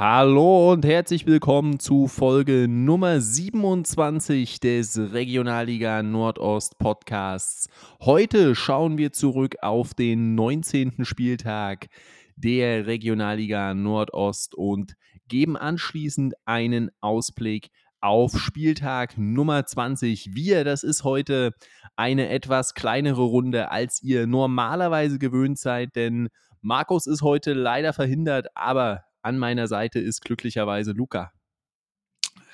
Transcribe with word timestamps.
Hallo 0.00 0.70
und 0.70 0.84
herzlich 0.84 1.26
willkommen 1.26 1.80
zu 1.80 2.06
Folge 2.06 2.68
Nummer 2.68 3.20
27 3.20 4.60
des 4.60 4.96
Regionalliga 4.96 6.04
Nordost 6.04 6.78
Podcasts. 6.78 7.68
Heute 8.00 8.54
schauen 8.54 8.96
wir 8.96 9.10
zurück 9.10 9.56
auf 9.60 9.94
den 9.94 10.36
19. 10.36 11.04
Spieltag 11.04 11.88
der 12.36 12.86
Regionalliga 12.86 13.74
Nordost 13.74 14.54
und 14.54 14.94
geben 15.26 15.56
anschließend 15.56 16.34
einen 16.44 16.92
Ausblick 17.00 17.70
auf 18.00 18.38
Spieltag 18.38 19.18
Nummer 19.18 19.66
20. 19.66 20.30
Wir, 20.32 20.62
das 20.62 20.84
ist 20.84 21.02
heute 21.02 21.54
eine 21.96 22.28
etwas 22.28 22.74
kleinere 22.74 23.22
Runde, 23.22 23.72
als 23.72 24.00
ihr 24.00 24.28
normalerweise 24.28 25.18
gewöhnt 25.18 25.58
seid, 25.58 25.96
denn 25.96 26.28
Markus 26.60 27.08
ist 27.08 27.22
heute 27.22 27.52
leider 27.52 27.92
verhindert, 27.92 28.46
aber 28.54 29.07
an 29.28 29.38
meiner 29.38 29.68
Seite 29.68 29.98
ist 30.00 30.22
glücklicherweise 30.24 30.92
Luca. 30.92 31.32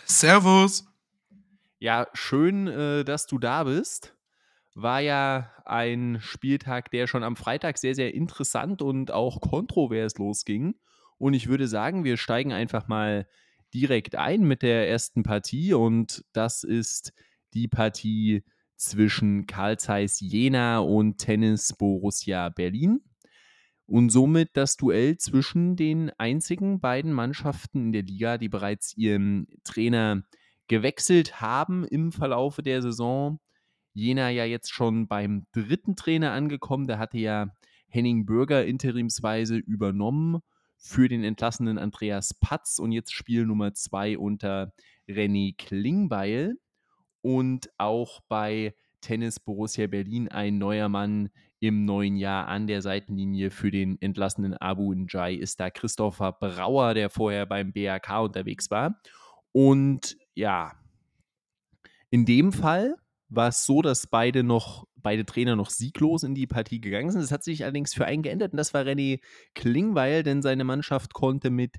Servus. 0.04 0.84
Ja, 1.78 2.08
schön, 2.14 2.66
äh, 2.66 3.04
dass 3.04 3.26
du 3.26 3.38
da 3.38 3.64
bist. 3.64 4.16
War 4.74 5.00
ja 5.00 5.52
ein 5.64 6.18
Spieltag, 6.20 6.90
der 6.90 7.06
schon 7.06 7.22
am 7.22 7.36
Freitag 7.36 7.78
sehr, 7.78 7.94
sehr 7.94 8.12
interessant 8.12 8.82
und 8.82 9.12
auch 9.12 9.40
kontrovers 9.40 10.18
losging. 10.18 10.74
Und 11.16 11.34
ich 11.34 11.46
würde 11.48 11.68
sagen, 11.68 12.02
wir 12.02 12.16
steigen 12.16 12.52
einfach 12.52 12.88
mal 12.88 13.28
direkt 13.72 14.16
ein 14.16 14.42
mit 14.42 14.62
der 14.62 14.88
ersten 14.88 15.22
Partie. 15.22 15.74
Und 15.74 16.24
das 16.32 16.64
ist 16.64 17.12
die 17.54 17.68
Partie 17.68 18.42
zwischen 18.76 19.46
Karl 19.46 19.78
Zeiss 19.78 20.18
Jena 20.18 20.80
und 20.80 21.18
Tennis 21.18 21.72
Borussia 21.72 22.48
Berlin 22.48 23.00
und 23.86 24.10
somit 24.10 24.50
das 24.54 24.76
Duell 24.76 25.18
zwischen 25.18 25.76
den 25.76 26.10
einzigen 26.18 26.80
beiden 26.80 27.12
Mannschaften 27.12 27.86
in 27.86 27.92
der 27.92 28.02
Liga, 28.02 28.38
die 28.38 28.48
bereits 28.48 28.96
ihren 28.96 29.46
Trainer 29.62 30.22
gewechselt 30.68 31.40
haben 31.40 31.84
im 31.84 32.10
Verlaufe 32.10 32.62
der 32.62 32.80
Saison. 32.80 33.40
Jena 33.92 34.30
ja 34.30 34.44
jetzt 34.44 34.72
schon 34.72 35.06
beim 35.06 35.46
dritten 35.52 35.96
Trainer 35.96 36.32
angekommen. 36.32 36.86
Da 36.86 36.98
hatte 36.98 37.18
ja 37.18 37.48
Henning 37.88 38.26
Bürger 38.26 38.64
interimsweise 38.64 39.56
übernommen 39.56 40.40
für 40.76 41.08
den 41.08 41.22
entlassenen 41.22 41.78
Andreas 41.78 42.34
Patz 42.34 42.78
und 42.78 42.92
jetzt 42.92 43.12
Spiel 43.12 43.46
Nummer 43.46 43.74
zwei 43.74 44.18
unter 44.18 44.72
René 45.08 45.54
Klingbeil. 45.56 46.56
Und 47.20 47.70
auch 47.78 48.20
bei 48.28 48.74
Tennis 49.00 49.38
Borussia 49.38 49.86
Berlin 49.86 50.28
ein 50.28 50.58
neuer 50.58 50.88
Mann 50.88 51.30
im 51.68 51.86
neuen 51.86 52.16
Jahr 52.16 52.48
an 52.48 52.66
der 52.66 52.82
Seitenlinie 52.82 53.50
für 53.50 53.70
den 53.70 54.00
entlassenen 54.02 54.54
Abu 54.54 54.92
Njai 54.92 55.34
ist 55.34 55.60
da 55.60 55.70
Christopher 55.70 56.32
Brauer, 56.32 56.92
der 56.92 57.08
vorher 57.08 57.46
beim 57.46 57.72
BRK 57.72 58.20
unterwegs 58.20 58.70
war. 58.70 59.00
Und 59.52 60.16
ja, 60.34 60.72
in 62.10 62.26
dem 62.26 62.52
Fall 62.52 62.96
war 63.30 63.48
es 63.48 63.64
so, 63.64 63.80
dass 63.80 64.06
beide 64.06 64.42
noch, 64.42 64.86
beide 64.96 65.24
Trainer 65.24 65.56
noch 65.56 65.70
sieglos 65.70 66.22
in 66.22 66.34
die 66.34 66.46
Partie 66.46 66.82
gegangen 66.82 67.10
sind. 67.10 67.22
Es 67.22 67.32
hat 67.32 67.42
sich 67.42 67.64
allerdings 67.64 67.94
für 67.94 68.04
einen 68.04 68.22
geändert 68.22 68.52
und 68.52 68.58
das 68.58 68.74
war 68.74 68.82
René 68.82 69.20
Klingweil, 69.54 70.22
denn 70.22 70.42
seine 70.42 70.64
Mannschaft 70.64 71.14
konnte 71.14 71.48
mit 71.48 71.76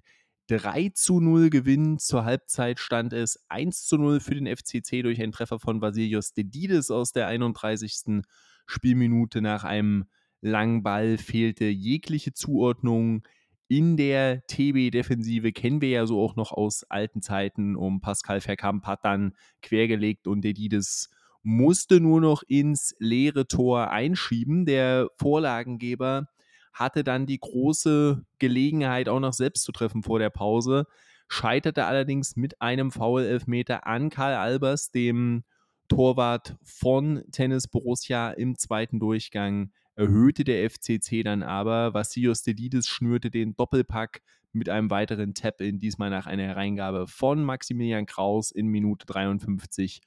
3 0.47 0.89
zu 0.95 1.19
0 1.19 1.51
gewinnen. 1.51 1.99
Zur 1.99 2.25
Halbzeit 2.25 2.79
stand 2.79 3.13
es 3.13 3.45
1 3.49 3.85
zu 3.85 3.97
0 3.97 4.19
für 4.19 4.33
den 4.33 4.47
FCC 4.47 5.03
durch 5.03 5.21
einen 5.21 5.31
Treffer 5.31 5.59
von 5.59 5.79
Vasilios 5.79 6.33
Dedides 6.33 6.89
aus 6.89 7.11
der 7.11 7.27
31. 7.27 8.23
Spielminute. 8.65 9.41
Nach 9.41 9.63
einem 9.63 10.05
langen 10.41 10.83
Ball 10.83 11.17
fehlte 11.17 11.65
jegliche 11.65 12.33
Zuordnung. 12.33 13.23
In 13.67 13.97
der 13.97 14.45
TB-Defensive 14.45 15.51
kennen 15.51 15.81
wir 15.81 15.89
ja 15.89 16.05
so 16.05 16.21
auch 16.21 16.35
noch 16.35 16.51
aus 16.51 16.83
alten 16.83 17.21
Zeiten. 17.21 17.75
Um 17.75 17.99
Pascal 17.99 18.41
Verkamp 18.41 18.85
hat 18.85 19.03
dann 19.03 19.33
quergelegt 19.61 20.27
und 20.27 20.41
Dedides 20.41 21.09
musste 21.41 21.99
nur 21.99 22.21
noch 22.21 22.43
ins 22.47 22.95
leere 22.99 23.47
Tor 23.47 23.91
einschieben. 23.91 24.65
Der 24.65 25.07
Vorlagengeber 25.17 26.27
hatte 26.73 27.03
dann 27.03 27.25
die 27.25 27.39
große 27.39 28.25
Gelegenheit, 28.37 29.07
auch 29.09 29.19
noch 29.19 29.33
selbst 29.33 29.63
zu 29.63 29.71
treffen 29.71 30.03
vor 30.03 30.19
der 30.19 30.29
Pause, 30.29 30.85
scheiterte 31.27 31.85
allerdings 31.85 32.35
mit 32.35 32.61
einem 32.61 32.91
Foul-Elfmeter 32.91 33.87
an 33.87 34.09
Karl 34.09 34.33
Albers, 34.33 34.91
dem 34.91 35.43
Torwart 35.87 36.57
von 36.63 37.23
Tennis 37.31 37.67
Borussia 37.67 38.31
im 38.31 38.57
zweiten 38.57 38.99
Durchgang. 38.99 39.71
Erhöhte 39.95 40.43
der 40.43 40.69
FCC 40.69 41.23
dann 41.23 41.43
aber. 41.43 41.93
Vassilios 41.93 42.43
Delidis 42.43 42.87
schnürte 42.87 43.29
den 43.29 43.55
Doppelpack 43.55 44.21
mit 44.51 44.69
einem 44.69 44.89
weiteren 44.89 45.33
Tap-In, 45.33 45.79
diesmal 45.79 46.09
nach 46.09 46.25
einer 46.25 46.43
Hereingabe 46.43 47.07
von 47.07 47.43
Maximilian 47.43 48.05
Kraus 48.05 48.51
in 48.51 48.67
Minute 48.67 49.05
53. 49.05 50.01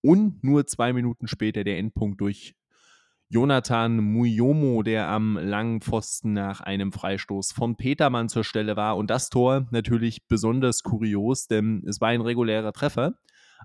Und 0.00 0.42
nur 0.42 0.66
zwei 0.66 0.92
Minuten 0.92 1.28
später 1.28 1.62
der 1.62 1.78
Endpunkt 1.78 2.20
durch 2.20 2.54
Jonathan 3.28 3.96
Muyomo, 3.96 4.82
der 4.82 5.08
am 5.08 5.38
langen 5.38 5.80
Pfosten 5.80 6.34
nach 6.34 6.60
einem 6.60 6.92
Freistoß 6.92 7.52
von 7.52 7.76
Petermann 7.76 8.28
zur 8.28 8.44
Stelle 8.44 8.76
war. 8.76 8.96
Und 8.98 9.08
das 9.08 9.30
Tor 9.30 9.66
natürlich 9.70 10.26
besonders 10.26 10.82
kurios, 10.82 11.46
denn 11.46 11.82
es 11.86 12.00
war 12.00 12.08
ein 12.08 12.20
regulärer 12.20 12.74
Treffer. 12.74 13.14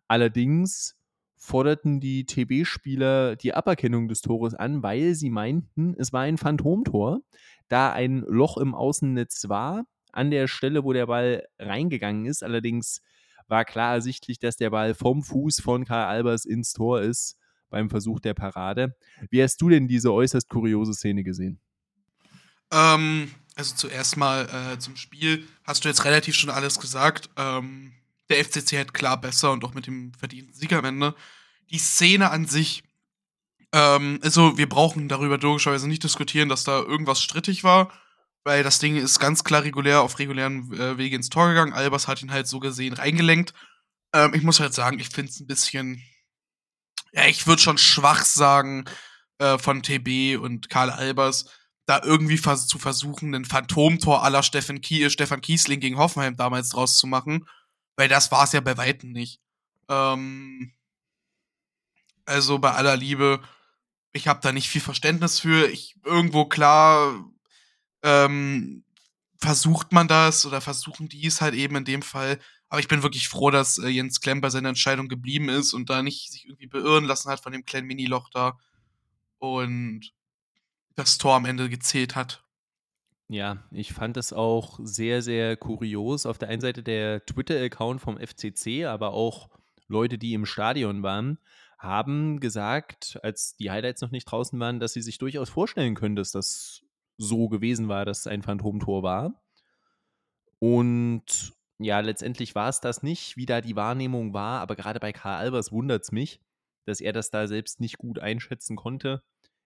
Allerdings 0.08 0.97
forderten 1.38 2.00
die 2.00 2.26
TB-Spieler 2.26 3.36
die 3.36 3.54
Aberkennung 3.54 4.08
des 4.08 4.22
Tores 4.22 4.54
an, 4.54 4.84
weil 4.84 5.16
sie 5.16 5.30
meinten, 5.30 5.96
es 5.98 6.12
war 6.12 6.22
ein 6.22 6.38
Phantomtor, 6.38 7.22
da 7.70 7.92
ein 7.92 8.24
Loch 8.28 8.58
im 8.58 8.74
Außennetz 8.74 9.48
war, 9.48 9.86
an 10.12 10.32
der 10.32 10.48
Stelle, 10.48 10.84
wo 10.84 10.94
der 10.94 11.06
Ball 11.06 11.46
reingegangen 11.60 12.26
ist. 12.26 12.44
Allerdings 12.44 13.02
war 13.48 13.66
klar 13.66 13.94
ersichtlich, 13.94 14.40
dass 14.40 14.58
der 14.58 14.72
Ball 14.72 14.94
vom 14.94 15.24
Fuß 15.24 15.62
von 15.62 15.86
Karl 15.86 16.08
Albers 16.08 16.46
ins 16.46 16.74
Tor 16.74 17.02
ist 17.02 17.38
beim 17.70 17.90
Versuch 17.90 18.20
der 18.20 18.34
Parade. 18.34 18.96
Wie 19.30 19.44
hast 19.44 19.62
du 19.62 19.70
denn 19.70 19.88
diese 19.88 20.12
äußerst 20.12 20.50
kuriose 20.50 20.94
Szene 20.94 21.24
gesehen? 21.24 21.60
Ähm, 22.72 23.32
also 23.56 23.76
zuerst 23.76 24.18
mal 24.18 24.48
äh, 24.50 24.80
zum 24.80 24.96
Spiel 24.96 25.48
hast 25.64 25.84
du 25.84 25.90
jetzt 25.90 26.06
relativ 26.06 26.36
schon 26.36 26.50
alles 26.50 26.80
gesagt. 26.80 27.30
Ähm, 27.38 27.94
der 28.30 28.44
FCC 28.44 28.80
hat 28.80 28.94
klar 28.94 29.20
besser 29.20 29.52
und 29.52 29.64
auch 29.64 29.74
mit 29.74 29.88
dem 29.88 30.14
verdienten 30.14 30.54
Sieg 30.54 30.74
am 30.74 30.86
Ende. 30.86 31.16
Die 31.70 31.80
Szene 31.80 32.32
an 32.32 32.46
sich, 32.46 32.84
ähm, 33.74 34.20
also 34.24 34.58
wir 34.58 34.70
brauchen 34.70 35.08
darüber 35.10 35.38
logischerweise 35.38 35.88
nicht 35.88 36.04
diskutieren, 36.04 36.50
dass 36.50 36.64
da 36.64 36.80
irgendwas 36.80 37.22
strittig 37.22 37.64
war, 37.64 37.92
weil 38.44 38.64
das 38.64 38.80
Ding 38.80 38.96
ist 38.96 39.20
ganz 39.20 39.44
klar 39.44 39.64
regulär 39.64 40.02
auf 40.02 40.20
regulären 40.20 40.74
äh, 40.74 40.98
Wege 40.98 41.16
ins 41.16 41.30
Tor 41.30 41.50
gegangen. 41.50 41.74
Albers 41.74 42.08
hat 42.08 42.22
ihn 42.22 42.32
halt 42.32 42.48
so 42.48 42.60
gesehen 42.60 42.94
reingelenkt. 42.94 43.54
Ähm, 44.14 44.34
ich 44.34 44.44
muss 44.44 44.60
halt 44.60 44.74
sagen, 44.74 45.00
ich 45.00 45.10
finde 45.10 45.32
es 45.32 45.40
ein 45.40 45.48
bisschen 45.48 46.02
ja, 47.14 47.26
ich 47.26 47.48
würde 47.48 47.62
schon 47.62 47.78
schwach 47.78 48.24
sagen, 48.24 48.86
äh, 49.40 49.58
von 49.58 49.82
TB 49.82 50.40
und 50.40 50.70
Karl 50.70 50.90
Albers, 50.90 51.46
da 51.86 52.02
irgendwie 52.04 52.40
zu 52.40 52.80
versuchen, 52.80 53.34
ein 53.34 53.46
Phantomtor 53.46 54.24
aller 54.24 54.44
Stefan, 54.44 54.82
Kie 54.82 55.10
Stefan 55.10 55.42
Kiesling 55.42 55.80
gegen 55.80 55.98
Hoffenheim 55.98 56.36
damals 56.36 56.70
draus 56.70 56.98
zu 56.98 57.08
machen, 57.08 57.48
weil 57.98 58.08
das 58.08 58.32
war 58.32 58.46
es 58.46 58.54
ja 58.54 58.62
bei 58.62 58.78
Weitem 58.78 59.12
nicht. 59.12 59.42
Ähm, 59.90 60.74
also 62.26 62.60
bei 62.60 62.72
aller 62.72 62.96
Liebe, 62.96 63.42
ich 64.14 64.28
habe 64.30 64.40
da 64.42 64.52
nicht 64.54 64.70
viel 64.70 64.82
Verständnis 64.82 65.40
für. 65.42 65.68
Ich 65.70 65.98
irgendwo 66.06 66.46
klar 66.46 67.30
ähm, 68.04 68.86
versucht 69.38 69.92
man 69.92 70.08
das 70.08 70.46
oder 70.46 70.62
versuchen 70.62 71.10
die 71.10 71.26
es 71.28 71.42
halt 71.42 71.54
eben 71.54 71.76
in 71.76 71.86
dem 71.86 72.02
Fall 72.02 72.40
aber 72.70 72.80
ich 72.80 72.88
bin 72.88 73.04
wirklich 73.04 73.30
froh, 73.30 73.50
dass 73.50 73.78
äh, 73.78 73.88
Jens 73.88 74.20
Klemm 74.20 74.42
bei 74.42 74.50
seiner 74.50 74.70
Entscheidung 74.70 75.08
geblieben 75.08 75.50
ist 75.50 75.74
und 75.74 75.90
da 75.90 76.04
nicht 76.04 76.32
sich 76.32 76.46
irgendwie 76.46 76.68
beirren 76.68 77.06
lassen 77.06 77.30
hat 77.30 77.40
von 77.40 77.52
dem 77.54 77.66
kleinen 77.66 77.88
Mini-Loch 77.88 78.30
da. 78.30 78.60
Und 79.40 80.14
das 80.96 81.18
Tor 81.18 81.36
am 81.36 81.46
Ende 81.46 81.70
gezählt 81.70 82.16
hat. 82.16 82.44
Ja, 83.30 83.64
ich 83.72 83.92
fand 83.92 84.16
es 84.16 84.32
auch 84.32 84.80
sehr, 84.82 85.22
sehr 85.22 85.58
kurios. 85.58 86.26
Auf 86.26 86.38
der 86.38 86.48
einen 86.48 86.62
Seite 86.62 86.82
der 86.82 87.26
Twitter-Account 87.26 88.00
vom 88.00 88.18
FCC, 88.18 88.86
aber 88.86 89.12
auch 89.12 89.50
Leute, 89.88 90.18
die 90.18 90.34
im 90.34 90.46
Stadion 90.46 91.04
waren, 91.04 91.38
haben 91.78 92.40
gesagt, 92.40 93.20
als 93.24 93.56
die 93.58 93.70
Highlights 93.70 94.02
noch 94.02 94.12
nicht 94.12 94.26
draußen 94.26 94.60
waren, 94.60 94.80
dass 94.80 94.94
sie 94.94 95.02
sich 95.02 95.18
durchaus 95.18 95.50
vorstellen 95.50 95.96
können, 95.96 96.16
dass 96.16 96.32
das 96.32 96.84
so 97.18 97.50
gewesen 97.50 97.90
war, 97.90 98.06
dass 98.06 98.20
es 98.20 98.28
ein 98.28 98.44
Phantomtor 98.44 99.04
war. 99.04 99.44
Und 100.60 101.54
ja, 101.80 102.00
letztendlich 102.00 102.56
war 102.56 102.70
es 102.70 102.80
das 102.80 103.04
nicht, 103.04 103.38
wie 103.38 103.46
da 103.46 103.62
die 103.62 103.76
Wahrnehmung 103.76 104.34
war, 104.34 104.62
aber 104.62 104.76
gerade 104.76 105.00
bei 105.00 105.12
Karl 105.12 105.38
Albers 105.38 105.72
wundert 105.72 106.04
es 106.04 106.12
mich, 106.12 106.40
dass 106.86 107.02
er 107.02 107.14
das 107.14 107.30
da 107.30 107.48
selbst 107.48 107.80
nicht 107.80 107.98
gut 107.98 108.20
einschätzen 108.20 108.76
konnte. 108.76 109.22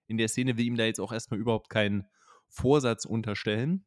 In 0.08 0.18
der 0.18 0.28
Szene 0.28 0.56
will 0.56 0.66
ihm 0.66 0.76
da 0.76 0.84
jetzt 0.84 1.00
auch 1.00 1.12
erstmal 1.12 1.40
überhaupt 1.40 1.70
keinen 1.70 2.06
Vorsatz 2.52 3.04
unterstellen. 3.04 3.84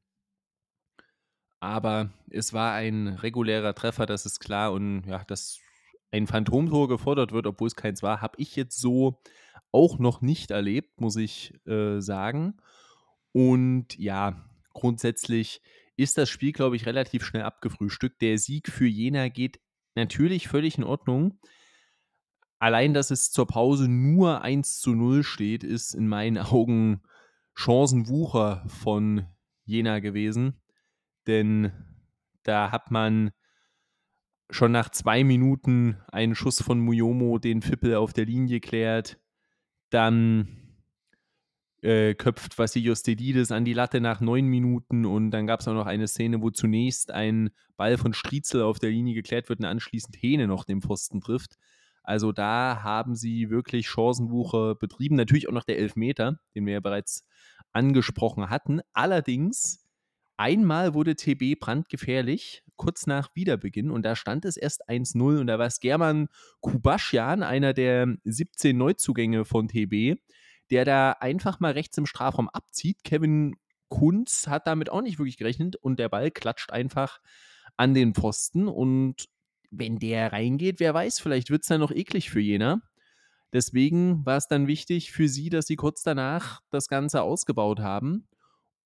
Aber 1.59 2.11
es 2.29 2.53
war 2.53 2.73
ein 2.73 3.07
regulärer 3.07 3.73
Treffer, 3.73 4.05
das 4.05 4.25
ist 4.25 4.39
klar. 4.39 4.73
Und 4.73 5.05
ja, 5.05 5.23
dass 5.23 5.59
ein 6.11 6.27
Phantomtor 6.27 6.87
gefordert 6.87 7.31
wird, 7.31 7.47
obwohl 7.47 7.67
es 7.67 7.75
keins 7.75 8.03
war, 8.03 8.21
habe 8.21 8.35
ich 8.39 8.55
jetzt 8.55 8.79
so 8.79 9.21
auch 9.71 9.99
noch 9.99 10.21
nicht 10.21 10.51
erlebt, 10.51 10.99
muss 10.99 11.15
ich 11.15 11.53
äh, 11.65 11.99
sagen. 12.01 12.57
Und 13.31 13.97
ja, 13.97 14.45
grundsätzlich 14.73 15.61
ist 15.97 16.17
das 16.17 16.29
Spiel, 16.29 16.51
glaube 16.51 16.75
ich, 16.75 16.85
relativ 16.85 17.25
schnell 17.25 17.43
abgefrühstückt. 17.43 18.21
Der 18.21 18.37
Sieg 18.37 18.69
für 18.69 18.87
Jena 18.87 19.29
geht 19.29 19.59
natürlich 19.95 20.47
völlig 20.47 20.77
in 20.77 20.83
Ordnung. 20.83 21.39
Allein, 22.59 22.93
dass 22.93 23.11
es 23.11 23.31
zur 23.31 23.47
Pause 23.47 23.87
nur 23.87 24.41
1 24.41 24.79
zu 24.79 24.93
0 24.93 25.23
steht, 25.23 25.63
ist 25.63 25.93
in 25.93 26.07
meinen 26.07 26.37
Augen 26.37 27.01
Chancenwucher 27.55 28.63
von 28.67 29.25
Jena 29.63 29.99
gewesen. 29.99 30.61
Denn 31.27 31.71
da 32.43 32.71
hat 32.71 32.91
man 32.91 33.31
schon 34.49 34.71
nach 34.71 34.89
zwei 34.89 35.23
Minuten 35.23 35.97
einen 36.07 36.35
Schuss 36.35 36.61
von 36.61 36.79
Muyomo 36.79 37.39
den 37.39 37.61
Fippel 37.61 37.95
auf 37.95 38.13
der 38.13 38.25
Linie 38.25 38.59
klärt. 38.59 39.19
Dann 39.89 40.65
äh, 41.81 42.15
köpft 42.15 42.57
Vassilios 42.57 43.03
Dedides 43.03 43.51
an 43.51 43.65
die 43.65 43.73
Latte 43.73 44.01
nach 44.01 44.21
neun 44.21 44.45
Minuten 44.45 45.05
und 45.05 45.31
dann 45.31 45.47
gab 45.47 45.59
es 45.59 45.67
auch 45.67 45.73
noch 45.73 45.85
eine 45.85 46.07
Szene, 46.07 46.41
wo 46.41 46.49
zunächst 46.49 47.11
ein 47.11 47.51
Ball 47.77 47.97
von 47.97 48.13
Striezel 48.13 48.61
auf 48.61 48.79
der 48.79 48.91
Linie 48.91 49.13
geklärt 49.13 49.49
wird 49.49 49.59
und 49.59 49.65
anschließend 49.65 50.15
Hähne 50.19 50.47
noch 50.47 50.63
den 50.63 50.81
Pfosten 50.81 51.21
trifft. 51.21 51.57
Also 52.05 52.31
da 52.31 52.81
haben 52.83 53.15
sie 53.15 53.49
wirklich 53.49 53.87
Chancenwucher 53.87 54.75
betrieben. 54.75 55.15
Natürlich 55.15 55.47
auch 55.47 55.53
noch 55.53 55.63
der 55.63 55.79
Elfmeter, 55.79 56.39
den 56.55 56.65
wir 56.65 56.73
ja 56.73 56.79
bereits 56.79 57.25
angesprochen 57.71 58.49
hatten. 58.49 58.81
Allerdings 58.93 59.85
Einmal 60.37 60.93
wurde 60.93 61.15
TB 61.15 61.57
brandgefährlich, 61.59 62.61
kurz 62.75 63.07
nach 63.07 63.29
Wiederbeginn, 63.35 63.89
und 63.89 64.03
da 64.03 64.17
stand 64.17 64.43
es 64.43 64.57
erst 64.57 64.89
1-0 64.89 65.39
und 65.39 65.47
da 65.47 65.57
war 65.57 65.67
es 65.67 65.79
German 65.79 66.27
Kubaschian, 66.59 67.41
einer 67.41 67.73
der 67.73 68.17
17 68.25 68.77
Neuzugänge 68.77 69.45
von 69.45 69.69
TB, 69.69 70.19
der 70.71 70.83
da 70.83 71.11
einfach 71.11 71.61
mal 71.61 71.71
rechts 71.71 71.97
im 71.97 72.05
Strafraum 72.05 72.49
abzieht. 72.49 73.05
Kevin 73.05 73.55
Kunz 73.87 74.47
hat 74.47 74.67
damit 74.67 74.89
auch 74.89 75.01
nicht 75.01 75.19
wirklich 75.19 75.37
gerechnet 75.37 75.77
und 75.77 75.99
der 75.99 76.09
Ball 76.09 76.31
klatscht 76.31 76.69
einfach 76.69 77.21
an 77.77 77.93
den 77.93 78.13
Pfosten 78.13 78.67
und 78.67 79.29
wenn 79.77 79.99
der 79.99 80.33
reingeht, 80.33 80.79
wer 80.79 80.93
weiß, 80.93 81.19
vielleicht 81.19 81.49
wird 81.49 81.63
es 81.63 81.67
dann 81.67 81.79
noch 81.79 81.91
eklig 81.91 82.29
für 82.29 82.39
jener. 82.39 82.81
Deswegen 83.53 84.25
war 84.25 84.37
es 84.37 84.47
dann 84.47 84.67
wichtig 84.67 85.11
für 85.11 85.29
sie, 85.29 85.49
dass 85.49 85.67
sie 85.67 85.75
kurz 85.75 86.03
danach 86.03 86.61
das 86.71 86.87
Ganze 86.87 87.21
ausgebaut 87.21 87.79
haben 87.79 88.27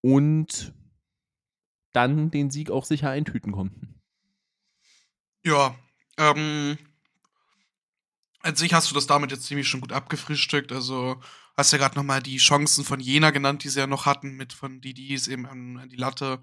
und 0.02 0.74
dann 1.94 2.30
den 2.32 2.52
Sieg 2.52 2.70
auch 2.70 2.86
sicher 2.86 3.10
eintüten 3.10 3.52
konnten. 3.52 4.00
Ja, 5.44 5.76
ähm, 6.18 6.78
an 8.42 8.56
sich 8.56 8.74
hast 8.74 8.92
du 8.92 8.96
das 8.96 9.08
damit 9.08 9.32
jetzt 9.32 9.44
ziemlich 9.44 9.68
schon 9.68 9.82
gut 9.82 9.92
abgefrühstückt. 9.92 10.72
Also 10.72 11.20
hast 11.58 11.72
ja 11.72 11.78
gerade 11.78 11.96
noch 11.96 12.04
mal 12.04 12.22
die 12.22 12.38
Chancen 12.38 12.84
von 12.84 13.00
Jena 13.00 13.32
genannt, 13.32 13.64
die 13.64 13.70
sie 13.70 13.80
ja 13.80 13.88
noch 13.88 14.06
hatten, 14.06 14.36
mit 14.36 14.54
von 14.54 14.82
Didis 14.82 15.28
eben 15.28 15.46
an, 15.46 15.78
an 15.78 15.90
die 15.90 15.96
Latte. 15.96 16.42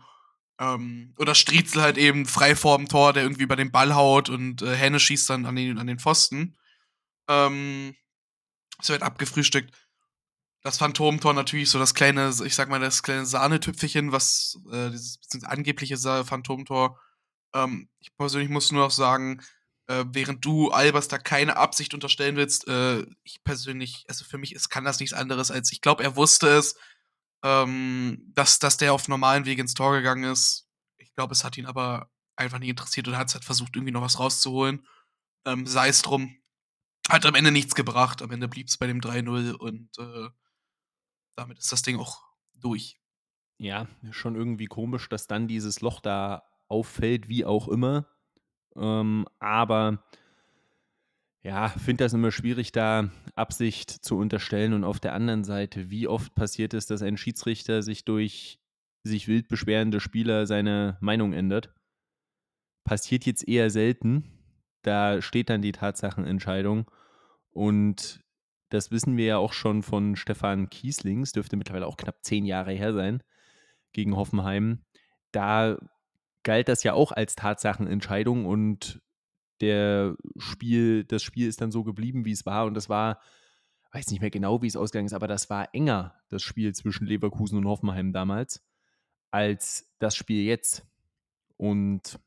Ähm, 0.58 1.14
oder 1.19 1.35
Striezel 1.35 1.82
halt 1.82 1.99
eben 1.99 2.26
frei 2.26 2.56
vorm 2.56 2.88
Tor, 2.88 3.12
der 3.12 3.23
irgendwie 3.23 3.43
über 3.43 3.56
den 3.56 3.70
Ball 3.70 3.94
haut 3.94 4.31
und 4.31 4.62
äh, 4.62 4.75
Henne 4.75 4.99
schießt 4.99 5.29
dann 5.29 5.47
an 5.47 5.56
den, 5.56 5.79
an 5.79 5.87
den 5.87 5.99
Pfosten. 5.99 6.56
Ähm, 7.29 7.94
das 8.79 8.88
wird 8.88 9.03
abgefrühstückt 9.03 9.73
das 10.67 10.79
Phantomtor 10.79 11.32
natürlich 11.32 11.70
so 11.70 11.79
das 11.79 11.94
kleine, 11.94 12.35
ich 12.44 12.56
sag 12.56 12.69
mal, 12.69 12.81
das 12.81 13.05
kleine 13.05 13.25
Sahnetüpfelchen, 13.25 14.11
was 14.11 14.58
äh, 14.73 14.91
dieses 14.91 15.44
angebliche 15.44 15.97
Phantomtor. 15.97 16.99
Ähm, 17.55 17.88
ich 18.00 18.17
persönlich 18.17 18.49
muss 18.50 18.73
nur 18.73 18.82
noch 18.82 18.91
sagen, 18.91 19.41
äh, 19.87 20.05
während 20.08 20.44
du 20.44 20.73
Albers 20.73 21.06
da 21.06 21.19
keine 21.19 21.56
Absicht 21.56 21.94
unterstellen 21.94 22.35
willst, 22.35 22.67
äh, 22.67 23.06
ich 23.23 23.44
persönlich, 23.44 24.05
also 24.08 24.25
für 24.25 24.38
mich 24.38 24.56
ist, 24.56 24.69
kann 24.69 24.85
das 24.85 24.99
nichts 24.99 25.14
anderes 25.14 25.53
als, 25.53 25.70
ich 25.70 25.81
glaube, 25.81 26.03
er 26.03 26.17
wusste 26.17 26.49
es, 26.49 26.75
ähm, 27.42 28.32
dass, 28.34 28.58
dass 28.58 28.76
der 28.76 28.92
auf 28.92 29.08
normalen 29.08 29.44
Weg 29.44 29.58
ins 29.58 29.74
Tor 29.74 29.92
gegangen 29.92 30.24
ist. 30.24 30.68
Ich 30.98 31.14
glaube, 31.14 31.32
es 31.32 31.44
hat 31.44 31.56
ihn 31.56 31.66
aber 31.66 32.10
einfach 32.36 32.58
nicht 32.58 32.70
interessiert 32.70 33.08
und 33.08 33.16
hat 33.16 33.32
halt 33.32 33.44
versucht, 33.44 33.76
irgendwie 33.76 33.92
noch 33.92 34.02
was 34.02 34.18
rauszuholen. 34.18 34.86
Ähm, 35.46 35.66
Sei 35.66 35.88
es 35.88 36.02
drum. 36.02 36.36
Hat 37.08 37.24
am 37.24 37.34
Ende 37.34 37.52
nichts 37.52 37.74
gebracht. 37.74 38.20
Am 38.22 38.30
Ende 38.30 38.48
blieb 38.48 38.66
es 38.68 38.78
bei 38.78 38.86
dem 38.86 39.00
3-0 39.00 39.52
und 39.52 39.98
äh, 39.98 40.28
damit 41.36 41.58
ist 41.58 41.70
das 41.70 41.82
Ding 41.82 41.98
auch 41.98 42.24
durch. 42.54 42.98
Ja, 43.58 43.86
schon 44.10 44.34
irgendwie 44.34 44.66
komisch, 44.66 45.08
dass 45.08 45.26
dann 45.26 45.48
dieses 45.48 45.80
Loch 45.80 46.00
da 46.00 46.42
auffällt, 46.68 47.28
wie 47.28 47.44
auch 47.44 47.68
immer. 47.68 48.06
Ähm, 48.74 49.26
aber 49.38 50.04
ja, 51.42 51.68
finde 51.68 52.04
das 52.04 52.12
immer 52.12 52.32
schwierig, 52.32 52.72
da 52.72 53.10
Absicht 53.34 53.90
zu 53.90 54.16
unterstellen. 54.18 54.72
Und 54.72 54.84
auf 54.84 55.00
der 55.00 55.12
anderen 55.12 55.44
Seite, 55.44 55.90
wie 55.90 56.08
oft 56.08 56.34
passiert 56.34 56.74
es, 56.74 56.86
dass 56.86 57.02
ein 57.02 57.16
Schiedsrichter 57.16 57.82
sich 57.82 58.04
durch 58.04 58.60
sich 59.04 59.28
wild 59.28 59.46
beschwerende 59.48 60.00
Spieler 60.00 60.46
seine 60.46 60.98
Meinung 61.00 61.32
ändert? 61.32 61.72
Passiert 62.84 63.26
jetzt 63.26 63.46
eher 63.46 63.70
selten. 63.70 64.24
Da 64.82 65.22
steht 65.22 65.50
dann 65.50 65.62
die 65.62 65.72
Tatsachenentscheidung. 65.72 66.90
Und 67.50 68.20
das 68.68 68.90
wissen 68.90 69.16
wir 69.16 69.26
ja 69.26 69.38
auch 69.38 69.52
schon 69.52 69.82
von 69.82 70.16
Stefan 70.16 70.68
Kieslings, 70.68 71.32
dürfte 71.32 71.56
mittlerweile 71.56 71.86
auch 71.86 71.96
knapp 71.96 72.24
zehn 72.24 72.44
Jahre 72.44 72.72
her 72.72 72.92
sein, 72.92 73.22
gegen 73.92 74.16
Hoffenheim. 74.16 74.84
Da 75.32 75.78
galt 76.42 76.68
das 76.68 76.82
ja 76.82 76.92
auch 76.94 77.12
als 77.12 77.36
Tatsachenentscheidung 77.36 78.46
und 78.46 79.00
der 79.61 80.17
Spiel, 80.37 81.05
das 81.05 81.23
Spiel 81.23 81.49
ist 81.49 81.61
dann 81.61 81.73
so 81.73 81.85
geblieben, 81.85 82.25
wie 82.25 82.32
es 82.32 82.47
war. 82.47 82.67
Und 82.67 82.75
das 82.75 82.88
war, 82.88 83.20
weiß 83.93 84.11
nicht 84.11 84.20
mehr 84.20 84.31
genau, 84.31 84.62
wie 84.62 84.67
es 84.67 84.76
ausgegangen 84.76 85.06
ist, 85.06 85.12
aber 85.12 85.29
das 85.29 85.50
war 85.50 85.75
enger, 85.75 86.14
das 86.29 86.43
Spiel 86.43 86.75
zwischen 86.75 87.06
Leverkusen 87.06 87.58
und 87.58 87.67
Hoffenheim 87.67 88.12
damals, 88.12 88.62
als 89.31 89.88
das 89.99 90.17
Spiel 90.17 90.44
jetzt. 90.44 90.87
Und 91.56 92.19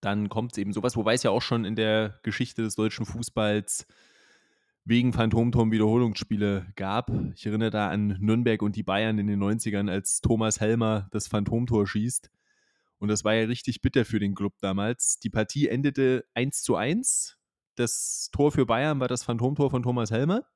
dann 0.00 0.28
kommt 0.28 0.52
es 0.52 0.58
eben 0.58 0.72
sowas, 0.72 0.96
wobei 0.96 1.14
es 1.14 1.22
ja 1.22 1.30
auch 1.30 1.42
schon 1.42 1.64
in 1.64 1.76
der 1.76 2.18
Geschichte 2.22 2.62
des 2.62 2.74
deutschen 2.74 3.06
Fußballs 3.06 3.86
wegen 4.84 5.12
Phantomturm-Wiederholungsspiele 5.12 6.66
gab. 6.74 7.12
Ich 7.34 7.46
erinnere 7.46 7.70
da 7.70 7.88
an 7.88 8.16
Nürnberg 8.20 8.62
und 8.62 8.74
die 8.74 8.82
Bayern 8.82 9.18
in 9.18 9.28
den 9.28 9.40
90ern, 9.40 9.88
als 9.88 10.20
Thomas 10.20 10.60
Helmer 10.60 11.08
das 11.12 11.28
Phantomtor 11.28 11.86
schießt. 11.86 12.30
Und 13.02 13.08
das 13.08 13.24
war 13.24 13.34
ja 13.34 13.46
richtig 13.46 13.82
bitter 13.82 14.04
für 14.04 14.20
den 14.20 14.36
Club 14.36 14.54
damals. 14.60 15.18
Die 15.18 15.28
Partie 15.28 15.66
endete 15.66 16.24
1 16.34 16.62
zu 16.62 16.76
1. 16.76 17.36
Das 17.74 18.28
Tor 18.30 18.52
für 18.52 18.64
Bayern 18.64 19.00
war 19.00 19.08
das 19.08 19.24
Phantomtor 19.24 19.72
von 19.72 19.82
Thomas 19.82 20.12
Helmer. 20.12 20.46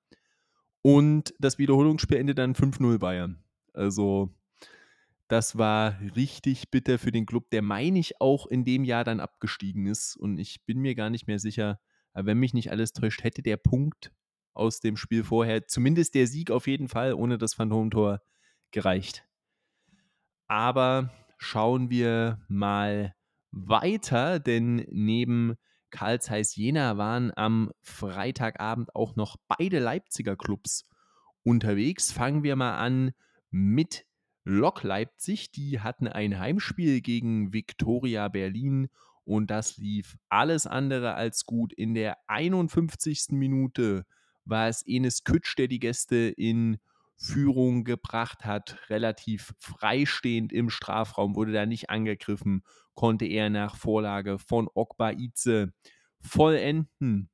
Und 0.81 1.35
das 1.41 1.59
Wiederholungsspiel 1.59 2.19
endete 2.19 2.43
dann 2.43 2.55
5-0 2.55 2.99
Bayern. 2.99 3.43
Also, 3.73 4.33
das 5.27 5.59
war 5.59 5.99
richtig 6.15 6.71
bitter 6.71 7.01
für 7.01 7.11
den 7.11 7.27
Club, 7.27 7.51
der, 7.51 7.63
meine 7.63 7.99
ich, 7.99 8.21
auch 8.21 8.47
in 8.47 8.65
dem 8.65 8.85
Jahr 8.85 9.03
dann 9.03 9.19
abgestiegen 9.19 9.89
ist. 9.89 10.15
Und 10.15 10.39
ich 10.39 10.65
bin 10.65 10.79
mir 10.79 10.95
gar 10.95 11.11
nicht 11.11 11.27
mehr 11.27 11.41
sicher, 11.41 11.81
aber 12.13 12.27
wenn 12.27 12.39
mich 12.39 12.55
nicht 12.55 12.71
alles 12.71 12.93
täuscht, 12.93 13.25
hätte 13.25 13.43
der 13.43 13.57
Punkt 13.57 14.13
aus 14.55 14.79
dem 14.79 14.97
Spiel 14.97 15.25
vorher, 15.25 15.67
zumindest 15.67 16.15
der 16.15 16.29
Sieg 16.29 16.53
auf 16.53 16.69
jeden 16.69 16.87
Fall, 16.87 17.13
ohne 17.13 17.39
das 17.39 17.55
Phantomtor 17.55 18.23
gereicht. 18.71 19.27
Aber 20.47 21.11
schauen 21.37 21.91
wir 21.91 22.41
mal 22.49 23.15
weiter, 23.51 24.39
denn 24.39 24.87
neben 24.91 25.55
Karl 25.91 26.21
Zeiss 26.21 26.57
Jena 26.57 26.99
waren 26.99 27.33
am 27.37 27.71
Freitagabend 27.83 28.95
auch 28.95 29.17
noch 29.17 29.37
beide 29.49 29.79
Leipziger 29.79 30.37
Clubs 30.37 30.85
unterwegs. 31.43 32.13
Fangen 32.13 32.43
wir 32.43 32.57
mal 32.57 32.77
an 32.77 33.13
mit 33.51 34.05
Lok 34.45 34.83
Leipzig. 34.83 35.53
Die 35.53 35.81
hatten 35.81 36.09
ein 36.09 36.39
Heimspiel 36.39 37.01
gegen 37.01 37.53
Viktoria 37.53 38.29
Berlin 38.29 38.89
und 39.25 39.51
das 39.51 39.77
lief 39.77 40.17
alles 40.29 40.67
andere 40.67 41.15
als 41.15 41.47
gut. 41.47 41.73
In 41.73 41.95
der 41.95 42.19
51. 42.29 43.29
Minute 43.31 44.05
war 44.45 44.69
es 44.69 44.83
Enes 44.87 45.25
Kütsch, 45.25 45.57
der 45.57 45.69
die 45.69 45.81
Gäste 45.81 46.17
in 46.17 46.79
Führung 47.17 47.85
gebracht 47.85 48.45
hat, 48.45 48.79
relativ 48.91 49.55
freistehend 49.59 50.53
im 50.53 50.71
Strafraum, 50.71 51.35
wurde 51.35 51.53
da 51.53 51.67
nicht 51.67 51.91
angegriffen, 51.91 52.63
konnte 52.95 53.25
er 53.25 53.51
nach 53.51 53.77
Vorlage 53.77 54.39
von 54.39 54.69
Okba 54.75 55.13
Ize 55.13 55.73
vollenden. 56.21 57.31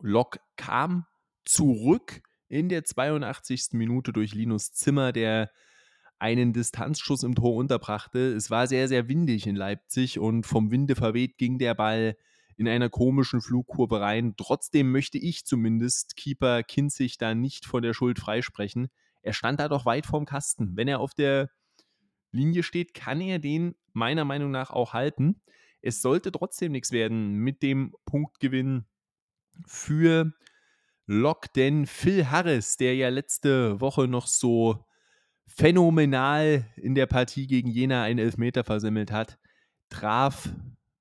Lok 0.00 0.38
kam 0.56 1.06
zurück 1.44 2.22
in 2.48 2.68
der 2.68 2.84
82. 2.84 3.68
Minute 3.72 4.12
durch 4.12 4.34
Linus 4.34 4.72
Zimmer, 4.72 5.12
der 5.12 5.50
einen 6.18 6.52
Distanzschuss 6.52 7.22
im 7.22 7.34
Tor 7.34 7.54
unterbrachte. 7.54 8.32
Es 8.32 8.50
war 8.50 8.66
sehr, 8.66 8.88
sehr 8.88 9.08
windig 9.08 9.46
in 9.46 9.56
Leipzig 9.56 10.18
und 10.18 10.46
vom 10.46 10.70
Winde 10.70 10.94
verweht 10.94 11.36
ging 11.36 11.58
der 11.58 11.74
Ball 11.74 12.16
in 12.56 12.68
einer 12.68 12.88
komischen 12.88 13.40
Flugkurve 13.40 14.00
rein. 14.00 14.34
Trotzdem 14.36 14.92
möchte 14.92 15.18
ich 15.18 15.44
zumindest 15.44 16.16
Keeper 16.16 16.62
Kinzig 16.62 17.18
da 17.18 17.34
nicht 17.34 17.66
von 17.66 17.82
der 17.82 17.94
Schuld 17.94 18.18
freisprechen. 18.18 18.88
Er 19.22 19.32
stand 19.32 19.60
da 19.60 19.68
doch 19.68 19.86
weit 19.86 20.06
vorm 20.06 20.26
Kasten. 20.26 20.76
Wenn 20.76 20.88
er 20.88 21.00
auf 21.00 21.14
der 21.14 21.50
Linie 22.30 22.62
steht, 22.62 22.94
kann 22.94 23.20
er 23.20 23.38
den 23.38 23.74
meiner 23.92 24.24
Meinung 24.24 24.50
nach 24.50 24.70
auch 24.70 24.92
halten. 24.92 25.40
Es 25.80 26.02
sollte 26.02 26.32
trotzdem 26.32 26.72
nichts 26.72 26.92
werden 26.92 27.34
mit 27.36 27.62
dem 27.62 27.94
Punktgewinn 28.06 28.86
für 29.66 30.32
Lok, 31.06 31.52
denn 31.52 31.86
Phil 31.86 32.30
Harris, 32.30 32.76
der 32.76 32.96
ja 32.96 33.10
letzte 33.10 33.80
Woche 33.80 34.08
noch 34.08 34.26
so 34.26 34.84
phänomenal 35.46 36.64
in 36.76 36.94
der 36.94 37.06
Partie 37.06 37.46
gegen 37.46 37.68
Jena 37.68 38.02
einen 38.02 38.18
Elfmeter 38.18 38.64
versemmelt 38.64 39.12
hat, 39.12 39.38
traf 39.90 40.48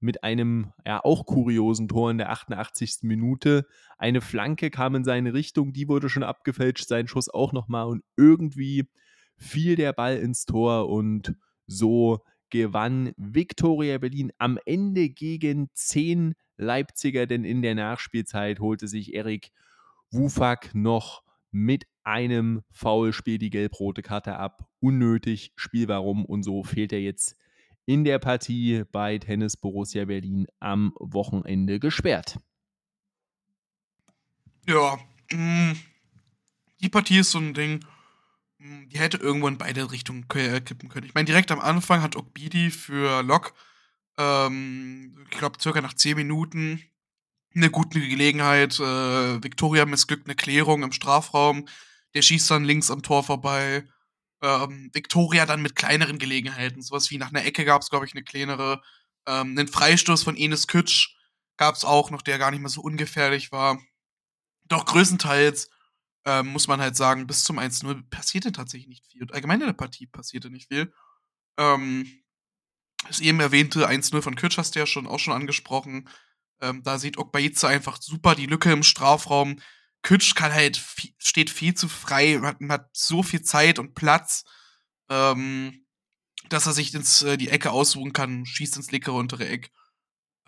mit 0.03 0.24
einem 0.24 0.74
ja 0.86 1.03
auch 1.03 1.25
kuriosen 1.25 1.88
Tor 1.88 2.12
in 2.12 2.17
der 2.17 2.29
88. 2.29 3.00
Minute. 3.03 3.65
Eine 3.98 4.22
Flanke 4.22 4.69
kam 4.69 4.95
in 4.95 5.03
seine 5.03 5.33
Richtung, 5.33 5.74
die 5.74 5.88
wurde 5.88 6.10
schon 6.10 6.24
abgefälscht, 6.24 6.88
sein 6.88 7.07
Schuss 7.07 7.29
auch 7.29 7.53
nochmal 7.53 7.88
und 7.88 8.03
irgendwie 8.17 8.89
fiel 9.38 9.75
der 9.75 9.93
Ball 9.93 10.17
ins 10.17 10.45
Tor 10.45 10.89
und 10.89 11.36
so 11.65 12.19
gewann 12.50 13.13
Viktoria 13.17 13.98
Berlin 13.98 14.31
am 14.38 14.60
Ende 14.65 15.10
gegen 15.10 15.69
10 15.74 16.36
Leipziger, 16.57 17.25
denn 17.25 17.45
in 17.45 17.62
der 17.62 17.74
Nachspielzeit 17.74 18.60
holte 18.60 18.88
sich 18.88 19.13
Erik 19.13 19.51
Wufak 20.12 20.75
noch 20.75 21.24
mit 21.50 21.86
einem 22.03 22.62
Foulspiel 22.72 23.38
die 23.38 23.50
gelb-rote 23.50 24.01
Karte 24.01 24.36
ab. 24.36 24.69
Unnötig, 24.79 25.53
spielwarum 25.55 26.25
und 26.25 26.43
so 26.43 26.63
fehlt 26.63 26.93
er 26.93 27.01
jetzt 27.01 27.36
in 27.86 28.04
der 28.04 28.20
Partie 28.20 28.84
bei 28.92 29.18
Tennis 29.18 29.58
Borussia 29.58 30.06
Berlin 30.06 30.48
am 30.60 30.94
Wochenende 31.00 31.80
gesperrt. 31.80 32.38
Ja, 34.66 34.98
mm, 35.32 35.74
die 36.82 36.90
Partie 36.90 37.18
ist 37.18 37.32
so 37.32 37.40
ein 37.40 37.54
Ding, 37.54 37.84
mm, 38.60 38.88
die 38.90 39.00
hätte 39.00 39.18
irgendwo 39.18 39.48
in 39.48 39.58
beide 39.58 39.92
Richtungen 39.92 40.25
äh, 40.36 40.62
kippen 40.62 40.90
können. 40.90 41.06
Ich 41.06 41.13
meine, 41.13 41.25
direkt 41.25 41.52
am 41.52 41.60
Anfang 41.60 42.02
hat 42.02 42.16
Okbidi 42.16 42.72
für 42.72 43.22
Lok, 43.24 43.54
ähm, 44.18 45.18
ich 45.30 45.38
glaube, 45.38 45.60
circa 45.62 45.82
nach 45.82 45.94
10 45.94 46.16
Minuten 46.16 46.82
eine 47.56 47.70
gute 47.70 48.00
Gelegenheit. 48.00 48.80
Äh, 48.80 49.44
Victoria 49.44 49.86
missglückt 49.86 50.28
eine 50.28 50.36
Klärung 50.36 50.84
im 50.84 50.92
Strafraum. 50.92 51.68
Der 52.13 52.22
schießt 52.22 52.50
dann 52.52 52.63
links 52.63 52.92
am 52.92 53.02
Tor 53.02 53.24
vorbei 53.24 53.84
ähm, 54.43 54.91
Victoria 54.93 55.45
dann 55.45 55.62
mit 55.62 55.75
kleineren 55.75 56.19
Gelegenheiten. 56.19 56.81
Sowas 56.81 57.09
wie 57.09 57.17
nach 57.17 57.29
einer 57.29 57.45
Ecke 57.45 57.65
gab 57.65 57.81
es, 57.81 57.89
glaube 57.89 58.05
ich, 58.05 58.13
eine 58.13 58.23
kleinere. 58.23 58.81
Ähm, 59.25 59.57
einen 59.57 59.67
Freistoß 59.69 60.23
von 60.23 60.35
Enes 60.35 60.67
Kütsch 60.67 61.15
gab 61.57 61.75
es 61.75 61.85
auch 61.85 62.12
noch, 62.12 62.21
der 62.21 62.38
gar 62.38 62.51
nicht 62.51 62.59
mehr 62.59 62.69
so 62.69 62.81
ungefährlich 62.81 63.51
war. 63.51 63.81
Doch 64.65 64.85
größtenteils 64.85 65.69
ähm, 66.25 66.47
muss 66.47 66.67
man 66.67 66.81
halt 66.81 66.95
sagen, 66.95 67.25
bis 67.25 67.43
zum 67.43 67.57
1-0 67.57 68.09
passierte 68.09 68.51
tatsächlich 68.51 68.89
nicht 68.89 69.05
viel. 69.07 69.21
Und 69.21 69.33
allgemein 69.33 69.62
in 69.62 69.67
der 69.67 69.73
Partie 69.73 70.07
passierte 70.07 70.50
nicht 70.50 70.67
viel. 70.67 70.93
Ähm, 71.57 72.23
das 73.07 73.21
eben 73.21 73.39
erwähnte 73.39 73.88
1-0 73.89 74.21
von 74.21 74.35
Kütsch 74.35 74.57
hast 74.57 74.75
du 74.75 74.79
ja 74.79 74.85
schon, 74.85 75.07
auch 75.07 75.19
schon 75.19 75.33
angesprochen. 75.33 76.09
Ähm, 76.62 76.83
da 76.83 77.00
sieht 77.00 77.17
Okbaize 77.17 77.67
einfach 77.67 78.01
super 78.01 78.35
die 78.35 78.45
Lücke 78.45 78.71
im 78.71 78.83
Strafraum. 78.83 79.59
Kütsch 80.03 80.36
kann 80.36 80.53
halt, 80.53 80.81
steht 81.17 81.50
viel 81.50 81.74
zu 81.74 81.88
frei, 81.88 82.39
hat, 82.41 82.57
hat 82.69 82.89
so 82.93 83.24
viel 83.24 83.41
Zeit 83.41 83.79
und 83.79 83.95
Platz, 83.95 84.43
ähm, 85.10 85.86
dass 86.50 86.67
er 86.67 86.74
sich 86.74 86.93
ins, 86.93 87.22
äh, 87.22 87.38
die 87.38 87.50
Ecke 87.50 87.72
aussuchen 87.72 88.13
kann, 88.13 88.45
schießt 88.45 88.77
ins 88.77 88.91
linke 88.91 89.13
untere 89.13 89.48
Eck. 89.48 89.72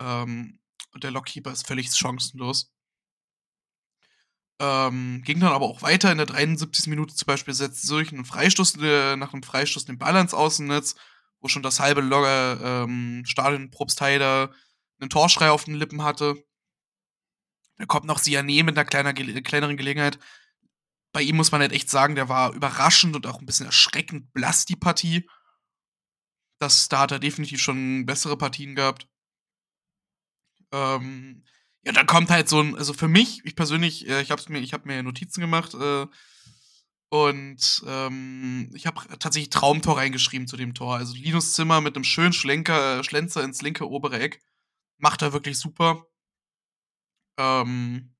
Ähm, 0.00 0.60
und 0.92 1.04
der 1.04 1.10
Lockkeeper 1.10 1.52
ist 1.52 1.66
völlig 1.66 1.90
chancenlos. 1.94 2.70
Ähm, 4.58 5.22
ging 5.24 5.40
dann 5.40 5.52
aber 5.52 5.66
auch 5.66 5.82
weiter. 5.82 6.10
In 6.10 6.18
der 6.18 6.26
73. 6.26 6.86
Minute 6.86 7.14
zum 7.14 7.26
Beispiel 7.26 7.52
setzt 7.54 7.86
Zürich 7.86 8.12
einen 8.12 8.24
Freistoß, 8.24 8.76
äh, 8.80 9.16
nach 9.16 9.32
einem 9.32 9.42
Freistoß 9.42 9.84
den 9.84 9.98
Ball 9.98 10.16
ans 10.16 10.34
Außennetz, 10.34 10.96
wo 11.40 11.48
schon 11.48 11.62
das 11.62 11.80
halbe 11.80 12.00
Logger 12.00 12.84
ähm, 12.84 13.22
Stadion 13.26 13.70
Probstheider 13.70 14.50
einen 15.00 15.10
Torschrei 15.10 15.50
auf 15.50 15.64
den 15.64 15.74
Lippen 15.74 16.02
hatte. 16.02 16.42
Da 17.78 17.86
kommt 17.86 18.06
noch 18.06 18.18
Siane 18.18 18.62
mit 18.64 18.76
einer 18.76 18.84
kleiner, 18.84 19.12
kleineren 19.12 19.76
Gelegenheit. 19.76 20.18
Bei 21.12 21.22
ihm 21.22 21.36
muss 21.36 21.52
man 21.52 21.60
halt 21.60 21.72
echt 21.72 21.90
sagen, 21.90 22.14
der 22.14 22.28
war 22.28 22.52
überraschend 22.52 23.16
und 23.16 23.26
auch 23.26 23.40
ein 23.40 23.46
bisschen 23.46 23.66
erschreckend 23.66 24.32
blass, 24.32 24.64
die 24.64 24.76
Partie. 24.76 25.28
Das, 26.58 26.88
da 26.88 27.00
hat 27.00 27.12
er 27.12 27.18
definitiv 27.18 27.60
schon 27.60 28.06
bessere 28.06 28.36
Partien 28.36 28.74
gehabt. 28.74 29.08
Ähm, 30.72 31.44
ja, 31.84 31.92
dann 31.92 32.06
kommt 32.06 32.30
halt 32.30 32.48
so 32.48 32.60
ein, 32.60 32.74
also 32.76 32.92
für 32.92 33.08
mich, 33.08 33.42
ich 33.44 33.54
persönlich, 33.54 34.08
äh, 34.08 34.20
ich 34.20 34.30
hab's 34.30 34.48
mir, 34.48 34.58
ich 34.58 34.72
habe 34.72 34.88
mir 34.88 35.02
Notizen 35.02 35.40
gemacht 35.40 35.74
äh, 35.74 36.06
und 37.10 37.84
ähm, 37.86 38.70
ich 38.74 38.86
habe 38.86 39.06
tatsächlich 39.18 39.50
Traumtor 39.50 39.96
reingeschrieben 39.96 40.48
zu 40.48 40.56
dem 40.56 40.74
Tor. 40.74 40.96
Also 40.96 41.14
Linus 41.14 41.52
Zimmer 41.52 41.80
mit 41.80 41.94
einem 41.94 42.04
schönen 42.04 42.32
Schlenker, 42.32 42.98
äh, 42.98 43.04
Schlenzer 43.04 43.44
ins 43.44 43.62
linke 43.62 43.88
obere 43.88 44.18
Eck. 44.18 44.40
Macht 44.98 45.22
er 45.22 45.32
wirklich 45.32 45.58
super. 45.58 46.06
Ähm, 47.38 48.14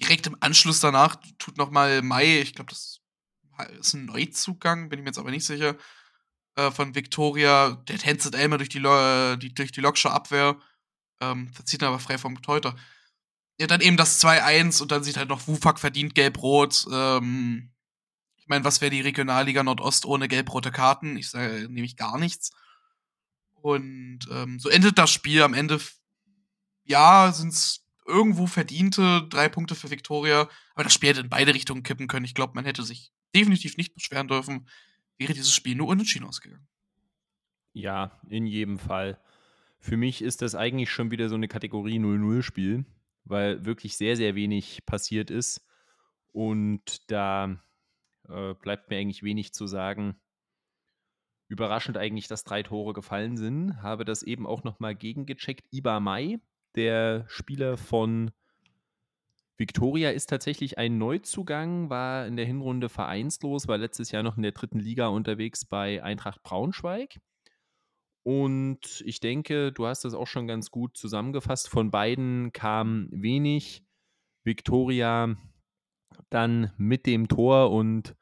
direkt 0.00 0.26
im 0.26 0.36
Anschluss 0.40 0.80
danach 0.80 1.16
tut 1.38 1.58
noch 1.58 1.70
mal 1.70 2.02
Mai, 2.02 2.40
ich 2.40 2.54
glaube, 2.54 2.70
das 2.70 3.00
ist 3.78 3.94
ein 3.94 4.06
Neuzugang, 4.06 4.88
bin 4.88 4.98
ich 4.98 5.02
mir 5.04 5.10
jetzt 5.10 5.18
aber 5.18 5.30
nicht 5.30 5.44
sicher, 5.44 5.76
äh, 6.56 6.70
von 6.70 6.94
Victoria. 6.94 7.72
Der 7.88 7.98
tänzelt 7.98 8.34
einmal 8.34 8.58
durch 8.58 8.70
die, 8.70 8.78
Lo 8.78 9.36
die, 9.36 9.54
durch 9.54 9.72
die 9.72 9.80
Loksche 9.80 10.10
Abwehr, 10.10 10.58
ähm, 11.20 11.52
verzieht 11.52 11.82
aber 11.82 11.98
frei 11.98 12.18
vom 12.18 12.40
Teuter. 12.42 12.74
Ja, 13.60 13.66
dann 13.66 13.82
eben 13.82 13.98
das 13.98 14.20
2-1 14.24 14.80
und 14.80 14.90
dann 14.90 15.04
sieht 15.04 15.18
halt 15.18 15.28
noch 15.28 15.46
Wufak 15.46 15.78
verdient 15.78 16.14
gelb-rot. 16.14 16.86
Ähm, 16.90 17.70
ich 18.36 18.48
meine, 18.48 18.64
was 18.64 18.80
wäre 18.80 18.90
die 18.90 19.02
Regionalliga 19.02 19.62
Nordost 19.62 20.06
ohne 20.06 20.28
gelb-rote 20.28 20.72
Karten? 20.72 21.16
Ich 21.18 21.28
sage 21.28 21.68
nämlich 21.68 21.96
gar 21.96 22.18
nichts. 22.18 22.52
Und 23.52 24.20
ähm, 24.30 24.58
so 24.58 24.70
endet 24.70 24.96
das 24.96 25.10
Spiel. 25.10 25.42
Am 25.42 25.52
Ende, 25.52 25.78
ja, 26.84 27.30
sind 27.32 27.52
es 27.52 27.84
irgendwo 28.10 28.46
verdiente 28.46 29.26
drei 29.28 29.48
Punkte 29.48 29.74
für 29.74 29.90
Viktoria, 29.90 30.48
aber 30.74 30.84
das 30.84 30.92
Spiel 30.92 31.10
hätte 31.10 31.20
in 31.20 31.28
beide 31.28 31.54
Richtungen 31.54 31.82
kippen 31.82 32.08
können. 32.08 32.24
Ich 32.24 32.34
glaube, 32.34 32.54
man 32.54 32.64
hätte 32.64 32.82
sich 32.82 33.12
definitiv 33.34 33.76
nicht 33.76 33.94
beschweren 33.94 34.28
dürfen, 34.28 34.68
wäre 35.18 35.32
dieses 35.32 35.54
Spiel 35.54 35.76
nur 35.76 35.88
unentschieden 35.88 36.26
ausgegangen. 36.26 36.66
Ja, 37.72 38.20
in 38.28 38.46
jedem 38.46 38.78
Fall. 38.78 39.20
Für 39.78 39.96
mich 39.96 40.22
ist 40.22 40.42
das 40.42 40.54
eigentlich 40.54 40.90
schon 40.90 41.10
wieder 41.10 41.28
so 41.28 41.36
eine 41.36 41.48
Kategorie 41.48 41.98
0-0-Spiel, 41.98 42.84
weil 43.24 43.64
wirklich 43.64 43.96
sehr, 43.96 44.16
sehr 44.16 44.34
wenig 44.34 44.84
passiert 44.84 45.30
ist. 45.30 45.64
Und 46.32 47.10
da 47.10 47.62
äh, 48.28 48.54
bleibt 48.54 48.90
mir 48.90 48.98
eigentlich 48.98 49.22
wenig 49.22 49.52
zu 49.52 49.66
sagen. 49.66 50.20
Überraschend 51.48 51.96
eigentlich, 51.96 52.28
dass 52.28 52.44
drei 52.44 52.62
Tore 52.62 52.92
gefallen 52.92 53.36
sind. 53.36 53.82
Habe 53.82 54.04
das 54.04 54.22
eben 54.22 54.46
auch 54.46 54.64
nochmal 54.64 54.94
gegengecheckt. 54.94 55.66
Iba 55.70 55.98
Mai 56.00 56.40
der 56.74 57.24
Spieler 57.28 57.76
von 57.76 58.30
Victoria 59.56 60.10
ist 60.10 60.30
tatsächlich 60.30 60.78
ein 60.78 60.96
Neuzugang, 60.96 61.90
war 61.90 62.26
in 62.26 62.36
der 62.36 62.46
Hinrunde 62.46 62.88
vereinslos, 62.88 63.68
war 63.68 63.76
letztes 63.76 64.10
Jahr 64.10 64.22
noch 64.22 64.36
in 64.36 64.42
der 64.42 64.52
dritten 64.52 64.78
Liga 64.78 65.08
unterwegs 65.08 65.66
bei 65.66 66.02
Eintracht 66.02 66.42
Braunschweig. 66.42 67.20
Und 68.22 69.02
ich 69.04 69.20
denke, 69.20 69.72
du 69.72 69.86
hast 69.86 70.04
das 70.04 70.14
auch 70.14 70.26
schon 70.26 70.46
ganz 70.46 70.70
gut 70.70 70.96
zusammengefasst. 70.96 71.68
Von 71.68 71.90
beiden 71.90 72.52
kam 72.52 73.08
wenig. 73.10 73.84
Victoria 74.44 75.36
dann 76.30 76.72
mit 76.78 77.04
dem 77.06 77.28
Tor 77.28 77.70
und 77.70 78.16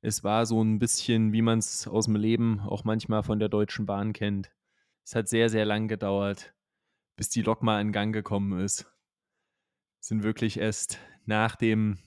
es 0.00 0.22
war 0.22 0.46
so 0.46 0.62
ein 0.62 0.78
bisschen, 0.78 1.32
wie 1.32 1.42
man 1.42 1.58
es 1.58 1.88
aus 1.88 2.04
dem 2.04 2.16
Leben 2.16 2.60
auch 2.60 2.84
manchmal 2.84 3.22
von 3.24 3.38
der 3.38 3.48
Deutschen 3.48 3.86
Bahn 3.86 4.12
kennt. 4.12 4.52
Es 5.04 5.16
hat 5.16 5.28
sehr, 5.28 5.48
sehr 5.48 5.64
lang 5.64 5.88
gedauert 5.88 6.54
bis 7.16 7.28
die 7.28 7.42
Lok 7.42 7.62
mal 7.62 7.80
in 7.80 7.92
Gang 7.92 8.12
gekommen 8.12 8.58
ist. 8.60 8.86
Sind 10.00 10.22
wirklich 10.22 10.58
erst 10.58 10.98
nach 11.24 11.56
dem 11.56 11.98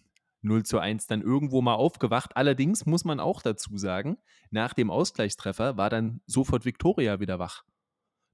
0 0.41 0.63
zu 0.63 0.79
1 0.79 1.07
dann 1.07 1.21
irgendwo 1.21 1.61
mal 1.61 1.75
aufgewacht. 1.75 2.35
Allerdings 2.37 2.85
muss 2.85 3.05
man 3.05 3.19
auch 3.19 3.41
dazu 3.41 3.77
sagen, 3.77 4.17
nach 4.49 4.73
dem 4.73 4.91
Ausgleichstreffer 4.91 5.77
war 5.77 5.89
dann 5.89 6.21
sofort 6.25 6.65
Viktoria 6.65 7.19
wieder 7.19 7.39
wach. 7.39 7.63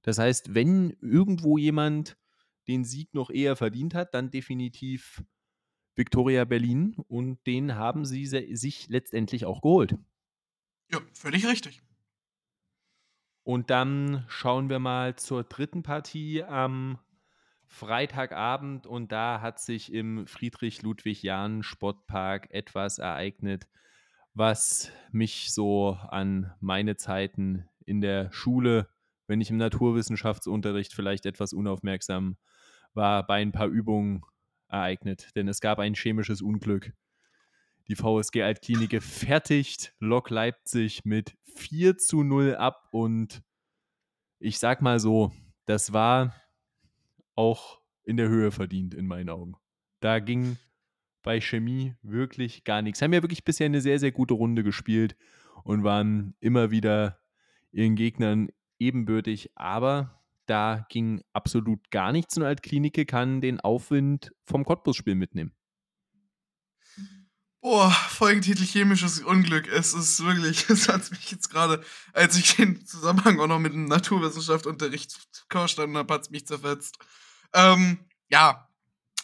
Das 0.02 0.18
heißt, 0.18 0.54
wenn 0.54 0.90
irgendwo 1.00 1.56
jemand 1.56 2.18
den 2.68 2.84
Sieg 2.84 3.14
noch 3.14 3.30
eher 3.30 3.56
verdient 3.56 3.94
hat, 3.94 4.14
dann 4.14 4.30
definitiv 4.30 5.22
Viktoria 5.96 6.44
Berlin 6.44 6.96
und 7.08 7.44
den 7.46 7.76
haben 7.76 8.04
sie 8.04 8.26
sich 8.26 8.88
letztendlich 8.88 9.44
auch 9.44 9.62
geholt. 9.62 9.96
Ja, 10.92 11.00
völlig 11.12 11.46
richtig. 11.46 11.82
Und 13.44 13.70
dann 13.70 14.24
schauen 14.26 14.68
wir 14.70 14.78
mal 14.78 15.16
zur 15.16 15.44
dritten 15.44 15.82
Partie 15.82 16.42
am 16.42 16.98
Freitagabend 17.66 18.86
und 18.86 19.12
da 19.12 19.42
hat 19.42 19.60
sich 19.60 19.92
im 19.92 20.26
Friedrich-Ludwig-Jahn-Sportpark 20.26 22.50
etwas 22.50 22.98
ereignet, 22.98 23.68
was 24.32 24.90
mich 25.12 25.52
so 25.52 25.98
an 26.08 26.54
meine 26.60 26.96
Zeiten 26.96 27.68
in 27.84 28.00
der 28.00 28.32
Schule, 28.32 28.88
wenn 29.26 29.42
ich 29.42 29.50
im 29.50 29.58
Naturwissenschaftsunterricht 29.58 30.94
vielleicht 30.94 31.26
etwas 31.26 31.52
unaufmerksam 31.52 32.38
war, 32.94 33.26
bei 33.26 33.42
ein 33.42 33.52
paar 33.52 33.68
Übungen 33.68 34.22
ereignet. 34.68 35.36
Denn 35.36 35.48
es 35.48 35.60
gab 35.60 35.78
ein 35.78 35.94
chemisches 35.94 36.40
Unglück. 36.40 36.94
Die 37.88 37.96
VSG 37.96 38.42
Altklinike 38.42 39.00
fertigt 39.00 39.94
Lok 39.98 40.30
Leipzig 40.30 41.04
mit 41.04 41.36
4 41.54 41.98
zu 41.98 42.22
0 42.22 42.54
ab 42.56 42.88
und 42.92 43.42
ich 44.38 44.58
sag 44.58 44.80
mal 44.80 44.98
so, 44.98 45.32
das 45.66 45.92
war 45.92 46.34
auch 47.34 47.80
in 48.04 48.16
der 48.16 48.28
Höhe 48.28 48.50
verdient 48.50 48.94
in 48.94 49.06
meinen 49.06 49.28
Augen. 49.28 49.54
Da 50.00 50.18
ging 50.18 50.56
bei 51.22 51.40
Chemie 51.40 51.94
wirklich 52.02 52.64
gar 52.64 52.82
nichts. 52.82 53.02
Haben 53.02 53.12
ja 53.12 53.22
wirklich 53.22 53.44
bisher 53.44 53.66
eine 53.66 53.80
sehr, 53.80 53.98
sehr 53.98 54.12
gute 54.12 54.34
Runde 54.34 54.62
gespielt 54.62 55.16
und 55.62 55.84
waren 55.84 56.34
immer 56.40 56.70
wieder 56.70 57.18
ihren 57.72 57.96
Gegnern 57.96 58.48
ebenbürtig. 58.78 59.50
Aber 59.56 60.22
da 60.46 60.86
ging 60.90 61.22
absolut 61.32 61.90
gar 61.90 62.12
nichts 62.12 62.36
und 62.36 62.44
Altklinike 62.44 63.06
kann 63.06 63.40
den 63.40 63.60
Aufwind 63.60 64.32
vom 64.44 64.64
Cottbus-Spiel 64.64 65.14
mitnehmen. 65.14 65.52
Boah, 67.64 67.90
Folgentitel 67.90 68.62
chemisches 68.66 69.20
Unglück. 69.20 69.68
Es 69.68 69.94
ist 69.94 70.22
wirklich, 70.22 70.68
es 70.68 70.86
hat 70.86 71.10
mich 71.10 71.30
jetzt 71.30 71.48
gerade, 71.48 71.82
als 72.12 72.36
ich 72.36 72.56
den 72.56 72.84
Zusammenhang 72.84 73.40
auch 73.40 73.46
noch 73.46 73.58
mit 73.58 73.72
dem 73.72 73.86
Naturwissenschaftsunterricht 73.86 75.16
verstanden 75.48 75.96
habe, 75.96 76.12
hat 76.12 76.24
es 76.24 76.30
mich 76.30 76.46
zerfetzt. 76.46 76.98
Ähm, 77.54 78.00
ja, 78.28 78.68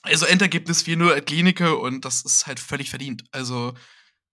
also 0.00 0.24
Endergebnis 0.24 0.82
4-0 0.86 1.20
Klinike 1.20 1.76
und 1.76 2.06
das 2.06 2.22
ist 2.22 2.46
halt 2.46 2.60
völlig 2.60 2.88
verdient. 2.88 3.24
Also, 3.30 3.74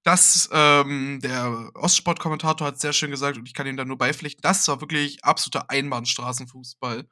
das, 0.03 0.47
ähm, 0.53 1.19
der 1.21 1.71
Ostsport-Kommentator 1.73 2.65
hat 2.65 2.79
sehr 2.79 2.93
schön 2.93 3.11
gesagt 3.11 3.37
und 3.37 3.45
ich 3.45 3.53
kann 3.53 3.67
ihm 3.67 3.75
da 3.75 3.83
nur 3.83 3.97
beipflichten, 3.97 4.41
das 4.41 4.65
war 4.69 4.79
wirklich 4.79 5.25
absoluter 5.25 5.69
Einbahnstraßenfußball. 5.69 7.09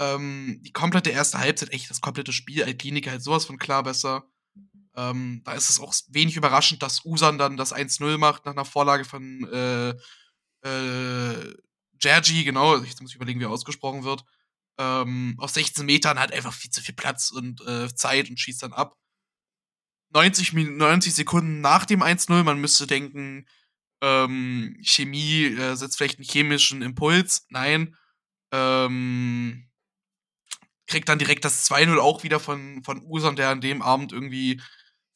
Ähm, 0.00 0.60
die 0.64 0.72
komplette 0.72 1.10
erste 1.10 1.38
Halbzeit, 1.38 1.72
echt 1.72 1.88
das 1.88 2.00
komplette 2.00 2.32
Spiel, 2.32 2.64
Altklinike 2.64 3.12
halt 3.12 3.22
sowas 3.22 3.44
von 3.44 3.58
klar 3.58 3.84
besser. 3.84 4.28
Ähm, 4.96 5.42
da 5.44 5.52
ist 5.52 5.70
es 5.70 5.78
auch 5.78 5.94
wenig 6.08 6.36
überraschend, 6.36 6.82
dass 6.82 7.04
Usan 7.04 7.38
dann 7.38 7.56
das 7.56 7.74
1-0 7.74 8.18
macht 8.18 8.46
nach 8.46 8.52
einer 8.52 8.64
Vorlage 8.64 9.04
von 9.04 9.44
äh, 9.52 9.94
äh, 10.66 11.54
genau, 12.44 12.76
jetzt 12.78 13.00
muss 13.00 13.10
ich 13.10 13.16
überlegen, 13.16 13.40
wie 13.40 13.44
er 13.44 13.50
ausgesprochen 13.50 14.04
wird. 14.04 14.24
Ähm, 14.78 15.34
auf 15.38 15.50
16 15.50 15.86
Metern 15.86 16.18
hat 16.18 16.32
einfach 16.32 16.52
viel 16.52 16.70
zu 16.70 16.82
viel 16.82 16.94
Platz 16.94 17.30
und 17.30 17.60
äh, 17.66 17.94
Zeit 17.94 18.28
und 18.28 18.38
schießt 18.38 18.62
dann 18.62 18.72
ab. 18.72 18.96
90, 20.10 20.52
90 20.52 21.14
Sekunden 21.14 21.60
nach 21.60 21.84
dem 21.84 22.02
1-0, 22.02 22.42
man 22.42 22.60
müsste 22.60 22.86
denken, 22.86 23.46
ähm, 24.02 24.78
Chemie 24.82 25.44
äh, 25.46 25.74
setzt 25.76 25.96
vielleicht 25.96 26.18
einen 26.18 26.28
chemischen 26.28 26.82
Impuls. 26.82 27.46
Nein. 27.48 27.96
Ähm, 28.52 29.68
kriegt 30.86 31.08
dann 31.08 31.18
direkt 31.18 31.44
das 31.44 31.68
2-0 31.70 31.98
auch 31.98 32.22
wieder 32.22 32.38
von, 32.38 32.84
von 32.84 33.02
Usan, 33.02 33.36
der 33.36 33.50
an 33.50 33.60
dem 33.60 33.82
Abend 33.82 34.12
irgendwie 34.12 34.60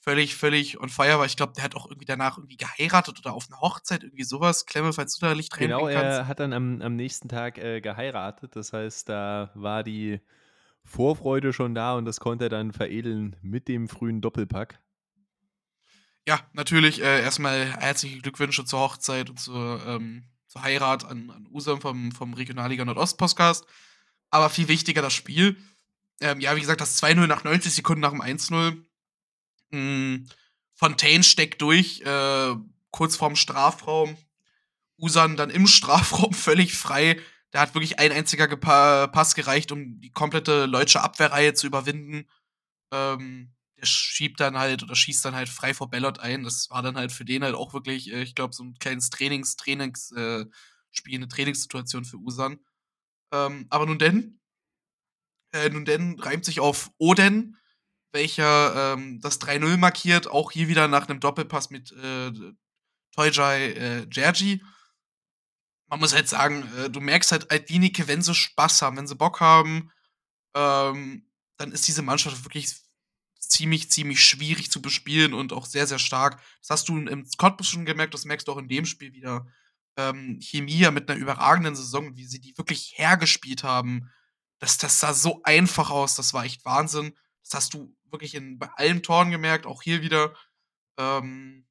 völlig, 0.01 0.35
völlig 0.35 0.81
on 0.81 0.89
fire 0.89 1.19
war. 1.19 1.27
Ich 1.27 1.37
glaube, 1.37 1.53
der 1.55 1.63
hat 1.63 1.77
auch 1.77 1.87
irgendwie 1.87 2.07
danach 2.07 2.39
irgendwie 2.39 2.57
geheiratet 2.57 3.19
oder 3.19 3.35
auf 3.35 3.47
einer 3.49 3.61
Hochzeit, 3.61 4.03
irgendwie 4.03 4.25
sowas. 4.25 4.67
Klemme, 4.67 4.93
falls 4.93 5.17
du 5.17 5.27
da 5.27 5.33
Licht 5.33 5.57
Genau, 5.57 5.87
er 5.87 6.27
hat 6.27 6.41
dann 6.41 6.53
am, 6.53 6.81
am 6.83 6.97
nächsten 6.97 7.29
Tag 7.29 7.59
äh, 7.59 7.81
geheiratet. 7.81 8.57
Das 8.57 8.73
heißt, 8.73 9.09
da 9.09 9.51
war 9.55 9.85
die 9.85 10.21
Vorfreude 10.85 11.53
schon 11.53 11.75
da 11.75 11.95
und 11.95 12.07
das 12.07 12.19
konnte 12.19 12.47
er 12.47 12.51
dann 12.51 12.73
veredeln 12.73 13.37
mit 13.43 13.69
dem 13.69 13.89
frühen 13.89 14.21
Doppelpack. 14.21 14.81
Ja, 16.27 16.41
natürlich 16.53 17.03
äh, 17.03 17.23
erstmal 17.23 17.67
herzliche 17.67 18.19
Glückwünsche 18.19 18.65
zur 18.65 18.81
Hochzeit 18.81 19.31
und 19.31 19.39
zur, 19.39 19.85
ähm, 19.87 20.25
zur 20.47 20.63
Heirat 20.63 21.05
an, 21.05 21.31
an 21.31 21.47
Usam 21.51 21.81
vom, 21.81 22.13
vom 22.13 22.35
Regionalliga 22.35 22.85
Nordost-Podcast. 22.85 23.67
Aber 24.31 24.49
viel 24.49 24.69
wichtiger 24.69 25.03
das 25.03 25.13
Spiel. 25.13 25.57
Ähm, 26.21 26.41
ja, 26.41 26.55
wie 26.57 26.61
gesagt, 26.61 26.81
das 26.81 27.03
2-0 27.03 27.27
nach 27.27 27.45
90 27.45 27.73
Sekunden 27.73 28.01
nach 28.01 28.11
dem 28.11 28.23
1-0 28.23 28.85
hm, 29.71 30.27
Fontaine 30.75 31.23
steckt 31.23 31.63
durch, 31.63 32.01
äh, 32.03 32.55
kurz 32.91 33.17
vorm 33.17 33.37
Strafraum. 33.37 34.17
Usan 34.99 35.37
dann 35.37 35.51
im 35.51 35.67
Strafraum 35.67 36.33
völlig 36.33 36.75
frei. 36.75 37.21
Da 37.51 37.61
hat 37.61 37.75
wirklich 37.75 37.99
ein 37.99 38.13
einziger 38.13 38.49
Gepa 38.49 39.09
Pass 39.09 39.35
gereicht, 39.35 39.73
um 39.73 40.01
die 40.01 40.11
komplette 40.11 40.69
deutsche 40.69 41.03
Abwehrreihe 41.03 41.55
zu 41.55 41.67
überwinden. 41.67 42.29
Ähm, 42.93 43.53
der 43.79 43.87
schiebt 43.87 44.41
dann 44.41 44.59
halt 44.59 44.83
oder 44.83 44.95
schießt 44.95 45.25
dann 45.25 45.35
halt 45.35 45.49
frei 45.49 45.75
vor 45.75 45.91
Bellot 45.91 46.21
ein. 46.21 46.45
Das 46.45 46.71
war 46.71 46.83
dann 46.83 46.97
halt 46.97 47.13
für 47.13 47.25
den 47.25 47.43
halt 47.45 47.55
auch 47.55 47.73
wirklich, 47.73 48.13
äh, 48.13 48.23
ich 48.23 48.35
glaube, 48.35 48.55
so 48.55 48.65
ein 48.65 48.79
kleines 48.79 49.11
Trainings, 49.11 49.57
Trainings, 49.57 50.13
äh, 50.13 50.47
Spiel, 50.91 51.17
eine 51.17 51.29
Trainingssituation 51.29 52.05
für 52.05 52.19
Usan. 52.19 52.61
Ähm, 53.33 53.67
aber 53.71 53.87
nun 53.87 53.99
denn, 53.99 54.41
äh, 55.53 55.69
nun 55.71 55.85
denn 55.85 56.19
reimt 56.21 56.45
sich 56.45 56.61
auf 56.61 56.91
Oden, 56.99 57.57
welcher 58.13 58.95
ähm, 58.95 59.21
das 59.21 59.41
3-0 59.41 59.77
markiert, 59.77 60.29
auch 60.29 60.51
hier 60.51 60.69
wieder 60.69 60.89
nach 60.89 61.09
einem 61.09 61.21
Doppelpass 61.21 61.71
mit 61.71 61.93
äh, 61.93 62.33
Toyjai 63.13 63.73
äh, 63.73 64.07
Jergy. 64.11 64.63
Man 65.89 66.01
muss 66.01 66.15
halt 66.15 66.29
sagen, 66.29 66.69
äh, 66.79 66.91
du 66.91 67.01
merkst 67.01 67.33
halt 67.33 67.51
Aldinike, 67.51 68.09
wenn 68.09 68.23
sie 68.23 68.35
Spaß 68.35 68.83
haben, 68.83 68.97
wenn 68.97 69.07
sie 69.07 69.17
Bock 69.17 69.41
haben, 69.41 69.91
ähm, 70.55 71.27
dann 71.57 71.73
ist 71.73 71.87
diese 71.87 72.03
Mannschaft 72.03 72.45
wirklich 72.45 72.75
ziemlich, 73.39 73.91
ziemlich 73.91 74.25
schwierig 74.25 74.71
zu 74.71 74.81
bespielen 74.81 75.35
und 75.35 75.53
auch 75.53 75.67
sehr, 75.67 75.87
sehr 75.87 75.99
stark. 75.99 76.41
Das 76.61 76.71
hast 76.71 76.89
du 76.89 76.97
im 76.97 77.27
Cottbus 77.37 77.69
schon 77.69 77.85
gemerkt, 77.85 78.15
das 78.15 78.25
merkst 78.25 78.47
du 78.49 78.53
auch 78.53 78.59
in 78.59 78.69
dem 78.69 78.87
Spiel 78.87 79.13
wieder. 79.13 79.47
Ähm, 79.97 80.39
Chemia 80.41 80.91
mit 80.91 81.11
einer 81.11 81.19
überragenden 81.19 81.75
Saison, 81.75 82.17
wie 82.17 82.27
sie 82.27 82.41
die 82.41 82.57
wirklich 82.57 82.95
hergespielt 82.97 83.65
haben. 83.65 84.11
Das, 84.61 84.79
das 84.79 85.01
sah 85.01 85.13
so 85.13 85.43
einfach 85.43 85.91
aus, 85.91 86.15
das 86.15 86.33
war 86.33 86.45
echt 86.45 86.65
Wahnsinn. 86.65 87.13
Das 87.43 87.55
hast 87.55 87.75
du 87.75 87.95
wirklich 88.13 88.35
in, 88.35 88.59
bei 88.59 88.69
allen 88.77 89.03
Toren 89.03 89.31
gemerkt, 89.31 89.67
auch 89.67 89.83
hier 89.83 90.03
wieder. 90.03 90.35
Ähm, 90.99 91.67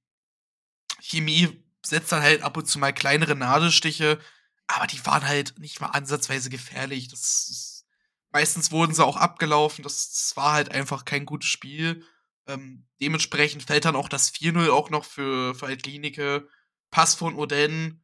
Chemie 1.01 1.63
setzt 1.85 2.11
dann 2.11 2.21
halt 2.21 2.41
ab 2.43 2.57
und 2.57 2.65
zu 2.65 2.79
mal 2.79 2.93
kleinere 2.93 3.35
Nadelstiche, 3.35 4.19
aber 4.67 4.87
die 4.87 5.03
waren 5.05 5.27
halt 5.27 5.57
nicht 5.59 5.81
mal 5.81 5.87
ansatzweise 5.87 6.49
gefährlich. 6.49 7.07
Das, 7.07 7.45
das 7.47 7.85
meistens 8.31 8.71
wurden 8.71 8.93
sie 8.93 9.05
auch 9.05 9.17
abgelaufen. 9.17 9.83
Das, 9.83 10.09
das, 10.09 10.35
war 10.35 10.53
halt 10.53 10.71
einfach 10.71 11.05
kein 11.05 11.25
gutes 11.25 11.49
Spiel. 11.49 12.05
Ähm, 12.47 12.87
dementsprechend 13.01 13.63
fällt 13.63 13.85
dann 13.85 13.95
auch 13.95 14.09
das 14.09 14.33
4-0 14.33 14.69
auch 14.69 14.89
noch 14.89 15.05
für, 15.05 15.55
für 15.55 15.67
Altklinike. 15.67 16.47
Pass 16.91 17.15
von 17.15 17.35
Oden. 17.35 18.03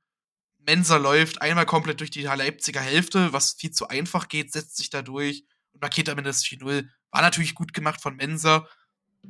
Mensa 0.59 0.97
läuft 0.97 1.41
einmal 1.41 1.65
komplett 1.65 1.99
durch 1.99 2.09
die 2.09 2.23
Leipziger 2.23 2.81
Hälfte, 2.81 3.33
was 3.33 3.53
viel 3.53 3.71
zu 3.71 3.87
einfach 3.87 4.27
geht, 4.27 4.51
setzt 4.51 4.77
sich 4.77 4.89
da 4.89 5.03
durch 5.03 5.45
und 5.73 5.81
markiert 5.81 6.09
am 6.09 6.17
Ende 6.17 6.29
das 6.29 6.43
4-0. 6.43 6.89
War 7.15 7.21
natürlich 7.21 7.55
gut 7.55 7.71
gemacht 7.71 8.01
von 8.01 8.17
Mensa, 8.17 8.67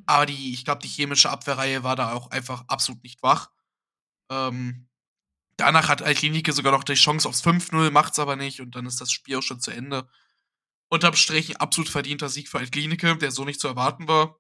aber 0.08 0.26
die, 0.26 0.56
ich 0.56 0.65
glaube, 0.65 0.82
die 0.82 0.88
chemische 0.88 1.30
Abwehrreihe 1.30 1.84
war 1.84 1.95
da 1.95 2.13
auch 2.13 2.32
einfach 2.32 2.63
absolut 2.67 3.04
nicht 3.04 3.21
wach. 3.21 3.52
Ähm, 4.32 4.88
danach 5.56 5.88
hat 5.88 6.02
Alklinike 6.02 6.52
sogar 6.52 6.71
noch 6.71 6.84
die 6.84 6.95
Chance 6.95 7.30
aufs 7.30 7.45
5-0, 7.45 7.91
macht's 7.91 8.17
aber 8.17 8.38
nicht 8.38 8.60
und 8.60 8.74
dann 8.74 8.88
ist 8.88 9.02
das 9.02 9.12
Spiel 9.12 9.36
auch 9.36 9.43
schon 9.43 9.60
zu 9.60 9.69
Ende. 9.69 10.10
Unterm 10.89 11.13
Strich 11.13 11.52
ein 11.52 11.58
absolut 11.58 11.88
verdienter 11.88 12.28
Sieg 12.28 12.50
für 12.50 12.58
Altklinike, 12.58 13.17
der 13.17 13.30
so 13.30 13.45
nicht 13.45 13.60
zu 13.60 13.67
erwarten 13.67 14.08
war. 14.08 14.39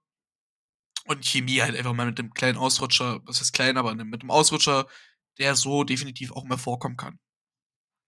Und 1.05 1.23
Chemie 1.23 1.61
halt 1.61 1.75
einfach 1.77 1.93
mal 1.93 2.07
mit 2.07 2.17
dem 2.17 2.33
kleinen 2.33 2.57
Ausrutscher, 2.57 3.21
was 3.25 3.41
ist 3.41 3.53
klein, 3.53 3.77
aber 3.77 3.93
mit 3.93 4.23
dem 4.23 4.31
Ausrutscher, 4.31 4.87
der 5.37 5.55
so 5.55 5.83
definitiv 5.83 6.31
auch 6.31 6.45
mehr 6.45 6.57
vorkommen 6.57 6.97
kann. 6.97 7.19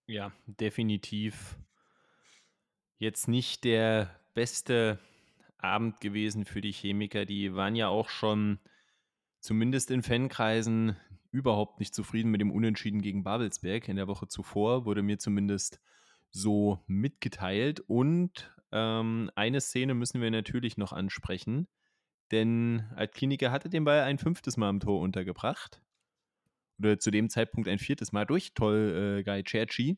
Ja, 0.08 0.32
definitiv. 0.48 1.58
Jetzt 2.98 3.28
nicht 3.28 3.66
der 3.66 4.20
beste 4.34 5.00
Abend 5.58 6.00
gewesen 6.02 6.46
für 6.46 6.62
die 6.62 6.72
Chemiker. 6.72 7.26
Die 7.26 7.54
waren 7.56 7.76
ja 7.76 7.88
auch 7.88 8.10
schon 8.10 8.60
zumindest 9.40 9.92
in 9.92 10.04
Fankreisen 10.04 10.96
überhaupt 11.32 11.80
nicht 11.80 11.94
zufrieden 11.94 12.32
mit 12.32 12.42
dem 12.42 12.52
Unentschieden 12.52 13.02
gegen 13.02 13.24
Babelsberg. 13.24 13.88
In 13.88 13.96
der 13.96 14.08
Woche 14.08 14.28
zuvor 14.28 14.86
wurde 14.86 15.04
mir 15.04 15.20
zumindest 15.20 15.80
so 16.32 16.84
mitgeteilt. 16.88 17.80
Und 17.82 18.52
ähm, 18.72 19.32
eine 19.36 19.62
Szene 19.62 19.94
müssen 19.94 20.22
wir 20.22 20.32
natürlich 20.32 20.78
noch 20.78 20.94
ansprechen, 20.94 21.68
denn 22.32 22.86
Altkliniker 22.96 23.52
hatte 23.52 23.70
den 23.70 23.86
Ball 23.86 24.02
ein 24.02 24.18
fünftes 24.18 24.58
Mal 24.58 24.70
am 24.70 24.80
Tor 24.80 25.00
untergebracht. 25.00 25.82
Oder 26.80 27.00
zu 27.00 27.10
dem 27.10 27.30
Zeitpunkt 27.30 27.68
ein 27.68 27.80
viertes 27.80 28.12
Mal 28.12 28.26
durch 28.26 28.54
Toll 28.54 29.20
äh, 29.20 29.24
Guy 29.24 29.44
Cerci. 29.44 29.98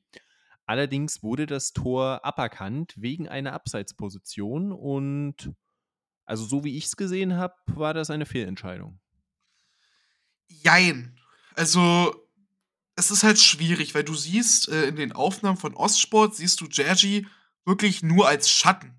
Allerdings 0.70 1.24
wurde 1.24 1.48
das 1.48 1.74
Tor 1.74 2.24
aberkannt 2.24 2.94
wegen 2.96 3.28
einer 3.28 3.54
Abseitsposition 3.54 4.72
und 4.72 5.52
also 6.26 6.46
so 6.46 6.64
wie 6.64 6.78
ich 6.78 6.86
es 6.86 6.96
gesehen 6.96 7.38
habe, 7.38 7.56
war 7.66 7.96
das 7.96 8.12
eine 8.12 8.28
Fehlentscheidung. 8.28 9.00
Jein. 10.48 11.20
Also 11.56 12.14
es 12.96 13.10
ist 13.10 13.24
halt 13.24 13.40
schwierig, 13.40 13.96
weil 13.96 14.04
du 14.04 14.14
siehst 14.14 14.70
äh, 14.70 14.84
in 14.84 14.96
den 14.96 15.12
Aufnahmen 15.12 15.58
von 15.58 15.74
Ostsport 15.74 16.36
siehst 16.36 16.62
du 16.62 16.68
Jergy 16.70 17.26
wirklich 17.66 18.04
nur 18.04 18.28
als 18.28 18.52
Schatten. 18.52 18.94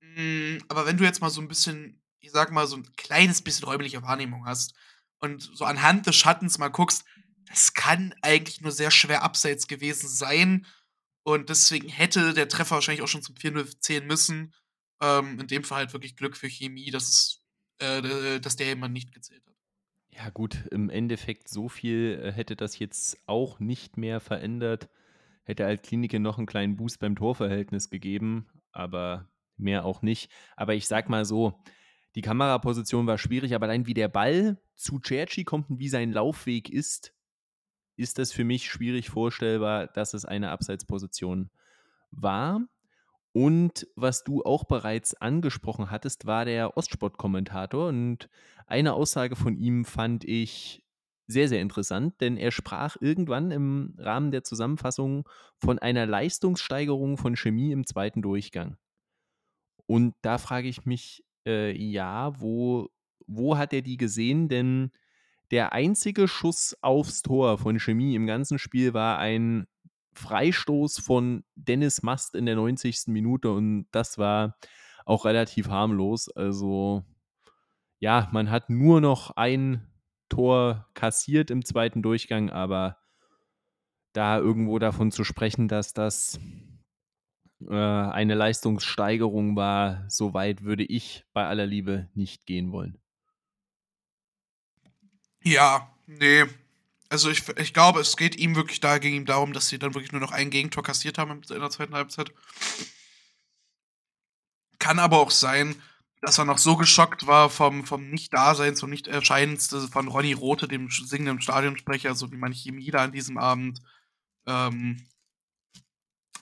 Mhm, 0.00 0.64
aber 0.66 0.84
wenn 0.84 0.96
du 0.96 1.04
jetzt 1.04 1.20
mal 1.20 1.30
so 1.30 1.40
ein 1.40 1.46
bisschen, 1.46 2.02
ich 2.18 2.32
sag 2.32 2.50
mal 2.50 2.66
so 2.66 2.74
ein 2.74 2.92
kleines 2.96 3.40
bisschen 3.40 3.68
räumliche 3.68 4.02
Wahrnehmung 4.02 4.46
hast 4.46 4.74
und 5.20 5.42
so 5.42 5.64
anhand 5.64 6.08
des 6.08 6.16
Schattens 6.16 6.58
mal 6.58 6.70
guckst, 6.70 7.04
das 7.52 7.74
kann 7.74 8.14
eigentlich 8.22 8.62
nur 8.62 8.72
sehr 8.72 8.90
schwer 8.90 9.22
abseits 9.22 9.66
gewesen 9.68 10.08
sein. 10.08 10.66
Und 11.22 11.50
deswegen 11.50 11.88
hätte 11.88 12.32
der 12.32 12.48
Treffer 12.48 12.76
wahrscheinlich 12.76 13.02
auch 13.02 13.08
schon 13.08 13.22
zum 13.22 13.34
4-0 13.34 13.78
zählen 13.78 14.06
müssen. 14.06 14.54
Ähm, 15.02 15.38
in 15.38 15.46
dem 15.48 15.62
Fall 15.62 15.78
halt 15.78 15.92
wirklich 15.92 16.16
Glück 16.16 16.36
für 16.36 16.48
Chemie, 16.48 16.90
dass, 16.90 17.08
es, 17.08 17.44
äh, 17.86 18.40
dass 18.40 18.56
der 18.56 18.68
jemand 18.68 18.94
nicht 18.94 19.12
gezählt 19.12 19.46
hat. 19.46 19.54
Ja, 20.08 20.30
gut, 20.30 20.66
im 20.70 20.88
Endeffekt 20.88 21.48
so 21.48 21.68
viel 21.68 22.20
äh, 22.22 22.32
hätte 22.32 22.56
das 22.56 22.78
jetzt 22.78 23.18
auch 23.26 23.60
nicht 23.60 23.98
mehr 23.98 24.20
verändert. 24.20 24.88
Hätte 25.44 25.66
Altklinike 25.66 26.20
noch 26.20 26.38
einen 26.38 26.46
kleinen 26.46 26.76
Boost 26.76 27.00
beim 27.00 27.16
Torverhältnis 27.16 27.90
gegeben, 27.90 28.48
aber 28.72 29.28
mehr 29.58 29.84
auch 29.84 30.00
nicht. 30.00 30.30
Aber 30.56 30.74
ich 30.74 30.88
sag 30.88 31.10
mal 31.10 31.26
so, 31.26 31.62
die 32.14 32.22
Kameraposition 32.22 33.06
war 33.06 33.18
schwierig, 33.18 33.54
aber 33.54 33.66
allein 33.66 33.86
wie 33.86 33.94
der 33.94 34.08
Ball 34.08 34.58
zu 34.74 35.00
Cerci 35.00 35.44
kommt 35.44 35.68
und 35.68 35.78
wie 35.78 35.88
sein 35.88 36.12
Laufweg 36.12 36.70
ist, 36.70 37.14
ist 38.02 38.18
das 38.18 38.32
für 38.32 38.44
mich 38.44 38.70
schwierig 38.70 39.10
vorstellbar, 39.10 39.86
dass 39.86 40.14
es 40.14 40.24
eine 40.24 40.50
Abseitsposition 40.50 41.50
war. 42.10 42.60
Und 43.32 43.86
was 43.96 44.24
du 44.24 44.42
auch 44.42 44.64
bereits 44.64 45.14
angesprochen 45.14 45.90
hattest, 45.90 46.26
war 46.26 46.44
der 46.44 46.76
Ostsport-Kommentator. 46.76 47.88
Und 47.88 48.28
eine 48.66 48.92
Aussage 48.92 49.36
von 49.36 49.56
ihm 49.56 49.84
fand 49.84 50.24
ich 50.24 50.84
sehr, 51.26 51.48
sehr 51.48 51.62
interessant, 51.62 52.20
denn 52.20 52.36
er 52.36 52.50
sprach 52.50 52.96
irgendwann 53.00 53.50
im 53.50 53.94
Rahmen 53.96 54.30
der 54.32 54.44
Zusammenfassung 54.44 55.26
von 55.56 55.78
einer 55.78 56.06
Leistungssteigerung 56.06 57.16
von 57.16 57.36
Chemie 57.36 57.72
im 57.72 57.86
zweiten 57.86 58.20
Durchgang. 58.20 58.76
Und 59.86 60.14
da 60.22 60.38
frage 60.38 60.68
ich 60.68 60.84
mich, 60.84 61.24
äh, 61.46 61.72
ja, 61.72 62.38
wo, 62.40 62.90
wo 63.26 63.56
hat 63.56 63.72
er 63.72 63.82
die 63.82 63.96
gesehen? 63.96 64.48
Denn 64.48 64.90
der 65.52 65.74
einzige 65.74 66.26
Schuss 66.28 66.76
aufs 66.80 67.22
Tor 67.22 67.58
von 67.58 67.78
Chemie 67.78 68.14
im 68.14 68.26
ganzen 68.26 68.58
Spiel 68.58 68.94
war 68.94 69.18
ein 69.18 69.66
Freistoß 70.14 70.98
von 70.98 71.44
Dennis 71.54 72.02
Mast 72.02 72.34
in 72.34 72.46
der 72.46 72.56
90. 72.56 73.08
Minute 73.08 73.52
und 73.52 73.86
das 73.92 74.16
war 74.16 74.56
auch 75.04 75.26
relativ 75.26 75.68
harmlos. 75.68 76.30
Also 76.30 77.04
ja, 77.98 78.28
man 78.32 78.50
hat 78.50 78.70
nur 78.70 79.02
noch 79.02 79.36
ein 79.36 79.86
Tor 80.30 80.88
kassiert 80.94 81.50
im 81.50 81.64
zweiten 81.64 82.02
Durchgang, 82.02 82.48
aber 82.48 82.96
da 84.14 84.38
irgendwo 84.38 84.78
davon 84.78 85.10
zu 85.10 85.22
sprechen, 85.22 85.68
dass 85.68 85.92
das 85.92 86.40
äh, 87.68 87.74
eine 87.74 88.34
Leistungssteigerung 88.34 89.54
war, 89.54 90.04
so 90.08 90.32
weit 90.32 90.62
würde 90.62 90.84
ich 90.84 91.26
bei 91.34 91.46
aller 91.46 91.66
Liebe 91.66 92.08
nicht 92.14 92.46
gehen 92.46 92.72
wollen. 92.72 93.01
Ja, 95.42 95.90
nee. 96.06 96.44
Also 97.08 97.30
ich, 97.30 97.46
ich 97.58 97.74
glaube, 97.74 98.00
es 98.00 98.16
geht 98.16 98.36
ihm 98.36 98.56
wirklich 98.56 98.80
da, 98.80 98.98
ging 98.98 99.14
ihm 99.14 99.26
darum, 99.26 99.52
dass 99.52 99.68
sie 99.68 99.78
dann 99.78 99.94
wirklich 99.94 100.12
nur 100.12 100.20
noch 100.20 100.32
ein 100.32 100.50
Gegentor 100.50 100.82
kassiert 100.82 101.18
haben 101.18 101.30
in 101.30 101.60
der 101.60 101.70
zweiten 101.70 101.94
Halbzeit. 101.94 102.32
Kann 104.78 104.98
aber 104.98 105.18
auch 105.18 105.30
sein, 105.30 105.80
dass 106.22 106.38
er 106.38 106.44
noch 106.44 106.58
so 106.58 106.76
geschockt 106.76 107.26
war 107.26 107.50
vom, 107.50 107.84
vom 107.84 108.08
Nicht-Daseins, 108.08 108.80
vom 108.80 108.90
Nicht-Erscheinens 108.90 109.68
von 109.92 110.08
Ronny 110.08 110.32
Rote, 110.32 110.68
dem 110.68 110.88
singenden 110.88 111.40
Stadionsprecher, 111.40 112.14
so 112.14 112.32
wie 112.32 112.36
man 112.36 112.52
Chemie 112.54 112.90
da 112.90 113.04
an 113.04 113.12
diesem 113.12 113.38
Abend. 113.38 113.82
Ähm, 114.46 115.04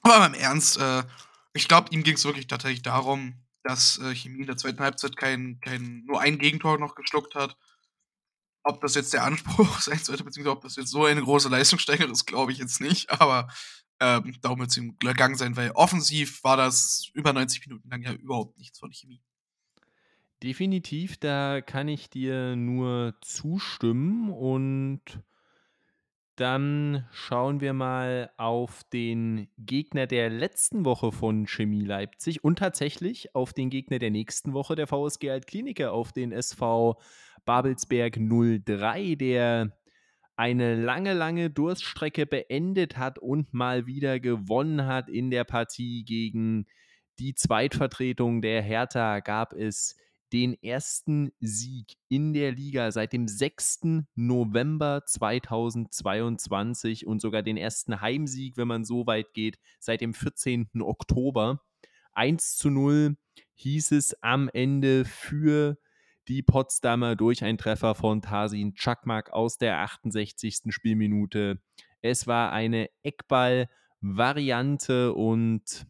aber 0.03 0.27
im 0.27 0.35
Ernst, 0.35 0.79
äh, 0.79 1.03
ich 1.55 1.67
glaube, 1.67 1.89
ihm 1.91 2.03
ging 2.03 2.15
es 2.15 2.25
wirklich 2.25 2.47
tatsächlich 2.47 2.83
darum, 2.83 3.35
dass 3.65 3.99
äh, 3.99 4.15
Chemie 4.15 4.41
in 4.41 4.47
der 4.47 4.57
zweiten 4.57 4.81
Halbzeit 4.81 5.17
kein, 5.17 5.61
kein, 5.61 6.05
nur 6.07 6.21
ein 6.21 6.39
Gegentor 6.39 6.79
noch 6.79 6.95
geschluckt 6.95 7.35
hat. 7.35 7.57
Ob 8.63 8.81
das 8.81 8.95
jetzt 8.95 9.13
der 9.13 9.25
Anspruch 9.25 9.81
sein 9.81 9.99
sollte, 9.99 10.25
beziehungsweise 10.25 10.57
ob 10.57 10.63
das 10.63 10.77
jetzt 10.77 10.91
so 10.91 11.05
eine 11.05 11.23
große 11.23 11.49
Leistungssteigerung 11.49 12.13
ist, 12.13 12.27
glaube 12.27 12.53
ich 12.53 12.59
jetzt 12.59 12.81
nicht. 12.81 13.11
Aber 13.11 13.49
ähm, 14.01 14.35
darum 14.41 14.61
wird 14.61 14.71
es 14.71 14.77
ihm 14.77 14.99
gegangen 14.99 15.37
sein, 15.37 15.57
weil 15.57 15.71
offensiv 15.73 16.43
war 16.43 16.57
das 16.57 17.11
über 17.15 17.33
90 17.33 17.67
Minuten 17.67 17.89
lang 17.89 18.03
ja 18.03 18.13
überhaupt 18.13 18.59
nichts 18.59 18.79
von 18.79 18.93
Chemie. 18.93 19.21
Definitiv, 20.43 21.19
da 21.19 21.61
kann 21.61 21.87
ich 21.89 22.09
dir 22.09 22.57
nur 22.57 23.15
zustimmen 23.21 24.31
und 24.31 25.03
dann 26.37 27.07
schauen 27.13 27.61
wir 27.61 27.75
mal 27.75 28.31
auf 28.39 28.83
den 28.85 29.49
Gegner 29.59 30.07
der 30.07 30.31
letzten 30.31 30.87
Woche 30.87 31.13
von 31.13 31.47
Chemie 31.47 31.85
Leipzig 31.85 32.43
und 32.43 32.59
tatsächlich 32.59 33.35
auf 33.35 33.53
den 33.53 33.69
Gegner 33.69 33.99
der 33.99 34.11
nächsten 34.11 34.55
Woche 34.55 34.75
der 34.77 34.87
VSG 34.87 35.31
Altklinike, 35.31 35.91
auf 35.91 36.13
den 36.13 36.33
SV 36.33 36.99
Babelsberg 37.51 38.17
03, 38.17 39.17
der 39.17 39.77
eine 40.37 40.81
lange, 40.81 41.15
lange 41.15 41.51
Durststrecke 41.51 42.25
beendet 42.25 42.97
hat 42.97 43.19
und 43.19 43.53
mal 43.53 43.89
wieder 43.89 44.21
gewonnen 44.21 44.87
hat 44.87 45.09
in 45.09 45.33
der 45.33 45.43
Partie 45.43 46.05
gegen 46.05 46.69
die 47.19 47.35
Zweitvertretung 47.35 48.41
der 48.41 48.63
Hertha 48.63 49.19
gab 49.19 49.53
es 49.53 49.97
den 50.33 50.55
ersten 50.63 51.33
Sieg 51.41 51.97
in 52.09 52.35
der 52.35 52.53
Liga 52.53 52.93
seit 52.93 53.13
dem 53.13 53.27
6. 53.27 53.81
November 54.15 55.03
2022 55.05 57.05
und 57.05 57.21
sogar 57.21 57.43
den 57.43 57.57
ersten 57.57 58.01
Heimsieg, 58.01 58.59
wenn 58.59 58.69
man 58.69 58.85
so 58.85 59.09
weit 59.09 59.35
geht, 59.35 59.59
seit 59.81 60.03
dem 60.03 60.15
14. 60.15 60.69
Oktober. 60.83 61.61
1 62.13 62.59
zu 62.59 62.71
0 62.71 63.17
hieß 63.55 63.91
es 63.91 64.23
am 64.23 64.49
Ende 64.53 65.05
für 65.05 65.79
die 66.31 66.43
Potsdamer 66.43 67.17
durch 67.17 67.43
einen 67.43 67.59
Treffer 67.59 67.97
von 67.97 68.23
Tarsin 68.23 68.77
Czakmak 68.77 69.33
aus 69.33 69.59
der 69.59 69.81
68. 69.81 70.61
Spielminute. 70.69 71.59
Es 72.03 72.29
war 72.29 72.53
eine 72.53 72.89
Eckball-Variante 73.03 75.13
und 75.13 75.89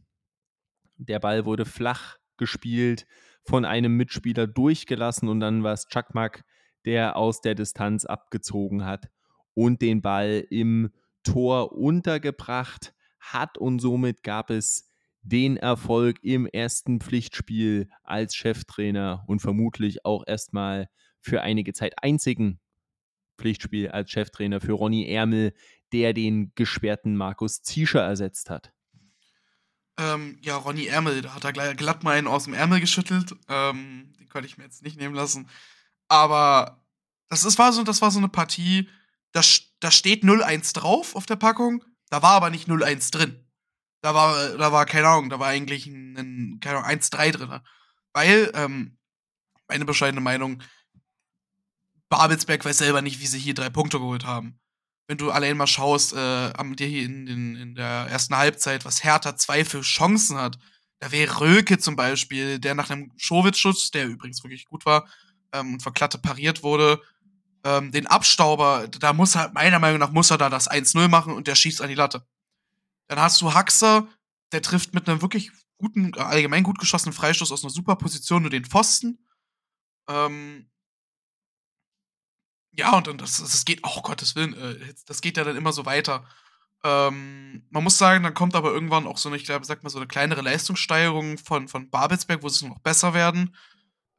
der 0.96 1.18
Ball 1.18 1.44
wurde 1.44 1.66
flach 1.66 2.16
gespielt 2.38 3.07
von 3.42 3.66
einem 3.66 3.98
Mitspieler 3.98 4.46
durchgelassen 4.46 5.29
und 5.29 5.40
dann 5.40 5.62
war 5.62 5.74
es 5.74 5.88
Chakmak, 5.88 6.42
der 6.87 7.16
aus 7.16 7.42
der 7.42 7.55
Distanz 7.55 8.07
abgezogen 8.07 8.87
hat 8.87 9.11
und 9.53 9.83
den 9.83 10.00
Ball 10.00 10.46
im 10.48 10.90
Tor 11.22 11.72
untergebracht 11.72 12.94
hat 13.18 13.59
und 13.59 13.81
somit 13.81 14.22
gab 14.22 14.48
es 14.48 14.89
den 15.22 15.56
Erfolg 15.56 16.18
im 16.22 16.46
ersten 16.46 17.00
Pflichtspiel 17.00 17.88
als 18.02 18.35
Cheftrainer 18.35 19.24
und 19.26 19.40
vermutlich 19.40 20.04
auch 20.04 20.24
erstmal 20.26 20.88
für 21.20 21.42
einige 21.42 21.72
Zeit 21.72 21.94
einzigen 22.02 22.61
Pflichtspiel 23.38 23.88
als 23.90 24.11
Cheftrainer 24.11 24.61
für 24.61 24.72
Ronny 24.72 25.11
Ärmel, 25.11 25.54
der 25.92 26.12
den 26.12 26.52
gesperrten 26.54 27.16
Markus 27.16 27.62
Ziescher 27.62 28.02
ersetzt 28.02 28.50
hat. 28.50 28.72
Ähm, 29.98 30.38
ja, 30.40 30.56
Ronny 30.56 30.87
Ärmel, 30.87 31.22
da 31.22 31.35
hat 31.35 31.44
er 31.44 31.74
glatt 31.74 32.04
mal 32.04 32.16
einen 32.16 32.26
aus 32.26 32.44
dem 32.44 32.54
Ärmel 32.54 32.80
geschüttelt. 32.80 33.35
Ähm, 33.48 34.12
den 34.18 34.28
konnte 34.28 34.46
ich 34.46 34.56
mir 34.56 34.64
jetzt 34.64 34.83
nicht 34.83 34.98
nehmen 34.98 35.14
lassen. 35.14 35.48
Aber 36.09 36.83
das, 37.28 37.44
ist, 37.44 37.59
war, 37.59 37.72
so, 37.72 37.83
das 37.83 38.00
war 38.00 38.11
so 38.11 38.18
eine 38.18 38.28
Partie, 38.28 38.88
da, 39.33 39.42
da 39.80 39.90
steht 39.90 40.24
0-1 40.24 40.74
drauf 40.74 41.14
auf 41.14 41.26
der 41.26 41.37
Packung, 41.37 41.85
da 42.09 42.22
war 42.22 42.33
aber 42.33 42.50
nicht 42.50 42.68
0-1 42.68 43.12
drin. 43.12 43.44
Da 44.02 44.14
war, 44.14 44.56
da 44.56 44.72
war, 44.72 44.86
keine 44.86 45.08
Ahnung, 45.08 45.30
da 45.30 45.38
war 45.38 45.48
eigentlich 45.48 45.86
ein, 45.86 46.16
ein 46.16 46.60
keine 46.60 46.78
Ahnung, 46.78 46.90
1-3 46.90 47.32
drin. 47.32 47.60
Weil, 48.12 48.50
ähm, 48.54 48.98
meine 49.68 49.84
bescheidene 49.84 50.20
Meinung, 50.20 50.62
Babelsberg 52.08 52.64
weiß 52.64 52.78
selber 52.78 53.02
nicht, 53.02 53.20
wie 53.20 53.26
sie 53.26 53.38
hier 53.38 53.54
drei 53.54 53.70
Punkte 53.70 53.98
geholt 53.98 54.24
haben 54.24 54.60
wenn 55.10 55.18
du 55.18 55.32
allein 55.32 55.56
mal 55.56 55.66
schaust, 55.66 56.12
äh, 56.12 56.52
am 56.56 56.76
dir 56.76 56.86
hier 56.86 57.04
in, 57.04 57.26
in, 57.26 57.56
in 57.56 57.74
der 57.74 58.06
ersten 58.08 58.36
Halbzeit, 58.36 58.84
was 58.84 59.02
Hertha 59.02 59.36
zwei 59.36 59.64
für 59.64 59.80
Chancen 59.80 60.38
hat. 60.38 60.56
Da 61.00 61.10
wäre 61.10 61.40
Röke 61.40 61.78
zum 61.78 61.96
Beispiel, 61.96 62.60
der 62.60 62.76
nach 62.76 62.90
einem 62.90 63.10
Schowitz-Schuss, 63.16 63.90
der 63.90 64.06
übrigens 64.06 64.44
wirklich 64.44 64.66
gut 64.66 64.86
war, 64.86 65.08
ähm, 65.52 65.74
und 65.74 65.82
verklatte 65.82 66.18
pariert 66.18 66.62
wurde, 66.62 67.02
ähm, 67.64 67.90
den 67.90 68.06
Abstauber, 68.06 68.86
da 68.86 69.12
muss 69.12 69.34
er, 69.34 69.50
meiner 69.52 69.80
Meinung 69.80 69.98
nach, 69.98 70.12
muss 70.12 70.30
er 70.30 70.38
da 70.38 70.48
das 70.48 70.70
1-0 70.70 71.08
machen 71.08 71.34
und 71.34 71.48
der 71.48 71.56
schießt 71.56 71.82
an 71.82 71.88
die 71.88 71.96
Latte. 71.96 72.24
Dann 73.11 73.18
hast 73.18 73.40
du 73.40 73.53
Haxer, 73.53 74.07
der 74.53 74.62
trifft 74.62 74.94
mit 74.94 75.09
einem 75.09 75.20
wirklich 75.20 75.51
guten, 75.79 76.14
allgemein 76.14 76.62
gut 76.62 76.79
geschossenen 76.79 77.12
Freistoß 77.12 77.51
aus 77.51 77.64
einer 77.64 77.73
super 77.73 77.96
Position 77.96 78.42
nur 78.42 78.53
den 78.53 78.64
Pfosten. 78.64 79.27
Ähm, 80.09 80.70
ja, 82.70 82.96
und 82.96 83.09
dann, 83.09 83.18
das, 83.18 83.38
das 83.38 83.64
geht, 83.64 83.81
oh 83.83 84.01
Gottes 84.03 84.37
Willen, 84.37 84.55
äh, 84.55 84.94
das 85.07 85.23
geht 85.23 85.37
ja 85.37 85.42
dann 85.42 85.57
immer 85.57 85.73
so 85.73 85.87
weiter. 85.87 86.25
Ähm, 86.85 87.66
man 87.70 87.83
muss 87.83 87.99
sagen, 87.99 88.23
dann 88.23 88.33
kommt 88.35 88.55
aber 88.55 88.70
irgendwann 88.70 89.09
auch 89.09 89.18
so 89.18 89.29
eine, 89.29 89.38
ich 89.38 89.44
glaube, 89.44 89.64
sag 89.66 89.83
mal, 89.83 89.90
so 89.90 89.99
eine 89.99 90.07
kleinere 90.07 90.42
Leistungssteigerung 90.42 91.37
von, 91.37 91.66
von 91.66 91.90
Babelsberg, 91.90 92.44
wo 92.44 92.49
sie 92.49 92.68
noch 92.68 92.79
besser 92.79 93.12
werden. 93.12 93.57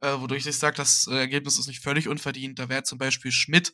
Äh, 0.00 0.20
wodurch 0.20 0.46
ich 0.46 0.58
sage, 0.58 0.76
das 0.76 1.06
äh, 1.06 1.14
Ergebnis 1.14 1.58
ist 1.58 1.66
nicht 1.66 1.80
völlig 1.80 2.08
unverdient. 2.08 2.58
Da 2.58 2.68
wäre 2.68 2.82
zum 2.82 2.98
Beispiel 2.98 3.32
Schmidt 3.32 3.72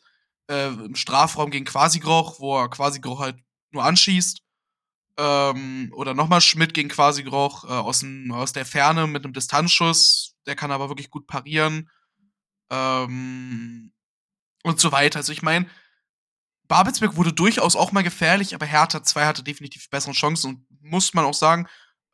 äh, 0.49 0.69
im 0.69 0.95
Strafraum 0.95 1.51
gegen 1.51 1.65
Quasigroch, 1.65 2.39
wo 2.39 2.57
er 2.57 2.71
Quasigroch 2.71 3.19
halt 3.19 3.43
nur 3.73 3.85
anschießt. 3.85 4.43
Ähm, 5.19 5.93
oder 5.95 6.15
nochmal 6.15 6.41
Schmidt 6.41 6.75
gegen 6.75 6.89
Quasigroch 6.89 7.65
äh, 7.65 7.69
aus, 7.69 8.05
aus 8.31 8.53
der 8.53 8.65
Ferne 8.65 9.07
mit 9.07 9.25
einem 9.25 9.35
Distanzschuss. 9.35 10.37
Der 10.47 10.55
kann 10.55 10.71
aber 10.71 10.89
wirklich 10.89 11.11
gut 11.11 11.27
parieren. 11.27 11.91
Ähm, 12.71 13.93
und 14.63 14.81
so 14.81 14.93
weiter. 14.93 15.19
Also 15.19 15.33
ich 15.33 15.43
meine, 15.43 15.67
Babelsberg 16.69 17.17
wurde 17.17 17.33
durchaus 17.33 17.75
auch 17.75 17.93
mal 17.93 18.03
gefährlich, 18.03 18.55
aber 18.55 18.67
Hertha 18.67 19.03
2 19.03 19.27
hatte 19.27 19.43
definitiv 19.43 19.89
bessere 19.91 20.13
Chancen 20.13 20.49
und 20.49 20.67
muss 20.83 21.15
man 21.15 21.25
auch 21.25 21.35
sagen, 21.35 21.67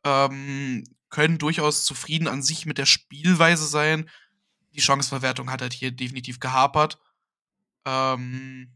ähm, 0.05 0.83
können 1.09 1.37
durchaus 1.37 1.85
zufrieden 1.85 2.27
an 2.27 2.41
sich 2.41 2.65
mit 2.65 2.77
der 2.77 2.85
Spielweise 2.85 3.67
sein. 3.67 4.09
Die 4.73 4.81
Chanceverwertung 4.81 5.51
hat 5.51 5.61
halt 5.61 5.73
hier 5.73 5.91
definitiv 5.91 6.39
gehapert. 6.39 6.99
Ähm, 7.85 8.74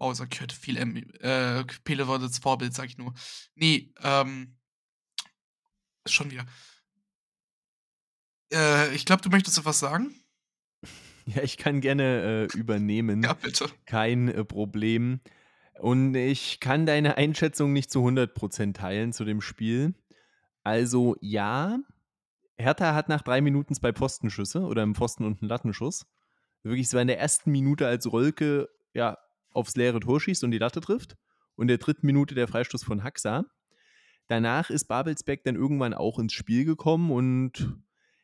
wow, 0.00 0.14
sag 0.14 0.34
ich 0.34 0.40
heute 0.40 0.56
viel 0.56 0.76
M 0.76 0.96
äh, 1.20 1.64
Pele 1.84 2.08
war 2.08 2.18
das 2.18 2.38
Vorbild, 2.38 2.74
sag 2.74 2.86
ich 2.86 2.98
nur. 2.98 3.12
Nee, 3.54 3.92
ähm, 4.02 4.56
schon 6.06 6.30
wieder. 6.30 6.46
Äh, 8.52 8.94
ich 8.94 9.04
glaube, 9.04 9.22
du 9.22 9.28
möchtest 9.28 9.58
etwas 9.58 9.78
sagen? 9.78 10.14
Ja, 11.26 11.42
ich 11.42 11.58
kann 11.58 11.80
gerne 11.80 12.48
äh, 12.52 12.58
übernehmen. 12.58 13.22
Ja, 13.24 13.34
bitte. 13.34 13.70
Kein 13.84 14.28
äh, 14.28 14.44
Problem. 14.44 15.20
Und 15.78 16.14
ich 16.14 16.58
kann 16.60 16.86
deine 16.86 17.18
Einschätzung 17.18 17.72
nicht 17.72 17.90
zu 17.90 18.00
100% 18.00 18.72
teilen 18.72 19.12
zu 19.12 19.24
dem 19.24 19.40
Spiel. 19.40 19.94
Also 20.64 21.16
ja, 21.20 21.78
Hertha 22.56 22.94
hat 22.94 23.08
nach 23.08 23.22
drei 23.22 23.42
Minuten 23.42 23.74
zwei 23.74 23.92
Pfostenschüsse 23.92 24.62
oder 24.62 24.82
einen 24.82 24.94
Pfosten 24.94 25.24
und 25.24 25.40
einen 25.40 25.50
Lattenschuss. 25.50 26.06
Wirklich, 26.62 26.86
es 26.86 26.94
war 26.94 27.02
in 27.02 27.08
der 27.08 27.20
ersten 27.20 27.52
Minute, 27.52 27.86
als 27.86 28.10
Rolke 28.10 28.68
ja 28.92 29.16
aufs 29.52 29.76
leere 29.76 30.00
Tor 30.00 30.20
schießt 30.20 30.44
und 30.44 30.50
die 30.50 30.58
Latte 30.58 30.80
trifft. 30.80 31.16
Und 31.56 31.64
in 31.64 31.68
der 31.68 31.78
dritten 31.78 32.06
Minute 32.06 32.34
der 32.34 32.48
Freistoß 32.48 32.84
von 32.84 33.02
Haxa. 33.02 33.44
Danach 34.28 34.70
ist 34.70 34.86
Babelsberg 34.86 35.42
dann 35.44 35.56
irgendwann 35.56 35.92
auch 35.92 36.18
ins 36.18 36.32
Spiel 36.32 36.64
gekommen 36.64 37.10
und 37.10 37.76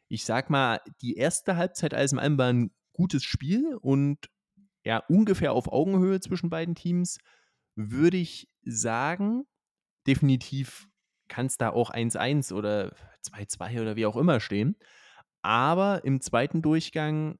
ich 0.08 0.24
sag 0.24 0.50
mal, 0.50 0.80
die 1.00 1.16
erste 1.16 1.56
Halbzeit 1.56 1.92
alles 1.92 2.12
im 2.12 2.18
allem 2.18 2.38
war 2.38 2.48
ein 2.48 2.70
gutes 2.92 3.24
Spiel 3.24 3.76
und 3.80 4.30
ja, 4.84 4.98
ungefähr 5.08 5.52
auf 5.52 5.70
Augenhöhe 5.70 6.20
zwischen 6.20 6.48
beiden 6.48 6.76
Teams, 6.76 7.18
würde 7.74 8.16
ich 8.16 8.48
sagen. 8.62 9.44
Definitiv 10.06 10.86
kann 11.26 11.46
es 11.46 11.56
da 11.56 11.70
auch 11.70 11.90
1-1 11.90 12.52
oder 12.52 12.94
2-2 13.24 13.82
oder 13.82 13.96
wie 13.96 14.06
auch 14.06 14.16
immer 14.16 14.38
stehen. 14.38 14.76
Aber 15.42 16.04
im 16.04 16.20
zweiten 16.20 16.62
Durchgang 16.62 17.38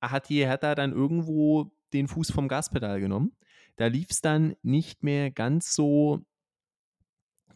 hat 0.00 0.30
die 0.30 0.44
Hertha 0.46 0.74
dann 0.74 0.92
irgendwo 0.92 1.70
den 1.92 2.08
Fuß 2.08 2.30
vom 2.30 2.48
Gaspedal 2.48 3.00
genommen. 3.00 3.36
Da 3.76 3.86
lief 3.86 4.08
es 4.10 4.20
dann 4.20 4.56
nicht 4.62 5.02
mehr 5.02 5.30
ganz 5.30 5.74
so 5.74 6.24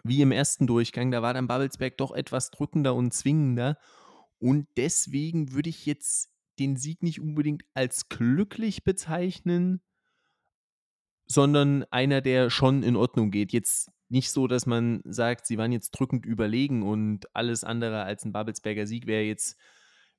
wie 0.05 0.23
im 0.23 0.33
ersten 0.33 0.67
Durchgang. 0.67 1.11
Da 1.11 1.23
war 1.23 1.35
dann 1.35 1.47
Babelsberg 1.47 1.97
doch 1.97 2.13
etwas 2.13 2.51
drückender 2.51 2.95
und 2.95 3.13
zwingender. 3.13 3.79
Und 4.39 4.69
deswegen 4.77 5.53
würde 5.53 5.71
ich 5.71 5.87
jetzt 5.87 6.31
den 6.59 6.77
Sieg 6.77 7.03
nicht 7.03 7.21
unbedingt 7.21 7.65
als 7.75 8.09
glücklich 8.09 8.85
bezeichnen, 8.85 9.81
sondern 11.27 11.85
einer, 11.91 12.21
der 12.21 12.51
schon 12.51 12.83
in 12.83 12.97
Ordnung 12.97 13.31
geht. 13.31 13.53
Jetzt 13.53 13.91
nicht 14.09 14.31
so, 14.31 14.47
dass 14.47 14.67
man 14.67 15.01
sagt, 15.05 15.47
sie 15.47 15.59
waren 15.59 15.73
jetzt 15.73 15.91
drückend 15.93 16.27
überlegen 16.27 16.83
und 16.83 17.35
alles 17.35 17.65
andere 17.65 18.05
als 18.05 18.25
ein 18.25 18.33
Babelsberger 18.33 18.87
Sieg 18.87 19.07
wäre 19.07 19.23
jetzt 19.23 19.59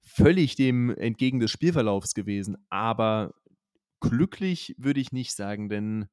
völlig 0.01 0.55
dem 0.55 0.89
entgegen 0.89 1.39
des 1.39 1.51
Spielverlaufs 1.51 2.13
gewesen. 2.13 2.57
Aber 2.69 3.33
glücklich 4.09 4.75
würde 4.77 4.99
ich 4.99 5.11
nicht 5.11 5.33
sagen, 5.33 5.69
denn 5.69 6.07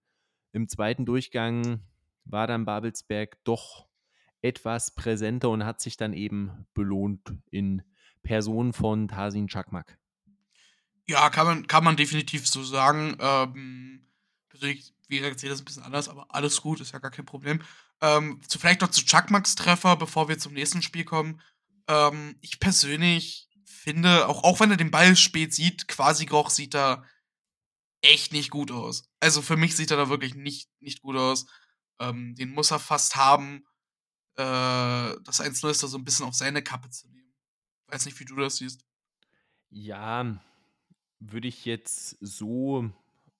im 0.53 0.69
zweiten 0.69 1.07
Durchgang 1.07 1.81
war 2.25 2.47
dann 2.47 2.65
Babelsberg 2.65 3.43
doch 3.45 3.87
etwas 4.43 4.95
präsenter 4.95 5.51
und 5.51 5.65
hat 5.65 5.81
sich 5.81 5.97
dann 5.97 6.13
eben 6.13 6.67
belohnt 6.75 7.35
in 7.51 7.83
Person 8.23 8.73
von 8.73 9.09
Tasin 9.09 9.49
Chakmak. 9.49 9.99
Ja, 11.07 11.31
kann 11.31 11.47
man, 11.47 11.67
kann 11.67 11.85
man 11.85 11.97
definitiv 11.97 12.47
so 12.47 12.63
sagen. 12.63 13.17
Ähm, 13.21 14.07
persönlich, 14.49 14.95
wie 15.09 15.19
gesagt, 15.19 15.41
sehe 15.41 15.51
das 15.51 15.61
ein 15.61 15.65
bisschen 15.65 15.83
anders, 15.83 16.09
aber 16.09 16.27
alles 16.35 16.61
gut, 16.61 16.81
ist 16.81 16.93
ja 16.93 16.99
gar 16.99 17.11
kein 17.11 17.27
Problem. 17.27 17.61
Ähm, 18.01 18.41
zu, 18.47 18.59
vielleicht 18.59 18.81
noch 18.81 18.91
zu 18.91 19.05
Chakmaks 19.05 19.55
Treffer, 19.55 19.97
bevor 19.97 20.29
wir 20.29 20.39
zum 20.39 20.53
nächsten 20.53 20.83
Spiel 20.83 21.05
kommen. 21.05 21.41
Ähm, 21.89 22.37
ich 22.41 22.61
persönlich 22.61 23.49
finde, 23.65 24.29
auch, 24.29 24.45
auch 24.45 24.61
wenn 24.61 24.71
er 24.71 24.77
den 24.77 24.91
Ball 24.91 25.17
spät 25.17 25.53
sieht, 25.53 25.89
quasi 25.89 26.27
Groch 26.27 26.51
sieht 26.51 26.75
da 26.75 27.05
echt 28.03 28.33
nicht 28.33 28.51
gut 28.51 28.71
aus. 28.71 29.05
Also 29.21 29.41
für 29.43 29.57
mich 29.57 29.77
sieht 29.77 29.91
er 29.91 29.97
da 29.97 30.09
wirklich 30.09 30.35
nicht, 30.35 30.69
nicht 30.81 31.03
gut 31.03 31.17
aus. 31.17 31.47
Ähm, 31.99 32.35
den 32.35 32.51
muss 32.51 32.71
er 32.71 32.79
fast 32.79 33.17
haben. 33.17 33.65
Äh, 34.37 35.17
das 35.25 35.41
1-0 35.41 35.71
ist 35.71 35.83
da 35.83 35.87
so 35.87 35.97
ein 35.97 36.05
bisschen 36.05 36.27
auf 36.27 36.35
seine 36.35 36.63
Kappe 36.63 36.91
zu 36.91 37.09
nehmen. 37.09 37.33
Weiß 37.87 38.05
nicht, 38.05 38.19
wie 38.21 38.25
du 38.25 38.37
das 38.37 38.57
siehst. 38.57 38.85
Ja, 39.71 40.43
würde 41.21 41.49
ich 41.49 41.65
jetzt 41.65 42.17
so 42.21 42.91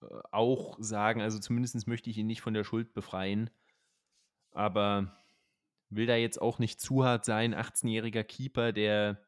äh, 0.01 0.07
auch 0.31 0.77
sagen. 0.79 1.21
Also 1.21 1.39
zumindest 1.39 1.87
möchte 1.87 2.11
ich 2.11 2.19
ihn 2.19 2.27
nicht 2.27 2.41
von 2.41 2.55
der 2.55 2.65
Schuld 2.65 2.95
befreien. 2.95 3.51
Aber 4.53 5.17
will 5.91 6.07
da 6.07 6.17
jetzt 6.17 6.41
auch 6.41 6.59
nicht 6.59 6.81
zu 6.81 7.05
hart 7.05 7.25
sein. 7.25 7.55
18-jähriger 7.55 8.23
Keeper, 8.23 8.73
der 8.73 9.23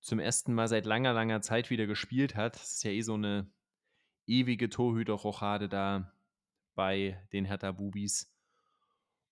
zum 0.00 0.18
ersten 0.18 0.54
Mal 0.54 0.68
seit 0.68 0.86
langer, 0.86 1.12
langer 1.12 1.40
Zeit 1.40 1.70
wieder 1.70 1.86
gespielt 1.86 2.34
hat. 2.34 2.56
Das 2.56 2.72
ist 2.72 2.84
ja 2.84 2.90
eh 2.90 3.02
so 3.02 3.14
eine 3.14 3.50
ewige 4.30 4.68
Torhüter-Rochade 4.68 5.68
da 5.68 6.12
bei 6.74 7.20
den 7.32 7.44
Hertha-Bubis. 7.44 8.32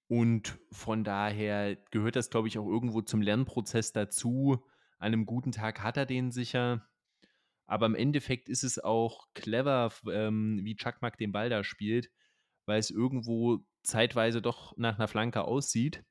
Und 0.09 0.59
von 0.73 1.05
daher 1.05 1.77
gehört 1.91 2.17
das, 2.17 2.31
glaube 2.31 2.49
ich, 2.49 2.59
auch 2.59 2.67
irgendwo 2.67 3.03
zum 3.03 3.23
Lernprozess 3.23 3.93
dazu. 3.93 4.65
An 4.99 5.13
einem 5.13 5.27
guten 5.27 5.53
Tag 5.53 5.83
hat 5.83 5.97
er 5.97 6.07
den 6.07 6.33
sicher. 6.33 6.87
Aber 7.67 7.87
im 7.87 7.95
Endeffekt 7.95 8.49
ist 8.49 8.65
es 8.65 8.79
auch 8.79 9.29
clever, 9.35 9.93
ähm, 10.11 10.61
wie 10.63 10.77
Chakmak 10.77 11.19
den 11.19 11.33
Ball 11.33 11.51
da 11.51 11.63
spielt, 11.63 12.11
weil 12.65 12.79
es 12.79 12.91
irgendwo 12.91 13.59
zeitweise 13.83 14.41
doch 14.41 14.77
nach 14.79 14.99
einer 14.99 15.09
Flanke 15.09 15.45
aussieht. 15.45 16.03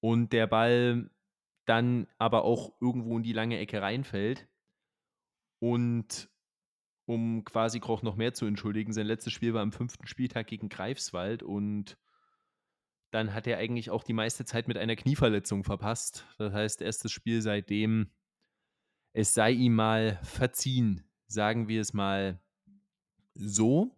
Und 0.00 0.32
der 0.32 0.46
Ball 0.46 1.10
dann 1.64 2.06
aber 2.18 2.44
auch 2.44 2.74
irgendwo 2.80 3.16
in 3.16 3.22
die 3.22 3.32
lange 3.32 3.58
Ecke 3.58 3.80
reinfällt. 3.80 4.48
Und 5.58 6.30
um 7.10 7.44
quasi 7.44 7.80
Kroch 7.80 8.02
noch 8.02 8.14
mehr 8.14 8.34
zu 8.34 8.46
entschuldigen, 8.46 8.92
sein 8.92 9.06
letztes 9.06 9.32
Spiel 9.32 9.52
war 9.52 9.62
am 9.62 9.72
fünften 9.72 10.06
Spieltag 10.06 10.46
gegen 10.46 10.68
Greifswald 10.68 11.42
und 11.42 11.98
dann 13.10 13.34
hat 13.34 13.48
er 13.48 13.58
eigentlich 13.58 13.90
auch 13.90 14.04
die 14.04 14.12
meiste 14.12 14.44
Zeit 14.44 14.68
mit 14.68 14.78
einer 14.78 14.94
Knieverletzung 14.94 15.64
verpasst. 15.64 16.24
Das 16.38 16.52
heißt, 16.52 16.80
erstes 16.80 17.10
Spiel 17.10 17.42
seitdem, 17.42 18.12
es 19.12 19.34
sei 19.34 19.50
ihm 19.50 19.74
mal 19.74 20.20
verziehen, 20.22 21.04
sagen 21.26 21.66
wir 21.66 21.80
es 21.80 21.92
mal 21.92 22.40
so. 23.34 23.96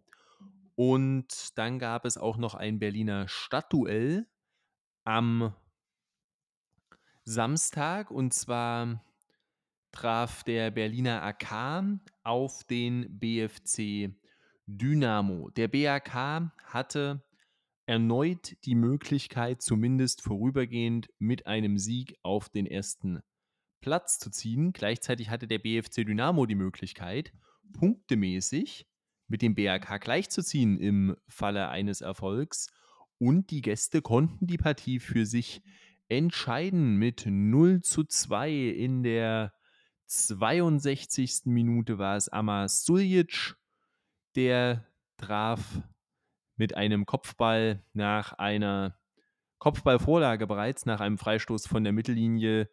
Und 0.73 1.55
dann 1.55 1.77
gab 1.77 2.05
es 2.05 2.17
auch 2.17 2.37
noch 2.37 2.55
ein 2.55 2.79
Berliner 2.79 3.27
Stadtduell 3.27 4.25
am 5.03 5.53
Samstag 7.25 8.09
und 8.09 8.33
zwar 8.33 9.03
traf 9.91 10.43
der 10.43 10.71
Berliner 10.71 11.21
AK 11.21 12.01
auf 12.23 12.63
den 12.63 13.19
BFC 13.19 14.15
Dynamo. 14.65 15.49
Der 15.51 15.67
BAK 15.67 16.13
hatte 16.65 17.23
erneut 17.85 18.55
die 18.65 18.75
Möglichkeit, 18.75 19.61
zumindest 19.61 20.21
vorübergehend 20.21 21.09
mit 21.19 21.47
einem 21.47 21.77
Sieg 21.77 22.15
auf 22.23 22.49
den 22.49 22.65
ersten 22.65 23.21
Platz 23.81 24.19
zu 24.19 24.31
ziehen. 24.31 24.71
Gleichzeitig 24.71 25.29
hatte 25.29 25.47
der 25.47 25.59
BFC 25.59 26.05
Dynamo 26.05 26.45
die 26.45 26.55
Möglichkeit, 26.55 27.33
punktemäßig 27.73 28.87
mit 29.27 29.41
dem 29.41 29.55
BAK 29.55 29.99
gleichzuziehen 29.99 30.77
im 30.77 31.17
Falle 31.27 31.69
eines 31.69 32.01
Erfolgs. 32.01 32.67
Und 33.17 33.51
die 33.51 33.61
Gäste 33.61 34.01
konnten 34.01 34.47
die 34.47 34.57
Partie 34.57 34.99
für 34.99 35.25
sich 35.25 35.61
entscheiden 36.07 36.95
mit 36.95 37.25
0 37.25 37.81
zu 37.81 38.03
2 38.03 38.51
in 38.51 39.03
der 39.03 39.53
62. 40.13 41.45
Minute 41.45 41.97
war 41.97 42.15
es 42.15 42.29
Amar 42.29 42.69
Suljic, 42.69 43.55
der 44.35 44.85
traf 45.17 45.81
mit 46.55 46.75
einem 46.75 47.05
Kopfball 47.07 47.83
nach 47.93 48.33
einer 48.33 48.95
Kopfballvorlage 49.57 50.45
bereits, 50.45 50.85
nach 50.85 50.99
einem 50.99 51.17
Freistoß 51.17 51.65
von 51.65 51.83
der 51.83 51.93
Mittellinie. 51.93 52.69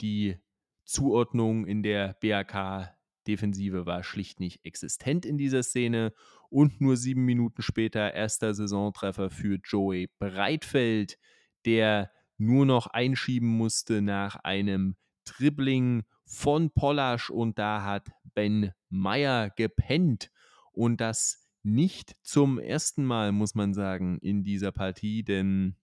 Die 0.00 0.36
Zuordnung 0.84 1.66
in 1.66 1.82
der 1.82 2.16
BAK-Defensive 2.20 3.86
war 3.86 4.04
schlicht 4.04 4.38
nicht 4.38 4.64
existent 4.64 5.26
in 5.26 5.36
dieser 5.36 5.64
Szene. 5.64 6.12
Und 6.48 6.80
nur 6.80 6.96
sieben 6.96 7.24
Minuten 7.24 7.62
später 7.62 8.14
erster 8.14 8.54
Saisontreffer 8.54 9.30
für 9.30 9.58
Joey 9.64 10.08
Breitfeld, 10.20 11.18
der 11.64 12.12
nur 12.38 12.66
noch 12.66 12.86
einschieben 12.86 13.48
musste 13.48 14.00
nach 14.00 14.36
einem 14.36 14.96
Dribbling 15.24 16.04
von 16.24 16.70
Pollasch 16.70 17.30
und 17.30 17.58
da 17.58 17.84
hat 17.84 18.10
Ben 18.34 18.72
Meyer 18.88 19.50
gepennt 19.50 20.30
und 20.72 21.00
das 21.00 21.48
nicht 21.62 22.16
zum 22.22 22.58
ersten 22.58 23.04
Mal, 23.04 23.32
muss 23.32 23.54
man 23.54 23.74
sagen, 23.74 24.18
in 24.18 24.44
dieser 24.44 24.72
Partie, 24.72 25.22
denn 25.22 25.76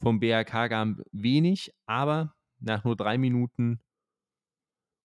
vom 0.00 0.18
BRK 0.18 0.68
gab 0.68 0.88
wenig, 1.12 1.74
aber 1.86 2.34
nach 2.58 2.84
nur 2.84 2.96
drei 2.96 3.18
Minuten 3.18 3.80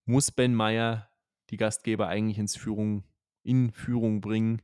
muss 0.06 0.32
Ben 0.32 0.56
Meyer 0.56 1.10
die 1.50 1.58
Gastgeber 1.58 2.08
eigentlich 2.08 2.38
ins 2.38 2.56
Führung, 2.56 3.04
in 3.44 3.72
Führung 3.72 4.22
bringen, 4.22 4.62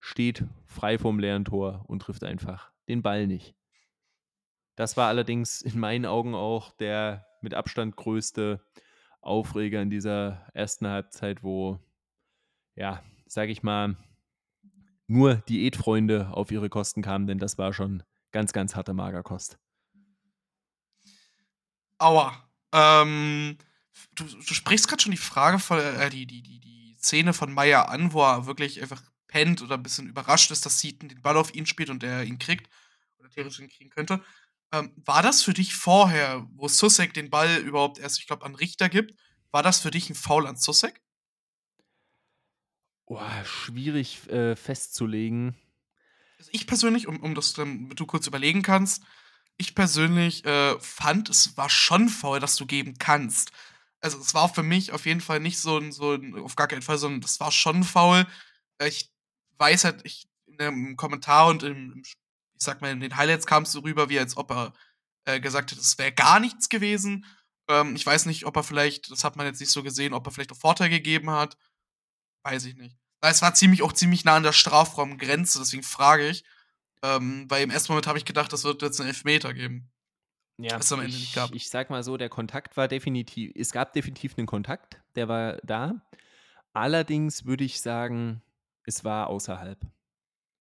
steht 0.00 0.44
frei 0.64 0.98
vom 0.98 1.18
leeren 1.18 1.44
Tor 1.44 1.84
und 1.88 2.00
trifft 2.00 2.24
einfach 2.24 2.72
den 2.88 3.02
Ball 3.02 3.26
nicht. 3.26 3.54
Das 4.76 4.96
war 4.96 5.08
allerdings 5.08 5.62
in 5.62 5.78
meinen 5.78 6.06
Augen 6.06 6.34
auch 6.34 6.72
der 6.76 7.26
mit 7.40 7.54
Abstand 7.54 7.96
größte 7.96 8.64
Aufreger 9.26 9.82
in 9.82 9.90
dieser 9.90 10.46
ersten 10.54 10.86
Halbzeit, 10.86 11.42
wo, 11.42 11.78
ja, 12.74 13.02
sage 13.26 13.52
ich 13.52 13.62
mal, 13.62 13.96
nur 15.06 15.36
Diätfreunde 15.36 16.28
auf 16.32 16.50
ihre 16.50 16.68
Kosten 16.68 17.02
kamen, 17.02 17.26
denn 17.26 17.38
das 17.38 17.58
war 17.58 17.72
schon 17.72 18.02
ganz, 18.32 18.52
ganz 18.52 18.74
harte 18.74 18.94
Magerkost. 18.94 19.58
Aua. 21.98 22.42
Ähm, 22.72 23.56
du, 24.14 24.24
du 24.24 24.54
sprichst 24.54 24.88
gerade 24.88 25.02
schon 25.02 25.12
die 25.12 25.16
Frage 25.16 25.58
von, 25.58 25.78
äh, 25.78 26.10
die, 26.10 26.26
die, 26.26 26.42
die, 26.42 26.60
die 26.60 26.96
Szene 26.98 27.32
von 27.32 27.52
Meier 27.52 27.88
an, 27.88 28.12
wo 28.12 28.22
er 28.22 28.46
wirklich 28.46 28.82
einfach 28.82 29.02
pennt 29.28 29.62
oder 29.62 29.76
ein 29.76 29.82
bisschen 29.82 30.08
überrascht 30.08 30.50
ist, 30.50 30.66
dass 30.66 30.80
Seaton 30.80 31.08
den 31.08 31.22
Ball 31.22 31.36
auf 31.36 31.54
ihn 31.54 31.66
spielt 31.66 31.90
und 31.90 32.02
er 32.02 32.24
ihn 32.24 32.38
kriegt 32.38 32.68
oder 33.18 33.30
theoretisch 33.30 33.60
ihn 33.60 33.68
kriegen 33.68 33.90
könnte. 33.90 34.22
Ähm, 34.72 34.92
war 34.96 35.22
das 35.22 35.42
für 35.42 35.52
dich 35.54 35.74
vorher, 35.74 36.46
wo 36.54 36.68
Susek 36.68 37.14
den 37.14 37.30
Ball 37.30 37.58
überhaupt 37.58 37.98
erst, 37.98 38.18
ich 38.18 38.26
glaube, 38.26 38.44
an 38.44 38.54
Richter 38.54 38.88
gibt, 38.88 39.14
war 39.50 39.62
das 39.62 39.80
für 39.80 39.90
dich 39.90 40.10
ein 40.10 40.14
Foul 40.14 40.46
an 40.46 40.56
Susek? 40.56 41.00
Oh, 43.06 43.20
schwierig 43.44 44.28
äh, 44.28 44.56
festzulegen. 44.56 45.54
Also 46.38 46.50
ich 46.52 46.66
persönlich, 46.66 47.06
um, 47.06 47.22
um 47.22 47.34
das 47.34 47.52
damit 47.54 47.98
du 47.98 48.06
kurz 48.06 48.26
überlegen 48.26 48.62
kannst, 48.62 49.02
ich 49.58 49.74
persönlich 49.74 50.44
äh, 50.44 50.78
fand, 50.80 51.30
es 51.30 51.56
war 51.56 51.70
schon 51.70 52.08
faul, 52.08 52.40
dass 52.40 52.56
du 52.56 52.66
geben 52.66 52.98
kannst. 52.98 53.52
Also 54.00 54.18
es 54.18 54.34
war 54.34 54.52
für 54.52 54.62
mich 54.62 54.92
auf 54.92 55.06
jeden 55.06 55.20
Fall 55.20 55.40
nicht 55.40 55.58
so 55.58 55.78
ein, 55.78 55.92
so 55.92 56.14
ein 56.14 56.34
auf 56.38 56.56
gar 56.56 56.68
keinen 56.68 56.82
Fall, 56.82 56.98
sondern 56.98 57.20
das 57.20 57.40
war 57.40 57.50
schon 57.52 57.84
faul. 57.84 58.26
Äh, 58.78 58.88
ich 58.88 59.10
weiß 59.58 59.84
halt, 59.84 60.00
ich, 60.04 60.28
im 60.58 60.96
Kommentar 60.96 61.48
und 61.48 61.62
im, 61.62 62.02
ich 62.58 62.64
sag 62.64 62.80
mal, 62.80 62.90
in 62.90 63.00
den 63.00 63.16
Highlights 63.16 63.46
kam 63.46 63.64
es 63.64 63.72
so 63.72 63.80
rüber, 63.80 64.08
wie 64.08 64.18
als 64.18 64.36
ob 64.36 64.50
er 64.50 64.72
äh, 65.24 65.40
gesagt 65.40 65.72
hat, 65.72 65.78
es 65.78 65.98
wäre 65.98 66.12
gar 66.12 66.40
nichts 66.40 66.68
gewesen. 66.68 67.26
Ähm, 67.68 67.96
ich 67.96 68.06
weiß 68.06 68.26
nicht, 68.26 68.46
ob 68.46 68.56
er 68.56 68.62
vielleicht, 68.62 69.10
das 69.10 69.24
hat 69.24 69.36
man 69.36 69.46
jetzt 69.46 69.60
nicht 69.60 69.72
so 69.72 69.82
gesehen, 69.82 70.14
ob 70.14 70.26
er 70.26 70.30
vielleicht 70.30 70.52
auch 70.52 70.58
Vorteil 70.58 70.88
gegeben 70.88 71.30
hat. 71.30 71.56
Weiß 72.44 72.64
ich 72.64 72.76
nicht. 72.76 72.96
Es 73.20 73.42
war 73.42 73.54
ziemlich 73.54 73.82
auch 73.82 73.92
ziemlich 73.92 74.24
nah 74.24 74.36
an 74.36 74.42
der 74.42 74.52
Strafraumgrenze, 74.52 75.58
deswegen 75.58 75.82
frage 75.82 76.28
ich. 76.28 76.44
Ähm, 77.02 77.46
weil 77.48 77.62
im 77.62 77.70
ersten 77.70 77.92
Moment 77.92 78.06
habe 78.06 78.18
ich 78.18 78.24
gedacht, 78.24 78.52
das 78.52 78.64
wird 78.64 78.82
jetzt 78.82 79.00
einen 79.00 79.08
Elfmeter 79.08 79.52
geben. 79.52 79.90
Ja, 80.58 80.76
am 80.76 81.00
Ende 81.00 81.08
ich, 81.08 81.20
nicht 81.20 81.34
gab. 81.34 81.54
ich 81.54 81.68
sag 81.68 81.90
mal 81.90 82.02
so, 82.02 82.16
der 82.16 82.30
Kontakt 82.30 82.76
war 82.76 82.88
definitiv, 82.88 83.52
es 83.54 83.72
gab 83.72 83.92
definitiv 83.92 84.38
einen 84.38 84.46
Kontakt, 84.46 85.02
der 85.14 85.28
war 85.28 85.58
da. 85.58 86.06
Allerdings 86.72 87.44
würde 87.44 87.64
ich 87.64 87.80
sagen, 87.80 88.42
es 88.84 89.04
war 89.04 89.26
außerhalb. 89.26 89.78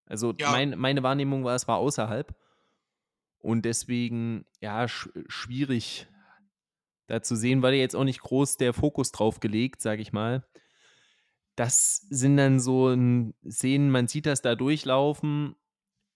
Also 0.05 0.33
ja. 0.39 0.51
mein, 0.51 0.77
meine 0.77 1.03
Wahrnehmung 1.03 1.43
war, 1.43 1.55
es 1.55 1.67
war 1.67 1.77
außerhalb. 1.77 2.35
Und 3.39 3.63
deswegen, 3.63 4.45
ja, 4.59 4.87
sch 4.87 5.09
schwierig 5.27 6.07
da 7.07 7.21
zu 7.21 7.35
sehen, 7.35 7.61
weil 7.61 7.73
ja 7.75 7.81
jetzt 7.81 7.95
auch 7.95 8.03
nicht 8.03 8.21
groß 8.21 8.57
der 8.57 8.73
Fokus 8.73 9.11
drauf 9.11 9.39
gelegt, 9.39 9.81
sage 9.81 10.01
ich 10.01 10.11
mal. 10.11 10.43
Das 11.55 11.97
sind 12.09 12.37
dann 12.37 12.59
so 12.59 12.89
Szenen, 13.47 13.91
man 13.91 14.07
sieht 14.07 14.25
das 14.25 14.41
da 14.41 14.55
durchlaufen, 14.55 15.55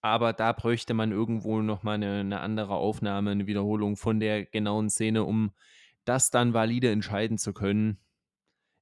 aber 0.02 0.32
da 0.32 0.52
bräuchte 0.52 0.94
man 0.94 1.12
irgendwo 1.12 1.60
nochmal 1.62 1.94
eine, 1.94 2.20
eine 2.20 2.40
andere 2.40 2.74
Aufnahme, 2.74 3.30
eine 3.30 3.46
Wiederholung 3.46 3.96
von 3.96 4.20
der 4.20 4.44
genauen 4.44 4.90
Szene, 4.90 5.24
um 5.24 5.52
das 6.04 6.30
dann 6.30 6.54
valide 6.54 6.90
entscheiden 6.90 7.38
zu 7.38 7.52
können. 7.52 7.98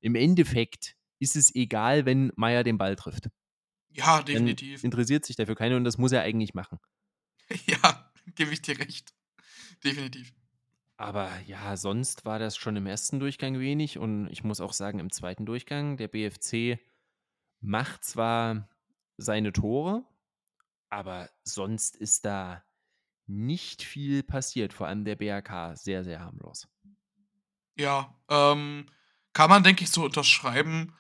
Im 0.01 0.15
Endeffekt 0.15 0.97
ist 1.19 1.37
es 1.37 1.55
egal, 1.55 2.07
wenn 2.07 2.33
Meier 2.37 2.65
den 2.65 2.79
Ball 2.79 2.97
trifft. 2.97 3.31
Ja, 3.91 4.23
definitiv. 4.23 4.85
Interessiert 4.85 5.25
sich 5.25 5.37
dafür 5.37 5.55
keiner 5.55 5.77
und 5.77 5.85
das 5.85 5.99
muss 5.99 6.13
er 6.13 6.23
eigentlich 6.23 6.55
machen. 6.55 6.79
Ja, 7.67 8.13
gebe 8.35 8.53
ich 8.53 8.61
dir 8.61 8.79
recht. 8.79 9.15
Definitiv. 9.83 10.35
Aber 10.99 11.31
ja, 11.47 11.77
sonst 11.77 12.25
war 12.25 12.39
das 12.39 12.57
schon 12.57 12.77
im 12.77 12.87
ersten 12.87 13.21
Durchgang 13.21 13.59
wenig 13.59 13.99
und 13.99 14.29
ich 14.29 14.45
muss 14.45 14.61
auch 14.61 14.73
sagen, 14.73 14.99
im 14.99 15.11
zweiten 15.11 15.47
Durchgang, 15.47 15.97
der 15.97 16.09
BFC 16.09 16.79
macht 17.61 18.05
zwar 18.05 18.69
seine 19.17 19.53
Tore, 19.53 20.05
aber 20.91 21.31
sonst 21.45 21.97
ist 21.97 22.25
da 22.25 22.65
nicht 23.27 23.83
viel 23.83 24.23
passiert, 24.23 24.73
vor 24.73 24.89
allem 24.89 25.05
der 25.05 25.17
BRK 25.17 25.77
sehr, 25.77 26.03
sehr 26.03 26.21
harmlos. 26.21 26.67
Ja, 27.77 28.15
ähm, 28.29 28.87
kann 29.33 29.51
man, 29.51 29.63
denke 29.63 29.85
ich, 29.85 29.91
so 29.91 30.05
unterschreiben. 30.05 30.95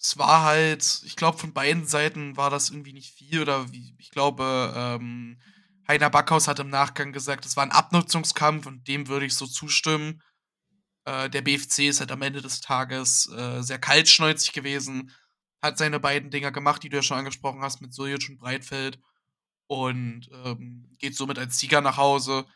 Es 0.00 0.16
war 0.16 0.44
halt, 0.44 1.02
ich 1.04 1.14
glaube, 1.14 1.36
von 1.36 1.52
beiden 1.52 1.86
Seiten 1.86 2.36
war 2.36 2.48
das 2.48 2.70
irgendwie 2.70 2.94
nicht 2.94 3.14
viel 3.14 3.42
oder 3.42 3.70
wie, 3.70 3.94
ich 3.98 4.10
glaube, 4.10 4.72
ähm, 4.74 5.38
Heiner 5.86 6.08
Backhaus 6.08 6.48
hat 6.48 6.58
im 6.58 6.70
Nachgang 6.70 7.12
gesagt, 7.12 7.44
es 7.44 7.56
war 7.56 7.64
ein 7.64 7.72
Abnutzungskampf 7.72 8.66
und 8.66 8.88
dem 8.88 9.08
würde 9.08 9.26
ich 9.26 9.34
so 9.34 9.46
zustimmen. 9.46 10.22
Äh, 11.04 11.28
der 11.28 11.42
BFC 11.42 11.80
ist 11.80 12.00
halt 12.00 12.12
am 12.12 12.22
Ende 12.22 12.40
des 12.40 12.60
Tages 12.60 13.30
äh, 13.32 13.62
sehr 13.62 13.78
kaltschnäuzig 13.78 14.52
gewesen, 14.52 15.12
hat 15.60 15.76
seine 15.76 16.00
beiden 16.00 16.30
Dinger 16.30 16.52
gemacht, 16.52 16.82
die 16.82 16.88
du 16.88 16.96
ja 16.96 17.02
schon 17.02 17.18
angesprochen 17.18 17.60
hast, 17.60 17.82
mit 17.82 17.92
Suljic 17.92 18.28
und 18.28 18.38
Breitfeld 18.38 18.98
und 19.66 20.30
ähm, 20.44 20.88
geht 20.98 21.14
somit 21.14 21.38
als 21.38 21.58
Sieger 21.58 21.80
nach 21.80 21.96
Hause. 21.96 22.46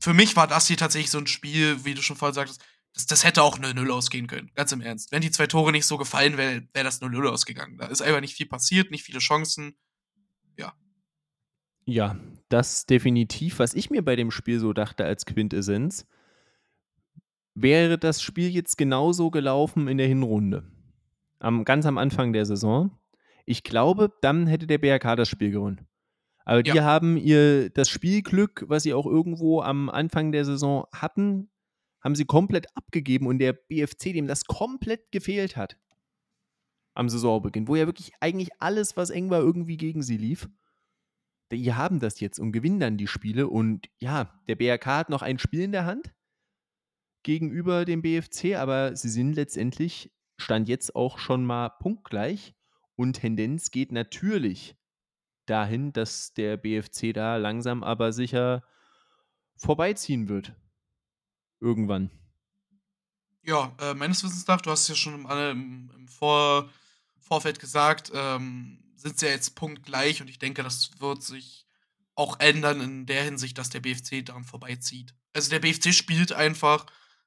Für 0.00 0.12
mich 0.12 0.36
war 0.36 0.46
das 0.46 0.66
hier 0.66 0.76
tatsächlich 0.76 1.10
so 1.10 1.18
ein 1.18 1.26
Spiel, 1.26 1.84
wie 1.84 1.94
du 1.94 2.02
schon 2.02 2.16
vorhin 2.16 2.34
sagtest, 2.34 2.62
das, 2.98 3.06
das 3.06 3.24
hätte 3.24 3.42
auch 3.42 3.58
0-0 3.58 3.88
ausgehen 3.90 4.26
können, 4.26 4.50
ganz 4.54 4.72
im 4.72 4.80
Ernst. 4.80 5.12
Wenn 5.12 5.22
die 5.22 5.30
zwei 5.30 5.46
Tore 5.46 5.70
nicht 5.70 5.86
so 5.86 5.98
gefallen 5.98 6.36
wären, 6.36 6.68
wäre 6.72 6.84
das 6.84 7.00
0-0 7.00 7.28
ausgegangen. 7.28 7.78
Da 7.78 7.86
ist 7.86 8.02
einfach 8.02 8.20
nicht 8.20 8.34
viel 8.34 8.46
passiert, 8.46 8.90
nicht 8.90 9.04
viele 9.04 9.20
Chancen. 9.20 9.76
Ja. 10.56 10.74
Ja, 11.84 12.16
das 12.48 12.86
definitiv. 12.86 13.60
Was 13.60 13.74
ich 13.74 13.90
mir 13.90 14.04
bei 14.04 14.16
dem 14.16 14.32
Spiel 14.32 14.58
so 14.58 14.72
dachte 14.72 15.04
als 15.04 15.26
Quintessenz, 15.26 16.06
wäre 17.54 17.98
das 17.98 18.20
Spiel 18.20 18.50
jetzt 18.50 18.76
genauso 18.76 19.30
gelaufen 19.30 19.86
in 19.86 19.98
der 19.98 20.08
Hinrunde. 20.08 20.64
Am, 21.38 21.64
ganz 21.64 21.86
am 21.86 21.98
Anfang 21.98 22.32
der 22.32 22.46
Saison. 22.46 22.90
Ich 23.46 23.62
glaube, 23.62 24.12
dann 24.22 24.48
hätte 24.48 24.66
der 24.66 24.78
BRK 24.78 25.14
das 25.14 25.28
Spiel 25.28 25.52
gewonnen. 25.52 25.86
Aber 26.44 26.64
die 26.64 26.72
ja. 26.72 26.82
haben 26.82 27.16
ihr 27.16 27.70
das 27.70 27.88
Spielglück, 27.88 28.64
was 28.66 28.82
sie 28.82 28.94
auch 28.94 29.06
irgendwo 29.06 29.60
am 29.60 29.88
Anfang 29.88 30.32
der 30.32 30.44
Saison 30.44 30.86
hatten, 30.92 31.48
haben 32.02 32.14
sie 32.14 32.24
komplett 32.24 32.66
abgegeben 32.76 33.26
und 33.26 33.38
der 33.38 33.52
BFC, 33.52 34.12
dem 34.12 34.26
das 34.26 34.44
komplett 34.44 35.10
gefehlt 35.12 35.56
hat 35.56 35.76
am 36.94 37.08
Saisonbeginn, 37.08 37.68
wo 37.68 37.76
ja 37.76 37.86
wirklich 37.86 38.12
eigentlich 38.20 38.50
alles, 38.58 38.96
was 38.96 39.10
eng 39.10 39.30
war, 39.30 39.40
irgendwie 39.40 39.76
gegen 39.76 40.02
sie 40.02 40.16
lief 40.16 40.48
die 41.52 41.72
haben 41.72 42.00
das 42.00 42.20
jetzt 42.20 42.38
und 42.38 42.52
gewinnen 42.52 42.80
dann 42.80 42.96
die 42.96 43.06
Spiele. 43.06 43.48
Und 43.48 43.88
ja, 43.98 44.40
der 44.48 44.56
BRK 44.56 44.86
hat 44.86 45.10
noch 45.10 45.22
ein 45.22 45.38
Spiel 45.38 45.62
in 45.62 45.72
der 45.72 45.86
Hand 45.86 46.14
gegenüber 47.22 47.84
dem 47.84 48.02
BFC, 48.02 48.56
aber 48.56 48.96
sie 48.96 49.08
sind 49.08 49.34
letztendlich, 49.34 50.12
stand 50.36 50.68
jetzt 50.68 50.94
auch 50.94 51.18
schon 51.18 51.44
mal 51.44 51.70
punktgleich. 51.70 52.54
Und 52.96 53.14
Tendenz 53.14 53.70
geht 53.70 53.92
natürlich 53.92 54.76
dahin, 55.46 55.92
dass 55.92 56.34
der 56.34 56.56
BFC 56.56 57.14
da 57.14 57.36
langsam 57.36 57.82
aber 57.82 58.12
sicher 58.12 58.64
vorbeiziehen 59.56 60.28
wird. 60.28 60.54
Irgendwann. 61.60 62.10
Ja, 63.42 63.74
äh, 63.80 63.94
meines 63.94 64.22
Wissens 64.22 64.46
nach, 64.46 64.60
du 64.60 64.70
hast 64.70 64.82
es 64.82 64.88
ja 64.88 64.94
schon 64.94 65.14
im, 65.24 65.90
im, 65.96 66.08
Vor, 66.08 66.68
Vorfeld 67.18 67.58
gesagt, 67.58 68.10
ähm, 68.14 68.82
sind 68.96 69.18
sie 69.18 69.26
ja 69.26 69.32
jetzt 69.32 69.54
punktgleich 69.54 70.20
und 70.20 70.28
ich 70.28 70.38
denke, 70.38 70.62
das 70.62 70.90
wird 71.00 71.22
sich 71.22 71.66
auch 72.14 72.40
ändern 72.40 72.80
in 72.80 73.06
der 73.06 73.24
Hinsicht, 73.24 73.56
dass 73.58 73.70
der 73.70 73.80
BFC 73.80 74.24
daran 74.24 74.44
vorbeizieht. 74.44 75.14
Also 75.32 75.50
der 75.50 75.60
BFC 75.60 75.94
spielt 75.94 76.32
einfach 76.32 76.84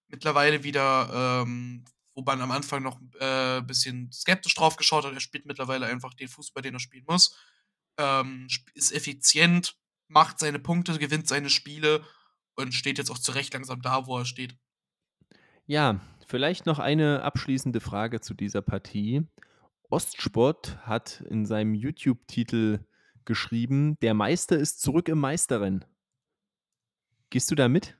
mittlerweile 0.10 0.64
wieder, 0.64 1.44
ähm, 1.44 1.86
wo 2.14 2.22
man 2.22 2.42
am 2.42 2.52
Anfang 2.52 2.84
noch 2.84 3.00
ein 3.00 3.12
äh, 3.20 3.62
bisschen 3.66 4.12
skeptisch 4.12 4.54
drauf 4.54 4.76
geschaut 4.76 5.06
hat. 5.06 5.14
Er 5.14 5.22
spielt 5.22 5.46
mittlerweile 5.46 5.86
einfach 5.86 6.14
den 6.14 6.28
Fußball, 6.28 6.62
den 6.62 6.74
er 6.74 6.80
spielen 6.82 7.06
muss. 7.08 7.36
Ähm, 7.98 8.48
ist 8.74 8.92
effizient, 8.92 9.78
macht 10.08 10.40
seine 10.40 10.60
Punkte, 10.60 11.00
gewinnt 11.00 11.28
seine 11.28 11.50
Spiele 11.50 12.06
und 12.56 12.74
steht 12.74 12.98
jetzt 12.98 13.12
auch 13.12 13.20
zu 13.20 13.32
Recht 13.32 13.54
langsam 13.54 13.82
da, 13.82 14.06
wo 14.08 14.18
er 14.18 14.26
steht. 14.26 14.56
Ja, 15.66 16.02
vielleicht 16.28 16.66
noch 16.66 16.80
eine 16.80 17.24
abschließende 17.24 17.80
Frage 17.80 18.22
zu 18.22 18.34
dieser 18.34 18.62
Partie. 18.62 19.28
Ostsport 19.90 20.78
hat 20.86 21.22
in 21.30 21.46
seinem 21.46 21.76
YouTube-Titel 21.76 22.86
geschrieben, 23.26 23.98
der 24.02 24.14
Meister 24.14 24.58
ist 24.58 24.82
zurück 24.82 25.10
im 25.10 25.20
Meisterrennen. 25.20 25.86
Gehst 27.30 27.52
du 27.52 27.56
da 27.56 27.68
mit? 27.68 27.98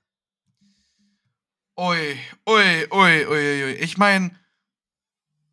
Ui, 1.78 2.18
ui, 2.48 2.88
ui, 2.92 3.26
ui, 3.26 3.64
ui. 3.64 3.72
Ich 3.80 3.98
meine, 3.98 4.38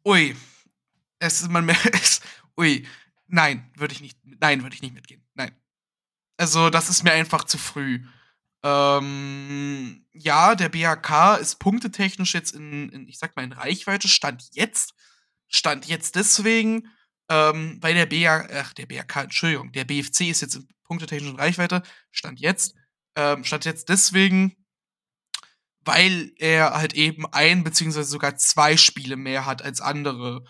ui. 0.05 0.37
Es 1.21 1.43
ist, 1.43 1.51
man 1.51 1.69
es, 1.93 2.21
ui. 2.59 2.87
Nein, 3.27 3.71
würde 3.77 3.95
ich 3.95 4.01
nicht, 4.01 4.19
nein, 4.25 4.63
würde 4.63 4.75
ich 4.75 4.83
nicht 4.83 4.95
mitgehen. 4.95 5.25
Nein. 5.35 5.53
Also, 6.37 6.71
das 6.71 6.89
ist 6.89 7.03
mir 7.03 7.13
einfach 7.13 7.45
zu 7.45 7.59
früh. 7.59 8.05
Ähm, 8.65 10.07
ja, 10.13 10.55
der 10.55 10.69
BHK 10.69 11.37
ist 11.41 11.61
punktetechnisch 11.61 12.35
jetzt 12.35 12.55
in, 12.55 12.89
in, 12.91 13.09
ich 13.09 13.19
sag 13.19 13.37
mal, 13.37 13.45
in 13.45 13.53
Reichweite, 13.53 14.09
stand 14.09 14.49
jetzt. 14.53 14.95
Stand 15.49 15.87
jetzt 15.87 16.15
deswegen, 16.17 16.89
ähm, 17.31 17.79
weil 17.81 17.95
der 17.95 18.07
BR, 18.07 18.49
ach, 18.53 18.73
der 18.75 18.87
BRK, 18.87 19.23
Entschuldigung, 19.23 19.73
der 19.73 19.85
BFC 19.85 20.23
ist 20.23 20.43
jetzt 20.43 20.57
in 20.57 20.69
punktetechnischen 20.85 21.39
Reichweite, 21.39 21.83
stand 22.11 22.41
jetzt, 22.41 22.75
ähm, 23.17 23.45
stand 23.45 23.65
jetzt 23.65 23.89
deswegen, 23.89 24.57
weil 25.85 26.33
er 26.37 26.75
halt 26.75 26.95
eben 26.95 27.27
ein 27.33 27.65
beziehungsweise 27.65 28.11
sogar 28.11 28.37
zwei 28.37 28.77
Spiele 28.77 29.17
mehr 29.17 29.47
hat 29.47 29.63
als 29.63 29.81
andere. 29.81 30.45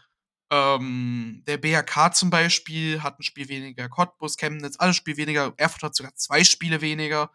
Ähm, 0.51 1.43
der 1.47 1.59
BRK 1.59 2.15
zum 2.15 2.31
Beispiel 2.31 3.03
hat 3.03 3.19
ein 3.19 3.23
Spiel 3.23 3.49
weniger, 3.49 3.89
Cottbus, 3.89 4.37
Chemnitz, 4.37 4.77
alles 4.79 4.97
Spiel 4.97 5.17
weniger, 5.17 5.53
Erfurt 5.59 5.83
hat 5.83 5.95
sogar 5.95 6.15
zwei 6.15 6.43
Spiele 6.45 6.81
weniger. 6.81 7.31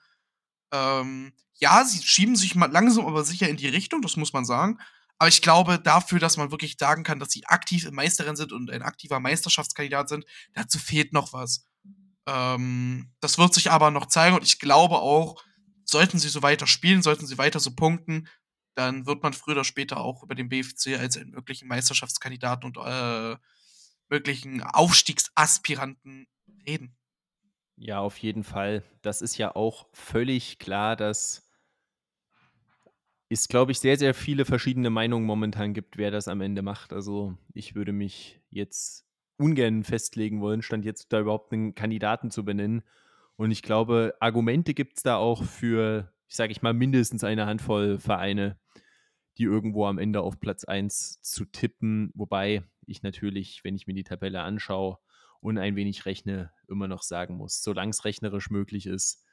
Ähm, 0.74 1.32
ja, 1.54 1.86
sie 1.86 2.02
schieben 2.04 2.36
sich 2.36 2.56
mal 2.56 2.72
langsam 2.72 3.06
aber 3.06 3.24
sicher 3.24 3.48
in 3.48 3.58
die 3.58 3.70
Richtung, 3.70 4.02
das 4.02 4.18
muss 4.18 4.34
man 4.34 4.44
sagen. 4.44 4.80
Aber 5.20 5.30
ich 5.30 5.42
glaube, 5.42 5.80
dafür, 5.80 6.20
dass 6.20 6.36
man 6.36 6.52
wirklich 6.52 6.76
sagen 6.78 7.04
kann, 7.04 7.20
dass 7.20 7.32
sie 7.32 7.46
aktiv 7.46 7.86
im 7.86 7.96
Meisterrennen 7.96 8.36
sind 8.36 8.52
und 8.52 8.70
ein 8.72 8.82
aktiver 8.82 9.20
Meisterschaftskandidat 9.20 10.10
sind, 10.10 10.26
dazu 10.54 10.80
fehlt 10.80 11.14
noch 11.14 11.32
was. 11.32 11.66
Ähm, 12.26 13.14
das 13.22 13.38
wird 13.38 13.54
sich 13.54 13.72
aber 13.72 13.92
noch 13.92 14.08
zeigen 14.08 14.36
und 14.36 14.44
ich 14.44 14.60
glaube 14.60 14.96
auch, 14.96 15.42
sollten 15.86 16.20
sie 16.20 16.30
so 16.30 16.42
weiter 16.42 16.68
spielen, 16.68 17.04
sollten 17.04 17.28
sie 17.28 17.38
weiter 17.38 17.60
so 17.60 17.76
punkten, 17.76 18.28
dann 18.76 19.06
wird 19.06 19.22
man 19.22 19.34
früher 19.34 19.56
oder 19.56 19.64
später 19.64 19.98
auch 19.98 20.24
über 20.24 20.34
den 20.36 20.50
BFC 20.50 20.98
als 20.98 21.18
einen 21.18 21.32
möglichen 21.32 21.68
Meisterschaftskandidaten 21.68 22.66
und 22.66 22.78
äh, 22.84 23.38
möglichen 24.10 24.64
Aufstiegsaspiranten 24.64 26.28
reden. 26.66 26.96
Ja, 27.78 28.00
auf 28.00 28.18
jeden 28.18 28.44
Fall. 28.44 28.84
Das 29.04 29.22
ist 29.22 29.38
ja 29.38 29.56
auch 29.56 29.88
völlig 29.94 30.58
klar, 30.60 30.96
dass 30.96 31.48
es, 33.30 33.48
glaube 33.48 33.72
ich, 33.72 33.80
sehr, 33.80 33.98
sehr 33.98 34.14
viele 34.14 34.46
verschiedene 34.46 34.90
Meinungen 34.90 35.26
momentan 35.26 35.74
gibt, 35.74 35.98
wer 35.98 36.12
das 36.12 36.28
am 36.28 36.42
Ende 36.42 36.62
macht. 36.62 36.94
Also 36.94 37.36
ich 37.54 37.76
würde 37.76 37.92
mich 37.92 38.40
jetzt 38.50 39.06
ungern 39.38 39.84
festlegen 39.84 40.42
wollen, 40.42 40.62
stand 40.62 40.86
jetzt 40.86 41.12
da 41.12 41.20
überhaupt 41.22 41.52
einen 41.54 41.74
Kandidaten 41.76 42.30
zu 42.30 42.46
benennen. 42.46 42.84
Und 43.36 43.52
ich 43.52 43.64
glaube, 43.64 44.14
Argumente 44.20 44.74
gibt 44.76 44.98
es 44.98 45.04
da 45.04 45.16
auch 45.18 45.44
für, 45.44 46.14
ich 46.28 46.36
sage 46.36 46.52
ich 46.52 46.62
mal, 46.62 46.74
mindestens 46.74 47.24
eine 47.24 47.48
Handvoll 47.48 47.98
Vereine, 47.98 48.58
die 49.38 49.44
irgendwo 49.44 49.88
am 49.88 49.98
Ende 49.98 50.22
auf 50.22 50.40
Platz 50.40 50.64
1 50.66 51.22
zu 51.22 51.46
tippen. 51.46 52.12
Wobei 52.16 52.64
ich 52.86 53.02
natürlich, 53.04 53.64
wenn 53.64 53.76
ich 53.76 53.88
mir 53.88 53.94
die 53.96 54.04
Tabelle 54.04 54.42
anschaue 54.42 55.00
und 55.44 55.58
ein 55.58 55.76
wenig 55.76 56.06
rechne, 56.06 56.52
immer 56.68 56.88
noch 56.88 57.04
sagen 57.04 57.36
muss, 57.36 57.62
solange 57.62 57.91
es 57.91 58.06
rechnerisch 58.06 58.50
möglich 58.50 58.86
ist, 58.86 59.26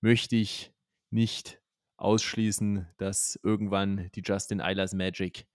möchte 0.00 0.36
ich 0.36 0.72
nicht 1.10 1.60
ausschließen, 1.96 2.86
dass 2.98 3.38
irgendwann 3.42 4.10
die 4.14 4.22
Justin 4.24 4.60
Eilers 4.60 4.92
Magic 4.94 5.46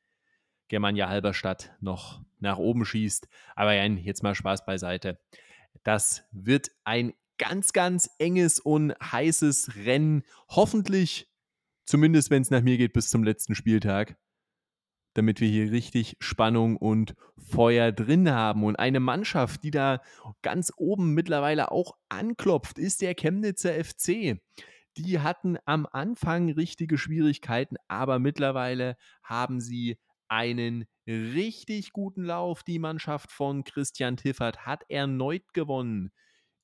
Germania 0.68 1.10
Halberstadt 1.10 1.76
noch 1.80 2.22
nach 2.40 2.58
oben 2.58 2.86
schießt. 2.86 3.28
Aber 3.56 3.74
ja, 3.74 3.84
jetzt 3.86 4.24
mal 4.24 4.36
Spaß 4.36 4.66
beiseite. 4.66 5.20
Das 5.84 6.24
wird 6.32 6.72
ein 6.84 7.14
ganz, 7.38 7.74
ganz 7.74 8.10
enges 8.18 8.60
und 8.60 8.94
heißes 9.00 9.76
Rennen. 9.76 10.24
Hoffentlich, 10.50 11.28
zumindest 11.86 12.30
wenn 12.30 12.42
es 12.42 12.52
nach 12.52 12.62
mir 12.62 12.78
geht, 12.78 12.94
bis 12.94 13.10
zum 13.10 13.24
letzten 13.24 13.56
Spieltag. 13.56 14.18
Damit 15.14 15.42
wir 15.42 15.48
hier 15.48 15.72
richtig 15.72 16.16
Spannung 16.20 16.78
und 16.78 17.16
Feuer 17.38 17.92
drin 17.92 18.30
haben. 18.30 18.64
Und 18.64 18.78
eine 18.78 19.00
Mannschaft, 19.00 19.64
die 19.64 19.72
da 19.72 20.02
ganz 20.42 20.72
oben 20.78 21.14
mittlerweile 21.14 21.72
auch 21.72 21.94
anklopft, 22.10 22.78
ist 22.78 23.02
der 23.02 23.16
Chemnitzer 23.16 23.74
FC. 23.74 24.40
Die 24.98 25.20
hatten 25.20 25.58
am 25.66 25.88
Anfang 25.92 26.52
richtige 26.52 26.98
Schwierigkeiten, 26.98 27.76
aber 27.88 28.20
mittlerweile 28.20 28.98
haben 29.24 29.62
sie 29.62 29.98
einen 30.28 30.86
richtig 31.08 31.92
guten 31.92 32.24
Lauf. 32.24 32.64
Die 32.64 32.80
Mannschaft 32.80 33.32
von 33.32 33.64
Christian 33.64 34.18
Tiffert 34.18 34.66
hat 34.66 34.84
erneut 34.90 35.54
gewonnen. 35.54 36.12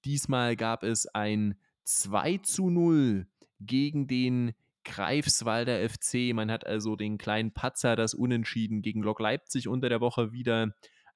Diesmal 0.06 0.56
gab 0.56 0.84
es 0.84 1.08
ein 1.08 1.56
2 1.84 2.39
zu 2.39 2.70
0 2.70 3.28
gegen 3.60 4.08
den 4.08 4.54
Greifswalder 4.86 5.90
FC. 5.90 6.34
Man 6.34 6.50
hat 6.50 6.66
also 6.66 6.96
den 6.96 7.18
kleinen 7.18 7.54
Patzer, 7.54 7.96
das 7.96 8.14
Unentschieden 8.14 8.82
gegen 8.82 9.02
Lok 9.02 9.20
Leipzig 9.20 9.68
unter 9.68 9.90
der 9.90 10.00
Woche 10.00 10.32
wieder 10.32 10.74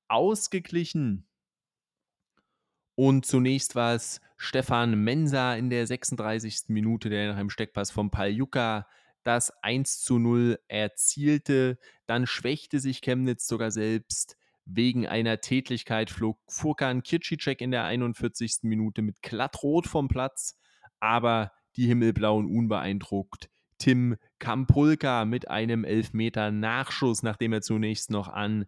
ausgeglichen. 0.07 1.27
Und 2.95 3.25
zunächst 3.25 3.75
war 3.75 3.95
es 3.95 4.19
Stefan 4.35 5.01
Mensa 5.03 5.55
in 5.55 5.69
der 5.69 5.87
36. 5.87 6.63
Minute, 6.67 7.09
der 7.09 7.29
nach 7.29 7.37
einem 7.37 7.49
Steckpass 7.49 7.91
vom 7.91 8.11
Paljuka 8.11 8.87
das 9.23 9.51
1 9.63 10.01
zu 10.01 10.17
0 10.17 10.59
erzielte. 10.67 11.77
Dann 12.07 12.27
schwächte 12.27 12.79
sich 12.79 13.01
Chemnitz 13.01 13.47
sogar 13.47 13.71
selbst. 13.71 14.37
Wegen 14.65 15.07
einer 15.07 15.39
Tätlichkeit 15.39 16.09
flog 16.09 16.39
Furkan 16.47 17.01
Kircicek 17.01 17.61
in 17.61 17.71
der 17.71 17.85
41. 17.85 18.59
Minute 18.63 19.01
mit 19.01 19.21
glattrot 19.21 19.87
vom 19.87 20.07
Platz, 20.07 20.59
aber 20.99 21.51
die 21.75 21.87
Himmelblauen 21.87 22.45
unbeeindruckt. 22.45 23.49
Tim 23.79 24.17
Kampulka 24.37 25.25
mit 25.25 25.49
einem 25.49 25.83
Elfmeter 25.83 26.51
Nachschuss, 26.51 27.23
nachdem 27.23 27.53
er 27.53 27.61
zunächst 27.61 28.11
noch 28.11 28.27
an 28.27 28.65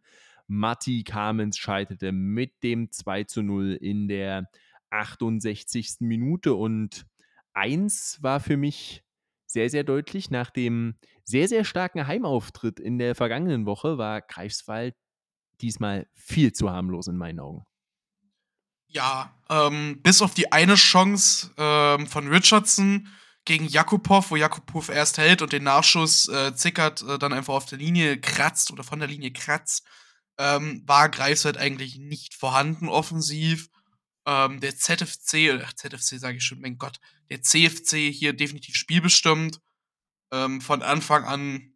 Matti 0.48 1.04
Kamens 1.04 1.58
scheiterte 1.58 2.12
mit 2.12 2.64
dem 2.64 2.92
2 2.92 3.26
zu 3.26 3.42
0 3.42 3.74
in 3.74 4.08
der 4.08 4.50
68. 4.90 5.98
Minute. 6.00 6.56
Und 6.56 7.06
eins 7.54 8.18
war 8.22 8.40
für 8.40 8.58
mich 8.58 9.04
sehr, 9.46 9.70
sehr 9.70 9.84
deutlich. 9.84 10.32
Nach 10.32 10.50
dem 10.50 10.96
sehr, 11.24 11.48
sehr 11.48 11.64
starken 11.64 12.08
Heimauftritt 12.08 12.80
in 12.80 12.98
der 12.98 13.16
vergangenen 13.16 13.66
Woche 13.66 13.98
war 13.98 14.22
Greifswald 14.22 14.96
diesmal 15.62 16.08
viel 16.16 16.54
zu 16.54 16.72
harmlos 16.72 17.08
in 17.08 17.18
meinen 17.18 17.40
Augen. 17.40 17.66
Ja, 18.88 19.34
ähm, 19.50 20.02
bis 20.04 20.22
auf 20.22 20.34
die 20.34 20.52
eine 20.52 20.76
Chance 20.76 21.52
ähm, 21.58 22.08
von 22.08 22.28
Richardson 22.28 23.08
gegen 23.46 23.68
Jakubov, 23.68 24.32
wo 24.32 24.36
Jakubov 24.36 24.90
erst 24.90 25.18
hält 25.18 25.42
und 25.42 25.52
den 25.52 25.64
Nachschuss 25.64 26.28
äh, 26.28 26.56
zickert, 26.56 27.02
äh, 27.02 27.18
dann 27.18 27.34
einfach 27.34 27.54
auf 27.54 27.66
der 27.66 27.80
Linie 27.80 28.20
kratzt 28.20 28.72
oder 28.72 28.84
von 28.84 29.00
der 29.00 29.08
Linie 29.08 29.32
kratzt, 29.32 29.86
ähm, 30.38 30.84
war 30.86 31.10
Greifswald 31.10 31.58
eigentlich 31.58 31.98
nicht 31.98 32.36
vorhanden 32.36 32.88
offensiv. 32.88 33.70
Ähm, 34.28 34.60
der 34.60 34.76
ZFC, 34.76 35.52
oder 35.54 35.68
ZFC 35.76 36.20
sage 36.20 36.38
ich 36.38 36.44
schon, 36.44 36.62
mein 36.62 36.78
Gott, 36.78 37.00
der 37.30 37.42
CFC 37.42 38.12
hier 38.12 38.34
definitiv 38.34 38.76
spielbestimmt. 38.76 39.60
Ähm, 40.32 40.62
von 40.62 40.84
Anfang 40.84 41.26
an 41.26 41.74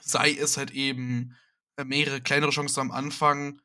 sei 0.00 0.32
es 0.32 0.56
halt 0.56 0.70
eben 0.70 1.36
äh, 1.76 1.84
mehrere 1.84 2.20
kleinere 2.20 2.50
Chancen 2.50 2.80
am 2.80 2.90
Anfang, 2.92 3.60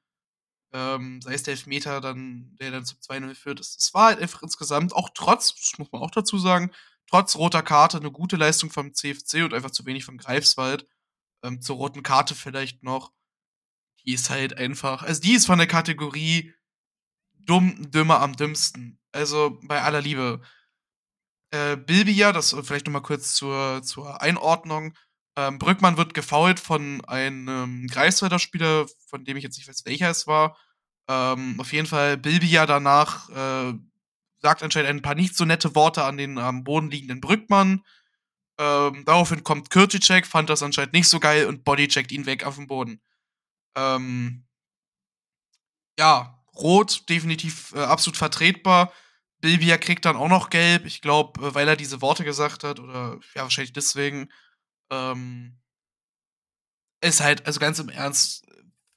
ähm, 0.74 1.22
sei 1.22 1.34
es 1.34 1.44
der 1.44 1.54
Elfmeter, 1.54 2.02
dann, 2.02 2.56
der 2.60 2.72
dann 2.72 2.86
zum 2.86 3.00
2-0 3.00 3.36
führt. 3.36 3.60
Es 3.60 3.94
war 3.94 4.08
halt 4.08 4.20
einfach 4.20 4.42
insgesamt, 4.42 4.94
auch 4.94 5.10
trotz, 5.14 5.54
das 5.56 5.78
muss 5.78 5.92
man 5.92 6.02
auch 6.02 6.12
dazu 6.12 6.38
sagen, 6.38 6.72
trotz 7.12 7.36
roter 7.36 7.62
Karte 7.62 7.98
eine 7.98 8.12
gute 8.12 8.38
Leistung 8.38 8.70
vom 8.72 8.94
CFC 8.94 9.44
und 9.44 9.54
einfach 9.54 9.72
zu 9.72 9.86
wenig 9.86 10.06
von 10.06 10.18
Greifswald. 10.18 10.88
Ähm, 11.44 11.62
zur 11.62 11.76
roten 11.76 12.04
Karte 12.04 12.36
vielleicht 12.36 12.84
noch. 12.84 13.12
Die 14.06 14.14
ist 14.14 14.30
halt 14.30 14.58
einfach, 14.58 15.04
also 15.04 15.22
die 15.22 15.34
ist 15.34 15.46
von 15.46 15.58
der 15.58 15.68
Kategorie 15.68 16.54
dumm, 17.34 17.92
dümmer 17.92 18.22
am 18.22 18.36
dümmsten. 18.36 19.00
Also 19.12 19.60
bei 19.64 19.82
aller 19.82 20.02
Liebe. 20.02 20.42
Äh, 21.52 21.76
Bilbia, 21.76 22.32
das 22.32 22.56
vielleicht 22.64 22.86
noch 22.86 22.94
mal 22.94 23.02
kurz 23.02 23.36
zur, 23.36 23.84
zur 23.84 24.22
Einordnung. 24.22 24.96
Ähm, 25.36 25.60
Brückmann 25.60 25.98
wird 25.98 26.14
gefault 26.14 26.60
von 26.60 27.04
einem 27.06 27.88
Greifswalder 27.88 28.40
Spieler, 28.40 28.88
von 29.08 29.26
dem 29.26 29.38
ich 29.38 29.44
jetzt 29.44 29.58
nicht 29.58 29.68
weiß, 29.68 29.86
welcher 29.86 30.10
es 30.10 30.28
war. 30.28 30.58
Ähm, 31.10 31.60
auf 31.60 31.74
jeden 31.74 31.88
Fall 31.88 32.18
Bilbia 32.18 32.66
danach 32.66 33.30
äh, 33.30 33.74
sagt 34.42 34.64
anscheinend 34.64 34.90
ein 34.90 35.02
paar 35.02 35.16
nicht 35.16 35.36
so 35.36 35.46
nette 35.46 35.76
Worte 35.76 36.04
an 36.04 36.18
den 36.18 36.38
am 36.38 36.64
Boden 36.64 36.90
liegenden 36.90 37.22
Brückmann. 37.22 37.84
Ähm, 38.60 39.04
daraufhin 39.06 39.44
kommt 39.44 39.70
Kirticek, 39.70 40.28
fand 40.28 40.50
das 40.50 40.64
anscheinend 40.64 40.94
nicht 40.94 41.08
so 41.08 41.20
geil 41.20 41.46
und 41.48 41.64
bodycheckt 41.64 42.12
ihn 42.12 42.26
weg 42.26 42.46
auf 42.46 42.56
den 42.56 42.68
Boden. 42.68 43.02
Ähm, 43.76 44.46
ja, 45.98 46.44
Rot 46.56 47.08
definitiv 47.10 47.74
äh, 47.74 47.80
absolut 47.80 48.18
vertretbar. 48.18 48.92
Bilbia 49.40 49.78
kriegt 49.78 50.06
dann 50.06 50.16
auch 50.16 50.28
noch 50.28 50.50
gelb. 50.50 50.86
Ich 50.86 51.02
glaube, 51.02 51.48
äh, 51.48 51.56
weil 51.56 51.68
er 51.68 51.76
diese 51.76 52.02
Worte 52.02 52.24
gesagt 52.24 52.64
hat 52.64 52.80
oder 52.80 53.20
ja, 53.36 53.44
wahrscheinlich 53.44 53.74
deswegen. 53.74 54.30
Ähm, 54.92 55.58
ist 57.02 57.22
halt, 57.22 57.46
also 57.48 57.60
ganz 57.60 57.80
im 57.80 57.90
Ernst, 57.90 58.46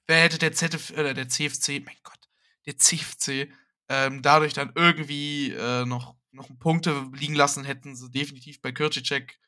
wer 0.06 0.22
hätte 0.22 0.38
der 0.38 0.52
ZF, 0.52 0.90
äh, 0.90 1.14
der 1.14 1.28
CFC, 1.28 1.82
mein 1.84 1.96
Gott, 2.02 2.28
der 2.66 2.76
CFC, 2.76 3.50
ähm, 3.88 4.22
dadurch 4.22 4.52
dann 4.54 4.72
irgendwie 4.74 5.52
äh, 5.52 5.84
noch, 5.84 6.16
noch 6.32 6.48
Punkte 6.58 7.10
liegen 7.12 7.34
lassen, 7.34 7.64
hätten 7.64 7.96
sie 7.96 8.10
definitiv 8.10 8.60
bei 8.62 8.72
Kirchicek 8.72 9.38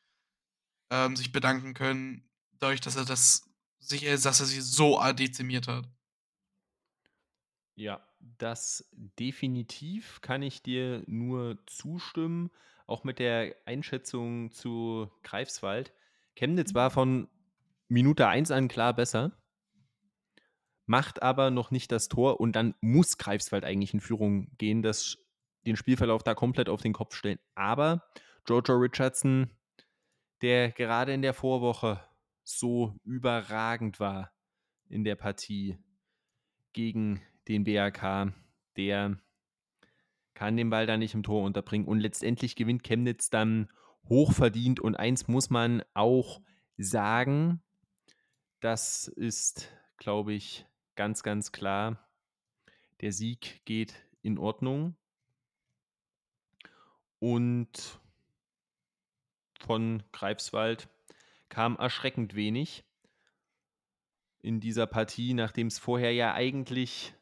ähm, 0.89 1.15
sich 1.15 1.31
bedanken 1.31 1.73
können, 1.73 2.29
dadurch, 2.59 2.81
dass 2.81 2.95
er 2.95 3.05
das 3.05 3.49
sich, 3.79 4.01
dass 4.03 4.39
er 4.39 4.45
sie 4.45 4.61
so 4.61 5.01
dezimiert 5.13 5.67
hat. 5.67 5.87
Ja, 7.75 8.03
das 8.19 8.89
definitiv 8.91 10.21
kann 10.21 10.41
ich 10.41 10.63
dir 10.63 11.03
nur 11.05 11.59
zustimmen, 11.67 12.49
auch 12.87 13.03
mit 13.03 13.19
der 13.19 13.55
Einschätzung 13.65 14.51
zu 14.51 15.11
Greifswald. 15.23 15.93
Chemnitz 16.35 16.73
war 16.73 16.89
von 16.89 17.27
Minute 17.87 18.27
1 18.27 18.51
an 18.51 18.67
klar 18.67 18.93
besser, 18.93 19.37
macht 20.87 21.21
aber 21.21 21.51
noch 21.51 21.69
nicht 21.69 21.91
das 21.91 22.07
Tor 22.07 22.39
und 22.39 22.55
dann 22.55 22.73
muss 22.81 23.17
Greifswald 23.17 23.63
eigentlich 23.63 23.93
in 23.93 23.99
Führung 23.99 24.49
gehen, 24.57 24.81
das 24.81 25.17
den 25.65 25.75
Spielverlauf 25.75 26.23
da 26.23 26.33
komplett 26.33 26.69
auf 26.69 26.81
den 26.81 26.93
Kopf 26.93 27.13
stellen. 27.13 27.39
Aber 27.53 28.03
Jojo 28.47 28.75
Richardson, 28.75 29.51
der 30.41 30.71
gerade 30.71 31.13
in 31.13 31.21
der 31.21 31.33
Vorwoche 31.33 32.01
so 32.43 32.95
überragend 33.03 33.99
war 33.99 34.31
in 34.89 35.03
der 35.03 35.15
Partie 35.15 35.77
gegen 36.71 37.21
den 37.49 37.65
BAK, 37.65 38.33
der 38.77 39.19
kann 40.33 40.55
den 40.55 40.69
Ball 40.69 40.85
da 40.85 40.97
nicht 40.97 41.15
im 41.15 41.23
Tor 41.23 41.43
unterbringen. 41.43 41.87
Und 41.87 41.99
letztendlich 41.99 42.55
gewinnt 42.55 42.83
Chemnitz 42.83 43.29
dann 43.29 43.69
hochverdient. 44.07 44.79
Und 44.79 44.95
eins 44.95 45.27
muss 45.27 45.49
man 45.49 45.83
auch 45.93 46.41
sagen, 46.77 47.61
das 48.61 49.07
ist, 49.07 49.69
glaube 49.97 50.33
ich, 50.33 50.65
ganz, 50.97 51.23
ganz 51.23 51.53
klar. 51.53 52.05
Der 52.99 53.13
Sieg 53.13 53.61
geht 53.63 53.95
in 54.21 54.37
Ordnung. 54.37 54.97
Und 57.19 57.99
von 59.59 60.03
Greifswald 60.11 60.89
kam 61.49 61.77
erschreckend 61.77 62.35
wenig 62.35 62.83
in 64.41 64.59
dieser 64.59 64.85
Partie, 64.85 65.33
nachdem 65.33 65.67
es 65.67 65.79
vorher 65.79 66.13
ja 66.13 66.33
eigentlich 66.33 67.13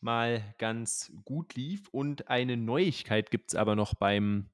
mal 0.00 0.54
ganz 0.58 1.12
gut 1.24 1.54
lief. 1.54 1.88
Und 1.88 2.28
eine 2.28 2.56
Neuigkeit 2.56 3.30
gibt 3.30 3.50
es 3.50 3.54
aber 3.54 3.74
noch 3.76 3.94
beim 3.94 4.50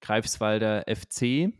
Greifswalder 0.00 0.84
FC. 0.86 1.52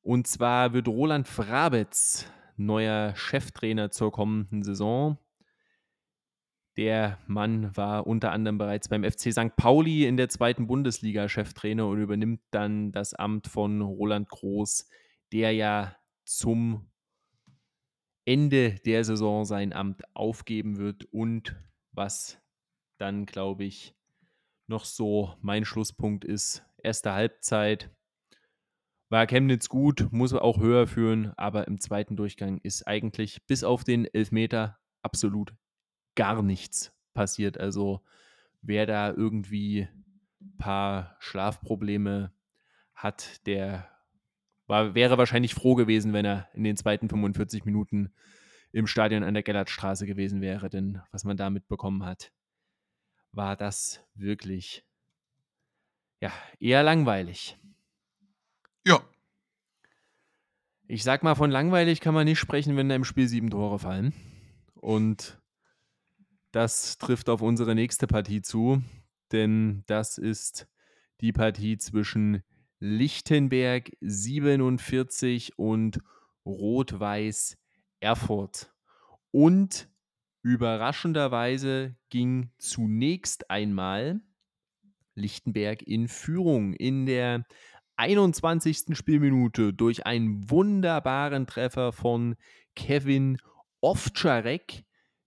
Und 0.00 0.26
zwar 0.26 0.72
wird 0.72 0.88
Roland 0.88 1.28
Frabetz 1.28 2.26
neuer 2.56 3.14
Cheftrainer 3.16 3.90
zur 3.90 4.12
kommenden 4.12 4.62
Saison. 4.62 5.18
Der 6.76 7.18
Mann 7.26 7.76
war 7.76 8.06
unter 8.06 8.32
anderem 8.32 8.56
bereits 8.56 8.88
beim 8.88 9.04
FC 9.04 9.32
St. 9.32 9.56
Pauli 9.56 10.06
in 10.06 10.16
der 10.16 10.30
zweiten 10.30 10.66
Bundesliga 10.66 11.28
Cheftrainer 11.28 11.86
und 11.86 12.00
übernimmt 12.00 12.40
dann 12.50 12.92
das 12.92 13.12
Amt 13.12 13.46
von 13.46 13.82
Roland 13.82 14.28
Groß, 14.28 14.88
der 15.32 15.52
ja 15.52 15.96
zum 16.24 16.90
Ende 18.24 18.76
der 18.86 19.04
Saison 19.04 19.44
sein 19.44 19.72
Amt 19.72 20.02
aufgeben 20.14 20.78
wird 20.78 21.04
und 21.12 21.56
was 21.90 22.40
dann, 22.98 23.26
glaube 23.26 23.64
ich, 23.64 23.94
noch 24.66 24.84
so 24.84 25.34
mein 25.40 25.64
Schlusspunkt 25.64 26.24
ist. 26.24 26.64
Erste 26.78 27.12
Halbzeit 27.12 27.90
war 29.12 29.26
Chemnitz 29.26 29.68
gut, 29.68 30.08
muss 30.10 30.32
auch 30.32 30.58
höher 30.58 30.86
führen, 30.86 31.34
aber 31.36 31.68
im 31.68 31.78
zweiten 31.78 32.16
Durchgang 32.16 32.56
ist 32.62 32.88
eigentlich 32.88 33.46
bis 33.46 33.62
auf 33.62 33.84
den 33.84 34.06
Elfmeter 34.06 34.78
absolut 35.02 35.54
gar 36.14 36.40
nichts 36.42 36.96
passiert. 37.12 37.60
Also 37.60 38.00
wer 38.62 38.86
da 38.86 39.12
irgendwie 39.12 39.86
ein 40.40 40.56
paar 40.56 41.16
Schlafprobleme 41.18 42.32
hat, 42.94 43.46
der 43.46 43.86
war, 44.66 44.94
wäre 44.94 45.18
wahrscheinlich 45.18 45.52
froh 45.52 45.74
gewesen, 45.74 46.14
wenn 46.14 46.24
er 46.24 46.48
in 46.54 46.64
den 46.64 46.78
zweiten 46.78 47.10
45 47.10 47.66
Minuten 47.66 48.14
im 48.72 48.86
Stadion 48.86 49.24
an 49.24 49.34
der 49.34 49.42
Gellertstraße 49.42 50.06
gewesen 50.06 50.40
wäre. 50.40 50.70
Denn 50.70 51.02
was 51.10 51.24
man 51.24 51.36
da 51.36 51.50
mitbekommen 51.50 52.06
hat, 52.06 52.32
war 53.30 53.56
das 53.56 54.02
wirklich 54.14 54.86
ja, 56.18 56.32
eher 56.58 56.82
langweilig. 56.82 57.58
Ja. 58.86 59.00
Ich 60.88 61.04
sag 61.04 61.22
mal, 61.22 61.34
von 61.34 61.50
langweilig 61.50 62.00
kann 62.00 62.14
man 62.14 62.26
nicht 62.26 62.38
sprechen, 62.38 62.76
wenn 62.76 62.88
da 62.88 62.94
im 62.94 63.04
Spiel 63.04 63.28
sieben 63.28 63.50
Tore 63.50 63.78
fallen. 63.78 64.12
Und 64.74 65.40
das 66.50 66.98
trifft 66.98 67.28
auf 67.28 67.40
unsere 67.40 67.74
nächste 67.74 68.06
Partie 68.06 68.42
zu, 68.42 68.82
denn 69.30 69.84
das 69.86 70.18
ist 70.18 70.68
die 71.20 71.32
Partie 71.32 71.78
zwischen 71.78 72.42
Lichtenberg 72.78 73.92
47 74.00 75.58
und 75.58 76.00
Rot-Weiß 76.44 77.56
Erfurt. 78.00 78.74
Und 79.30 79.88
überraschenderweise 80.42 81.94
ging 82.10 82.50
zunächst 82.58 83.50
einmal 83.50 84.20
Lichtenberg 85.14 85.82
in 85.82 86.08
Führung 86.08 86.74
in 86.74 87.06
der 87.06 87.46
21. 87.96 88.96
Spielminute 88.96 89.72
durch 89.72 90.06
einen 90.06 90.50
wunderbaren 90.50 91.46
Treffer 91.46 91.92
von 91.92 92.36
Kevin 92.74 93.38
Ovtcharek, 93.80 94.84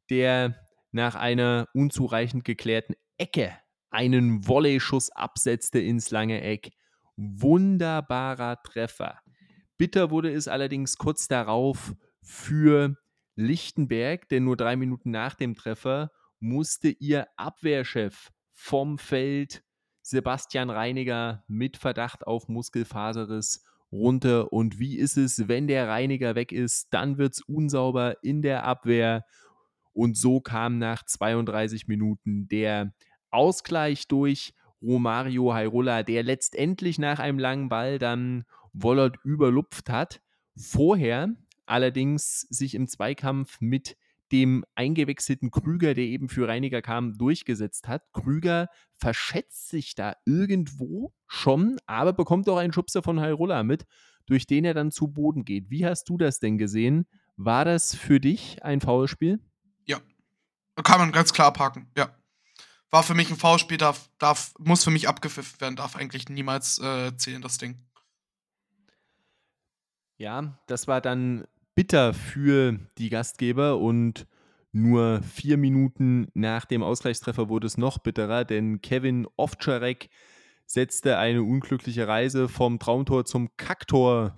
der 0.10 0.56
nach 0.92 1.16
einer 1.16 1.68
unzureichend 1.74 2.46
geklärten 2.46 2.96
Ecke 3.18 3.58
einen 3.90 4.48
Volley-Schuss 4.48 5.12
absetzte 5.12 5.80
ins 5.80 6.12
lange 6.12 6.42
Eck. 6.42 6.72
Wunderbarer 7.18 8.62
Treffer. 8.64 9.20
Bitter 9.78 10.10
wurde 10.10 10.32
es 10.32 10.48
allerdings 10.48 10.98
kurz 10.98 11.28
darauf 11.28 11.94
für 12.22 12.96
Lichtenberg, 13.36 14.30
denn 14.30 14.46
nur 14.46 14.58
drei 14.58 14.76
Minuten 14.76 15.12
nach 15.12 15.36
dem 15.36 15.56
Treffer 15.56 16.12
musste 16.40 16.90
ihr 16.90 17.28
Abwehrchef 17.36 18.32
vom 18.54 18.98
Feld 18.98 19.65
Sebastian 20.06 20.70
Reiniger 20.70 21.44
mit 21.48 21.78
Verdacht 21.78 22.28
auf 22.28 22.48
Muskelfaserriss 22.48 23.66
runter. 23.92 24.54
Und 24.54 24.78
wie 24.78 25.00
ist 25.00 25.18
es, 25.18 25.48
wenn 25.48 25.66
der 25.66 25.88
Reiniger 25.88 26.36
weg 26.36 26.52
ist? 26.52 26.94
Dann 26.94 27.18
wird 27.18 27.34
es 27.34 27.42
unsauber 27.42 28.24
in 28.24 28.44
der 28.44 28.66
Abwehr. 28.66 29.26
Und 29.94 30.16
so 30.16 30.42
kam 30.42 30.78
nach 30.78 31.04
32 31.04 31.88
Minuten 31.88 32.48
der 32.48 32.94
Ausgleich 33.32 34.08
durch 34.08 34.54
Romario 34.80 35.56
Hairola, 35.56 36.04
der 36.04 36.22
letztendlich 36.22 37.00
nach 37.00 37.18
einem 37.18 37.40
langen 37.40 37.70
Ball 37.70 37.98
dann 37.98 38.46
Wollert 38.74 39.18
überlupft 39.24 39.90
hat. 39.90 40.22
Vorher 40.56 41.34
allerdings 41.66 42.42
sich 42.42 42.76
im 42.76 42.88
Zweikampf 42.88 43.60
mit 43.60 43.98
dem 44.32 44.66
eingewechselten 44.76 45.52
Krüger, 45.52 45.94
der 45.94 46.06
eben 46.06 46.30
für 46.30 46.48
Reiniger 46.48 46.82
kam, 46.82 47.14
durchgesetzt 47.18 47.88
hat. 47.88 48.04
Krüger 48.14 48.68
verschätzt 48.98 49.70
sich 49.70 49.96
da 49.96 50.16
irgendwo 50.26 51.14
schon, 51.28 51.78
aber 51.86 52.14
bekommt 52.14 52.50
auch 52.50 52.58
einen 52.58 52.74
Schubser 52.74 53.04
von 53.04 53.20
Hairola 53.20 53.64
mit, 53.64 53.86
durch 54.26 54.48
den 54.48 54.66
er 54.66 54.74
dann 54.74 54.92
zu 54.92 55.08
Boden 55.08 55.46
geht. 55.46 55.70
Wie 55.70 55.86
hast 55.86 56.10
du 56.10 56.18
das 56.18 56.40
denn 56.40 56.58
gesehen? 56.58 57.06
War 57.38 57.66
das 57.66 57.96
für 57.96 58.20
dich 58.20 58.64
ein 58.64 58.82
Foulspiel? 58.82 59.40
Ja. 59.86 60.00
Kann 60.84 61.00
man 61.00 61.12
ganz 61.12 61.34
klar 61.34 61.54
packen, 61.54 61.92
ja. 61.96 62.10
War 62.90 63.04
für 63.04 63.14
mich 63.14 63.30
ein 63.30 63.38
Foulspiel, 63.38 63.78
darf, 63.78 64.10
darf, 64.20 64.54
muss 64.58 64.84
für 64.84 64.92
mich 64.92 65.08
abgepfiffen 65.08 65.60
werden, 65.60 65.76
darf 65.76 65.96
eigentlich 65.96 66.30
niemals 66.30 66.80
äh, 66.80 67.16
zählen, 67.18 67.42
das 67.42 67.58
Ding. 67.58 67.86
Ja, 70.18 70.58
das 70.68 70.88
war 70.88 71.02
dann 71.02 71.46
bitter 71.76 72.14
für 72.14 72.80
die 72.98 73.10
Gastgeber 73.10 73.78
und 73.78 74.28
nur 74.72 75.22
vier 75.22 75.58
Minuten 75.58 76.28
nach 76.34 76.66
dem 76.66 76.84
Ausgleichstreffer 76.84 77.50
wurde 77.50 77.68
es 77.68 77.78
noch 77.78 77.98
bitterer, 78.00 78.44
denn 78.44 78.82
Kevin 78.82 79.28
Ovtcharek 79.38 80.10
setzte 80.66 81.18
eine 81.18 81.44
unglückliche 81.44 82.08
Reise 82.08 82.50
vom 82.50 82.80
Traumtor 82.80 83.26
zum 83.26 83.56
Kacktor 83.58 84.38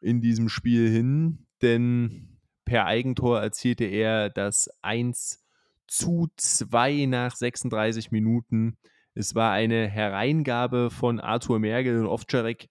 in 0.00 0.20
diesem 0.20 0.48
Spiel 0.48 0.88
hin, 0.88 1.46
denn 1.60 2.38
per 2.64 2.86
Eigentor 2.86 3.40
erzielte 3.40 3.84
er 3.84 4.30
das 4.30 4.70
1 4.82 5.44
zu 5.86 6.28
2 6.36 7.06
nach 7.06 7.34
36 7.34 8.10
Minuten. 8.10 8.78
Es 9.14 9.34
war 9.34 9.52
eine 9.52 9.88
Hereingabe 9.88 10.90
von 10.90 11.20
Arthur 11.20 11.58
Mergel 11.58 12.00
und 12.00 12.06
Ovtcharek 12.06 12.68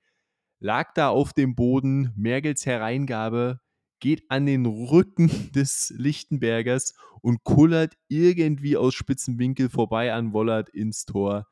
lag 0.59 0.93
da 0.93 1.09
auf 1.09 1.33
dem 1.33 1.55
Boden. 1.55 2.13
Mergels 2.15 2.65
Hereingabe 2.65 3.59
geht 4.01 4.29
an 4.29 4.45
den 4.45 4.65
Rücken 4.65 5.29
des 5.55 5.93
Lichtenbergers 5.95 6.93
und 7.21 7.43
kullert 7.45 7.95
irgendwie 8.09 8.75
aus 8.75 8.93
spitzen 8.93 9.39
Winkel 9.39 9.69
vorbei 9.69 10.13
an 10.13 10.33
Wollert 10.33 10.67
ins 10.69 11.05
Tor. 11.05 11.47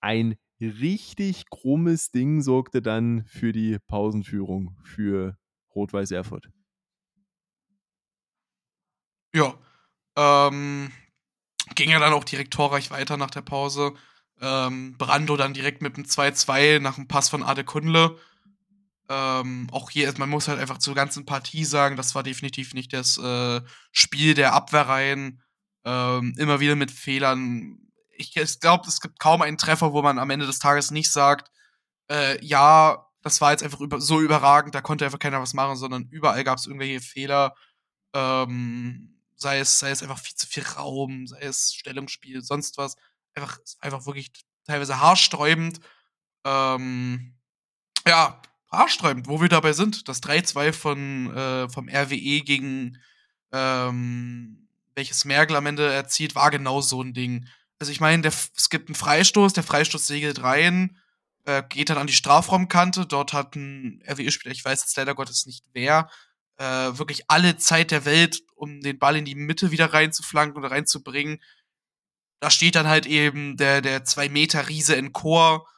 Ein 0.00 0.36
richtig 0.60 1.48
krummes 1.48 2.10
Ding 2.10 2.42
sorgte 2.42 2.82
dann 2.82 3.24
für 3.24 3.52
die 3.52 3.78
Pausenführung 3.88 4.76
für 4.84 5.38
Rot-Weiß 5.74 6.10
Erfurt. 6.10 6.50
Ja, 9.34 9.54
ähm, 10.16 10.92
ging 11.74 11.90
ja 11.90 11.98
dann 11.98 12.12
auch 12.12 12.24
direkt 12.24 12.52
torreich 12.52 12.90
weiter 12.90 13.16
nach 13.16 13.30
der 13.30 13.40
Pause. 13.42 13.94
Ähm, 14.40 14.96
Brando 14.98 15.36
dann 15.36 15.54
direkt 15.54 15.82
mit 15.82 15.96
dem 15.96 16.04
2-2 16.04 16.80
nach 16.80 16.96
dem 16.96 17.08
Pass 17.08 17.28
von 17.28 17.42
Ade 17.42 17.64
Kundle. 17.64 18.18
Ähm, 19.12 19.68
auch 19.72 19.90
hier, 19.90 20.10
man 20.16 20.30
muss 20.30 20.48
halt 20.48 20.58
einfach 20.58 20.78
zur 20.78 20.94
ganzen 20.94 21.26
Partie 21.26 21.66
sagen, 21.66 21.96
das 21.96 22.14
war 22.14 22.22
definitiv 22.22 22.72
nicht 22.72 22.94
das 22.94 23.18
äh, 23.18 23.60
Spiel 23.90 24.32
der 24.32 24.54
Abwehrreihen. 24.54 25.42
Ähm, 25.84 26.34
immer 26.38 26.60
wieder 26.60 26.76
mit 26.76 26.90
Fehlern. 26.90 27.78
Ich, 28.16 28.34
ich 28.34 28.60
glaube, 28.60 28.88
es 28.88 29.02
gibt 29.02 29.18
kaum 29.18 29.42
einen 29.42 29.58
Treffer, 29.58 29.92
wo 29.92 30.00
man 30.00 30.18
am 30.18 30.30
Ende 30.30 30.46
des 30.46 30.60
Tages 30.60 30.90
nicht 30.90 31.10
sagt, 31.12 31.50
äh, 32.10 32.42
ja, 32.42 33.06
das 33.20 33.42
war 33.42 33.50
jetzt 33.50 33.62
einfach 33.62 33.80
über, 33.80 34.00
so 34.00 34.18
überragend, 34.20 34.74
da 34.74 34.80
konnte 34.80 35.04
einfach 35.04 35.18
keiner 35.18 35.42
was 35.42 35.52
machen, 35.52 35.76
sondern 35.76 36.08
überall 36.10 36.42
gab 36.44 36.56
es 36.58 36.66
irgendwelche 36.66 37.00
Fehler. 37.00 37.54
Ähm, 38.14 39.20
sei 39.36 39.58
es, 39.58 39.78
sei 39.78 39.90
es 39.90 40.02
einfach 40.02 40.18
viel 40.20 40.36
zu 40.36 40.46
viel 40.46 40.64
Raum, 40.64 41.26
sei 41.26 41.40
es 41.40 41.74
Stellungsspiel, 41.74 42.42
sonst 42.42 42.78
was. 42.78 42.96
Einfach, 43.34 43.58
einfach 43.80 44.06
wirklich 44.06 44.32
teilweise 44.64 45.00
haarsträubend. 45.00 45.80
Ähm, 46.46 47.34
ja, 48.06 48.40
haarsträubend, 48.72 49.28
wo 49.28 49.40
wir 49.40 49.48
dabei 49.48 49.72
sind. 49.72 50.08
Das 50.08 50.22
3-2 50.22 50.72
von, 50.72 51.36
äh, 51.36 51.68
vom 51.68 51.88
RWE 51.88 52.40
gegen 52.40 52.98
ähm, 53.52 54.68
welches 54.94 55.24
Merkel 55.24 55.56
am 55.56 55.66
Ende 55.66 55.92
erzielt, 55.92 56.34
war 56.34 56.50
genau 56.50 56.80
so 56.80 57.02
ein 57.02 57.14
Ding. 57.14 57.46
Also 57.78 57.92
ich 57.92 58.00
meine, 58.00 58.26
es 58.26 58.70
gibt 58.70 58.88
einen 58.88 58.94
Freistoß, 58.94 59.52
der 59.52 59.62
Freistoß 59.62 60.06
segelt 60.06 60.42
rein, 60.42 60.98
äh, 61.44 61.62
geht 61.68 61.90
dann 61.90 61.98
an 61.98 62.06
die 62.06 62.12
Strafraumkante. 62.12 63.06
Dort 63.06 63.32
hat 63.32 63.56
ein 63.56 64.02
RWE-Spieler, 64.08 64.52
ich 64.52 64.64
weiß 64.64 64.82
jetzt 64.82 64.96
leider 64.96 65.14
Gottes 65.14 65.46
nicht 65.46 65.64
wer, 65.72 66.08
äh, 66.58 66.64
wirklich 66.64 67.24
alle 67.28 67.56
Zeit 67.56 67.90
der 67.90 68.04
Welt, 68.04 68.42
um 68.54 68.80
den 68.80 68.98
Ball 68.98 69.16
in 69.16 69.24
die 69.24 69.34
Mitte 69.34 69.70
wieder 69.70 69.92
reinzuflanken 69.92 70.58
oder 70.58 70.70
reinzubringen. 70.70 71.42
Da 72.40 72.50
steht 72.50 72.74
dann 72.74 72.88
halt 72.88 73.06
eben 73.06 73.56
der, 73.56 73.80
der 73.80 74.04
zwei 74.04 74.28
Meter 74.28 74.68
Riese 74.68 74.94
in 74.94 75.12
Chor. 75.12 75.68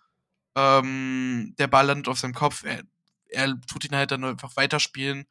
Ähm, 0.57 1.55
der 1.59 1.67
Ball 1.67 1.87
landet 1.87 2.09
auf 2.09 2.19
seinem 2.19 2.35
Kopf. 2.35 2.65
Er, 2.65 2.83
er 3.29 3.61
tut 3.63 3.85
ihn 3.85 3.97
halt 3.97 4.11
dann 4.11 4.25
einfach 4.25 4.57
weiterspielen 4.57 5.27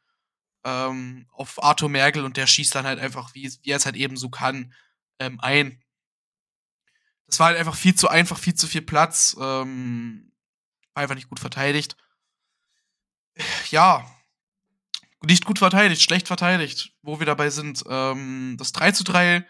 ähm, 0.63 1.27
auf 1.31 1.61
Arthur 1.63 1.89
Merkel 1.89 2.23
und 2.23 2.37
der 2.37 2.47
schießt 2.47 2.73
dann 2.75 2.85
halt 2.85 2.99
einfach, 2.99 3.33
wie, 3.33 3.51
wie 3.61 3.71
er 3.71 3.77
es 3.77 3.85
halt 3.85 3.95
eben 3.95 4.17
so 4.17 4.29
kann, 4.29 4.73
ähm, 5.19 5.39
ein. 5.39 5.81
Das 7.27 7.39
war 7.39 7.47
halt 7.47 7.57
einfach 7.57 7.75
viel 7.75 7.95
zu 7.95 8.09
einfach, 8.09 8.37
viel 8.37 8.53
zu 8.53 8.67
viel 8.67 8.81
Platz. 8.81 9.35
Ähm, 9.39 10.31
war 10.93 11.03
einfach 11.03 11.15
nicht 11.15 11.29
gut 11.29 11.39
verteidigt. 11.39 11.97
Ja, 13.71 14.05
nicht 15.25 15.45
gut 15.45 15.59
verteidigt, 15.59 16.01
schlecht 16.01 16.27
verteidigt, 16.27 16.93
wo 17.01 17.19
wir 17.19 17.25
dabei 17.25 17.49
sind. 17.49 17.83
Ähm, 17.87 18.55
das 18.59 18.73
3 18.73 18.91
zu 18.91 19.03
3 19.03 19.45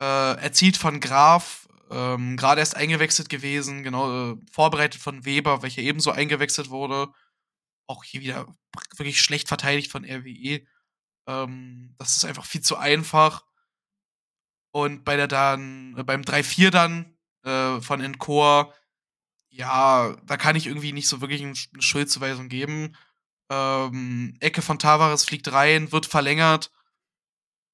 äh, 0.00 0.04
erzielt 0.40 0.76
von 0.76 1.00
Graf, 1.00 1.67
ähm, 1.90 2.36
gerade 2.36 2.60
erst 2.60 2.76
eingewechselt 2.76 3.28
gewesen, 3.28 3.82
genau, 3.82 4.32
äh, 4.32 4.36
vorbereitet 4.52 5.00
von 5.00 5.24
Weber, 5.24 5.62
welcher 5.62 5.82
ebenso 5.82 6.10
eingewechselt 6.10 6.70
wurde. 6.70 7.12
Auch 7.86 8.04
hier 8.04 8.20
wieder 8.20 8.46
wirklich 8.96 9.20
schlecht 9.20 9.48
verteidigt 9.48 9.90
von 9.90 10.04
RWE. 10.04 10.66
Ähm, 11.26 11.94
das 11.98 12.16
ist 12.16 12.24
einfach 12.24 12.44
viel 12.44 12.60
zu 12.60 12.76
einfach. 12.76 13.44
Und 14.72 15.04
bei 15.04 15.16
der 15.16 15.28
dann, 15.28 15.96
äh, 15.96 16.04
beim 16.04 16.22
3-4 16.22 16.70
dann 16.70 17.16
äh, 17.44 17.80
von 17.80 18.00
Encore, 18.00 18.72
ja, 19.50 20.16
da 20.24 20.36
kann 20.36 20.56
ich 20.56 20.66
irgendwie 20.66 20.92
nicht 20.92 21.08
so 21.08 21.20
wirklich 21.20 21.42
eine 21.42 21.54
Schuldzuweisung 21.82 22.48
geben. 22.48 22.96
Ähm, 23.50 24.36
Ecke 24.40 24.62
von 24.62 24.78
Tavares 24.78 25.24
fliegt 25.24 25.50
rein, 25.52 25.90
wird 25.92 26.06
verlängert. 26.06 26.70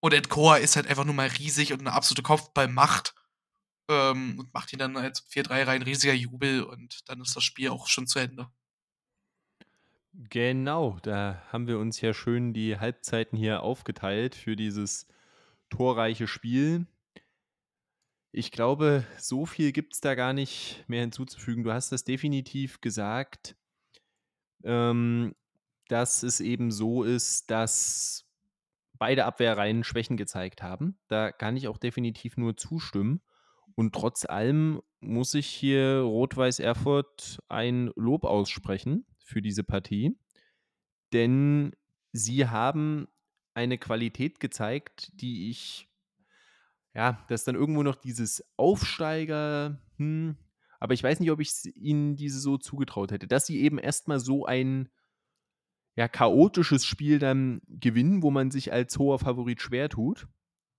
Und 0.01 0.15
Encore 0.15 0.61
ist 0.61 0.77
halt 0.77 0.87
einfach 0.87 1.05
nur 1.05 1.15
mal 1.15 1.29
riesig 1.29 1.73
und 1.73 1.81
eine 1.81 1.93
absolute 1.93 2.23
Kopfballmacht. 2.23 3.15
Ähm, 3.89 4.39
und 4.39 4.55
macht 4.55 4.73
ihn 4.73 4.79
dann 4.79 4.97
als 4.97 5.29
4-3 5.29 5.67
rein, 5.67 5.83
riesiger 5.83 6.15
Jubel 6.15 6.63
und 6.63 7.09
dann 7.09 7.21
ist 7.21 7.37
das 7.37 7.45
Spiel 7.45 7.69
auch 7.69 7.87
schon 7.87 8.07
zu 8.07 8.19
Ende. 8.19 8.49
Genau, 10.15 10.99
da 11.03 11.43
haben 11.51 11.67
wir 11.67 11.79
uns 11.79 12.01
ja 12.01 12.15
schön 12.15 12.53
die 12.53 12.79
Halbzeiten 12.79 13.37
hier 13.37 13.63
aufgeteilt 13.63 14.37
für 14.37 14.55
dieses 14.55 15.09
torreiche 15.71 16.29
Spiel. 16.29 16.87
Ich 18.31 18.53
glaube, 18.53 19.05
so 19.19 19.45
viel 19.45 19.73
gibt 19.73 19.95
es 19.95 20.01
da 20.01 20.15
gar 20.15 20.33
nicht 20.33 20.85
mehr 20.87 21.01
hinzuzufügen. 21.01 21.65
Du 21.65 21.73
hast 21.73 21.91
das 21.91 22.05
definitiv 22.05 22.81
gesagt, 22.81 23.57
ähm, 24.63 25.35
dass 25.89 26.23
es 26.23 26.41
eben 26.41 26.71
so 26.71 27.03
ist, 27.03 27.51
dass 27.51 28.25
beide 28.95 29.25
Abwehrreihen 29.25 29.85
Schwächen 29.85 30.17
gezeigt 30.17 30.63
haben. 30.63 30.97
Da 31.09 31.33
kann 31.33 31.57
ich 31.57 31.69
auch 31.69 31.79
definitiv 31.79 32.37
nur 32.37 32.57
zustimmen. 32.57 33.21
Und 33.75 33.95
trotz 33.95 34.25
allem 34.25 34.81
muss 35.01 35.35
ich 35.35 35.47
hier 35.47 36.01
Rot-Weiß 36.01 36.61
Erfurt 36.61 37.39
ein 37.49 37.91
Lob 37.97 38.25
aussprechen 38.25 39.05
für 39.19 39.43
diese 39.43 39.65
Partie, 39.65 40.17
denn 41.13 41.75
sie 42.13 42.49
haben 42.49 43.09
eine 43.55 43.79
Qualität 43.79 44.41
gezeigt, 44.41 45.11
die 45.15 45.51
ich, 45.51 45.89
ja, 46.95 47.25
das 47.29 47.43
ist 47.43 47.49
dann 47.49 47.55
irgendwo 47.55 47.83
noch 47.83 47.97
dieses 47.97 48.45
Aufsteiger, 48.57 49.81
hm, 49.97 50.37
aber 50.81 50.95
ich 50.95 51.03
weiß 51.03 51.21
nicht, 51.21 51.31
ob 51.31 51.41
ich 51.41 51.51
ihnen 51.77 52.17
diese 52.17 52.41
so 52.41 52.59
zugetraut 52.59 53.11
hätte, 53.11 53.27
dass 53.27 53.47
sie 53.47 53.61
eben 53.61 53.79
erstmal 53.79 54.21
so 54.21 54.45
ein 54.45 54.89
ja, 55.97 56.09
chaotisches 56.09 56.85
Spiel 56.85 57.19
dann 57.19 57.63
gewinnen, 57.69 58.23
wo 58.23 58.31
man 58.31 58.51
sich 58.51 58.73
als 58.73 58.99
hoher 58.99 59.19
Favorit 59.19 59.63
schwer 59.63 59.89
tut. 59.89 60.27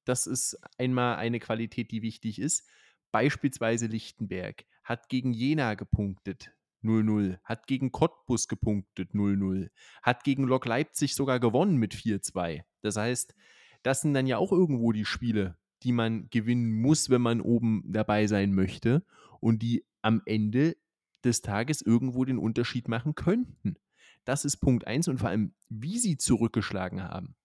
Das 0.03 0.27
ist 0.27 0.59
einmal 0.77 1.15
eine 1.15 1.39
Qualität, 1.39 1.91
die 1.91 2.01
wichtig 2.01 2.39
ist. 2.39 2.67
Beispielsweise 3.11 3.87
Lichtenberg 3.87 4.65
hat 4.83 5.09
gegen 5.09 5.33
Jena 5.33 5.73
gepunktet, 5.73 6.51
0-0, 6.83 7.39
hat 7.43 7.67
gegen 7.67 7.91
Cottbus 7.91 8.47
gepunktet, 8.47 9.13
0-0, 9.13 9.69
hat 10.03 10.23
gegen 10.23 10.43
Lok 10.43 10.65
Leipzig 10.65 11.15
sogar 11.15 11.39
gewonnen 11.39 11.77
mit 11.77 11.93
4-2. 11.95 12.63
Das 12.81 12.95
heißt, 12.95 13.35
das 13.83 14.01
sind 14.01 14.13
dann 14.13 14.27
ja 14.27 14.37
auch 14.37 14.51
irgendwo 14.51 14.91
die 14.91 15.05
Spiele, 15.05 15.57
die 15.83 15.91
man 15.91 16.29
gewinnen 16.29 16.81
muss, 16.81 17.09
wenn 17.09 17.21
man 17.21 17.41
oben 17.41 17.83
dabei 17.87 18.27
sein 18.27 18.53
möchte 18.53 19.05
und 19.39 19.61
die 19.61 19.85
am 20.01 20.21
Ende 20.25 20.77
des 21.23 21.41
Tages 21.41 21.81
irgendwo 21.81 22.25
den 22.25 22.37
Unterschied 22.37 22.87
machen 22.87 23.15
könnten. 23.15 23.75
Das 24.23 24.45
ist 24.45 24.57
Punkt 24.57 24.87
1 24.87 25.07
und 25.07 25.19
vor 25.19 25.29
allem, 25.29 25.53
wie 25.69 25.99
sie 25.99 26.17
zurückgeschlagen 26.17 27.03
haben. 27.03 27.35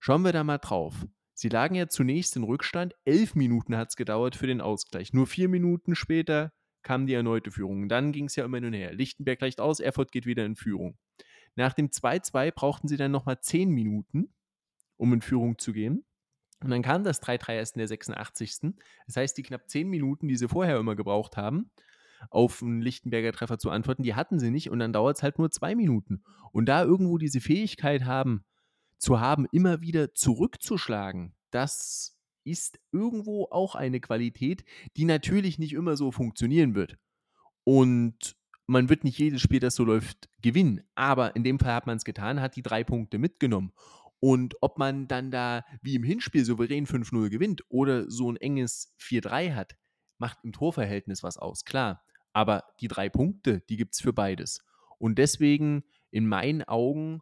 Schauen 0.00 0.22
wir 0.22 0.32
da 0.32 0.44
mal 0.44 0.58
drauf. 0.58 1.06
Sie 1.34 1.48
lagen 1.48 1.74
ja 1.74 1.88
zunächst 1.88 2.36
in 2.36 2.44
Rückstand. 2.44 2.94
Elf 3.04 3.34
Minuten 3.34 3.76
hat 3.76 3.90
es 3.90 3.96
gedauert 3.96 4.36
für 4.36 4.46
den 4.46 4.60
Ausgleich. 4.60 5.12
Nur 5.12 5.26
vier 5.26 5.48
Minuten 5.48 5.94
später 5.96 6.52
kam 6.82 7.06
die 7.06 7.14
erneute 7.14 7.50
Führung. 7.50 7.88
Dann 7.88 8.12
ging 8.12 8.26
es 8.26 8.36
ja 8.36 8.44
immer 8.44 8.58
hin 8.58 8.66
und 8.66 8.72
her. 8.74 8.94
Lichtenberg 8.94 9.40
gleicht 9.40 9.60
aus, 9.60 9.80
Erfurt 9.80 10.12
geht 10.12 10.26
wieder 10.26 10.44
in 10.44 10.54
Führung. 10.54 10.96
Nach 11.56 11.72
dem 11.72 11.88
2-2 11.88 12.52
brauchten 12.52 12.88
sie 12.88 12.96
dann 12.96 13.10
nochmal 13.10 13.40
zehn 13.40 13.70
Minuten, 13.70 14.32
um 14.96 15.12
in 15.12 15.22
Führung 15.22 15.58
zu 15.58 15.72
gehen. 15.72 16.04
Und 16.62 16.70
dann 16.70 16.82
kam 16.82 17.04
das 17.04 17.22
3-3 17.22 17.54
erst 17.54 17.76
in 17.76 17.80
der 17.80 17.88
86. 17.88 18.74
Das 19.06 19.16
heißt, 19.16 19.36
die 19.36 19.42
knapp 19.42 19.68
zehn 19.68 19.88
Minuten, 19.88 20.28
die 20.28 20.36
sie 20.36 20.48
vorher 20.48 20.78
immer 20.78 20.96
gebraucht 20.96 21.36
haben, 21.36 21.70
auf 22.30 22.62
einen 22.62 22.80
Lichtenberger 22.80 23.32
Treffer 23.32 23.58
zu 23.58 23.70
antworten, 23.70 24.02
die 24.02 24.14
hatten 24.14 24.38
sie 24.38 24.50
nicht 24.50 24.70
und 24.70 24.78
dann 24.78 24.92
dauert 24.92 25.16
es 25.16 25.22
halt 25.22 25.38
nur 25.38 25.50
zwei 25.50 25.74
Minuten. 25.74 26.22
Und 26.52 26.66
da 26.66 26.82
irgendwo 26.82 27.18
diese 27.18 27.40
Fähigkeit 27.40 28.04
haben, 28.04 28.44
zu 28.98 29.20
haben, 29.20 29.46
immer 29.52 29.80
wieder 29.80 30.14
zurückzuschlagen, 30.14 31.34
das 31.50 32.18
ist 32.44 32.78
irgendwo 32.92 33.48
auch 33.50 33.74
eine 33.74 34.00
Qualität, 34.00 34.64
die 34.96 35.04
natürlich 35.04 35.58
nicht 35.58 35.72
immer 35.72 35.96
so 35.96 36.12
funktionieren 36.12 36.74
wird. 36.74 36.98
Und 37.64 38.36
man 38.66 38.88
wird 38.88 39.04
nicht 39.04 39.18
jedes 39.18 39.40
Spiel, 39.40 39.60
das 39.60 39.74
so 39.74 39.84
läuft, 39.84 40.28
gewinnen. 40.42 40.82
Aber 40.94 41.36
in 41.36 41.44
dem 41.44 41.58
Fall 41.58 41.74
hat 41.74 41.86
man 41.86 41.96
es 41.96 42.04
getan, 42.04 42.40
hat 42.40 42.56
die 42.56 42.62
drei 42.62 42.84
Punkte 42.84 43.18
mitgenommen. 43.18 43.72
Und 44.20 44.56
ob 44.62 44.78
man 44.78 45.06
dann 45.06 45.30
da 45.30 45.64
wie 45.82 45.96
im 45.96 46.02
Hinspiel 46.02 46.44
souverän 46.44 46.86
5-0 46.86 47.28
gewinnt 47.28 47.62
oder 47.68 48.10
so 48.10 48.30
ein 48.30 48.36
enges 48.36 48.94
4-3 49.00 49.54
hat, 49.54 49.76
macht 50.18 50.38
im 50.44 50.52
Torverhältnis 50.52 51.22
was 51.22 51.36
aus, 51.36 51.64
klar. 51.64 52.02
Aber 52.32 52.64
die 52.80 52.88
drei 52.88 53.08
Punkte, 53.08 53.60
die 53.68 53.76
gibt 53.76 53.94
es 53.94 54.00
für 54.00 54.12
beides. 54.12 54.64
Und 54.98 55.18
deswegen 55.18 55.84
in 56.10 56.26
meinen 56.26 56.62
Augen 56.62 57.20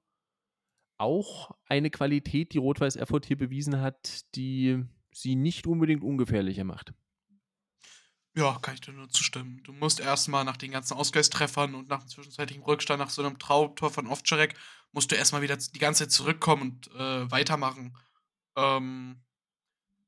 auch 1.02 1.50
eine 1.66 1.90
Qualität, 1.90 2.52
die 2.52 2.58
Rot-Weiß 2.58 2.96
Erfurt 2.96 3.26
hier 3.26 3.36
bewiesen 3.36 3.80
hat, 3.80 4.24
die 4.34 4.84
sie 5.10 5.34
nicht 5.34 5.66
unbedingt 5.66 6.02
ungefährlicher 6.02 6.64
macht. 6.64 6.94
Ja, 8.34 8.58
kann 8.62 8.74
ich 8.74 8.80
dir 8.80 8.92
nur 8.92 9.10
zustimmen. 9.10 9.60
Du 9.64 9.72
musst 9.72 10.00
erstmal 10.00 10.44
nach 10.44 10.56
den 10.56 10.70
ganzen 10.70 10.94
Ausgleichstreffern 10.94 11.74
und 11.74 11.88
nach 11.88 12.00
dem 12.00 12.08
zwischenzeitlichen 12.08 12.62
Rückstand, 12.62 12.98
nach 12.98 13.10
so 13.10 13.22
einem 13.22 13.38
Traumtor 13.38 13.90
von 13.90 14.06
Ovtcharek, 14.06 14.54
musst 14.92 15.10
du 15.10 15.16
erstmal 15.16 15.42
wieder 15.42 15.56
die 15.56 15.78
ganze 15.78 16.04
Zeit 16.04 16.12
zurückkommen 16.12 16.62
und 16.62 16.90
äh, 16.94 17.30
weitermachen. 17.30 17.94
Ähm, 18.56 19.22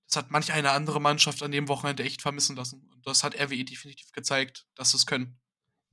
das 0.07 0.16
hat 0.16 0.30
manch 0.30 0.53
eine 0.53 0.70
andere 0.70 1.01
Mannschaft 1.01 1.42
an 1.42 1.51
dem 1.51 1.68
Wochenende 1.68 2.03
echt 2.03 2.22
vermissen 2.22 2.57
lassen. 2.57 2.88
Und 2.95 3.07
das 3.07 3.24
hat 3.24 3.34
RWE 3.38 3.64
definitiv 3.64 4.12
gezeigt, 4.12 4.66
dass 4.74 4.92
sie 4.92 4.97
es 4.97 5.07
können. 5.07 5.38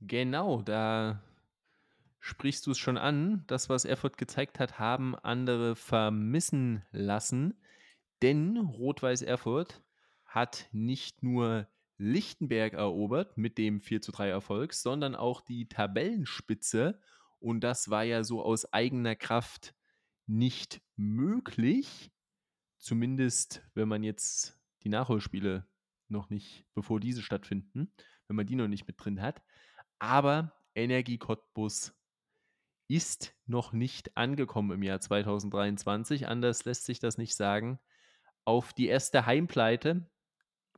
Genau, 0.00 0.62
da 0.62 1.22
sprichst 2.22 2.66
du 2.66 2.70
es 2.70 2.78
schon 2.78 2.96
an. 2.96 3.42
Das, 3.48 3.68
was 3.68 3.84
Erfurt 3.84 4.16
gezeigt 4.16 4.60
hat, 4.60 4.78
haben 4.78 5.16
andere 5.16 5.74
vermissen 5.74 6.84
lassen. 6.92 7.60
Denn 8.22 8.56
Rot-Weiß 8.56 9.22
Erfurt 9.22 9.82
hat 10.24 10.68
nicht 10.70 11.24
nur 11.24 11.66
Lichtenberg 11.98 12.74
erobert 12.74 13.36
mit 13.36 13.58
dem 13.58 13.80
4 13.80 14.00
zu 14.02 14.12
3 14.12 14.28
Erfolg, 14.28 14.72
sondern 14.72 15.16
auch 15.16 15.40
die 15.40 15.68
Tabellenspitze. 15.68 17.00
Und 17.40 17.60
das 17.60 17.90
war 17.90 18.04
ja 18.04 18.22
so 18.22 18.40
aus 18.40 18.72
eigener 18.72 19.16
Kraft 19.16 19.74
nicht 20.26 20.80
möglich. 20.94 22.12
Zumindest, 22.78 23.62
wenn 23.74 23.88
man 23.88 24.04
jetzt 24.04 24.60
die 24.84 24.90
Nachholspiele 24.90 25.66
noch 26.06 26.30
nicht, 26.30 26.64
bevor 26.74 27.00
diese 27.00 27.22
stattfinden, 27.22 27.92
wenn 28.28 28.36
man 28.36 28.46
die 28.46 28.56
noch 28.56 28.68
nicht 28.68 28.86
mit 28.86 29.04
drin 29.04 29.20
hat. 29.20 29.42
Aber 29.98 30.52
Energie 30.76 31.18
Cottbus 31.18 31.92
ist 32.88 33.34
noch 33.46 33.72
nicht 33.72 34.16
angekommen 34.16 34.72
im 34.72 34.82
Jahr 34.82 35.00
2023. 35.00 36.28
Anders 36.28 36.64
lässt 36.64 36.84
sich 36.84 36.98
das 36.98 37.18
nicht 37.18 37.34
sagen. 37.34 37.78
Auf 38.44 38.72
die 38.72 38.86
erste 38.86 39.26
Heimpleite 39.26 40.06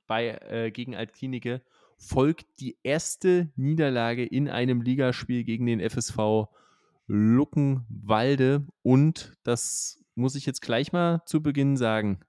bei, 0.06 0.28
äh, 0.28 0.70
gegen 0.70 0.94
Altklinike 0.94 1.62
folgt 1.98 2.60
die 2.60 2.78
erste 2.82 3.50
Niederlage 3.56 4.24
in 4.24 4.48
einem 4.48 4.82
Ligaspiel 4.82 5.44
gegen 5.44 5.66
den 5.66 5.80
FSV 5.80 6.48
Luckenwalde. 7.06 8.66
Und 8.82 9.34
das 9.42 10.02
muss 10.14 10.34
ich 10.34 10.46
jetzt 10.46 10.60
gleich 10.60 10.92
mal 10.92 11.22
zu 11.26 11.42
Beginn 11.42 11.76
sagen, 11.76 12.20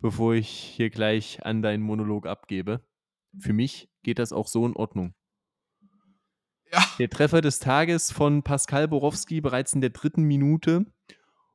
bevor 0.00 0.34
ich 0.34 0.48
hier 0.48 0.90
gleich 0.90 1.44
an 1.44 1.62
deinen 1.62 1.82
Monolog 1.82 2.26
abgebe. 2.26 2.84
Für 3.38 3.52
mich 3.52 3.88
geht 4.02 4.18
das 4.18 4.32
auch 4.32 4.48
so 4.48 4.66
in 4.66 4.76
Ordnung. 4.76 5.14
Ja. 6.74 6.84
Der 6.98 7.08
Treffer 7.08 7.40
des 7.40 7.60
Tages 7.60 8.10
von 8.10 8.42
Pascal 8.42 8.88
Borowski 8.88 9.40
bereits 9.40 9.74
in 9.74 9.80
der 9.80 9.90
dritten 9.90 10.24
Minute. 10.24 10.86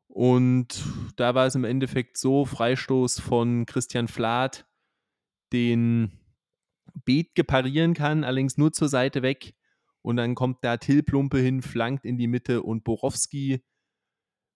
Und 0.07 0.81
da 1.17 1.35
war 1.35 1.45
es 1.45 1.55
im 1.55 1.65
Endeffekt 1.65 2.17
so: 2.17 2.45
Freistoß 2.45 3.19
von 3.19 3.65
Christian 3.65 4.07
Flath, 4.07 4.65
den 5.51 6.11
Bethke 7.05 7.43
parieren 7.43 7.93
kann, 7.93 8.23
allerdings 8.23 8.57
nur 8.57 8.71
zur 8.71 8.87
Seite 8.87 9.21
weg. 9.21 9.55
Und 10.01 10.15
dann 10.15 10.35
kommt 10.35 10.59
da 10.61 10.77
Till 10.77 11.03
Plumpe 11.03 11.39
hin, 11.39 11.61
flankt 11.61 12.05
in 12.05 12.17
die 12.17 12.27
Mitte 12.27 12.63
und 12.63 12.85
Borowski 12.85 13.61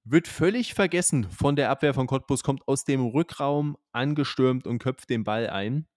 wird 0.05 0.27
völlig 0.27 0.73
vergessen 0.73 1.29
von 1.29 1.55
der 1.55 1.69
Abwehr 1.69 1.93
von 1.93 2.07
Cottbus, 2.07 2.43
kommt 2.43 2.67
aus 2.67 2.85
dem 2.85 3.05
Rückraum 3.05 3.77
angestürmt 3.91 4.67
und 4.67 4.79
köpft 4.79 5.09
den 5.09 5.23
Ball 5.23 5.49
ein 5.49 5.87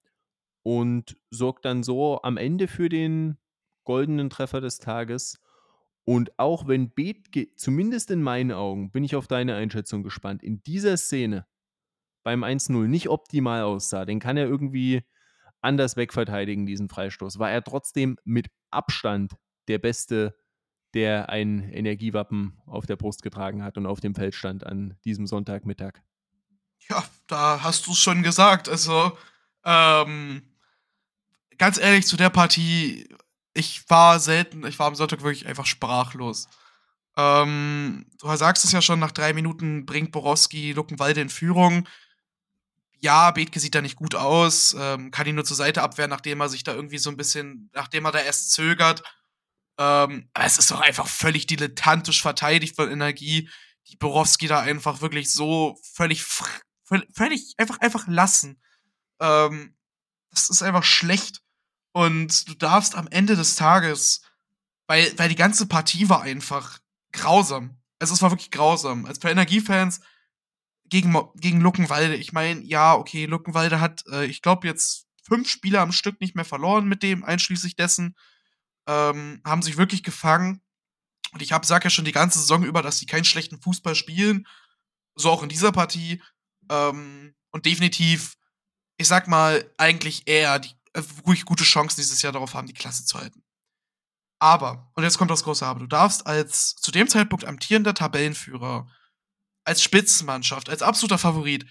und 0.63 1.17
sorgt 1.31 1.65
dann 1.65 1.83
so 1.83 2.21
am 2.23 2.37
Ende 2.37 2.69
für 2.69 2.89
den 2.89 3.39
goldenen 3.87 4.29
Treffer 4.29 4.61
des 4.61 4.79
Tages. 4.79 5.41
Und 6.05 6.39
auch 6.39 6.69
wenn 6.69 6.91
Bethke, 6.91 7.49
zumindest 7.57 8.11
in 8.11 8.23
meinen 8.23 8.53
Augen, 8.53 8.91
bin 8.91 9.03
ich 9.03 9.17
auf 9.17 9.27
deine 9.27 9.55
Einschätzung 9.55 10.03
gespannt, 10.03 10.43
in 10.43 10.63
dieser 10.63 10.99
Szene 10.99 11.47
beim 12.23 12.45
1-0 12.45 12.87
nicht 12.87 13.09
optimal 13.09 13.63
aussah, 13.63 14.05
den 14.05 14.21
kann 14.21 14.37
er 14.37 14.47
irgendwie 14.47 15.03
anders 15.63 15.97
wegverteidigen, 15.97 16.67
diesen 16.67 16.89
Freistoß, 16.89 17.39
war 17.39 17.51
er 17.51 17.65
trotzdem 17.65 18.19
mit 18.25 18.49
Abstand 18.71 19.33
der 19.69 19.79
beste 19.79 20.37
der 20.97 21.29
ein 21.29 21.71
Energiewappen 21.73 22.59
auf 22.65 22.87
der 22.87 22.97
Brust 22.97 23.23
getragen 23.23 23.63
hat 23.63 23.77
und 23.77 23.85
auf 23.85 24.01
dem 24.01 24.15
Feld 24.15 24.35
stand 24.35 24.65
an 24.65 24.97
diesem 25.05 25.27
Sonntagmittag. 25.27 26.01
Ja, 26.89 27.05
da 27.27 27.63
hast 27.63 27.87
du 27.87 27.91
es 27.91 27.99
schon 27.99 28.23
gesagt. 28.23 28.67
Also, 28.69 29.13
ähm, 29.65 30.43
ganz 31.59 31.79
ehrlich, 31.79 32.07
zu 32.07 32.17
der 32.17 32.31
Partie, 32.31 33.09
ich 33.57 33.89
war 33.89 34.21
selten, 34.21 34.67
ich 34.67 34.79
war 34.79 34.87
am 34.87 34.95
Sonntag 34.95 35.23
wirklich 35.23 35.47
einfach 35.47 35.67
sprachlos. 35.67 36.49
Ähm, 37.17 38.07
du 38.21 38.37
sagst 38.37 38.65
es 38.65 38.73
ja 38.73 38.83
schon, 38.83 39.01
nach 39.01 39.13
drei 39.13 39.33
Minuten 39.33 39.87
bringt 39.87 40.13
Borowski 40.13 40.73
Luckenwalde 40.73 41.23
in 41.23 41.31
Führung. 41.31 41.89
Ja, 42.99 43.31
Bethke 43.31 43.61
sieht 43.61 43.75
da 43.75 43.83
nicht 43.83 43.97
gut 43.97 44.15
aus, 44.15 44.75
ähm, 44.79 45.11
kann 45.11 45.27
ihn 45.27 45.35
nur 45.35 45.45
zur 45.45 45.57
Seite 45.57 45.83
abwehren, 45.83 46.11
nachdem 46.11 46.41
er 46.41 46.49
sich 46.49 46.65
da 46.65 46.75
irgendwie 46.75 46.99
so 46.99 47.11
ein 47.11 47.17
bisschen, 47.17 47.71
nachdem 47.75 48.05
er 48.05 48.13
da 48.13 48.21
erst 48.21 48.53
zögert. 48.53 49.03
Ähm, 49.79 50.29
aber 50.35 50.45
es 50.45 50.59
ist 50.59 50.71
doch 50.71 50.81
einfach 50.81 51.07
völlig 51.07 51.47
dilettantisch 51.47 52.23
verteidigt 52.23 52.77
von 52.77 52.91
Energie, 52.91 53.51
die 53.89 53.97
Borowski 53.97 54.47
da 54.49 54.61
einfach 54.61 55.01
wirklich 55.01 55.33
so 55.33 55.79
völlig, 55.95 56.25
völlig 57.13 57.55
einfach, 57.59 57.79
einfach 57.81 58.07
lassen. 58.09 58.61
Ähm, 59.21 59.75
das 60.31 60.51
ist 60.51 60.63
einfach 60.63 60.85
schlecht. 60.85 61.43
Und 61.97 62.47
du 62.47 62.53
darfst 62.53 62.95
am 62.95 63.09
Ende 63.09 63.37
des 63.37 63.55
Tages, 63.55 64.21
weil, 64.87 65.19
weil 65.19 65.31
die 65.31 65.35
ganze 65.35 65.67
Partie 65.67 66.11
war 66.11 66.21
einfach 66.21 66.79
grausam. 67.11 67.79
Also 67.99 68.13
es 68.13 68.21
war 68.21 68.31
wirklich 68.31 68.51
grausam. 68.51 69.07
Als 69.07 69.19
für 69.19 69.31
Energiefans 69.31 70.03
gegen, 70.91 71.17
gegen 71.37 71.63
Luckenwalde, 71.63 72.15
ich 72.17 72.35
meine, 72.35 72.61
ja, 72.61 72.95
okay, 72.95 73.25
Luckenwalde 73.25 73.81
hat, 73.81 74.05
äh, 74.09 74.27
ich 74.27 74.43
glaube, 74.43 74.67
jetzt 74.67 75.07
fünf 75.23 75.49
Spieler 75.49 75.81
am 75.81 75.91
Stück 75.91 76.21
nicht 76.21 76.37
mehr 76.37 76.45
verloren 76.45 76.87
mit 76.87 77.03
dem, 77.03 77.25
einschließlich 77.25 77.77
dessen 77.77 78.15
ähm, 78.87 79.41
haben 79.43 79.63
sich 79.63 79.79
wirklich 79.79 80.03
gefangen. 80.03 80.61
Und 81.33 81.41
ich 81.41 81.55
sag 81.63 81.83
ja 81.83 81.89
schon 81.89 82.05
die 82.05 82.13
ganze 82.13 82.41
Saison 82.41 82.63
über, 82.63 82.83
dass 82.83 82.99
sie 82.99 83.07
keinen 83.07 83.25
schlechten 83.25 83.59
Fußball 83.59 83.95
spielen. 83.95 84.47
So 85.15 85.31
auch 85.31 85.43
in 85.43 85.49
dieser 85.49 85.73
Partie. 85.73 86.23
Ähm, 86.71 87.35
und 87.53 87.65
definitiv, 87.65 88.35
ich 88.99 89.09
sag 89.09 89.29
mal, 89.29 89.65
eigentlich 89.79 90.29
eher 90.29 90.59
die 90.59 90.77
ruhig 91.27 91.45
gute 91.45 91.65
Chancen 91.65 92.01
dieses 92.01 92.23
Jahr 92.23 92.33
darauf 92.33 92.55
haben, 92.55 92.67
die 92.67 92.75
Klasse 92.75 93.05
zu 93.05 93.19
halten. 93.19 93.43
Aber, 94.39 94.91
und 94.95 95.03
jetzt 95.03 95.19
kommt 95.19 95.31
das 95.31 95.45
große 95.45 95.65
Aber, 95.65 95.81
du 95.81 95.87
darfst 95.87 96.27
als 96.27 96.75
zu 96.77 96.91
dem 96.91 97.09
Zeitpunkt 97.09 97.45
amtierender 97.45 97.95
Tabellenführer, 97.95 98.87
als 99.65 99.83
Spitzenmannschaft, 99.83 100.69
als 100.69 100.83
absoluter 100.83 101.19
Favorit, 101.19 101.67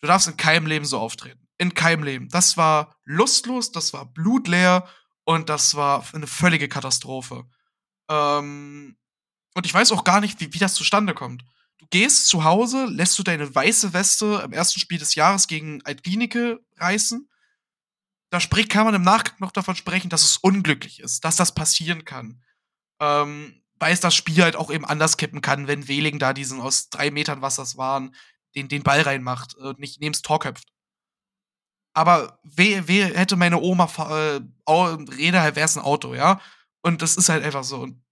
du 0.00 0.06
darfst 0.06 0.28
in 0.28 0.36
keinem 0.36 0.66
Leben 0.66 0.84
so 0.84 0.98
auftreten. 0.98 1.48
In 1.58 1.74
keinem 1.74 2.04
Leben. 2.04 2.28
Das 2.28 2.56
war 2.56 2.96
lustlos, 3.04 3.72
das 3.72 3.92
war 3.92 4.06
blutleer 4.06 4.88
und 5.24 5.48
das 5.48 5.74
war 5.74 6.04
eine 6.14 6.26
völlige 6.26 6.68
Katastrophe. 6.68 7.44
Ähm, 8.08 8.96
und 9.54 9.66
ich 9.66 9.74
weiß 9.74 9.92
auch 9.92 10.04
gar 10.04 10.20
nicht, 10.20 10.40
wie, 10.40 10.52
wie 10.52 10.58
das 10.58 10.74
zustande 10.74 11.14
kommt. 11.14 11.44
Du 11.78 11.86
gehst 11.90 12.26
zu 12.26 12.44
Hause, 12.44 12.84
lässt 12.84 13.18
du 13.18 13.22
deine 13.22 13.54
weiße 13.54 13.92
Weste 13.94 14.42
im 14.44 14.52
ersten 14.52 14.80
Spiel 14.80 14.98
des 14.98 15.14
Jahres 15.14 15.46
gegen 15.46 15.82
Altlinike 15.84 16.60
reißen. 16.76 17.29
Da 18.30 18.40
spricht, 18.40 18.70
kann 18.70 18.84
man 18.84 18.94
im 18.94 19.02
Nachgang 19.02 19.36
noch 19.40 19.52
davon 19.52 19.74
sprechen, 19.76 20.08
dass 20.08 20.24
es 20.24 20.36
unglücklich 20.36 21.00
ist, 21.00 21.24
dass 21.24 21.36
das 21.36 21.54
passieren 21.54 22.04
kann. 22.04 22.42
Ähm, 23.00 23.62
weil 23.80 23.92
es 23.92 24.00
das 24.00 24.14
Spiel 24.14 24.42
halt 24.42 24.56
auch 24.56 24.70
eben 24.70 24.84
anders 24.84 25.16
kippen 25.16 25.40
kann, 25.40 25.66
wenn 25.66 25.88
Wehling 25.88 26.18
da 26.18 26.32
diesen 26.32 26.60
aus 26.60 26.90
drei 26.90 27.10
Metern, 27.10 27.42
was 27.42 27.56
das 27.56 27.76
waren, 27.76 28.14
den, 28.54 28.68
den 28.68 28.82
Ball 28.82 29.00
reinmacht 29.00 29.54
und 29.54 29.78
nicht 29.78 30.00
neben 30.00 30.12
das 30.12 30.22
Tor 30.22 30.38
köpft. 30.38 30.68
Aber 31.94 32.38
wer, 32.44 32.86
wer 32.86 33.06
hätte 33.08 33.36
meine 33.36 33.60
Oma 33.60 33.90
äh, 33.98 34.40
Rede, 34.70 35.38
wäre 35.56 35.60
es 35.60 35.76
ein 35.76 35.82
Auto, 35.82 36.14
ja? 36.14 36.40
Und 36.82 37.02
das 37.02 37.16
ist 37.16 37.28
halt 37.28 37.44
einfach 37.44 37.64
so. 37.64 37.80
Und 37.80 38.02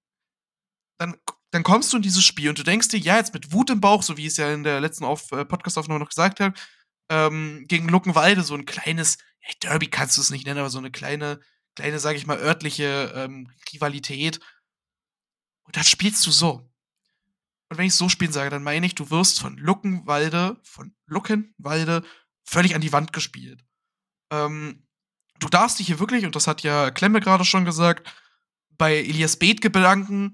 dann, 0.99 1.17
dann 1.53 1.63
kommst 1.63 1.93
du 1.93 1.97
in 1.97 2.03
dieses 2.03 2.25
Spiel 2.25 2.49
und 2.49 2.59
du 2.59 2.65
denkst 2.65 2.89
dir, 2.89 2.99
ja, 2.99 3.17
jetzt 3.17 3.35
mit 3.35 3.53
Wut 3.53 3.71
im 3.71 3.81
Bauch, 3.81 4.03
so 4.03 4.17
wie 4.17 4.23
ich 4.23 4.29
es 4.29 4.37
ja 4.37 4.53
in 4.53 4.65
der 4.65 4.81
letzten 4.81 5.05
Auf 5.05 5.31
äh, 5.33 5.45
Podcast-Aufnahme 5.45 6.01
noch 6.01 6.09
gesagt 6.09 6.41
habe, 6.41 6.55
ähm, 7.09 7.67
gegen 7.69 7.89
Luckenwalde 7.89 8.43
so 8.43 8.55
ein 8.55 8.67
kleines, 8.67 9.19
Derby 9.63 9.89
kannst 9.89 10.17
du 10.17 10.21
es 10.21 10.31
nicht 10.31 10.47
nennen, 10.47 10.61
aber 10.61 10.71
so 10.71 10.79
eine 10.79 10.91
kleine, 10.91 11.41
kleine, 11.77 11.99
sag 11.99 12.17
ich 12.17 12.27
mal, 12.27 12.39
örtliche 12.39 13.13
ähm, 13.15 13.51
Rivalität. 13.73 14.41
Und 15.65 15.77
dann 15.77 15.85
spielst 15.85 16.27
du 16.27 16.31
so. 16.31 16.69
Und 17.71 17.77
wenn 17.77 17.87
ich 17.87 17.95
so 17.95 18.09
spielen 18.09 18.33
sage, 18.33 18.51
dann 18.51 18.63
meine 18.63 18.87
ich, 18.87 18.95
du 18.95 19.11
wirst 19.11 19.41
von 19.41 19.57
Luckenwalde, 19.59 20.59
von 20.63 20.95
Luckenwalde 21.07 22.03
völlig 22.45 22.75
an 22.75 22.81
die 22.81 22.93
Wand 22.93 23.13
gespielt. 23.13 23.65
Ähm, 24.31 24.87
du 25.39 25.49
darfst 25.49 25.79
dich 25.79 25.87
hier 25.89 25.99
wirklich, 25.99 26.25
und 26.25 26.35
das 26.35 26.47
hat 26.47 26.63
ja 26.63 26.91
Klemme 26.91 27.21
gerade 27.21 27.45
schon 27.45 27.65
gesagt, 27.65 28.11
bei 28.79 28.97
Elias 28.97 29.37
Bethke 29.37 29.71
bedanken. 29.71 30.33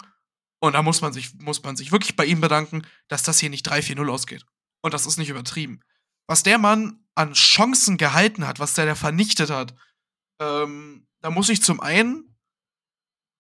Und 0.61 0.75
da 0.75 0.83
muss 0.83 1.01
man, 1.01 1.12
sich, 1.12 1.35
muss 1.35 1.62
man 1.62 1.77
sich 1.77 1.93
wirklich 1.93 2.17
bei 2.17 2.25
ihm 2.25 2.41
bedanken, 2.41 2.87
dass 3.09 3.23
das 3.23 3.39
hier 3.39 3.51
nicht 3.51 3.69
3-4-0 3.69 4.09
ausgeht. 4.11 4.47
Und 4.83 4.95
das 4.95 5.07
ist 5.07 5.19
nicht 5.19 5.29
übertrieben. 5.29 5.81
Was 6.27 6.43
der 6.43 6.59
Mann 6.59 7.04
an 7.15 7.33
Chancen 7.33 7.97
gehalten 7.97 8.47
hat, 8.47 8.59
was 8.59 8.75
der 8.75 8.87
da 8.87 8.95
vernichtet 8.95 9.51
hat, 9.51 9.75
ähm, 10.41 11.07
da 11.21 11.31
muss 11.31 11.49
ich 11.49 11.62
zum 11.62 11.81
einen 11.81 12.37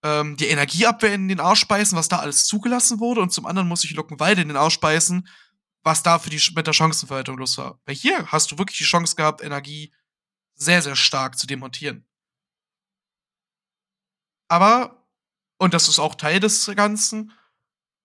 ähm, 0.04 0.36
die 0.36 0.46
Energieabwehr 0.46 1.14
in 1.14 1.28
den 1.28 1.40
Arsch 1.40 1.60
speisen, 1.60 1.96
was 1.96 2.08
da 2.08 2.18
alles 2.18 2.46
zugelassen 2.46 3.00
wurde, 3.00 3.20
und 3.20 3.32
zum 3.32 3.46
anderen 3.46 3.68
muss 3.68 3.84
ich 3.84 3.92
Luckenwalde 3.92 4.42
in 4.42 4.48
den 4.48 4.56
Arsch 4.56 4.74
speisen, 4.74 5.28
was 5.82 6.02
da 6.02 6.18
für 6.18 6.30
die, 6.30 6.40
mit 6.54 6.66
der 6.66 6.72
Chancenverhaltung 6.72 7.36
los 7.36 7.58
war. 7.58 7.80
Weil 7.84 7.94
hier 7.94 8.26
hast 8.30 8.50
du 8.50 8.58
wirklich 8.58 8.78
die 8.78 8.84
Chance 8.84 9.16
gehabt, 9.16 9.42
Energie 9.42 9.92
sehr, 10.54 10.82
sehr 10.82 10.96
stark 10.96 11.38
zu 11.38 11.46
demontieren. 11.46 12.06
Aber, 14.48 15.08
und 15.58 15.74
das 15.74 15.88
ist 15.88 15.98
auch 15.98 16.14
Teil 16.14 16.38
des 16.38 16.70
Ganzen, 16.76 17.32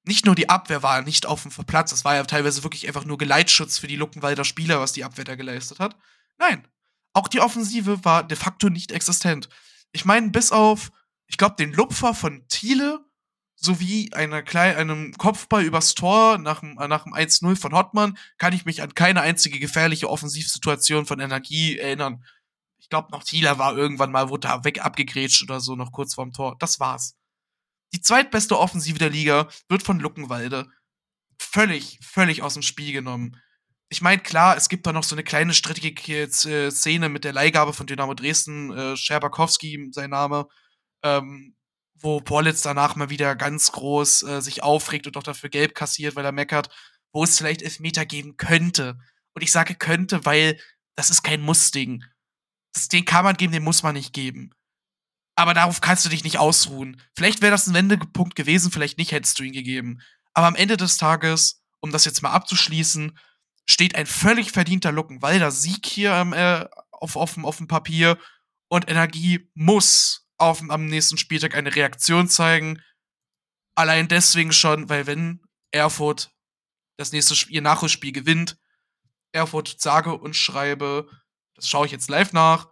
nicht 0.10 0.26
nur 0.26 0.36
die 0.36 0.50
Abwehr 0.50 0.84
war 0.84 1.02
nicht 1.02 1.26
auf 1.26 1.44
dem 1.44 1.52
Platz, 1.66 1.92
es 1.92 2.04
war 2.04 2.16
ja 2.16 2.24
teilweise 2.24 2.64
wirklich 2.64 2.88
einfach 2.88 3.06
nur 3.06 3.18
Geleitschutz 3.18 3.78
für 3.78 3.88
die 3.88 3.96
Luckenwalder 3.96 4.44
Spieler, 4.44 4.82
was 4.82 4.92
die 4.92 5.06
Abwehr 5.06 5.24
da 5.24 5.36
geleistet 5.36 5.80
hat. 5.80 5.96
Nein, 6.38 6.68
auch 7.14 7.28
die 7.28 7.40
Offensive 7.40 8.04
war 8.04 8.24
de 8.24 8.38
facto 8.38 8.70
nicht 8.70 8.92
existent. 8.92 9.50
Ich 9.92 10.06
meine, 10.06 10.30
bis 10.30 10.52
auf, 10.52 10.92
ich 11.28 11.38
glaube, 11.38 11.56
den 11.56 11.74
Lupfer 11.74 12.14
von 12.14 12.46
Thiele 12.50 13.00
sowie 13.56 14.12
einer 14.14 14.42
klein, 14.42 14.76
einem 14.76 15.14
Kopfball 15.18 15.64
übers 15.64 15.94
Tor 15.96 16.38
nach 16.38 16.62
dem, 16.62 16.76
nach 16.76 17.04
dem 17.04 17.14
1-0 17.14 17.56
von 17.56 17.74
Hottmann 17.74 18.18
kann 18.38 18.54
ich 18.54 18.66
mich 18.66 18.82
an 18.82 18.94
keine 18.94 19.22
einzige 19.22 19.60
gefährliche 19.60 20.10
Offensivsituation 20.10 21.06
von 21.06 21.20
Energie 21.20 21.78
erinnern 21.78 22.24
ich 22.90 22.90
glaube, 22.90 23.12
noch 23.12 23.24
Thieler 23.24 23.60
war 23.60 23.78
irgendwann 23.78 24.12
mal, 24.12 24.30
wurde 24.30 24.48
da 24.48 24.64
weg 24.64 24.84
abgegrätscht 24.84 25.44
oder 25.44 25.60
so, 25.60 25.76
noch 25.76 25.92
kurz 25.92 26.16
vorm 26.16 26.34
Tor. 26.34 26.56
Das 26.58 26.80
war's. 26.80 27.19
Die 27.94 28.02
zweitbeste 28.02 28.58
Offensive 28.58 29.00
der 29.00 29.10
Liga 29.10 29.50
wird 29.68 29.84
von 29.84 30.00
Luckenwalde 30.00 30.68
völlig, 31.40 32.00
völlig 32.04 32.42
aus 32.44 32.54
dem 32.54 32.64
Spiel 32.64 32.94
genommen. 32.94 33.42
Ich 33.90 34.02
meine, 34.02 34.22
klar, 34.22 34.56
es 34.56 34.70
gibt 34.70 34.86
da 34.86 34.94
noch 34.94 35.04
so 35.04 35.16
eine 35.16 35.24
kleine 35.24 35.54
strittige 35.54 36.22
äh, 36.22 36.72
Szene 36.72 37.10
mit 37.10 37.24
der 37.24 37.34
Leihgabe 37.34 37.74
von 37.74 37.88
Dynamo 37.88 38.14
Dresden, 38.14 38.72
äh, 38.72 38.96
Scherbakowski, 38.96 39.90
sein 39.92 40.12
Name, 40.12 40.48
ähm, 41.04 41.56
wo 41.96 42.20
Porlitz 42.22 42.62
danach 42.62 42.96
mal 42.96 43.10
wieder 43.10 43.36
ganz 43.36 43.72
groß 43.72 44.24
äh, 44.24 44.42
sich 44.42 44.62
aufregt 44.62 45.08
und 45.08 45.18
auch 45.18 45.24
dafür 45.24 45.50
gelb 45.50 45.74
kassiert, 45.74 46.16
weil 46.16 46.26
er 46.26 46.32
meckert, 46.32 46.70
wo 47.12 47.24
es 47.24 47.38
vielleicht 47.38 47.64
Elfmeter 47.64 48.06
geben 48.06 48.38
könnte. 48.38 49.00
Und 49.34 49.42
ich 49.42 49.52
sage 49.52 49.74
könnte, 49.74 50.24
weil 50.26 50.60
das 50.96 51.10
ist 51.10 51.24
kein 51.24 51.42
Muss-Ding. 51.42 52.04
Den 52.92 53.06
kann 53.06 53.24
man 53.24 53.38
geben, 53.38 53.54
den 53.54 53.64
muss 53.64 53.82
man 53.82 53.96
nicht 53.96 54.14
geben. 54.14 54.52
Aber 55.40 55.54
darauf 55.54 55.80
kannst 55.80 56.04
du 56.04 56.10
dich 56.10 56.26
nicht 56.26 56.38
ausruhen. 56.38 57.02
Vielleicht 57.16 57.42
wäre 57.42 57.52
das 57.52 57.66
ein 57.66 57.74
Wendepunkt 57.74 58.36
gewesen, 58.36 58.74
vielleicht 58.74 58.98
nicht 58.98 59.14
hättest 59.14 59.40
du 59.40 59.44
ihn 59.44 59.54
gegeben. 59.54 60.02
Aber 60.34 60.48
am 60.48 60.56
Ende 60.56 60.76
des 60.76 60.98
Tages, 60.98 61.64
um 61.80 61.94
das 61.94 62.04
jetzt 62.04 62.22
mal 62.22 62.32
abzuschließen, 62.32 63.18
steht 63.66 63.96
ein 63.96 64.06
völlig 64.06 64.52
verdienter 64.52 64.92
Luckenwalder 64.92 65.50
Sieg 65.50 65.86
hier 65.86 66.12
ähm, 66.12 66.34
äh, 66.34 66.66
auf, 66.92 67.16
auf, 67.16 67.42
auf 67.42 67.56
dem 67.56 67.70
Papier 67.70 68.18
und 68.68 68.90
Energie 68.90 69.50
muss 69.54 70.28
auf, 70.38 70.62
am 70.68 70.88
nächsten 70.88 71.18
Spieltag 71.18 71.56
eine 71.56 71.74
Reaktion 71.74 72.28
zeigen. 72.28 72.82
Allein 73.76 74.10
deswegen 74.10 74.52
schon, 74.52 74.90
weil 74.90 75.08
wenn 75.08 75.42
Erfurt 75.72 76.32
das 76.98 77.14
nächste 77.14 77.38
Spiel, 77.38 77.56
ihr 77.56 77.62
Nachholspiel 77.62 78.12
gewinnt. 78.12 78.58
Erfurt 79.32 79.80
sage 79.80 80.18
und 80.18 80.36
schreibe, 80.36 81.10
das 81.56 81.70
schaue 81.70 81.86
ich 81.86 81.94
jetzt 81.94 82.10
live 82.10 82.34
nach, 82.34 82.68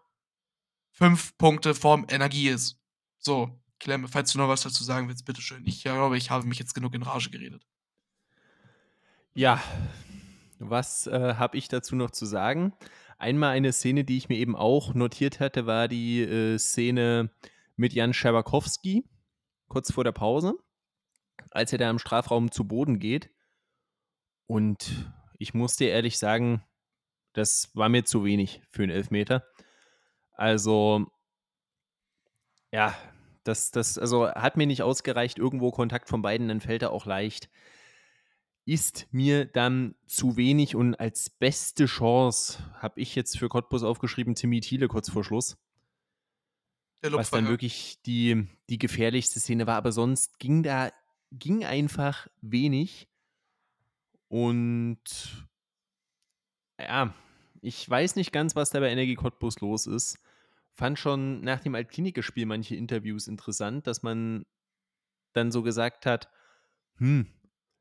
fünf 0.98 1.38
Punkte 1.38 1.76
vorm 1.76 2.08
Energie 2.10 2.50
ist. 2.50 2.80
So, 3.20 3.52
Klemme, 3.80 4.08
falls 4.08 4.32
du 4.32 4.39
noch 4.39 4.48
was 4.48 4.64
dazu 4.64 4.84
sagen 4.84 5.08
willst, 5.08 5.26
bitteschön. 5.26 5.64
Ich 5.68 5.84
glaube, 5.84 6.18
ich 6.18 6.32
habe 6.32 6.48
mich 6.48 6.58
jetzt 6.58 6.74
genug 6.74 6.95
in 6.95 7.04
Rage 7.04 7.30
geredet. 7.30 7.66
Ja, 9.36 9.62
was 10.58 11.06
äh, 11.06 11.36
habe 11.36 11.58
ich 11.58 11.68
dazu 11.68 11.95
noch 11.95 12.10
zu 12.10 12.26
sagen? 12.26 12.74
Einmal 13.20 13.52
eine 13.52 13.72
Szene, 13.72 14.04
die 14.04 14.18
ich 14.18 14.30
mir 14.30 14.38
eben 14.38 14.56
auch 14.56 14.95
notiert 14.95 15.39
hatte, 15.39 15.68
war 15.68 15.88
die 15.88 16.22
äh, 16.22 16.58
Szene 16.58 17.30
mit 17.76 17.93
Jan 17.93 18.14
Scherbakowski, 18.14 19.06
kurz 19.68 19.91
vor 19.91 20.04
der 20.04 20.12
Pause, 20.12 20.56
als 21.52 21.72
er 21.72 21.78
da 21.78 21.89
im 21.91 22.00
Strafraum 22.00 22.52
zu 22.52 22.68
Boden 22.68 22.98
geht. 22.98 23.30
Und 24.48 25.12
ich 25.38 25.54
muss 25.54 25.76
dir 25.76 25.89
ehrlich 25.89 26.18
sagen, 26.18 26.64
das 27.34 27.70
war 27.76 27.89
mir 27.89 28.04
zu 28.04 28.26
wenig 28.26 28.64
für 28.72 28.82
einen 28.82 28.91
Elfmeter. 28.91 29.45
Also, 30.38 31.08
ja, 32.72 32.96
das, 33.44 33.72
das 33.72 33.98
also 33.98 34.30
hat 34.30 34.56
mir 34.56 34.68
nicht 34.68 34.84
ausgereicht. 34.84 35.38
Irgendwo 35.38 35.72
Kontakt 35.72 36.08
von 36.08 36.22
beiden, 36.22 36.48
dann 36.48 36.62
fällt 36.62 36.82
er 36.82 36.92
auch 36.92 37.06
leicht 37.06 37.50
ist 38.68 39.08
mir 39.12 39.46
dann 39.46 39.96
zu 40.08 40.36
wenig 40.36 40.76
und 40.76 40.96
als 40.96 41.30
beste 41.30 41.86
Chance 41.86 42.62
habe 42.74 43.00
ich 43.00 43.16
jetzt 43.16 43.38
für 43.38 43.48
Cottbus 43.48 43.82
aufgeschrieben, 43.82 44.36
Timmy 44.36 44.60
Thiele 44.60 44.90
kurz 44.90 45.10
vor 45.10 45.24
Schluss. 45.24 45.58
was 47.02 47.30
dann 47.30 47.48
wirklich 47.48 48.02
die, 48.06 48.46
die 48.70 48.78
gefährlichste 48.78 49.40
Szene 49.40 49.68
war, 49.68 49.78
aber 49.78 49.94
sonst 49.94 50.38
ging 50.38 50.64
da 50.64 50.92
ging 51.32 51.64
einfach 51.64 52.28
wenig 52.42 53.08
und 54.28 55.00
ja, 56.78 57.14
ich 57.62 57.89
weiß 57.89 58.16
nicht 58.16 58.32
ganz, 58.32 58.55
was 58.55 58.70
da 58.70 58.80
bei 58.80 58.89
Energie 58.89 59.16
Cottbus 59.16 59.60
los 59.60 59.88
ist. 59.88 60.20
Fand 60.74 60.99
schon 60.99 61.41
nach 61.41 61.60
dem 61.60 61.76
Altklinike-Spiel 61.76 62.45
manche 62.45 62.76
Interviews 62.76 63.28
interessant, 63.28 63.88
dass 63.88 64.03
man 64.03 64.45
dann 65.34 65.51
so 65.51 65.64
gesagt 65.64 66.05
hat, 66.05 66.30
hm, 66.97 67.28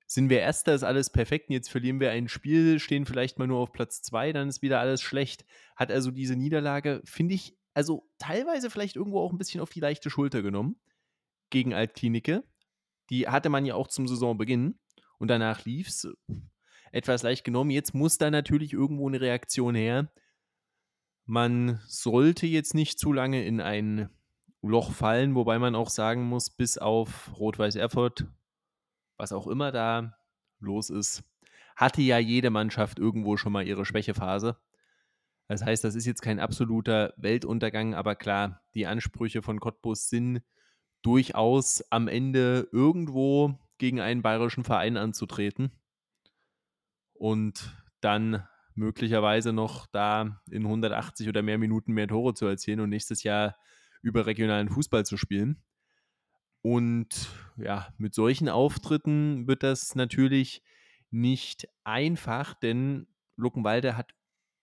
sind 0.06 0.30
wir 0.30 0.40
Erster, 0.40 0.74
ist 0.74 0.84
alles 0.84 1.10
perfekt 1.10 1.48
und 1.48 1.54
jetzt 1.54 1.68
verlieren 1.68 2.00
wir 2.00 2.10
ein 2.10 2.28
Spiel, 2.28 2.78
stehen 2.78 3.06
vielleicht 3.06 3.38
mal 3.38 3.46
nur 3.46 3.58
auf 3.58 3.72
Platz 3.72 4.02
zwei, 4.02 4.32
dann 4.32 4.48
ist 4.48 4.62
wieder 4.62 4.80
alles 4.80 5.02
schlecht. 5.02 5.44
Hat 5.74 5.90
also 5.90 6.10
diese 6.10 6.36
Niederlage, 6.36 7.02
finde 7.04 7.34
ich, 7.34 7.56
also 7.74 8.08
teilweise 8.18 8.70
vielleicht 8.70 8.96
irgendwo 8.96 9.20
auch 9.20 9.32
ein 9.32 9.38
bisschen 9.38 9.60
auf 9.60 9.70
die 9.70 9.80
leichte 9.80 10.08
Schulter 10.08 10.42
genommen 10.42 10.76
gegen 11.50 11.74
Altklinike. 11.74 12.44
Die 13.10 13.28
hatte 13.28 13.48
man 13.48 13.66
ja 13.66 13.74
auch 13.74 13.88
zum 13.88 14.06
Saisonbeginn 14.06 14.78
und 15.18 15.28
danach 15.28 15.64
lief 15.64 15.88
es 15.88 16.08
etwas 16.92 17.22
leicht 17.22 17.44
genommen. 17.44 17.70
Jetzt 17.70 17.94
muss 17.94 18.18
da 18.18 18.30
natürlich 18.30 18.72
irgendwo 18.72 19.08
eine 19.08 19.20
Reaktion 19.20 19.74
her. 19.74 20.10
Man 21.24 21.80
sollte 21.86 22.46
jetzt 22.46 22.74
nicht 22.74 22.98
zu 22.98 23.12
lange 23.12 23.44
in 23.44 23.60
ein 23.60 24.10
Loch 24.62 24.92
fallen, 24.92 25.34
wobei 25.34 25.58
man 25.58 25.74
auch 25.74 25.90
sagen 25.90 26.24
muss, 26.24 26.50
bis 26.50 26.78
auf 26.78 27.38
Rot-Weiß 27.38 27.76
Erfurt 27.76 28.26
was 29.16 29.32
auch 29.32 29.46
immer 29.46 29.72
da 29.72 30.16
los 30.60 30.90
ist, 30.90 31.22
hatte 31.74 32.02
ja 32.02 32.18
jede 32.18 32.50
Mannschaft 32.50 32.98
irgendwo 32.98 33.36
schon 33.36 33.52
mal 33.52 33.66
ihre 33.66 33.84
Schwächephase. 33.84 34.56
Das 35.48 35.64
heißt, 35.64 35.84
das 35.84 35.94
ist 35.94 36.06
jetzt 36.06 36.22
kein 36.22 36.40
absoluter 36.40 37.14
Weltuntergang, 37.16 37.94
aber 37.94 38.16
klar, 38.16 38.62
die 38.74 38.86
Ansprüche 38.86 39.42
von 39.42 39.60
Cottbus 39.60 40.08
sind 40.08 40.42
durchaus 41.02 41.84
am 41.90 42.08
Ende 42.08 42.68
irgendwo 42.72 43.58
gegen 43.78 44.00
einen 44.00 44.22
bayerischen 44.22 44.64
Verein 44.64 44.96
anzutreten 44.96 45.70
und 47.18 47.76
dann 48.00 48.46
möglicherweise 48.74 49.52
noch 49.52 49.86
da 49.86 50.40
in 50.50 50.64
180 50.64 51.28
oder 51.28 51.42
mehr 51.42 51.58
Minuten 51.58 51.92
mehr 51.92 52.08
Tore 52.08 52.34
zu 52.34 52.46
erzielen 52.46 52.80
und 52.80 52.90
nächstes 52.90 53.22
Jahr 53.22 53.56
überregionalen 54.02 54.68
Fußball 54.68 55.04
zu 55.04 55.16
spielen. 55.16 55.62
Und 56.62 57.28
ja, 57.56 57.88
mit 57.96 58.14
solchen 58.14 58.48
Auftritten 58.48 59.46
wird 59.46 59.62
das 59.62 59.94
natürlich 59.94 60.62
nicht 61.10 61.68
einfach, 61.84 62.54
denn 62.54 63.06
Luckenwalde 63.36 63.96
hat 63.96 64.12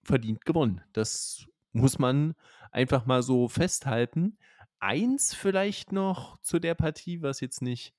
verdient 0.04 0.46
gewonnen. 0.46 0.82
Das 0.94 1.48
muss 1.72 1.98
man 2.00 2.36
einfach 2.72 3.06
mal 3.06 3.24
so 3.24 3.48
festhalten. 3.48 4.38
Eins 4.80 5.34
vielleicht 5.34 5.92
noch 5.92 6.38
zu 6.42 6.60
der 6.60 6.76
Partie, 6.76 7.22
was 7.22 7.40
jetzt 7.40 7.62
nicht 7.62 7.96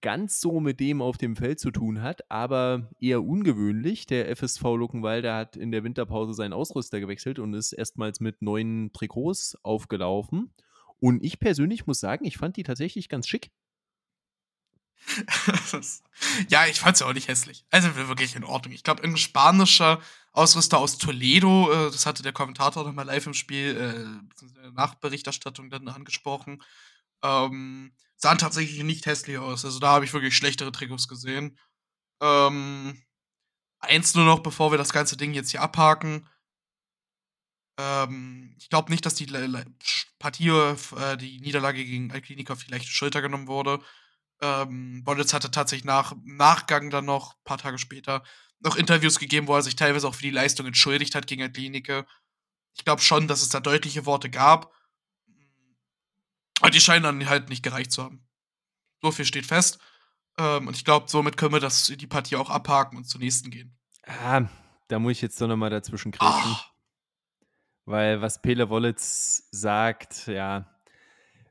ganz 0.00 0.40
so 0.40 0.60
mit 0.60 0.80
dem 0.80 1.02
auf 1.02 1.18
dem 1.18 1.36
Feld 1.36 1.58
zu 1.60 1.70
tun 1.70 2.02
hat, 2.02 2.30
aber 2.30 2.88
eher 3.00 3.22
ungewöhnlich. 3.22 4.06
Der 4.06 4.34
FSV 4.34 4.62
Luckenwalde 4.62 5.32
hat 5.32 5.56
in 5.56 5.72
der 5.72 5.84
Winterpause 5.84 6.34
seinen 6.34 6.52
Ausrüster 6.52 7.00
gewechselt 7.00 7.38
und 7.38 7.54
ist 7.54 7.72
erstmals 7.72 8.20
mit 8.20 8.42
neuen 8.42 8.92
Trikots 8.92 9.56
aufgelaufen. 9.62 10.52
Und 11.00 11.24
ich 11.24 11.38
persönlich 11.38 11.86
muss 11.86 12.00
sagen, 12.00 12.24
ich 12.24 12.36
fand 12.36 12.56
die 12.56 12.62
tatsächlich 12.62 13.08
ganz 13.08 13.28
schick. 13.28 13.50
ja, 16.48 16.66
ich 16.66 16.80
fand 16.80 16.96
sie 16.96 17.06
auch 17.06 17.12
nicht 17.12 17.28
hässlich. 17.28 17.64
Also 17.70 17.94
wirklich 17.96 18.36
in 18.36 18.44
Ordnung. 18.44 18.74
Ich 18.74 18.82
glaube, 18.82 19.02
ein 19.04 19.16
spanischer 19.16 20.00
Ausrüster 20.32 20.78
aus 20.78 20.98
Toledo, 20.98 21.70
äh, 21.72 21.90
das 21.90 22.06
hatte 22.06 22.22
der 22.22 22.32
Kommentator 22.32 22.84
nochmal 22.84 23.06
live 23.06 23.26
im 23.26 23.34
Spiel, 23.34 23.76
äh, 23.76 24.44
in 24.44 24.54
der 24.54 24.72
Nachberichterstattung 24.72 25.70
dann 25.70 25.88
angesprochen, 25.88 26.62
ähm, 27.22 27.92
sahen 28.18 28.38
tatsächlich 28.38 28.82
nicht 28.82 29.06
hässlich 29.06 29.38
aus. 29.38 29.64
Also 29.64 29.78
da 29.78 29.88
habe 29.88 30.04
ich 30.04 30.12
wirklich 30.12 30.36
schlechtere 30.36 30.72
Trikots 30.72 31.08
gesehen. 31.08 31.58
Ähm, 32.20 33.02
eins 33.80 34.14
nur 34.14 34.24
noch, 34.24 34.40
bevor 34.40 34.72
wir 34.72 34.78
das 34.78 34.92
ganze 34.92 35.16
Ding 35.16 35.32
jetzt 35.32 35.50
hier 35.50 35.62
abhaken. 35.62 36.28
Ähm, 37.78 38.54
ich 38.58 38.68
glaube 38.68 38.90
nicht, 38.90 39.06
dass 39.06 39.14
die 39.14 39.26
Partie, 40.18 40.48
äh, 40.48 41.16
die 41.16 41.40
Niederlage 41.40 41.84
gegen 41.84 42.10
Alklinik 42.10 42.50
auf 42.50 42.64
die 42.64 42.70
leichte 42.70 42.90
Schulter 42.90 43.22
genommen 43.22 43.46
wurde. 43.46 43.80
Ähm, 44.40 45.02
Bollitz 45.04 45.32
hatte 45.32 45.50
tatsächlich 45.50 45.84
nach 45.84 46.14
Nachgang 46.24 46.90
dann 46.90 47.04
noch, 47.04 47.34
ein 47.34 47.44
paar 47.44 47.58
Tage 47.58 47.78
später, 47.78 48.24
noch 48.60 48.76
Interviews 48.76 49.18
gegeben, 49.20 49.46
wo 49.46 49.54
er 49.54 49.62
sich 49.62 49.76
teilweise 49.76 50.08
auch 50.08 50.14
für 50.14 50.22
die 50.22 50.30
Leistung 50.30 50.66
entschuldigt 50.66 51.14
hat 51.14 51.28
gegen 51.28 51.42
Alklinike. 51.42 52.04
Ich 52.76 52.84
glaube 52.84 53.02
schon, 53.02 53.28
dass 53.28 53.42
es 53.42 53.48
da 53.48 53.60
deutliche 53.60 54.06
Worte 54.06 54.30
gab. 54.30 54.72
Aber 56.60 56.70
die 56.70 56.80
scheinen 56.80 57.02
dann 57.02 57.28
halt 57.28 57.48
nicht 57.48 57.62
gereicht 57.62 57.92
zu 57.92 58.02
haben. 58.02 58.26
So 59.00 59.10
viel 59.12 59.24
steht 59.24 59.46
fest. 59.46 59.78
Ähm, 60.38 60.68
und 60.68 60.76
ich 60.76 60.84
glaube, 60.84 61.08
somit 61.08 61.36
können 61.36 61.52
wir 61.52 61.60
das, 61.60 61.86
die 61.86 62.06
Partie 62.06 62.36
auch 62.36 62.50
abhaken 62.50 62.96
und 62.96 63.04
zur 63.04 63.20
nächsten 63.20 63.50
gehen. 63.50 63.76
Ah, 64.06 64.48
da 64.88 64.98
muss 64.98 65.12
ich 65.12 65.22
jetzt 65.22 65.40
doch 65.40 65.48
nochmal 65.48 65.70
dazwischen 65.70 66.12
kriechen. 66.12 66.32
Oh. 66.34 66.56
Weil 67.84 68.20
was 68.20 68.42
Pele 68.42 68.68
Wollitz 68.68 69.48
sagt, 69.50 70.26
ja, 70.26 70.66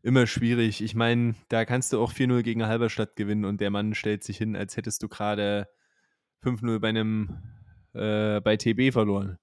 immer 0.03 0.27
schwierig. 0.27 0.81
Ich 0.81 0.95
meine, 0.95 1.35
da 1.49 1.65
kannst 1.65 1.93
du 1.93 2.01
auch 2.01 2.13
4-0 2.13 2.43
gegen 2.43 2.65
Halberstadt 2.65 3.15
gewinnen 3.15 3.45
und 3.45 3.59
der 3.59 3.71
Mann 3.71 3.95
stellt 3.95 4.23
sich 4.23 4.37
hin, 4.37 4.55
als 4.55 4.77
hättest 4.77 5.03
du 5.03 5.09
gerade 5.09 5.67
5-0 6.43 6.79
bei 6.79 6.89
einem 6.89 7.43
äh, 7.93 8.39
bei 8.41 8.55
TB 8.55 8.93
verloren. 8.93 9.37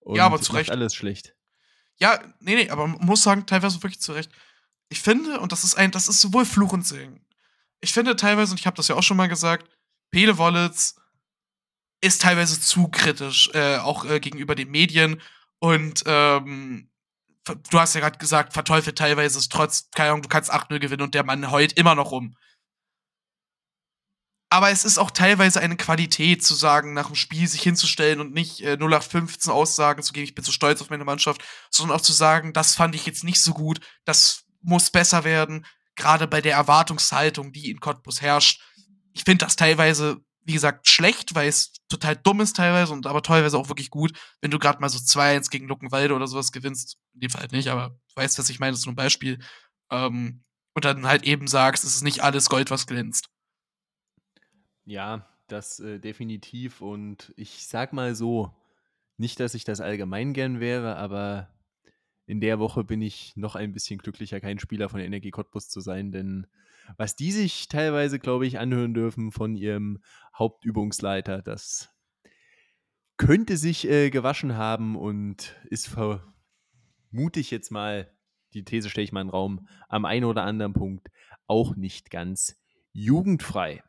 Und 0.00 0.16
ja, 0.16 0.26
aber 0.26 0.40
zu 0.40 0.52
Recht. 0.52 0.70
alles 0.70 0.94
schlecht. 0.94 1.34
Ja, 1.96 2.20
nee, 2.40 2.56
nee, 2.56 2.70
aber 2.70 2.86
man 2.86 3.04
muss 3.04 3.22
sagen, 3.22 3.46
teilweise 3.46 3.82
wirklich 3.82 4.00
zu 4.00 4.12
Recht. 4.12 4.32
Ich 4.92 5.00
finde, 5.00 5.40
und 5.40 5.52
das 5.52 5.64
ist 5.64 5.74
ein, 5.74 5.90
das 5.90 6.06
ist 6.06 6.20
sowohl 6.20 6.44
Fluch 6.44 6.74
und 6.74 6.86
Segen. 6.86 7.24
Ich 7.80 7.94
finde 7.94 8.14
teilweise, 8.14 8.52
und 8.52 8.60
ich 8.60 8.66
habe 8.66 8.76
das 8.76 8.88
ja 8.88 8.94
auch 8.94 9.02
schon 9.02 9.16
mal 9.16 9.26
gesagt, 9.26 9.70
Pele 10.10 10.36
Wollitz 10.36 10.96
ist 12.02 12.20
teilweise 12.20 12.60
zu 12.60 12.88
kritisch, 12.88 13.48
äh, 13.54 13.78
auch 13.78 14.04
äh, 14.04 14.20
gegenüber 14.20 14.54
den 14.54 14.70
Medien 14.70 15.22
und 15.60 16.02
ähm, 16.04 16.90
du 17.44 17.80
hast 17.80 17.94
ja 17.94 18.02
gerade 18.02 18.18
gesagt, 18.18 18.52
verteufelt 18.52 18.98
teilweise 18.98 19.38
ist 19.38 19.50
trotz, 19.50 19.88
keine 19.92 20.10
Ahnung, 20.10 20.22
du 20.22 20.28
kannst 20.28 20.52
8-0 20.52 20.78
gewinnen 20.78 21.02
und 21.02 21.14
der 21.14 21.24
Mann 21.24 21.50
heult 21.50 21.72
immer 21.72 21.94
noch 21.94 22.12
um. 22.12 22.36
Aber 24.50 24.68
es 24.68 24.84
ist 24.84 24.98
auch 24.98 25.10
teilweise 25.10 25.60
eine 25.60 25.78
Qualität 25.78 26.44
zu 26.44 26.54
sagen, 26.54 26.92
nach 26.92 27.06
dem 27.06 27.14
Spiel 27.14 27.48
sich 27.48 27.62
hinzustellen 27.62 28.20
und 28.20 28.34
nicht 28.34 28.60
äh, 28.60 28.74
0815 28.74 29.50
Aussagen 29.50 30.02
zu 30.02 30.12
geben, 30.12 30.24
ich 30.24 30.34
bin 30.34 30.44
so 30.44 30.52
stolz 30.52 30.82
auf 30.82 30.90
meine 30.90 31.06
Mannschaft, 31.06 31.42
sondern 31.70 31.96
auch 31.96 32.02
zu 32.02 32.12
sagen, 32.12 32.52
das 32.52 32.74
fand 32.74 32.94
ich 32.94 33.06
jetzt 33.06 33.24
nicht 33.24 33.40
so 33.40 33.54
gut, 33.54 33.80
das 34.04 34.44
muss 34.62 34.90
besser 34.90 35.24
werden, 35.24 35.66
gerade 35.94 36.26
bei 36.26 36.40
der 36.40 36.56
Erwartungshaltung, 36.56 37.52
die 37.52 37.70
in 37.70 37.80
Cottbus 37.80 38.22
herrscht. 38.22 38.62
Ich 39.12 39.24
finde 39.24 39.44
das 39.44 39.56
teilweise 39.56 40.22
wie 40.44 40.52
gesagt, 40.52 40.88
schlecht, 40.88 41.34
weil 41.34 41.48
es 41.48 41.72
total 41.88 42.16
dumm 42.16 42.40
ist 42.40 42.56
teilweise 42.56 42.92
und 42.92 43.06
aber 43.06 43.22
teilweise 43.22 43.56
auch 43.58 43.68
wirklich 43.68 43.90
gut, 43.90 44.12
wenn 44.40 44.50
du 44.50 44.58
gerade 44.58 44.80
mal 44.80 44.88
so 44.88 44.98
2-1 44.98 45.50
gegen 45.50 45.68
Luckenwalde 45.68 46.14
oder 46.14 46.26
sowas 46.26 46.52
gewinnst. 46.52 46.98
In 47.14 47.20
dem 47.20 47.30
Fall 47.30 47.42
halt 47.42 47.52
nicht, 47.52 47.68
aber 47.68 47.90
du 47.90 48.16
weißt, 48.16 48.38
was 48.38 48.50
ich 48.50 48.58
meine, 48.58 48.72
das 48.72 48.80
ist 48.80 48.86
nur 48.86 48.94
ein 48.94 48.96
Beispiel. 48.96 49.38
Ähm, 49.90 50.42
und 50.74 50.84
dann 50.84 51.06
halt 51.06 51.24
eben 51.24 51.46
sagst, 51.46 51.84
es 51.84 51.94
ist 51.94 52.02
nicht 52.02 52.22
alles 52.22 52.48
Gold, 52.48 52.70
was 52.70 52.86
glänzt. 52.86 53.28
Ja, 54.84 55.28
das 55.46 55.78
äh, 55.80 56.00
definitiv. 56.00 56.80
Und 56.80 57.32
ich 57.36 57.68
sag 57.68 57.92
mal 57.92 58.14
so, 58.14 58.52
nicht, 59.18 59.38
dass 59.38 59.54
ich 59.54 59.64
das 59.64 59.80
allgemein 59.80 60.32
gern 60.32 60.58
wäre, 60.58 60.96
aber 60.96 61.48
in 62.32 62.40
der 62.40 62.58
Woche 62.58 62.82
bin 62.82 63.02
ich 63.02 63.36
noch 63.36 63.56
ein 63.56 63.74
bisschen 63.74 63.98
glücklicher, 63.98 64.40
kein 64.40 64.58
Spieler 64.58 64.88
von 64.88 65.00
Energie 65.00 65.30
Cottbus 65.30 65.68
zu 65.68 65.82
sein, 65.82 66.12
denn 66.12 66.46
was 66.96 67.14
die 67.14 67.30
sich 67.30 67.68
teilweise, 67.68 68.18
glaube 68.18 68.46
ich, 68.46 68.58
anhören 68.58 68.94
dürfen 68.94 69.32
von 69.32 69.54
ihrem 69.54 70.02
Hauptübungsleiter, 70.34 71.42
das 71.42 71.90
könnte 73.18 73.58
sich 73.58 73.86
äh, 73.86 74.08
gewaschen 74.08 74.56
haben 74.56 74.96
und 74.96 75.60
ist 75.68 75.88
vermute 75.88 77.38
ich 77.38 77.50
jetzt 77.50 77.70
mal, 77.70 78.10
die 78.54 78.64
These 78.64 78.88
stelle 78.88 79.04
ich 79.04 79.12
mal 79.12 79.20
in 79.20 79.26
den 79.26 79.32
Raum, 79.32 79.68
am 79.90 80.06
einen 80.06 80.24
oder 80.24 80.44
anderen 80.44 80.72
Punkt 80.72 81.10
auch 81.46 81.76
nicht 81.76 82.10
ganz 82.10 82.58
jugendfrei. 82.92 83.84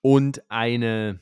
Und 0.00 0.50
eine 0.50 1.20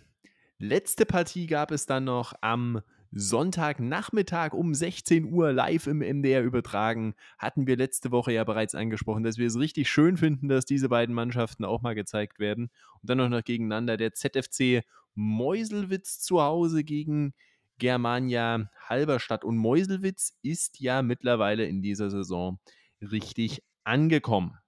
letzte 0.56 1.04
Partie 1.04 1.46
gab 1.48 1.70
es 1.70 1.84
dann 1.84 2.04
noch 2.04 2.32
am 2.40 2.80
Sonntagnachmittag 3.16 4.54
um 4.54 4.74
16 4.74 5.32
Uhr 5.32 5.52
live 5.52 5.86
im 5.86 5.98
MDR 5.98 6.42
übertragen. 6.42 7.14
Hatten 7.38 7.68
wir 7.68 7.76
letzte 7.76 8.10
Woche 8.10 8.32
ja 8.32 8.42
bereits 8.42 8.74
angesprochen, 8.74 9.22
dass 9.22 9.38
wir 9.38 9.46
es 9.46 9.56
richtig 9.56 9.88
schön 9.88 10.16
finden, 10.16 10.48
dass 10.48 10.64
diese 10.64 10.88
beiden 10.88 11.14
Mannschaften 11.14 11.64
auch 11.64 11.80
mal 11.80 11.94
gezeigt 11.94 12.40
werden. 12.40 12.70
Und 13.00 13.10
dann 13.10 13.18
noch 13.18 13.44
gegeneinander 13.44 13.96
der 13.96 14.14
ZFC 14.14 14.82
Meuselwitz 15.14 16.18
zu 16.20 16.42
Hause 16.42 16.82
gegen 16.82 17.34
Germania 17.78 18.68
Halberstadt. 18.88 19.44
Und 19.44 19.58
Meuselwitz 19.58 20.36
ist 20.42 20.80
ja 20.80 21.02
mittlerweile 21.02 21.66
in 21.66 21.82
dieser 21.82 22.10
Saison 22.10 22.58
richtig 23.00 23.62
angekommen. 23.84 24.58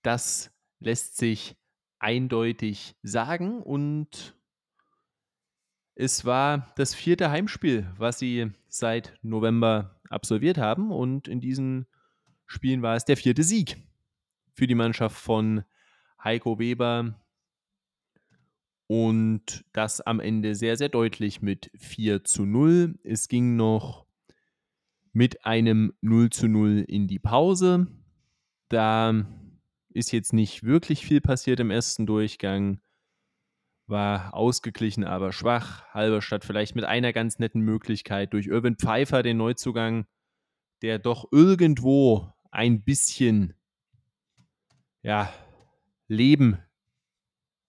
Das 0.00 0.50
lässt 0.80 1.18
sich 1.18 1.56
eindeutig 1.98 2.96
sagen 3.02 3.62
und 3.62 4.34
es 5.94 6.24
war 6.24 6.72
das 6.76 6.94
vierte 6.94 7.30
Heimspiel, 7.30 7.86
was 7.96 8.18
sie 8.18 8.50
seit 8.68 9.18
November 9.22 10.00
absolviert 10.08 10.58
haben 10.58 10.90
und 10.90 11.28
in 11.28 11.40
diesen 11.40 11.86
Spielen 12.46 12.82
war 12.82 12.96
es 12.96 13.04
der 13.04 13.16
vierte 13.16 13.42
Sieg 13.42 13.76
für 14.54 14.66
die 14.66 14.74
Mannschaft 14.74 15.16
von 15.16 15.64
Heiko 16.22 16.58
Weber 16.58 17.18
und 18.86 19.64
das 19.72 20.00
am 20.02 20.20
Ende 20.20 20.54
sehr, 20.54 20.76
sehr 20.76 20.90
deutlich 20.90 21.40
mit 21.40 21.70
4 21.78 22.24
zu 22.24 22.44
0. 22.44 22.98
Es 23.04 23.28
ging 23.28 23.56
noch 23.56 24.06
mit 25.12 25.46
einem 25.46 25.94
0 26.02 26.30
zu 26.30 26.46
0 26.46 26.84
in 26.86 27.08
die 27.08 27.18
Pause. 27.18 27.86
Da 28.68 29.24
ist 29.88 30.12
jetzt 30.12 30.32
nicht 30.32 30.62
wirklich 30.64 31.06
viel 31.06 31.20
passiert 31.20 31.60
im 31.60 31.70
ersten 31.70 32.06
Durchgang 32.06 32.80
war 33.86 34.34
ausgeglichen, 34.34 35.04
aber 35.04 35.32
schwach. 35.32 35.84
Halberstadt 35.92 36.44
vielleicht 36.44 36.74
mit 36.74 36.84
einer 36.84 37.12
ganz 37.12 37.38
netten 37.38 37.62
Möglichkeit 37.62 38.32
durch 38.32 38.46
Irwin 38.46 38.76
Pfeiffer, 38.76 39.22
den 39.22 39.36
Neuzugang, 39.36 40.06
der 40.82 40.98
doch 40.98 41.26
irgendwo 41.30 42.32
ein 42.50 42.82
bisschen 42.82 43.54
ja, 45.02 45.32
Leben 46.08 46.58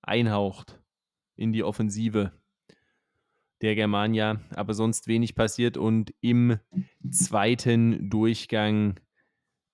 einhaucht 0.02 0.80
in 1.36 1.52
die 1.52 1.64
Offensive 1.64 2.32
der 3.62 3.76
Germania, 3.76 4.42
aber 4.52 4.74
sonst 4.74 5.08
wenig 5.08 5.36
passiert 5.36 5.78
und 5.78 6.14
im 6.20 6.60
zweiten 7.10 8.10
Durchgang, 8.10 9.00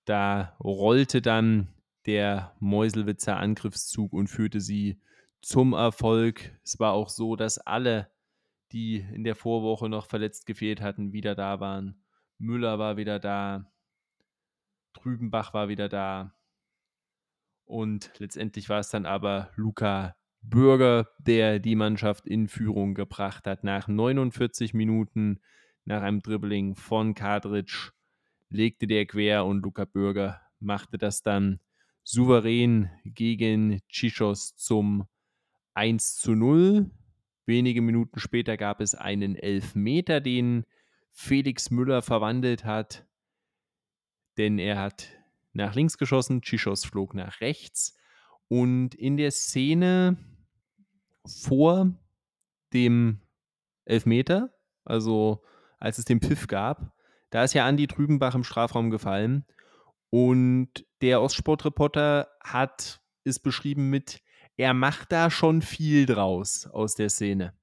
da 0.05 0.55
rollte 0.63 1.21
dann 1.21 1.69
der 2.05 2.55
Meuselwitzer 2.59 3.37
Angriffszug 3.37 4.13
und 4.13 4.27
führte 4.27 4.61
sie 4.61 5.01
zum 5.41 5.73
Erfolg. 5.73 6.57
Es 6.63 6.79
war 6.79 6.93
auch 6.93 7.09
so, 7.09 7.35
dass 7.35 7.57
alle, 7.57 8.11
die 8.71 8.97
in 8.97 9.23
der 9.23 9.35
Vorwoche 9.35 9.89
noch 9.89 10.05
verletzt 10.05 10.45
gefehlt 10.45 10.81
hatten, 10.81 11.13
wieder 11.13 11.35
da 11.35 11.59
waren. 11.59 12.03
Müller 12.37 12.79
war 12.79 12.97
wieder 12.97 13.19
da. 13.19 13.71
Trübenbach 14.93 15.53
war 15.53 15.69
wieder 15.69 15.89
da. 15.89 16.35
Und 17.65 18.11
letztendlich 18.17 18.69
war 18.69 18.79
es 18.79 18.89
dann 18.89 19.05
aber 19.05 19.51
Luca 19.55 20.15
Bürger, 20.41 21.09
der 21.19 21.59
die 21.59 21.75
Mannschaft 21.75 22.25
in 22.25 22.47
Führung 22.47 22.95
gebracht 22.95 23.45
hat. 23.45 23.63
Nach 23.63 23.87
49 23.87 24.73
Minuten, 24.73 25.41
nach 25.85 26.01
einem 26.01 26.21
Dribbling 26.21 26.75
von 26.75 27.13
Kadric, 27.13 27.91
legte 28.49 28.87
der 28.87 29.05
quer 29.05 29.45
und 29.45 29.63
Luca 29.63 29.85
Bürger 29.85 30.41
machte 30.59 30.97
das 30.97 31.21
dann 31.21 31.59
souverän 32.03 32.89
gegen 33.05 33.81
Chichos 33.87 34.55
zum 34.55 35.07
1 35.79 36.17
zu 36.17 36.35
0. 36.35 36.91
Wenige 37.45 37.81
Minuten 37.81 38.19
später 38.19 38.57
gab 38.57 38.81
es 38.81 38.95
einen 38.95 39.37
Elfmeter, 39.37 40.19
den 40.19 40.65
Felix 41.13 41.71
Müller 41.71 42.01
verwandelt 42.01 42.65
hat, 42.65 43.07
denn 44.37 44.59
er 44.59 44.77
hat 44.77 45.07
nach 45.53 45.75
links 45.75 45.97
geschossen, 45.97 46.41
Chichos 46.41 46.83
flog 46.83 47.13
nach 47.13 47.39
rechts. 47.39 47.97
Und 48.49 48.93
in 48.93 49.15
der 49.15 49.31
Szene 49.31 50.17
vor 51.25 51.93
dem 52.73 53.21
Elfmeter, 53.85 54.53
also 54.83 55.45
als 55.79 55.97
es 55.97 56.03
den 56.03 56.19
Pfiff 56.19 56.47
gab, 56.47 56.93
da 57.29 57.45
ist 57.45 57.53
ja 57.53 57.65
Andi 57.65 57.87
Trübenbach 57.87 58.35
im 58.35 58.43
Strafraum 58.43 58.89
gefallen. 58.89 59.45
Und 60.09 60.85
der 61.01 61.21
Ostsportreporter 61.21 62.27
hat 62.43 63.01
es 63.23 63.39
beschrieben 63.39 63.89
mit, 63.89 64.21
er 64.59 64.73
macht 64.73 65.13
da 65.13 65.31
schon 65.31 65.61
viel 65.61 66.05
draus 66.05 66.67
aus 66.67 66.93
der 66.95 67.09
Szene. 67.09 67.53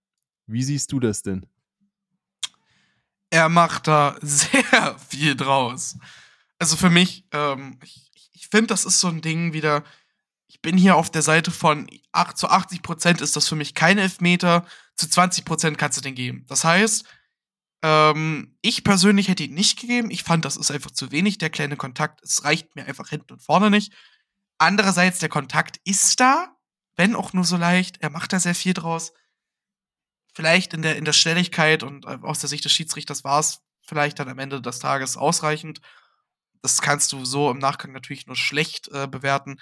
Wie 0.47 0.62
siehst 0.62 0.90
du 0.92 0.99
das 0.99 1.20
denn? 1.20 1.44
Er 3.28 3.51
macht 3.51 3.86
da 3.86 4.16
sehr 4.22 4.99
viel 5.07 5.36
draus. 5.36 5.99
Also 6.59 6.74
für 6.74 6.88
mich, 6.88 7.26
ähm, 7.32 7.78
ich, 7.84 8.11
ich 8.32 8.49
finde, 8.49 8.68
das 8.68 8.86
ist 8.86 8.99
so 8.99 9.09
ein 9.09 9.20
Ding 9.20 9.53
wieder. 9.53 9.84
Ich 10.47 10.62
bin 10.62 10.78
hier 10.78 10.97
auf 10.97 11.11
der 11.11 11.20
Seite 11.20 11.51
von 11.51 11.86
8 12.12 12.38
zu 12.38 12.49
80 12.49 12.80
Prozent 12.82 13.20
ist 13.20 13.36
das 13.36 13.47
für 13.47 13.57
mich 13.57 13.74
kein 13.74 13.99
Elfmeter, 13.99 14.64
zu 14.94 15.07
20 15.07 15.44
Prozent 15.44 15.76
kannst 15.76 15.99
du 15.99 16.03
den 16.03 16.14
geben. 16.14 16.47
Das 16.49 16.64
heißt, 16.64 17.05
ähm, 17.82 18.57
ich 18.62 18.84
persönlich 18.84 19.28
hätte 19.28 19.44
ihn 19.44 19.53
nicht 19.53 19.78
gegeben. 19.78 20.11
Ich 20.11 20.22
fand, 20.22 20.47
das 20.47 20.57
ist 20.57 20.70
einfach 20.70 20.92
zu 20.92 21.12
wenig, 21.12 21.36
der 21.36 21.51
kleine 21.51 21.76
Kontakt. 21.76 22.22
Es 22.22 22.42
reicht 22.44 22.74
mir 22.74 22.86
einfach 22.86 23.11
hinten 23.11 23.34
und 23.34 23.42
vorne 23.42 23.68
nicht. 23.68 23.92
Andererseits, 24.57 25.18
der 25.18 25.28
Kontakt 25.28 25.78
ist 25.84 26.18
da 26.20 26.55
wenn 26.97 27.14
auch 27.14 27.32
nur 27.32 27.44
so 27.44 27.57
leicht. 27.57 28.03
Er 28.03 28.11
macht 28.11 28.32
da 28.32 28.40
sehr 28.40 28.55
viel 28.55 28.74
draus. 28.74 29.12
Vielleicht 30.34 30.74
in 30.74 30.82
der, 30.82 30.97
in 30.97 31.05
der 31.05 31.12
Schnelligkeit 31.12 31.82
und 31.82 32.05
äh, 32.07 32.18
aus 32.22 32.40
der 32.40 32.49
Sicht 32.49 32.64
des 32.64 32.72
Schiedsrichters 32.72 33.24
war 33.24 33.40
es 33.40 33.62
vielleicht 33.82 34.18
dann 34.18 34.28
am 34.28 34.38
Ende 34.38 34.61
des 34.61 34.78
Tages 34.78 35.16
ausreichend. 35.16 35.80
Das 36.62 36.82
kannst 36.82 37.12
du 37.12 37.24
so 37.24 37.51
im 37.51 37.59
Nachgang 37.59 37.92
natürlich 37.92 38.26
nur 38.26 38.36
schlecht 38.36 38.88
äh, 38.88 39.07
bewerten. 39.07 39.59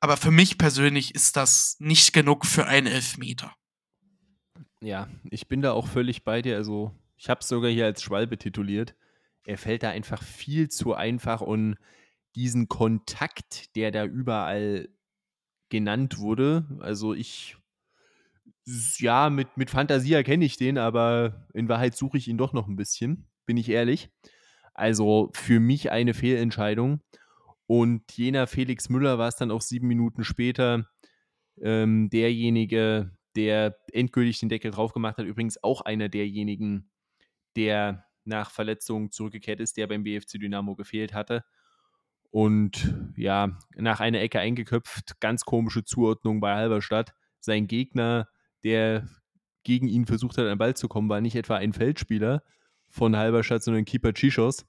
Aber 0.00 0.16
für 0.16 0.30
mich 0.30 0.58
persönlich 0.58 1.14
ist 1.14 1.36
das 1.36 1.76
nicht 1.78 2.12
genug 2.12 2.46
für 2.46 2.66
einen 2.66 2.86
Elfmeter. 2.86 3.54
Ja, 4.80 5.08
ich 5.30 5.48
bin 5.48 5.62
da 5.62 5.72
auch 5.72 5.86
völlig 5.86 6.24
bei 6.24 6.42
dir. 6.42 6.56
Also, 6.56 6.92
ich 7.16 7.30
habe 7.30 7.40
es 7.40 7.48
sogar 7.48 7.70
hier 7.70 7.86
als 7.86 8.02
Schwalbe 8.02 8.36
tituliert. 8.36 8.94
Er 9.44 9.58
fällt 9.58 9.82
da 9.82 9.90
einfach 9.90 10.22
viel 10.22 10.68
zu 10.68 10.94
einfach 10.94 11.40
und 11.40 11.76
diesen 12.34 12.68
Kontakt, 12.68 13.74
der 13.76 13.92
da 13.92 14.04
überall 14.04 14.88
genannt 15.74 16.18
wurde. 16.18 16.64
Also 16.78 17.14
ich, 17.14 17.56
ja, 18.98 19.28
mit, 19.28 19.56
mit 19.56 19.70
Fantasie 19.70 20.12
erkenne 20.12 20.44
ich 20.44 20.56
den, 20.56 20.78
aber 20.78 21.48
in 21.52 21.68
Wahrheit 21.68 21.96
suche 21.96 22.16
ich 22.16 22.28
ihn 22.28 22.38
doch 22.38 22.52
noch 22.52 22.68
ein 22.68 22.76
bisschen, 22.76 23.26
bin 23.44 23.56
ich 23.56 23.68
ehrlich. 23.70 24.08
Also 24.72 25.30
für 25.34 25.58
mich 25.58 25.90
eine 25.90 26.14
Fehlentscheidung. 26.14 27.00
Und 27.66 28.04
jener 28.12 28.46
Felix 28.46 28.88
Müller 28.88 29.18
war 29.18 29.26
es 29.26 29.34
dann 29.34 29.50
auch 29.50 29.62
sieben 29.62 29.88
Minuten 29.88 30.22
später 30.22 30.88
ähm, 31.60 32.08
derjenige, 32.08 33.10
der 33.34 33.76
endgültig 33.92 34.38
den 34.38 34.50
Deckel 34.50 34.70
drauf 34.70 34.92
gemacht 34.92 35.18
hat. 35.18 35.26
Übrigens 35.26 35.60
auch 35.64 35.80
einer 35.80 36.08
derjenigen, 36.08 36.88
der 37.56 38.04
nach 38.22 38.52
Verletzung 38.52 39.10
zurückgekehrt 39.10 39.58
ist, 39.58 39.76
der 39.76 39.88
beim 39.88 40.04
BFC 40.04 40.38
Dynamo 40.38 40.76
gefehlt 40.76 41.14
hatte 41.14 41.44
und 42.34 42.92
ja, 43.16 43.56
nach 43.76 44.00
einer 44.00 44.20
Ecke 44.20 44.40
eingeköpft. 44.40 45.20
Ganz 45.20 45.44
komische 45.44 45.84
Zuordnung 45.84 46.40
bei 46.40 46.52
Halberstadt. 46.52 47.14
Sein 47.38 47.68
Gegner, 47.68 48.26
der 48.64 49.06
gegen 49.62 49.86
ihn 49.86 50.04
versucht 50.04 50.36
hat, 50.36 50.42
an 50.42 50.54
den 50.54 50.58
Ball 50.58 50.74
zu 50.74 50.88
kommen, 50.88 51.08
war 51.08 51.20
nicht 51.20 51.36
etwa 51.36 51.54
ein 51.54 51.72
Feldspieler 51.72 52.42
von 52.90 53.14
Halberstadt, 53.14 53.62
sondern 53.62 53.84
Keeper 53.84 54.12
Chichos, 54.14 54.66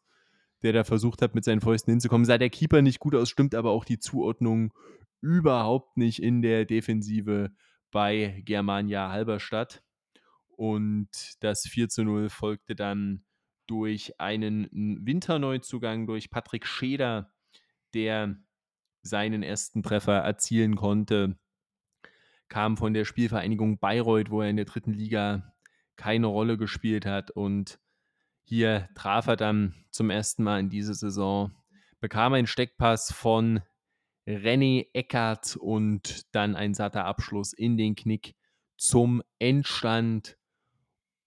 der 0.62 0.74
da 0.74 0.84
versucht 0.84 1.24
hat, 1.24 1.34
mit 1.34 1.44
seinen 1.44 1.60
Fäusten 1.60 1.92
hinzukommen. 1.92 2.26
Sah 2.26 2.38
der 2.38 2.52
Keeper 2.52 2.84
nicht 2.84 3.00
gut 3.00 3.16
aus, 3.16 3.32
stimmt 3.32 3.56
aber 3.56 3.72
auch 3.72 3.84
die 3.84 3.98
Zuordnung 3.98 4.72
überhaupt 5.22 5.98
nicht 5.98 6.22
in 6.22 6.44
der 6.44 6.66
Defensive 6.66 7.50
bei 7.90 8.44
Germania 8.46 9.10
Halberstadt. 9.10 9.82
Und 10.50 11.10
das 11.40 11.64
4 11.64 11.90
zu 11.90 12.04
0 12.04 12.30
folgte 12.30 12.76
dann 12.76 13.26
durch 13.66 14.20
einen 14.20 14.70
Winterneuzugang, 15.04 16.06
durch 16.06 16.30
Patrick 16.30 16.68
Scheder, 16.68 17.32
der 17.96 18.36
seinen 19.02 19.42
ersten 19.42 19.82
Treffer 19.82 20.18
erzielen 20.18 20.76
konnte, 20.76 21.38
kam 22.48 22.78
von 22.78 22.94
der 22.94 23.06
Spielvereinigung 23.06 23.80
Bayreuth, 23.80 24.30
wo 24.30 24.42
er 24.42 24.50
in 24.50 24.58
der 24.58 24.66
dritten 24.66 24.94
Liga 24.94 25.56
keine 25.96 26.28
Rolle 26.28 26.58
gespielt 26.58 27.06
hat. 27.06 27.32
Und 27.32 27.80
hier 28.44 28.90
traf 28.96 29.28
er 29.28 29.36
dann 29.36 29.74
zum 29.90 30.10
ersten 30.10 30.44
Mal 30.44 30.60
in 30.60 30.70
dieser 30.70 30.94
Saison, 30.94 31.56
bekam 32.00 32.34
einen 32.34 32.48
Steckpass 32.48 33.12
von 33.12 33.62
René 34.28 34.88
Eckert 34.94 35.56
und 35.56 36.34
dann 36.36 36.56
ein 36.56 36.74
satter 36.74 37.06
Abschluss 37.06 37.54
in 37.54 37.78
den 37.78 37.96
Knick 37.96 38.36
zum 38.78 39.24
Endstand 39.40 40.38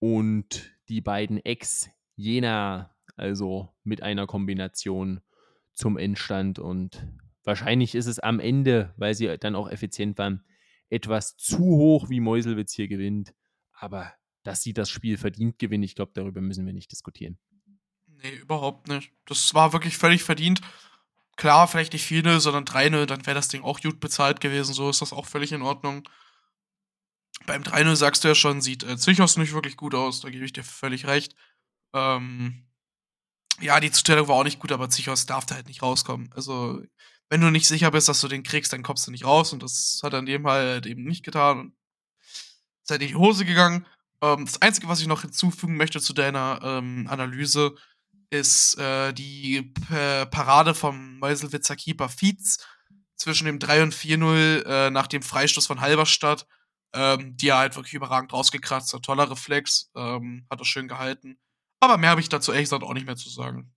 und 0.00 0.72
die 0.88 1.00
beiden 1.00 1.38
Ex-Jena, 1.44 2.94
also 3.16 3.74
mit 3.84 4.02
einer 4.02 4.26
Kombination 4.26 5.20
zum 5.78 5.96
Endstand 5.96 6.58
und 6.58 7.06
wahrscheinlich 7.44 7.94
ist 7.94 8.06
es 8.06 8.18
am 8.18 8.40
Ende, 8.40 8.92
weil 8.96 9.14
sie 9.14 9.38
dann 9.38 9.54
auch 9.54 9.70
effizient 9.70 10.18
waren, 10.18 10.44
etwas 10.90 11.36
zu 11.36 11.58
hoch, 11.58 12.10
wie 12.10 12.20
Meuselwitz 12.20 12.74
hier 12.74 12.88
gewinnt, 12.88 13.32
aber 13.72 14.12
dass 14.42 14.62
sie 14.62 14.72
das 14.72 14.90
Spiel 14.90 15.16
verdient 15.16 15.58
gewinnen, 15.58 15.84
ich 15.84 15.94
glaube, 15.94 16.12
darüber 16.14 16.40
müssen 16.40 16.66
wir 16.66 16.72
nicht 16.72 16.90
diskutieren. 16.90 17.38
Nee, 18.06 18.34
überhaupt 18.36 18.88
nicht. 18.88 19.12
Das 19.26 19.54
war 19.54 19.72
wirklich 19.72 19.96
völlig 19.96 20.24
verdient. 20.24 20.60
Klar, 21.36 21.68
vielleicht 21.68 21.92
nicht 21.92 22.04
viele, 22.04 22.40
sondern 22.40 22.64
drei, 22.64 22.88
dann 22.88 23.26
wäre 23.26 23.34
das 23.34 23.48
Ding 23.48 23.62
auch 23.62 23.80
gut 23.80 24.00
bezahlt 24.00 24.40
gewesen. 24.40 24.74
So 24.74 24.90
ist 24.90 25.00
das 25.00 25.12
auch 25.12 25.26
völlig 25.26 25.52
in 25.52 25.62
Ordnung. 25.62 26.08
Beim 27.46 27.62
3-0 27.62 27.94
sagst 27.94 28.24
du 28.24 28.28
ja 28.28 28.34
schon, 28.34 28.60
sieht 28.60 28.82
äh, 28.82 28.96
Zichos 28.96 29.36
nicht 29.36 29.52
wirklich 29.52 29.76
gut 29.76 29.94
aus, 29.94 30.20
da 30.20 30.30
gebe 30.30 30.44
ich 30.44 30.52
dir 30.52 30.64
völlig 30.64 31.06
recht. 31.06 31.36
Ähm, 31.94 32.67
ja, 33.60 33.80
die 33.80 33.90
Zustellung 33.90 34.28
war 34.28 34.36
auch 34.36 34.44
nicht 34.44 34.58
gut, 34.60 34.72
aber 34.72 34.90
Zichos 34.90 35.26
darf 35.26 35.46
da 35.46 35.56
halt 35.56 35.68
nicht 35.68 35.82
rauskommen. 35.82 36.30
Also, 36.34 36.82
wenn 37.30 37.40
du 37.40 37.50
nicht 37.50 37.66
sicher 37.66 37.90
bist, 37.90 38.08
dass 38.08 38.20
du 38.20 38.28
den 38.28 38.42
kriegst, 38.42 38.72
dann 38.72 38.82
kommst 38.82 39.06
du 39.06 39.10
nicht 39.10 39.24
raus 39.24 39.52
und 39.52 39.62
das 39.62 40.00
hat 40.02 40.12
er 40.12 40.20
in 40.20 40.26
dem 40.26 40.44
Fall 40.44 40.66
halt 40.66 40.86
eben 40.86 41.04
nicht 41.04 41.24
getan 41.24 41.60
und 41.60 41.72
ist 42.82 42.90
halt 42.90 43.02
in 43.02 43.08
die 43.08 43.14
Hose 43.16 43.44
gegangen. 43.44 43.86
Ähm, 44.22 44.46
das 44.46 44.62
Einzige, 44.62 44.88
was 44.88 45.00
ich 45.00 45.06
noch 45.06 45.22
hinzufügen 45.22 45.76
möchte 45.76 46.00
zu 46.00 46.12
deiner 46.12 46.60
ähm, 46.62 47.06
Analyse, 47.08 47.74
ist 48.30 48.78
äh, 48.78 49.12
die 49.12 49.62
P 49.62 50.26
Parade 50.26 50.74
vom 50.74 51.18
Meuselwitzer 51.18 51.76
Keeper 51.76 52.08
Fietz 52.08 52.58
zwischen 53.16 53.46
dem 53.46 53.58
3 53.58 53.84
und 53.84 53.94
4-0 53.94 54.64
äh, 54.64 54.90
nach 54.90 55.06
dem 55.06 55.22
Freistoß 55.22 55.66
von 55.66 55.80
Halberstadt, 55.80 56.46
ähm, 56.94 57.36
die 57.36 57.48
er 57.48 57.58
halt 57.58 57.76
wirklich 57.76 57.94
überragend 57.94 58.32
rausgekratzt 58.32 58.92
hat. 58.94 59.02
Toller 59.02 59.30
Reflex, 59.30 59.90
ähm, 59.96 60.46
hat 60.50 60.60
er 60.60 60.64
schön 60.64 60.88
gehalten. 60.88 61.38
Aber 61.80 61.96
mehr 61.96 62.10
habe 62.10 62.20
ich 62.20 62.28
dazu 62.28 62.52
ehrlich 62.52 62.66
gesagt 62.66 62.82
auch 62.82 62.94
nicht 62.94 63.06
mehr 63.06 63.16
zu 63.16 63.28
sagen. 63.28 63.72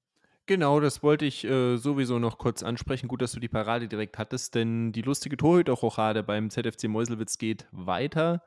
Genau, 0.48 0.80
das 0.80 1.04
wollte 1.04 1.26
ich 1.26 1.44
äh, 1.46 1.78
sowieso 1.78 2.20
noch 2.20 2.38
kurz 2.38 2.64
ansprechen. 2.64 3.08
Gut, 3.08 3.22
dass 3.22 3.32
du 3.32 3.40
die 3.40 3.48
Parade 3.48 3.88
direkt 3.88 4.18
hattest, 4.18 4.56
denn 4.56 4.92
die 4.92 5.04
lustige 5.04 5.38
Torhüterrochade 5.38 6.24
beim 6.24 6.50
ZFC 6.50 6.86
Meuselwitz 6.86 7.38
geht 7.38 7.68
weiter 7.72 8.44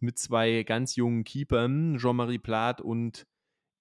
mit 0.00 0.18
zwei 0.18 0.62
ganz 0.64 0.96
jungen 0.96 1.24
Keepern, 1.24 1.96
Jean-Marie 1.98 2.38
Plath 2.38 2.80
und 2.80 3.26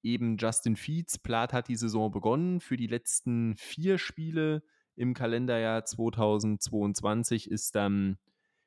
eben 0.03 0.37
Justin 0.37 0.75
Fietz. 0.75 1.17
Plath 1.17 1.53
hat 1.53 1.67
die 1.67 1.75
Saison 1.75 2.11
begonnen. 2.11 2.59
Für 2.59 2.77
die 2.77 2.87
letzten 2.87 3.55
vier 3.57 3.97
Spiele 3.97 4.63
im 4.95 5.13
Kalenderjahr 5.13 5.85
2022 5.85 7.51
ist 7.51 7.75
dann 7.75 8.17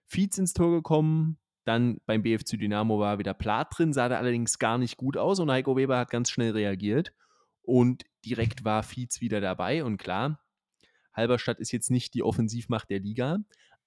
Fietz 0.06 0.38
ins 0.38 0.52
Tor 0.52 0.72
gekommen. 0.72 1.38
Dann 1.64 2.00
beim 2.06 2.22
BFC 2.22 2.58
Dynamo 2.58 2.98
war 2.98 3.18
wieder 3.18 3.34
Plath 3.34 3.76
drin, 3.76 3.92
sah 3.92 4.08
da 4.08 4.18
allerdings 4.18 4.58
gar 4.58 4.78
nicht 4.78 4.96
gut 4.96 5.16
aus 5.16 5.40
und 5.40 5.50
Heiko 5.50 5.76
Weber 5.76 5.98
hat 5.98 6.10
ganz 6.10 6.30
schnell 6.30 6.52
reagiert 6.52 7.12
und 7.62 8.04
direkt 8.24 8.64
war 8.64 8.82
Fietz 8.82 9.20
wieder 9.20 9.40
dabei. 9.40 9.84
Und 9.84 9.98
klar, 9.98 10.40
Halberstadt 11.12 11.60
ist 11.60 11.72
jetzt 11.72 11.90
nicht 11.90 12.14
die 12.14 12.22
Offensivmacht 12.22 12.88
der 12.88 13.00
Liga, 13.00 13.38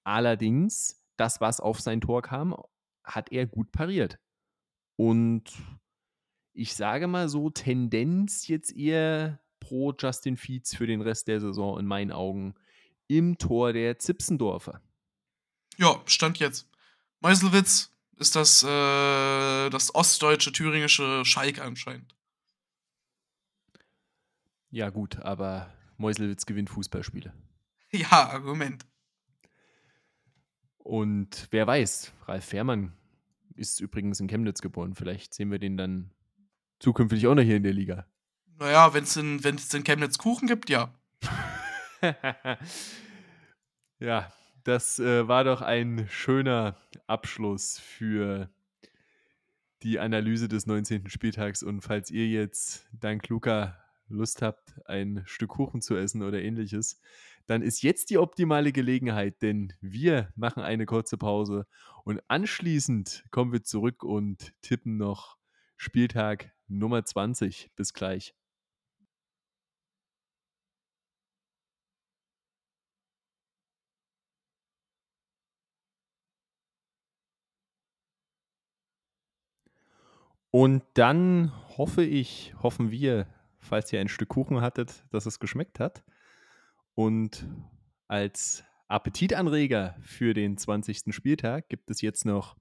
allerdings 0.04 1.02
das, 1.16 1.40
was 1.40 1.60
auf 1.60 1.80
sein 1.80 2.00
Tor 2.00 2.22
kam, 2.22 2.56
hat 3.02 3.32
er 3.32 3.46
gut 3.46 3.72
pariert. 3.72 4.18
Und 4.96 5.44
ich 6.52 6.74
sage 6.74 7.08
mal 7.08 7.28
so, 7.28 7.50
Tendenz 7.50 8.46
jetzt 8.46 8.74
eher 8.74 9.40
pro 9.60 9.92
Justin 9.98 10.36
Fietz 10.36 10.74
für 10.74 10.86
den 10.86 11.00
Rest 11.00 11.26
der 11.28 11.40
Saison 11.40 11.78
in 11.78 11.86
meinen 11.86 12.12
Augen 12.12 12.54
im 13.08 13.38
Tor 13.38 13.72
der 13.72 13.98
Zipsendorfer. 13.98 14.80
Ja, 15.76 16.00
Stand 16.06 16.38
jetzt. 16.38 16.68
Meuselwitz 17.24 17.90
ist 18.18 18.36
das, 18.36 18.62
äh, 18.62 19.70
das 19.70 19.94
ostdeutsche, 19.94 20.52
thüringische 20.52 21.24
Schalke 21.24 21.62
anscheinend. 21.62 22.14
Ja, 24.68 24.90
gut, 24.90 25.16
aber 25.20 25.72
Meuselwitz 25.96 26.44
gewinnt 26.44 26.68
Fußballspiele. 26.70 27.32
Ja, 27.92 28.28
Argument. 28.28 28.84
Und 30.78 31.46
wer 31.52 31.64
weiß, 31.64 32.12
Ralf 32.26 32.44
Fährmann 32.44 32.92
ist 33.54 33.80
übrigens 33.80 34.18
in 34.18 34.26
Chemnitz 34.26 34.60
geboren. 34.60 34.96
Vielleicht 34.96 35.32
sehen 35.32 35.52
wir 35.52 35.60
den 35.60 35.76
dann 35.76 36.10
zukünftig 36.80 37.28
auch 37.28 37.36
noch 37.36 37.42
hier 37.42 37.56
in 37.56 37.62
der 37.62 37.72
Liga. 37.72 38.04
Naja, 38.58 38.92
wenn 38.92 39.04
es 39.04 39.16
in, 39.16 39.38
in 39.38 39.84
Chemnitz 39.84 40.18
Kuchen 40.18 40.48
gibt, 40.48 40.68
ja. 40.70 40.92
ja, 44.00 44.32
das 44.64 44.98
äh, 44.98 45.28
war 45.28 45.44
doch 45.44 45.62
ein 45.62 46.06
schöner 46.08 46.76
Abschluss 47.06 47.78
für 47.78 48.50
die 49.82 49.98
Analyse 49.98 50.48
des 50.48 50.66
19. 50.66 51.08
Spieltags. 51.10 51.62
Und 51.62 51.82
falls 51.82 52.10
ihr 52.10 52.26
jetzt 52.26 52.86
dank 52.92 53.28
Luca 53.28 53.78
Lust 54.08 54.42
habt, 54.42 54.80
ein 54.86 55.22
Stück 55.26 55.50
Kuchen 55.50 55.80
zu 55.80 55.96
essen 55.96 56.22
oder 56.22 56.42
ähnliches, 56.42 57.00
dann 57.46 57.62
ist 57.62 57.82
jetzt 57.82 58.10
die 58.10 58.18
optimale 58.18 58.72
Gelegenheit, 58.72 59.42
denn 59.42 59.74
wir 59.80 60.32
machen 60.34 60.62
eine 60.62 60.86
kurze 60.86 61.18
Pause 61.18 61.66
und 62.04 62.22
anschließend 62.28 63.24
kommen 63.30 63.52
wir 63.52 63.62
zurück 63.62 64.02
und 64.02 64.54
tippen 64.62 64.96
noch 64.96 65.36
Spieltag 65.76 66.52
Nummer 66.68 67.04
20. 67.04 67.70
Bis 67.76 67.92
gleich. 67.92 68.34
Und 80.54 80.84
dann 80.94 81.50
hoffe 81.76 82.04
ich, 82.04 82.54
hoffen 82.62 82.92
wir, 82.92 83.26
falls 83.58 83.92
ihr 83.92 83.98
ein 83.98 84.06
Stück 84.06 84.28
Kuchen 84.28 84.60
hattet, 84.60 85.04
dass 85.10 85.26
es 85.26 85.40
geschmeckt 85.40 85.80
hat. 85.80 86.04
Und 86.94 87.48
als 88.06 88.62
Appetitanreger 88.86 89.96
für 90.00 90.32
den 90.32 90.56
20. 90.56 91.12
Spieltag 91.12 91.68
gibt 91.68 91.90
es 91.90 92.02
jetzt 92.02 92.24
noch 92.24 92.56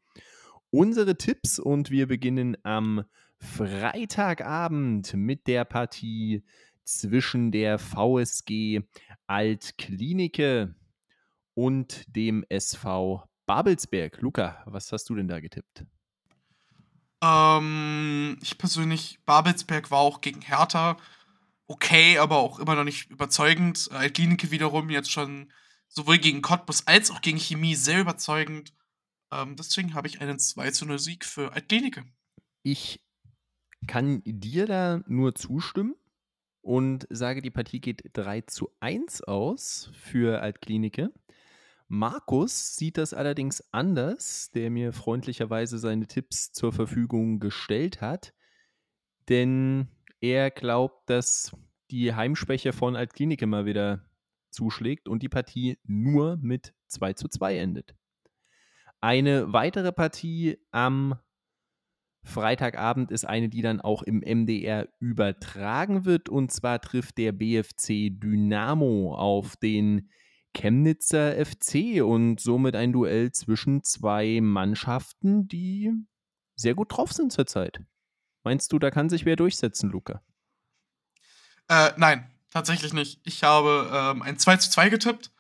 unsere 0.72 1.20
Tipps 1.20 1.60
und 1.60 1.92
wir 1.92 2.08
beginnen 2.08 2.58
am 2.64 3.06
Freitagabend 3.38 5.14
mit 5.14 5.46
der 5.46 5.64
Partie 5.64 6.44
zwischen 6.84 7.52
der 7.52 7.78
VSG 7.78 8.82
Altklinike 9.28 10.74
und 11.54 12.06
dem 12.16 12.44
SV 12.50 13.24
Babelsberg. 13.46 14.20
Luca, 14.20 14.64
was 14.66 14.92
hast 14.92 15.12
du 15.12 15.14
denn 15.14 15.28
da 15.28 15.40
getippt? 15.40 15.86
Ähm, 17.24 18.38
ich 18.42 18.58
persönlich, 18.58 19.20
Babelsberg 19.26 19.90
war 19.90 20.00
auch 20.00 20.22
gegen 20.22 20.42
Hertha 20.42 20.98
okay, 21.68 22.18
aber 22.18 22.38
auch 22.38 22.60
immer 22.60 22.76
noch 22.76 22.84
nicht 22.84 23.10
überzeugend. 23.10 23.90
Altklinike 23.92 24.52
wiederum 24.52 24.90
jetzt 24.90 25.12
schon 25.12 25.52
sowohl 25.88 26.18
gegen 26.18 26.42
Cottbus 26.42 26.88
als 26.88 27.12
auch 27.12 27.22
gegen 27.22 27.40
Chemie 27.40 27.76
sehr 27.76 28.02
überzeugend. 28.02 28.74
Ähm, 29.32 29.56
deswegen 29.56 29.94
habe 29.94 30.08
ich 30.08 30.22
einen 30.22 30.40
2 30.40 30.72
zu 30.72 30.86
0 30.86 31.00
Sieg 31.00 31.26
für 31.26 31.54
Altklinike. 31.54 32.04
Ich 32.64 33.02
kann 33.88 34.22
dir 34.26 34.66
da 34.66 35.02
nur 35.08 35.36
zustimmen 35.36 35.96
und 36.62 37.08
sage, 37.10 37.42
die 37.42 37.52
Partie 37.52 37.82
geht 37.82 38.04
3 38.14 38.42
zu 38.42 38.70
1 38.80 39.24
aus 39.24 39.90
für 39.94 40.42
Altklinike. 40.42 41.12
Markus 41.96 42.76
sieht 42.76 42.98
das 42.98 43.14
allerdings 43.14 43.72
anders, 43.72 44.50
der 44.50 44.72
mir 44.72 44.94
freundlicherweise 44.94 45.78
seine 45.78 46.08
Tipps 46.08 46.52
zur 46.52 46.74
Verfügung 46.74 47.40
gestellt 47.40 48.02
hat, 48.02 48.34
denn 49.30 49.90
er 50.20 50.50
glaubt, 50.50 51.08
dass 51.08 51.56
die 51.92 52.16
Heimschwäche 52.16 52.74
von 52.74 52.96
Altklinike 52.96 53.46
mal 53.46 53.68
wieder 53.68 54.10
zuschlägt 54.50 55.08
und 55.08 55.22
die 55.22 55.30
Partie 55.30 55.78
nur 55.84 56.38
mit 56.38 56.74
2 56.88 57.14
zu 57.14 57.28
2 57.28 57.60
endet. 57.60 57.94
Eine 59.00 59.54
weitere 59.54 59.92
Partie 59.92 60.58
am 60.72 61.20
Freitagabend 62.24 63.12
ist 63.12 63.26
eine, 63.26 63.50
die 63.50 63.62
dann 63.62 63.82
auch 63.82 64.02
im 64.02 64.22
MDR 64.22 64.90
übertragen 65.00 66.06
wird. 66.06 66.28
Und 66.28 66.52
zwar 66.52 66.82
trifft 66.82 67.20
der 67.20 67.34
BFC 67.34 68.10
Dynamo 68.10 69.14
auf 69.14 69.58
den 69.58 70.10
Chemnitzer 70.54 71.34
FC 71.46 72.04
und 72.04 72.40
somit 72.40 72.76
ein 72.76 72.94
Duell 72.94 73.32
zwischen 73.32 73.84
zwei 73.84 74.40
Mannschaften, 74.42 75.48
die 75.48 75.92
sehr 76.56 76.76
gut 76.76 76.96
drauf 76.96 77.12
sind 77.12 77.32
zurzeit. 77.32 77.82
Meinst 78.44 78.72
du, 78.72 78.80
da 78.80 78.92
kann 78.92 79.10
sich 79.10 79.26
wer 79.26 79.36
durchsetzen, 79.36 79.90
Luca? 79.90 80.22
Äh, 81.70 81.92
nein, 81.98 82.30
tatsächlich 82.50 82.94
nicht. 82.94 83.22
Ich 83.24 83.44
habe 83.44 83.90
ähm, 83.92 84.22
ein 84.22 84.38
2 84.38 84.58
zu 84.58 84.70
2 84.70 84.90
getippt. 84.90 85.32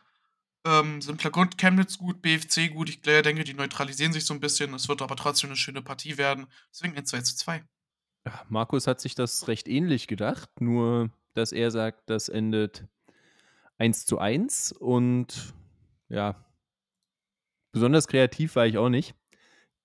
Ähm, 0.66 1.02
simpler 1.02 1.30
Grund, 1.30 1.58
Chemnitz 1.58 1.98
gut, 1.98 2.22
BFC 2.22 2.72
gut. 2.74 2.88
Ich 2.90 3.02
denke, 3.02 3.44
die 3.44 3.54
neutralisieren 3.54 4.14
sich 4.14 4.26
so 4.26 4.34
ein 4.34 4.40
bisschen. 4.40 4.74
Es 4.74 4.88
wird 4.88 5.02
aber 5.02 5.18
trotzdem 5.18 5.50
eine 5.50 5.58
schöne 5.58 5.82
Partie 5.82 6.18
werden. 6.18 6.48
Deswegen 6.72 6.96
ein 6.96 7.06
2 7.06 7.22
zu 7.22 7.36
2. 7.36 7.64
Markus 8.48 8.88
hat 8.88 9.02
sich 9.02 9.16
das 9.16 9.50
recht 9.50 9.68
ähnlich 9.68 10.08
gedacht, 10.08 10.50
nur 10.62 11.12
dass 11.34 11.52
er 11.52 11.72
sagt, 11.72 12.10
das 12.10 12.30
endet 12.30 12.88
1 13.78 14.06
zu 14.06 14.20
1 14.20 14.72
und 14.72 15.54
ja, 16.10 16.46
besonders 17.72 18.08
kreativ 18.08 18.56
war 18.56 18.66
ich 18.68 18.78
auch 18.78 18.90
nicht, 18.90 19.16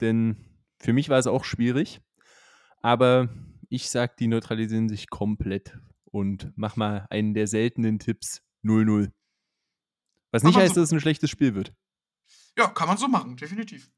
denn 0.01 0.36
für 0.78 0.93
mich 0.93 1.09
war 1.09 1.19
es 1.19 1.27
auch 1.27 1.44
schwierig. 1.44 2.01
Aber 2.81 3.28
ich 3.69 3.90
sag, 3.90 4.16
die 4.16 4.28
neutralisieren 4.28 4.89
sich 4.89 5.10
komplett 5.10 5.77
und 6.05 6.52
mach 6.56 6.77
mal 6.77 7.06
einen 7.10 7.35
der 7.35 7.47
seltenen 7.48 7.98
Tipps 7.98 8.43
0-0. 8.62 9.10
Was 10.31 10.43
Kann 10.43 10.51
nicht 10.51 10.59
heißt, 10.59 10.74
so- 10.74 10.81
dass 10.81 10.89
es 10.90 10.93
ein 10.93 11.01
schlechtes 11.01 11.31
Spiel 11.31 11.55
wird. 11.55 11.73
Ja, 12.56 12.69
kann 12.69 12.89
man 12.89 12.97
so 12.98 13.09
machen, 13.09 13.36
definitiv. 13.36 13.90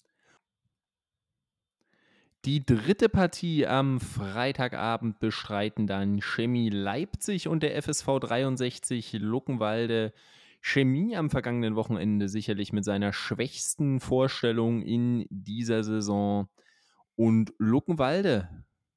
Die 2.46 2.64
dritte 2.64 3.10
Partie 3.10 3.66
am 3.66 4.00
Freitagabend 4.00 5.18
bestreiten 5.18 5.86
dann 5.86 6.22
Chemie 6.22 6.70
Leipzig 6.70 7.48
und 7.48 7.62
der 7.62 7.80
FSV 7.82 8.18
63 8.18 9.12
Luckenwalde. 9.20 10.14
Chemie 10.62 11.16
am 11.16 11.28
vergangenen 11.28 11.76
Wochenende 11.76 12.30
sicherlich 12.30 12.72
mit 12.72 12.84
seiner 12.84 13.12
schwächsten 13.12 14.00
Vorstellung 14.00 14.80
in 14.80 15.26
dieser 15.28 15.84
Saison. 15.84 16.48
Und 17.14 17.52
Luckenwalde 17.58 18.48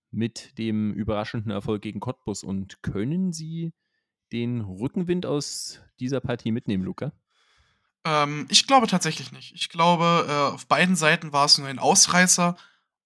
mit 0.09 0.57
dem 0.57 0.93
überraschenden 0.93 1.51
Erfolg 1.51 1.81
gegen 1.81 1.99
Cottbus. 1.99 2.43
Und 2.43 2.81
können 2.81 3.33
Sie 3.33 3.73
den 4.31 4.61
Rückenwind 4.61 5.25
aus 5.25 5.81
dieser 5.99 6.21
Partie 6.21 6.51
mitnehmen, 6.51 6.85
Luca? 6.85 7.11
Ähm, 8.05 8.47
ich 8.49 8.67
glaube 8.67 8.87
tatsächlich 8.87 9.33
nicht. 9.33 9.53
Ich 9.53 9.67
glaube, 9.67 10.27
äh, 10.29 10.53
auf 10.53 10.65
beiden 10.67 10.95
Seiten 10.95 11.33
war 11.33 11.45
es 11.45 11.57
nur 11.57 11.67
ein 11.67 11.79
Ausreißer. 11.79 12.55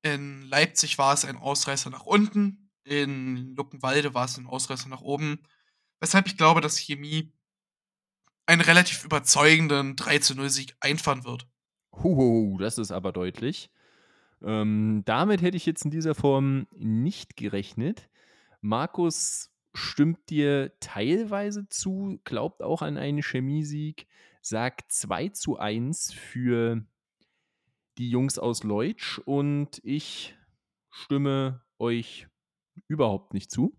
In 0.02 0.44
Leipzig 0.44 0.98
war 0.98 1.14
es 1.14 1.26
ein 1.26 1.38
Ausreißer 1.38 1.90
nach 1.90 2.06
unten. 2.06 2.70
In 2.84 3.56
Luckenwalde 3.56 4.14
war 4.14 4.26
es 4.26 4.38
ein 4.38 4.48
Ausreißer 4.48 4.90
nach 4.90 5.02
oben. 5.02 5.40
Weshalb 6.00 6.28
ich 6.28 6.38
glaube, 6.38 6.62
dass 6.62 6.78
Chemie 6.78 7.34
einen 8.46 8.62
relativ 8.62 9.04
überzeugenden 9.04 9.96
3 9.96 10.20
zu 10.20 10.36
0 10.36 10.50
Sieg 10.50 10.76
einfahren 10.80 11.26
wird. 11.26 11.48
Huhu, 11.92 12.58
das 12.60 12.78
ist 12.78 12.92
aber 12.92 13.12
deutlich. 13.12 13.70
Ähm, 14.42 15.04
damit 15.06 15.42
hätte 15.42 15.58
ich 15.58 15.66
jetzt 15.66 15.84
in 15.84 15.92
dieser 15.92 16.16
Form 16.16 16.68
nicht 16.72 17.36
gerechnet. 17.36 18.10
Markus 18.62 19.52
stimmt 19.74 20.30
dir 20.30 20.72
teilweise 20.80 21.68
zu, 21.70 22.20
glaubt 22.24 22.62
auch 22.62 22.82
an 22.82 22.98
einen 22.98 23.22
Chemiesieg, 23.22 24.08
sagt 24.42 24.92
2 24.92 25.30
zu 25.30 25.58
1 25.58 26.14
für 26.14 26.84
die 27.98 28.10
Jungs 28.10 28.38
aus 28.38 28.64
Leutsch 28.64 29.20
und 29.20 29.80
ich 29.84 30.36
stimme 30.92 31.62
euch 31.80 32.28
überhaupt 32.88 33.34
nicht 33.34 33.52
zu 33.52 33.78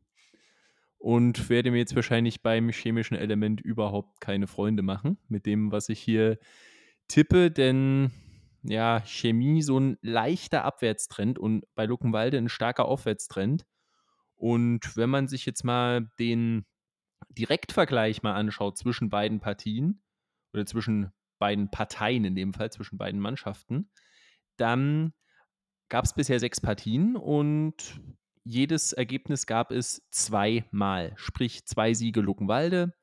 und 0.99 1.49
werde 1.49 1.71
mir 1.71 1.79
jetzt 1.79 1.95
wahrscheinlich 1.95 2.43
beim 2.43 2.71
chemischen 2.71 3.17
Element 3.17 3.61
überhaupt 3.61 4.21
keine 4.21 4.47
Freunde 4.47 4.83
machen 4.83 5.19
mit 5.29 5.47
dem, 5.47 5.71
was 5.71 5.89
ich 5.89 6.01
hier 6.01 6.39
tippe, 7.07 7.51
denn 7.51 8.11
ja, 8.65 9.01
Chemie 9.07 9.63
so 9.63 9.79
ein 9.79 9.97
leichter 10.03 10.65
Abwärtstrend 10.65 11.39
und 11.39 11.65
bei 11.75 11.87
Luckenwalde 11.87 12.37
ein 12.37 12.49
starker 12.49 12.87
Aufwärtstrend. 12.87 13.65
Und 14.35 14.97
wenn 14.97 15.11
man 15.11 15.29
sich 15.29 15.47
jetzt 15.47 15.65
mal 15.65 16.11
den 16.19 16.67
Direktvergleich 17.31 18.23
mal 18.23 18.35
anschaut 18.35 18.79
zwischen 18.79 19.11
beiden 19.11 19.41
Partien 19.41 20.03
oder 20.53 20.67
zwischen 20.67 21.13
beiden 21.39 21.71
Parteien 21.71 22.25
in 22.25 22.35
dem 22.35 22.53
Fall, 22.53 22.71
zwischen 22.71 22.99
beiden 22.99 23.21
Mannschaften, 23.21 23.91
dann 24.59 25.13
gab 25.89 26.05
es 26.05 26.15
bisher 26.15 26.39
sechs 26.41 26.61
Partien 26.61 27.17
und 27.17 28.01
jedes 28.45 28.93
Ergebnis 28.93 29.47
gab 29.47 29.71
es 29.71 30.07
zweimal. 30.11 31.13
Sprich, 31.17 31.65
zwei 31.67 31.95
Siege 31.95 32.21
Luckenwalde, 32.21 32.95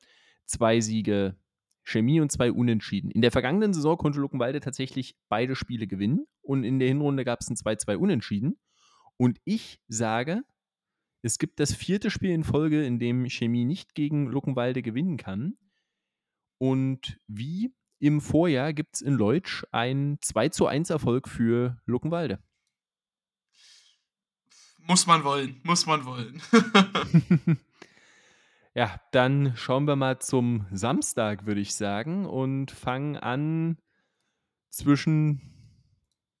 zwei 0.44 0.80
Siege 0.80 1.36
Chemie 1.84 2.20
und 2.20 2.32
zwei 2.32 2.50
Unentschieden. 2.50 3.10
In 3.12 3.22
der 3.22 3.30
vergangenen 3.30 3.72
Saison 3.72 3.96
konnte 3.96 4.18
Luckenwalde 4.18 4.60
tatsächlich 4.60 5.16
beide 5.28 5.54
Spiele 5.54 5.86
gewinnen 5.86 6.26
und 6.42 6.64
in 6.64 6.78
der 6.80 6.88
Hinrunde 6.88 7.24
gab 7.24 7.40
es 7.40 7.48
ein 7.48 7.56
2-2 7.56 7.96
Unentschieden. 7.96 8.58
Und 9.16 9.40
ich 9.44 9.80
sage, 9.86 10.42
es 11.22 11.38
gibt 11.38 11.60
das 11.60 11.72
vierte 11.72 12.10
Spiel 12.10 12.30
in 12.30 12.44
Folge, 12.44 12.84
in 12.84 12.98
dem 12.98 13.28
Chemie 13.28 13.64
nicht 13.64 13.94
gegen 13.94 14.26
Luckenwalde 14.26 14.82
gewinnen 14.82 15.16
kann. 15.16 15.56
Und 16.58 17.20
wie 17.28 17.72
im 17.98 18.20
Vorjahr 18.20 18.72
gibt 18.72 18.96
es 18.96 19.00
in 19.02 19.14
Leutsch 19.14 19.64
einen 19.72 20.20
2 20.20 20.50
zu 20.50 20.66
1 20.66 20.90
Erfolg 20.90 21.28
für 21.28 21.80
Luckenwalde. 21.86 22.38
Muss 24.78 25.06
man 25.06 25.24
wollen, 25.24 25.60
muss 25.64 25.86
man 25.86 26.04
wollen. 26.04 26.40
ja, 28.74 29.00
dann 29.10 29.56
schauen 29.56 29.86
wir 29.86 29.96
mal 29.96 30.20
zum 30.20 30.66
Samstag, 30.70 31.46
würde 31.46 31.60
ich 31.60 31.74
sagen, 31.74 32.24
und 32.24 32.70
fangen 32.70 33.16
an 33.16 33.78
zwischen 34.70 35.40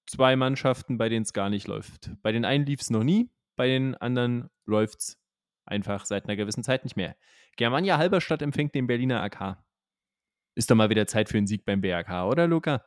zwei 0.06 0.36
Mannschaften, 0.36 0.98
bei 0.98 1.08
denen 1.08 1.24
es 1.24 1.32
gar 1.32 1.50
nicht 1.50 1.66
läuft. 1.66 2.10
Bei 2.22 2.30
den 2.30 2.44
einen 2.44 2.66
lief 2.66 2.80
es 2.80 2.90
noch 2.90 3.02
nie, 3.02 3.30
bei 3.56 3.66
den 3.66 3.96
anderen 3.96 4.48
läuft 4.64 5.00
es 5.00 5.18
einfach 5.64 6.04
seit 6.04 6.24
einer 6.24 6.36
gewissen 6.36 6.62
Zeit 6.62 6.84
nicht 6.84 6.96
mehr. 6.96 7.16
Germania 7.56 7.98
Halberstadt 7.98 8.42
empfängt 8.42 8.74
den 8.74 8.86
Berliner 8.86 9.22
AK. 9.22 9.58
Ist 10.56 10.70
doch 10.70 10.74
mal 10.74 10.90
wieder 10.90 11.06
Zeit 11.06 11.28
für 11.28 11.36
einen 11.38 11.46
Sieg 11.46 11.64
beim 11.64 11.80
BRK, 11.80 12.26
oder 12.26 12.46
Luca? 12.48 12.84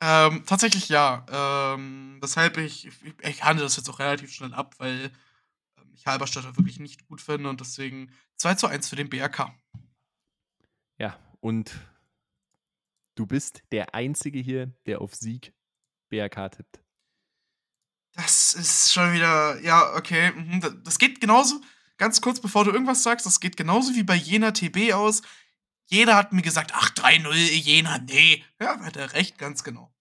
ähm, 0.00 0.44
tatsächlich 0.46 0.88
ja. 0.88 1.24
Ähm, 1.74 2.18
weshalb 2.20 2.58
ich, 2.58 2.86
ich, 2.86 2.94
ich 3.22 3.44
handle 3.44 3.64
das 3.64 3.76
jetzt 3.76 3.88
auch 3.88 3.98
relativ 4.00 4.32
schnell 4.32 4.52
ab, 4.52 4.74
weil 4.78 5.10
ähm, 5.78 5.92
ich 5.94 6.06
Halberstadt 6.06 6.44
wirklich 6.56 6.78
nicht 6.80 7.06
gut 7.06 7.20
finde 7.22 7.48
und 7.48 7.60
deswegen 7.60 8.12
2 8.36 8.54
zu 8.54 8.66
1 8.66 8.88
für 8.88 8.96
den 8.96 9.08
BRK. 9.08 9.54
Ja, 10.98 11.18
und 11.40 11.74
du 13.16 13.26
bist 13.26 13.62
der 13.72 13.94
Einzige 13.94 14.38
hier, 14.38 14.72
der 14.86 15.00
auf 15.00 15.14
Sieg 15.14 15.52
BRK 16.10 16.48
tippt. 16.50 16.80
Das 18.16 18.54
ist 18.54 18.92
schon 18.92 19.12
wieder, 19.12 19.60
ja, 19.60 19.94
okay. 19.96 20.30
mhm, 20.32 20.60
das- 20.84 20.98
geht 20.98 21.20
genauso, 21.20 21.60
ganz 21.96 22.20
kurz 22.20 22.40
bevor 22.40 22.64
du 22.64 22.70
irgendwas 22.70 23.02
sagst, 23.02 23.26
das 23.26 23.40
geht 23.40 23.56
genauso 23.56 23.94
wie 23.94 24.04
bei 24.04 24.14
Jena 24.14 24.52
TB 24.52 24.92
aus. 24.92 25.22
Jeder 25.86 26.16
hat 26.16 26.32
mir 26.32 26.42
gesagt, 26.42 26.72
ach, 26.74 26.90
3-0, 26.90 27.34
Jena, 27.34 27.98
nee. 27.98 28.42
Ja, 28.60 28.80
hat 28.80 28.96
er 28.96 29.12
recht, 29.12 29.38
ganz 29.38 29.64
genau. 29.64 29.92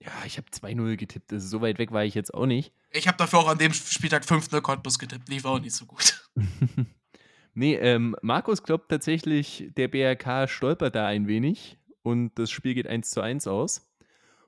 Ja, 0.00 0.12
ich 0.26 0.36
habe 0.36 0.48
2-0 0.50 0.96
getippt. 0.96 1.32
Also 1.32 1.46
so 1.46 1.60
weit 1.62 1.78
weg 1.78 1.92
war 1.92 2.04
ich 2.04 2.14
jetzt 2.14 2.34
auch 2.34 2.46
nicht. 2.46 2.72
Ich 2.90 3.08
habe 3.08 3.16
dafür 3.16 3.38
auch 3.38 3.48
an 3.48 3.58
dem 3.58 3.72
Spieltag 3.72 4.24
5-0 4.24 4.60
Cottbus 4.60 4.98
getippt, 4.98 5.28
lief 5.28 5.44
auch 5.44 5.58
nicht 5.58 5.74
so 5.74 5.86
gut. 5.86 6.28
nee, 7.54 7.74
ähm, 7.74 8.16
Markus 8.20 8.62
glaubt 8.62 8.90
tatsächlich, 8.90 9.70
der 9.76 9.88
BRK 9.88 10.48
stolpert 10.48 10.94
da 10.94 11.06
ein 11.06 11.26
wenig 11.26 11.78
und 12.02 12.38
das 12.38 12.50
Spiel 12.50 12.74
geht 12.74 12.86
1 12.86 13.10
zu 13.10 13.20
1 13.20 13.46
aus. 13.46 13.90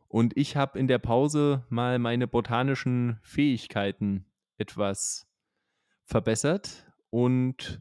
Und 0.09 0.36
ich 0.36 0.56
habe 0.56 0.78
in 0.78 0.86
der 0.86 0.98
Pause 0.98 1.64
mal 1.68 1.98
meine 1.98 2.28
botanischen 2.28 3.18
Fähigkeiten 3.22 4.26
etwas 4.59 5.26
verbessert 6.05 6.86
und 7.10 7.80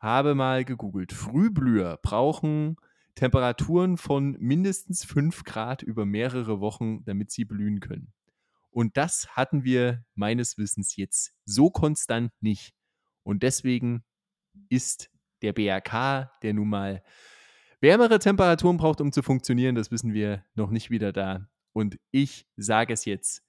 habe 0.00 0.34
mal 0.34 0.64
gegoogelt. 0.64 1.12
Frühblüher 1.12 1.98
brauchen 2.02 2.76
Temperaturen 3.14 3.96
von 3.96 4.36
mindestens 4.40 5.04
5 5.04 5.44
Grad 5.44 5.82
über 5.82 6.06
mehrere 6.06 6.60
Wochen, 6.60 7.04
damit 7.04 7.30
sie 7.30 7.44
blühen 7.44 7.80
können. 7.80 8.12
Und 8.70 8.96
das 8.96 9.36
hatten 9.36 9.64
wir 9.64 10.04
meines 10.14 10.56
Wissens 10.56 10.96
jetzt 10.96 11.34
so 11.44 11.70
konstant 11.70 12.32
nicht. 12.40 12.72
Und 13.22 13.42
deswegen 13.42 14.04
ist 14.68 15.10
der 15.42 15.52
BRK, 15.52 16.30
der 16.42 16.54
nun 16.54 16.68
mal 16.68 17.02
wärmere 17.80 18.18
Temperaturen 18.18 18.76
braucht, 18.76 19.00
um 19.00 19.12
zu 19.12 19.22
funktionieren, 19.22 19.74
das 19.74 19.90
wissen 19.90 20.12
wir 20.14 20.44
noch 20.54 20.70
nicht 20.70 20.90
wieder 20.90 21.12
da. 21.12 21.48
Und 21.72 21.98
ich 22.10 22.46
sage 22.56 22.92
es 22.92 23.04
jetzt. 23.04 23.42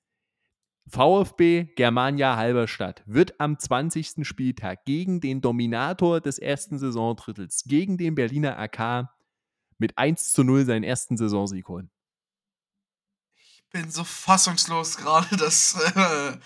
VfB 0.88 1.66
Germania 1.76 2.36
Halberstadt 2.36 3.03
wird 3.06 3.40
am 3.40 3.58
20. 3.58 4.28
Spieltag 4.28 4.86
gegen 4.86 5.22
den 5.22 5.41
Dominator 5.41 6.20
des 6.22 6.40
ersten 6.40 6.80
Saisondrittels, 6.80 7.64
gegen 7.66 7.98
den 7.98 8.16
Berliner 8.16 8.58
AK, 8.58 9.10
mit 9.78 9.98
1 9.98 10.34
zu 10.34 10.44
0 10.44 10.66
seinen 10.66 10.84
ersten 10.84 11.18
Saisonsieg 11.18 11.68
holen. 11.68 11.90
Ich 13.36 13.64
bin 13.72 13.90
so 13.90 14.03
fassungslos 14.03 14.98
gerade, 14.98 15.38
dass. 15.38 15.80
Äh, 15.95 16.38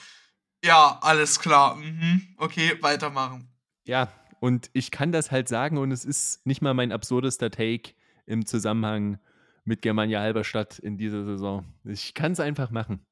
ja, 0.63 0.99
alles 1.01 1.39
klar. 1.39 1.75
Mhm. 1.75 2.35
Okay, 2.37 2.77
weitermachen. 2.81 3.49
Ja, 3.85 4.11
und 4.39 4.69
ich 4.73 4.91
kann 4.91 5.11
das 5.11 5.31
halt 5.31 5.47
sagen 5.47 5.77
und 5.77 5.91
es 5.91 6.05
ist 6.05 6.45
nicht 6.45 6.61
mal 6.61 6.73
mein 6.73 6.91
absurdester 6.91 7.51
Take 7.51 7.93
im 8.25 8.45
Zusammenhang 8.45 9.19
mit 9.63 9.81
Germania 9.81 10.19
Halberstadt 10.19 10.79
in 10.79 10.97
dieser 10.97 11.25
Saison. 11.25 11.65
Ich 11.83 12.13
kann 12.13 12.31
es 12.31 12.39
einfach 12.39 12.69
machen. 12.69 13.05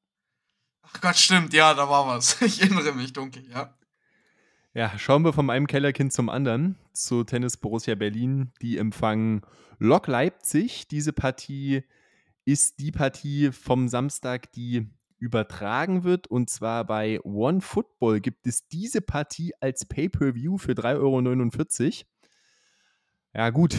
Ach 0.86 1.00
Gott, 1.00 1.16
stimmt, 1.16 1.52
ja, 1.52 1.74
da 1.74 1.88
war 1.88 2.06
was. 2.06 2.40
Ich 2.42 2.60
erinnere 2.62 2.92
mich 2.92 3.12
dunkel, 3.12 3.48
ja. 3.50 3.74
Ja, 4.74 4.98
schauen 4.98 5.24
wir 5.24 5.32
von 5.32 5.50
einem 5.50 5.66
Kellerkind 5.66 6.12
zum 6.12 6.28
anderen, 6.28 6.76
zu 6.92 7.22
Tennis 7.22 7.56
Borussia 7.56 7.94
Berlin. 7.94 8.52
Die 8.60 8.76
empfangen 8.76 9.42
Lok 9.78 10.08
Leipzig. 10.08 10.88
Diese 10.88 11.12
Partie 11.12 11.84
ist 12.44 12.80
die 12.80 12.90
Partie 12.90 13.52
vom 13.52 13.88
Samstag, 13.88 14.50
die 14.52 14.88
übertragen 15.18 16.04
wird. 16.04 16.26
Und 16.26 16.50
zwar 16.50 16.84
bei 16.84 17.20
One 17.22 17.60
Football 17.60 18.20
gibt 18.20 18.46
es 18.46 18.66
diese 18.68 19.00
Partie 19.00 19.52
als 19.60 19.86
Pay-Per-View 19.86 20.58
für 20.58 20.72
3,49 20.72 21.84
Euro. 21.84 22.06
Ja, 23.32 23.50
gut. 23.50 23.76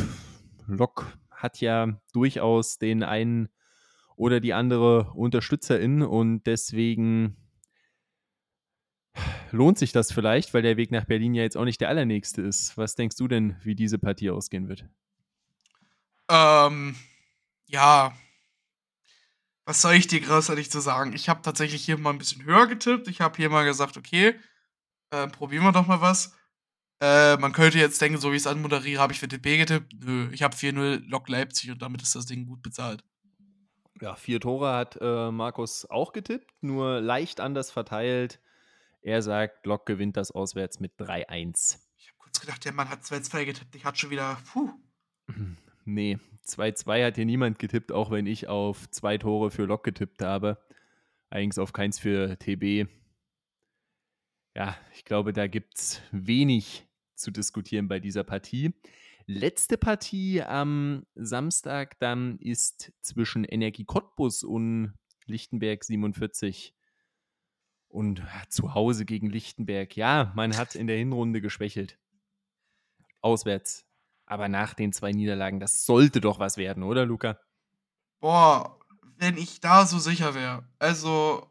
Lok 0.67 1.05
hat 1.29 1.61
ja 1.61 1.99
durchaus 2.13 2.79
den 2.79 3.03
einen 3.03 3.49
oder 4.15 4.39
die 4.39 4.53
andere 4.53 5.11
Unterstützerin 5.13 6.01
und 6.01 6.43
deswegen 6.45 7.37
lohnt 9.51 9.77
sich 9.77 9.91
das 9.91 10.11
vielleicht, 10.11 10.53
weil 10.53 10.61
der 10.61 10.77
Weg 10.77 10.91
nach 10.91 11.05
Berlin 11.05 11.33
ja 11.33 11.43
jetzt 11.43 11.57
auch 11.57 11.65
nicht 11.65 11.81
der 11.81 11.89
allernächste 11.89 12.41
ist. 12.41 12.77
Was 12.77 12.95
denkst 12.95 13.15
du 13.17 13.27
denn, 13.27 13.57
wie 13.63 13.75
diese 13.75 13.97
Partie 13.97 14.29
ausgehen 14.29 14.67
wird? 14.67 14.85
Ähm, 16.29 16.95
ja. 17.67 18.13
Was 19.65 19.81
soll 19.81 19.95
ich 19.95 20.07
dir 20.07 20.21
großartig 20.21 20.69
zu 20.69 20.79
sagen? 20.79 21.13
Ich 21.13 21.27
habe 21.27 21.41
tatsächlich 21.41 21.83
hier 21.83 21.97
mal 21.97 22.11
ein 22.11 22.19
bisschen 22.19 22.43
höher 22.43 22.67
getippt. 22.67 23.07
Ich 23.07 23.21
habe 23.21 23.35
hier 23.37 23.49
mal 23.49 23.65
gesagt, 23.65 23.97
okay, 23.97 24.35
äh, 25.09 25.27
probieren 25.27 25.63
wir 25.63 25.71
doch 25.71 25.87
mal 25.87 26.01
was. 26.01 26.35
Äh, 27.01 27.37
man 27.37 27.51
könnte 27.51 27.77
jetzt 27.77 27.99
denken, 28.01 28.19
so 28.19 28.31
wie 28.31 28.35
ich 28.35 28.43
es 28.43 28.47
anmoderiere, 28.47 29.01
habe 29.01 29.13
ich 29.13 29.19
für 29.19 29.27
DB 29.27 29.57
getippt. 29.57 29.93
Nö, 30.03 30.29
ich 30.31 30.43
habe 30.43 30.55
4-0 30.55 31.03
Lok 31.07 31.27
Leipzig 31.29 31.71
und 31.71 31.81
damit 31.81 32.01
ist 32.01 32.15
das 32.15 32.25
Ding 32.25 32.45
gut 32.45 32.61
bezahlt. 32.61 33.03
Ja, 34.01 34.15
vier 34.15 34.39
Tore 34.39 34.73
hat 34.73 34.97
äh, 34.99 35.31
Markus 35.31 35.89
auch 35.89 36.11
getippt, 36.11 36.51
nur 36.61 36.99
leicht 36.99 37.39
anders 37.39 37.71
verteilt. 37.71 38.39
Er 39.01 39.21
sagt, 39.21 39.65
Lok 39.65 39.85
gewinnt 39.85 40.17
das 40.17 40.31
auswärts 40.31 40.79
mit 40.79 40.99
3-1. 40.99 41.79
Ich 41.97 42.07
habe 42.07 42.17
kurz 42.17 42.39
gedacht, 42.39 42.65
der 42.65 42.73
Mann 42.73 42.89
hat 42.89 43.03
2-2 43.03 43.45
getippt. 43.45 43.75
Ich 43.75 43.85
hatte 43.85 43.99
schon 43.99 44.09
wieder, 44.09 44.37
puh. 44.51 44.71
Nee, 45.87 46.17
2-2 46.47 47.05
hat 47.05 47.15
hier 47.15 47.25
niemand 47.25 47.59
getippt, 47.59 47.91
auch 47.91 48.09
wenn 48.09 48.25
ich 48.25 48.47
auf 48.47 48.89
zwei 48.89 49.19
Tore 49.19 49.51
für 49.51 49.65
Lok 49.65 49.83
getippt 49.83 50.23
habe. 50.23 50.57
Allerdings 51.29 51.59
auf 51.59 51.73
keins 51.73 51.99
für 51.99 52.39
TB. 52.39 52.89
Ja, 54.55 54.75
ich 54.95 55.05
glaube, 55.05 55.31
da 55.31 55.45
gibt 55.45 55.77
es 55.77 56.01
wenig 56.11 56.87
zu 57.13 57.29
diskutieren 57.29 57.87
bei 57.87 57.99
dieser 57.99 58.23
Partie. 58.23 58.73
Letzte 59.27 59.77
Partie 59.77 60.43
am 60.43 61.05
Samstag 61.15 61.97
dann 61.99 62.37
ist 62.37 62.93
zwischen 63.01 63.43
Energie 63.43 63.83
Cottbus 63.83 64.43
und 64.43 64.93
Lichtenberg 65.25 65.83
47. 65.83 66.75
Und 67.87 68.23
zu 68.49 68.73
Hause 68.73 69.05
gegen 69.05 69.29
Lichtenberg. 69.29 69.95
Ja, 69.95 70.31
man 70.35 70.57
hat 70.57 70.75
in 70.75 70.87
der 70.87 70.97
Hinrunde 70.97 71.41
geschwächelt. 71.41 71.97
Auswärts. 73.21 73.85
Aber 74.25 74.47
nach 74.47 74.73
den 74.73 74.91
zwei 74.91 75.11
Niederlagen, 75.11 75.59
das 75.59 75.85
sollte 75.85 76.19
doch 76.19 76.39
was 76.39 76.57
werden, 76.57 76.83
oder, 76.83 77.05
Luca? 77.05 77.39
Boah, 78.19 78.79
wenn 79.17 79.37
ich 79.37 79.59
da 79.59 79.85
so 79.85 79.97
sicher 79.99 80.35
wäre. 80.35 80.67
Also, 80.79 81.49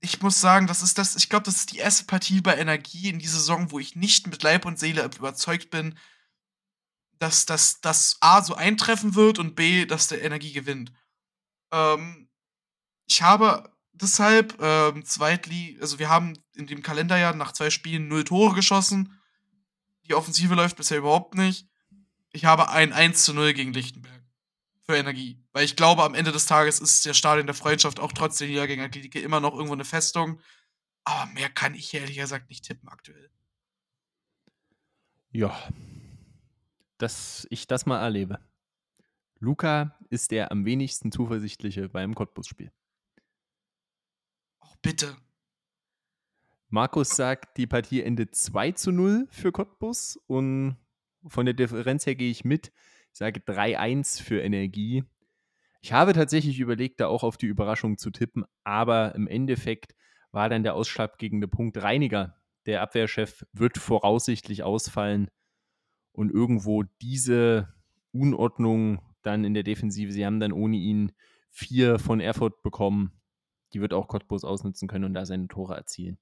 ich 0.00 0.20
muss 0.22 0.40
sagen, 0.40 0.66
das 0.66 0.82
ist 0.82 0.98
das, 0.98 1.16
ich 1.16 1.28
glaube, 1.28 1.44
das 1.44 1.56
ist 1.56 1.72
die 1.72 1.78
erste 1.78 2.04
Partie 2.04 2.40
bei 2.40 2.56
Energie 2.56 3.08
in 3.08 3.18
dieser 3.18 3.38
Saison, 3.38 3.70
wo 3.70 3.78
ich 3.78 3.96
nicht 3.96 4.26
mit 4.26 4.42
Leib 4.42 4.66
und 4.66 4.78
Seele 4.78 5.04
überzeugt 5.16 5.70
bin, 5.70 5.98
dass 7.22 7.80
das 7.80 8.16
A 8.20 8.42
so 8.42 8.54
eintreffen 8.54 9.14
wird 9.14 9.38
und 9.38 9.54
B, 9.54 9.86
dass 9.86 10.08
der 10.08 10.22
Energie 10.22 10.52
gewinnt. 10.52 10.92
Ähm, 11.70 12.28
ich 13.06 13.22
habe 13.22 13.72
deshalb 13.92 14.60
ähm, 14.60 15.04
Zweitli 15.04 15.78
also 15.80 15.98
wir 15.98 16.08
haben 16.08 16.38
in 16.54 16.66
dem 16.66 16.82
Kalenderjahr 16.82 17.34
nach 17.34 17.52
zwei 17.52 17.70
Spielen 17.70 18.08
null 18.08 18.24
Tore 18.24 18.54
geschossen. 18.54 19.18
Die 20.08 20.14
Offensive 20.14 20.54
läuft 20.54 20.76
bisher 20.76 20.98
überhaupt 20.98 21.34
nicht. 21.34 21.68
Ich 22.32 22.44
habe 22.44 22.70
ein 22.70 22.92
1 22.92 23.24
zu 23.24 23.34
0 23.34 23.52
gegen 23.52 23.72
Lichtenberg. 23.72 24.22
Für 24.84 24.96
Energie. 24.96 25.40
Weil 25.52 25.64
ich 25.64 25.76
glaube, 25.76 26.02
am 26.02 26.14
Ende 26.14 26.32
des 26.32 26.46
Tages 26.46 26.80
ist 26.80 27.04
der 27.04 27.14
Stadion 27.14 27.46
der 27.46 27.54
Freundschaft 27.54 28.00
auch 28.00 28.12
trotz 28.12 28.38
der 28.38 28.48
Niedergänge 28.48 28.82
gegen 28.82 28.88
Athletik 28.88 29.22
immer 29.22 29.38
noch 29.38 29.52
irgendwo 29.52 29.74
eine 29.74 29.84
Festung. 29.84 30.40
Aber 31.04 31.30
mehr 31.32 31.50
kann 31.50 31.74
ich 31.74 31.94
ehrlich 31.94 32.16
gesagt 32.16 32.48
nicht 32.48 32.64
tippen 32.64 32.88
aktuell. 32.88 33.30
Ja. 35.30 35.56
Dass 37.02 37.48
ich 37.50 37.66
das 37.66 37.84
mal 37.84 38.00
erlebe. 38.00 38.38
Luca 39.40 39.98
ist 40.08 40.30
der 40.30 40.52
am 40.52 40.64
wenigsten 40.64 41.10
zuversichtliche 41.10 41.88
beim 41.88 42.14
Cottbus-Spiel. 42.14 42.70
Ach, 44.60 44.76
bitte. 44.82 45.16
Markus 46.68 47.08
sagt, 47.08 47.56
die 47.56 47.66
Partie 47.66 48.04
endet 48.04 48.36
2 48.36 48.70
zu 48.70 48.92
0 48.92 49.26
für 49.32 49.50
Cottbus 49.50 50.16
und 50.28 50.76
von 51.26 51.44
der 51.44 51.54
Differenz 51.54 52.06
her 52.06 52.14
gehe 52.14 52.30
ich 52.30 52.44
mit. 52.44 52.68
Ich 53.10 53.18
sage 53.18 53.40
3-1 53.40 54.22
für 54.22 54.40
Energie. 54.40 55.02
Ich 55.80 55.92
habe 55.92 56.12
tatsächlich 56.12 56.60
überlegt, 56.60 57.00
da 57.00 57.08
auch 57.08 57.24
auf 57.24 57.36
die 57.36 57.46
Überraschung 57.46 57.98
zu 57.98 58.12
tippen, 58.12 58.44
aber 58.62 59.16
im 59.16 59.26
Endeffekt 59.26 59.96
war 60.30 60.48
dann 60.48 60.62
der 60.62 60.76
ausschlaggebende 60.76 61.48
Punkt 61.48 61.82
Reiniger. 61.82 62.40
Der 62.66 62.80
Abwehrchef 62.80 63.44
wird 63.52 63.76
voraussichtlich 63.76 64.62
ausfallen 64.62 65.32
und 66.12 66.30
irgendwo 66.30 66.84
diese 67.00 67.72
Unordnung 68.12 69.00
dann 69.22 69.44
in 69.44 69.54
der 69.54 69.62
Defensive, 69.62 70.12
sie 70.12 70.26
haben 70.26 70.40
dann 70.40 70.52
ohne 70.52 70.76
ihn 70.76 71.12
vier 71.50 71.98
von 71.98 72.20
Erfurt 72.20 72.62
bekommen, 72.62 73.12
die 73.72 73.80
wird 73.80 73.92
auch 73.92 74.08
Cottbus 74.08 74.44
ausnutzen 74.44 74.88
können 74.88 75.04
und 75.04 75.14
da 75.14 75.24
seine 75.24 75.48
Tore 75.48 75.74
erzielen. 75.74 76.18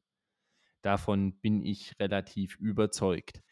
Davon 0.82 1.38
bin 1.40 1.62
ich 1.64 1.98
relativ 1.98 2.56
überzeugt. 2.56 3.42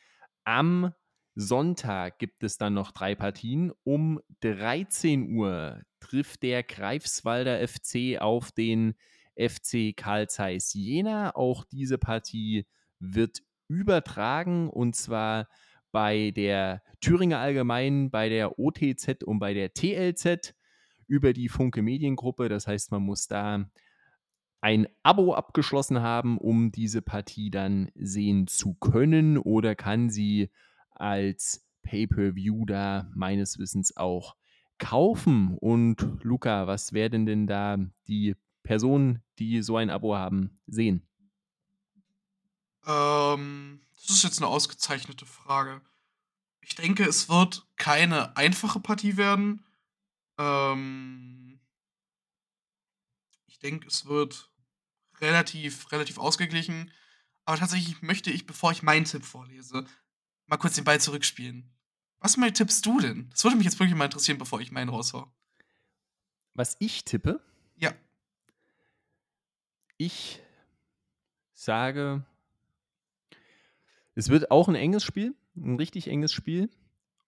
Am 0.44 0.92
Sonntag 1.34 2.18
gibt 2.18 2.42
es 2.42 2.58
dann 2.58 2.74
noch 2.74 2.90
drei 2.90 3.14
Partien. 3.14 3.72
Um 3.84 4.20
13 4.40 5.36
Uhr 5.36 5.82
trifft 6.00 6.42
der 6.42 6.62
Greifswalder 6.62 7.66
FC 7.66 8.20
auf 8.20 8.50
den 8.50 8.94
FC 9.36 9.96
Karl 9.96 10.28
Zeiss 10.28 10.72
Jena. 10.74 11.34
Auch 11.36 11.64
diese 11.64 11.98
Partie 11.98 12.66
wird 12.98 13.42
übertragen 13.68 14.68
und 14.70 14.96
zwar 14.96 15.48
bei 15.92 16.30
der 16.32 16.82
Thüringer 17.00 17.38
Allgemeinen, 17.38 18.10
bei 18.10 18.28
der 18.28 18.58
OTZ 18.58 19.22
und 19.24 19.38
bei 19.38 19.54
der 19.54 19.72
TLZ 19.72 20.54
über 21.06 21.32
die 21.32 21.48
Funke 21.48 21.82
Mediengruppe. 21.82 22.48
Das 22.48 22.66
heißt, 22.66 22.90
man 22.90 23.02
muss 23.02 23.26
da 23.26 23.64
ein 24.60 24.88
Abo 25.02 25.34
abgeschlossen 25.34 26.00
haben, 26.02 26.38
um 26.38 26.72
diese 26.72 27.02
Partie 27.02 27.50
dann 27.50 27.90
sehen 27.94 28.46
zu 28.46 28.74
können 28.74 29.38
oder 29.38 29.74
kann 29.74 30.10
sie 30.10 30.50
als 30.90 31.66
Pay-per-View 31.82 32.66
da 32.66 33.10
meines 33.14 33.58
Wissens 33.58 33.96
auch 33.96 34.36
kaufen. 34.78 35.56
Und 35.58 36.18
Luca, 36.22 36.66
was 36.66 36.92
werden 36.92 37.24
denn 37.24 37.46
da 37.46 37.78
die 38.08 38.36
Personen, 38.62 39.22
die 39.38 39.62
so 39.62 39.76
ein 39.76 39.90
Abo 39.90 40.16
haben, 40.16 40.58
sehen? 40.66 41.02
Ähm, 42.86 43.80
das 44.00 44.16
ist 44.16 44.24
jetzt 44.24 44.38
eine 44.38 44.46
ausgezeichnete 44.46 45.26
Frage. 45.26 45.82
Ich 46.60 46.74
denke, 46.74 47.04
es 47.04 47.28
wird 47.28 47.66
keine 47.76 48.36
einfache 48.36 48.80
Partie 48.80 49.16
werden. 49.16 49.64
Ähm, 50.38 51.60
ich 53.46 53.58
denke, 53.58 53.86
es 53.88 54.06
wird 54.06 54.50
relativ, 55.20 55.90
relativ 55.92 56.18
ausgeglichen. 56.18 56.92
Aber 57.44 57.56
tatsächlich 57.56 58.02
möchte 58.02 58.30
ich, 58.30 58.46
bevor 58.46 58.72
ich 58.72 58.82
meinen 58.82 59.06
Tipp 59.06 59.24
vorlese, 59.24 59.86
mal 60.46 60.58
kurz 60.58 60.74
den 60.74 60.84
Ball 60.84 61.00
zurückspielen. 61.00 61.74
Was 62.20 62.36
mal 62.36 62.52
tippst 62.52 62.84
du 62.84 63.00
denn? 63.00 63.30
Das 63.30 63.44
würde 63.44 63.56
mich 63.56 63.64
jetzt 63.64 63.78
wirklich 63.78 63.96
mal 63.96 64.04
interessieren, 64.06 64.38
bevor 64.38 64.60
ich 64.60 64.72
meinen 64.72 64.88
raushau. 64.88 65.32
Was 66.54 66.76
ich 66.80 67.04
tippe? 67.04 67.40
Ja. 67.76 67.94
Ich 69.96 70.40
sage, 71.52 72.26
es 74.18 74.30
wird 74.30 74.50
auch 74.50 74.66
ein 74.66 74.74
enges 74.74 75.04
Spiel, 75.04 75.36
ein 75.56 75.76
richtig 75.76 76.08
enges 76.08 76.32
Spiel. 76.32 76.68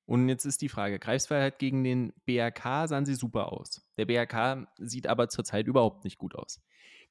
Und 0.06 0.28
jetzt 0.28 0.44
ist 0.44 0.60
die 0.60 0.68
Frage, 0.68 0.98
Greifswald 0.98 1.60
gegen 1.60 1.84
den 1.84 2.12
BRK 2.26 2.88
sahen 2.88 3.06
sie 3.06 3.14
super 3.14 3.52
aus. 3.52 3.80
Der 3.96 4.06
BRK 4.06 4.66
sieht 4.76 5.06
aber 5.06 5.28
zurzeit 5.28 5.68
überhaupt 5.68 6.02
nicht 6.02 6.18
gut 6.18 6.34
aus. 6.34 6.60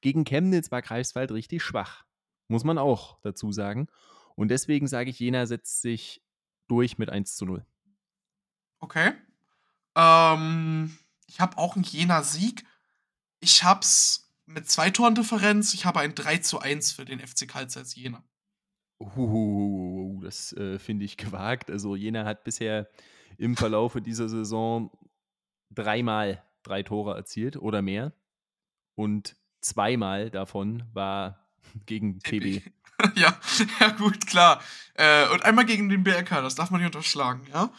Gegen 0.02 0.24
Chemnitz 0.24 0.70
war 0.70 0.82
Greifswald 0.82 1.32
richtig 1.32 1.62
schwach, 1.62 2.04
muss 2.48 2.62
man 2.62 2.76
auch 2.76 3.22
dazu 3.22 3.52
sagen. 3.52 3.88
Und 4.36 4.48
deswegen 4.48 4.86
sage 4.86 5.08
ich, 5.08 5.18
Jena 5.18 5.46
setzt 5.46 5.80
sich 5.80 6.22
durch 6.68 6.98
mit 6.98 7.08
1 7.08 7.36
zu 7.36 7.46
0. 7.46 7.64
Okay. 8.80 9.12
Ähm, 9.96 10.94
ich 11.26 11.40
habe 11.40 11.56
auch 11.56 11.76
einen 11.76 11.84
Jena-Sieg. 11.84 12.66
Ich 13.40 13.64
habe 13.64 13.80
es 13.80 14.30
mit 14.44 14.70
zwei 14.70 14.90
Toren 14.90 15.14
Differenz. 15.14 15.72
Ich 15.72 15.86
habe 15.86 16.00
ein 16.00 16.14
3 16.14 16.36
zu 16.38 16.60
1 16.60 16.92
für 16.92 17.06
den 17.06 17.18
FC 17.18 17.48
Karl 17.48 17.66
Jena. 17.94 18.22
Uh, 19.00 20.20
das 20.22 20.52
äh, 20.52 20.78
finde 20.78 21.04
ich 21.04 21.16
gewagt. 21.16 21.70
Also 21.70 21.96
Jena 21.96 22.24
hat 22.24 22.44
bisher 22.44 22.88
im 23.38 23.56
Verlaufe 23.56 24.02
dieser 24.02 24.28
Saison 24.28 24.90
dreimal 25.70 26.42
drei 26.62 26.82
Tore 26.82 27.16
erzielt 27.16 27.56
oder 27.56 27.80
mehr. 27.80 28.12
Und 28.94 29.36
zweimal 29.62 30.30
davon 30.30 30.84
war 30.92 31.48
gegen 31.86 32.20
TB. 32.20 32.62
ja, 33.14 33.38
ja, 33.80 33.88
gut, 33.90 34.26
klar. 34.26 34.60
Äh, 34.94 35.28
und 35.28 35.44
einmal 35.44 35.64
gegen 35.64 35.88
den 35.88 36.04
BRK, 36.04 36.42
das 36.42 36.54
darf 36.54 36.70
man 36.70 36.80
nicht 36.80 36.94
unterschlagen, 36.94 37.46
ja? 37.52 37.70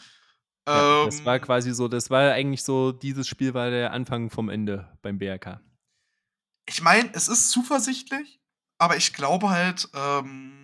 ja 0.66 1.02
ähm, 1.02 1.06
das 1.06 1.24
war 1.24 1.38
quasi 1.38 1.72
so, 1.72 1.86
das 1.86 2.10
war 2.10 2.32
eigentlich 2.32 2.64
so, 2.64 2.90
dieses 2.90 3.28
Spiel 3.28 3.54
war 3.54 3.70
der 3.70 3.92
Anfang 3.92 4.30
vom 4.30 4.48
Ende 4.48 4.88
beim 5.02 5.18
BRK. 5.18 5.60
Ich 6.66 6.82
meine, 6.82 7.10
es 7.14 7.28
ist 7.28 7.50
zuversichtlich, 7.50 8.40
aber 8.78 8.96
ich 8.96 9.12
glaube 9.12 9.50
halt, 9.50 9.88
ähm, 9.94 10.61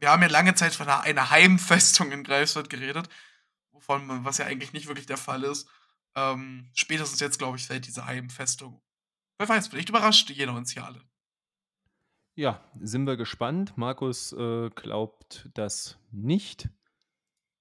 wir 0.00 0.10
haben 0.10 0.22
ja 0.22 0.28
lange 0.28 0.54
Zeit 0.54 0.74
von 0.74 0.88
einer, 0.88 1.02
einer 1.02 1.30
Heimfestung 1.30 2.10
in 2.10 2.24
Greifswald 2.24 2.70
geredet, 2.70 3.08
wovon 3.70 4.24
was 4.24 4.38
ja 4.38 4.46
eigentlich 4.46 4.72
nicht 4.72 4.88
wirklich 4.88 5.06
der 5.06 5.18
Fall 5.18 5.44
ist. 5.44 5.68
Ähm, 6.16 6.68
spätestens 6.74 7.20
jetzt, 7.20 7.38
glaube 7.38 7.58
ich, 7.58 7.66
fällt 7.66 7.86
diese 7.86 8.06
Heimfestung. 8.06 8.82
Wer 9.38 9.48
weiß, 9.48 9.68
vielleicht 9.68 9.90
überrascht 9.90 10.30
jeder 10.30 10.54
uns 10.54 10.72
hier 10.72 10.84
alle. 10.84 11.02
Ja, 12.34 12.64
sind 12.80 13.06
wir 13.06 13.16
gespannt. 13.16 13.76
Markus 13.76 14.32
äh, 14.32 14.70
glaubt 14.70 15.48
das 15.54 15.98
nicht, 16.10 16.68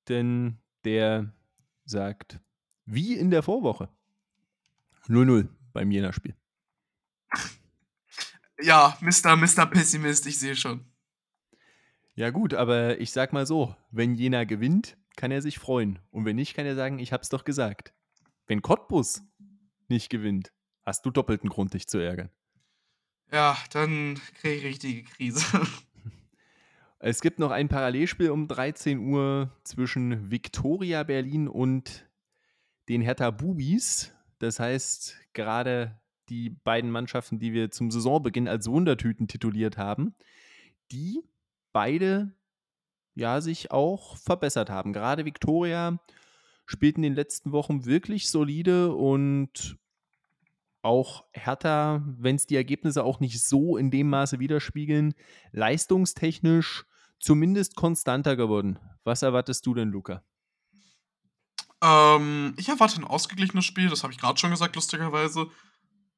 denn 0.07 0.57
der 0.85 1.33
sagt, 1.85 2.39
wie 2.85 3.15
in 3.15 3.29
der 3.29 3.43
Vorwoche. 3.43 3.89
0-0 5.07 5.49
beim 5.73 5.91
Jena-Spiel. 5.91 6.35
Ja, 8.61 8.97
Mr. 9.01 9.35
Mr. 9.35 9.65
Pessimist, 9.65 10.25
ich 10.27 10.37
sehe 10.37 10.55
schon. 10.55 10.88
Ja 12.19 12.31
gut, 12.31 12.53
aber 12.53 12.99
ich 12.99 13.11
sag 13.11 13.31
mal 13.31 13.45
so, 13.45 13.73
wenn 13.91 14.13
Jena 14.13 14.43
gewinnt, 14.43 14.97
kann 15.15 15.31
er 15.31 15.41
sich 15.41 15.57
freuen. 15.57 15.99
Und 16.11 16.25
wenn 16.25 16.35
nicht, 16.35 16.53
kann 16.53 16.65
er 16.65 16.75
sagen, 16.75 16.99
ich 16.99 17.13
hab's 17.13 17.29
doch 17.29 17.45
gesagt. 17.45 17.93
Wenn 18.45 18.61
Cottbus 18.61 19.23
nicht 19.87 20.09
gewinnt, 20.09 20.51
hast 20.85 21.05
du 21.05 21.11
doppelten 21.11 21.49
Grund, 21.49 21.73
dich 21.73 21.87
zu 21.87 21.97
ärgern. 21.97 22.29
Ja, 23.31 23.57
dann 23.71 24.19
kriege 24.33 24.55
ich 24.55 24.65
richtige 24.65 25.03
Krise. 25.03 25.45
Es 27.01 27.21
gibt 27.21 27.39
noch 27.39 27.51
ein 27.51 27.69
Parallelspiel 27.69 28.31
um 28.31 28.49
13 28.49 28.99
Uhr 28.99 29.49
zwischen 29.63 30.29
Viktoria 30.29 31.03
Berlin 31.03 31.47
und 31.47 32.05
den 32.89 32.99
Hertha 32.99 33.31
Bubis. 33.31 34.13
Das 34.39 34.59
heißt, 34.59 35.15
gerade 35.31 35.97
die 36.27 36.49
beiden 36.49 36.91
Mannschaften, 36.91 37.39
die 37.39 37.53
wir 37.53 37.71
zum 37.71 37.89
Saisonbeginn 37.89 38.49
als 38.49 38.67
Wundertüten 38.67 39.29
tituliert 39.29 39.77
haben, 39.77 40.13
die 40.91 41.23
beide 41.71 42.33
ja 43.15 43.41
sich 43.41 43.71
auch 43.71 44.17
verbessert 44.17 44.69
haben. 44.69 44.93
Gerade 44.93 45.25
Viktoria 45.25 45.99
spielt 46.65 46.97
in 46.97 47.03
den 47.03 47.15
letzten 47.15 47.51
Wochen 47.51 47.85
wirklich 47.85 48.29
solide 48.29 48.93
und 48.93 49.77
auch 50.81 51.25
Hertha, 51.33 52.03
wenn 52.05 52.35
es 52.35 52.45
die 52.45 52.55
Ergebnisse 52.55 53.03
auch 53.03 53.19
nicht 53.19 53.41
so 53.41 53.75
in 53.75 53.91
dem 53.91 54.09
Maße 54.09 54.39
widerspiegeln, 54.39 55.13
leistungstechnisch 55.51 56.85
zumindest 57.19 57.75
konstanter 57.75 58.35
geworden. 58.35 58.79
Was 59.03 59.21
erwartest 59.21 59.65
du 59.65 59.73
denn, 59.73 59.89
Luca? 59.89 60.23
Ähm, 61.81 62.53
ich 62.57 62.69
erwarte 62.69 62.97
ein 62.97 63.05
ausgeglichenes 63.05 63.65
Spiel, 63.65 63.89
das 63.89 64.03
habe 64.03 64.13
ich 64.13 64.19
gerade 64.19 64.39
schon 64.39 64.51
gesagt, 64.51 64.75
lustigerweise. 64.75 65.47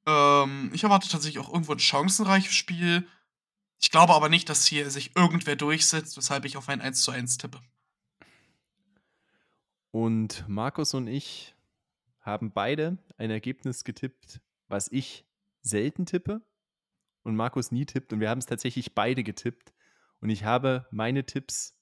Ähm, 0.06 0.72
ich 0.74 0.84
erwarte 0.84 1.10
tatsächlich 1.10 1.44
auch 1.44 1.52
irgendwo 1.52 1.74
ein 1.74 1.80
chancenreiches 1.80 2.54
Spiel. 2.54 3.08
Ich 3.82 3.90
glaube 3.90 4.14
aber 4.14 4.30
nicht, 4.30 4.48
dass 4.48 4.66
hier 4.66 4.90
sich 4.92 5.16
irgendwer 5.16 5.56
durchsetzt, 5.56 6.16
weshalb 6.16 6.46
ich 6.46 6.56
auf 6.56 6.70
ein 6.70 6.82
1 6.82 7.02
zu 7.02 7.12
1 7.12 7.38
tippe. 7.40 7.60
Und 9.90 10.48
Markus 10.48 10.94
und 10.94 11.08
ich 11.08 11.56
haben 12.22 12.54
beide 12.54 13.00
ein 13.18 13.32
Ergebnis 13.32 13.84
getippt, 13.84 14.40
was 14.68 14.88
ich 14.92 15.26
selten 15.62 16.06
tippe 16.06 16.42
und 17.24 17.36
Markus 17.36 17.72
nie 17.72 17.86
tippt. 17.86 18.14
Und 18.14 18.20
wir 18.20 18.30
haben 18.30 18.40
es 18.40 18.46
tatsächlich 18.46 18.94
beide 18.94 19.24
getippt. 19.24 19.74
Und 20.20 20.30
ich 20.30 20.44
habe 20.46 20.88
meine 20.92 21.26
Tipps 21.26 21.76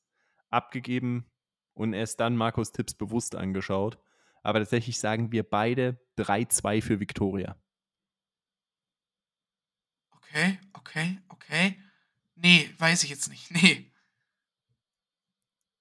abgegeben 0.49 1.29
und 1.73 1.93
erst 1.93 2.21
dann 2.21 2.37
Markus 2.37 2.71
Tipps 2.71 2.93
bewusst 2.93 3.35
angeschaut. 3.35 3.99
Aber 4.41 4.59
tatsächlich 4.59 4.99
sagen 4.99 5.33
wir 5.33 5.43
beide 5.43 5.99
3-2 6.17 6.81
für 6.81 6.99
Viktoria. 7.01 7.61
Okay, 10.11 10.59
okay, 10.73 11.19
okay. 11.27 11.77
Nee, 12.41 12.69
weiß 12.77 13.03
ich 13.03 13.09
jetzt 13.09 13.29
nicht. 13.29 13.51
Nee. 13.61 13.85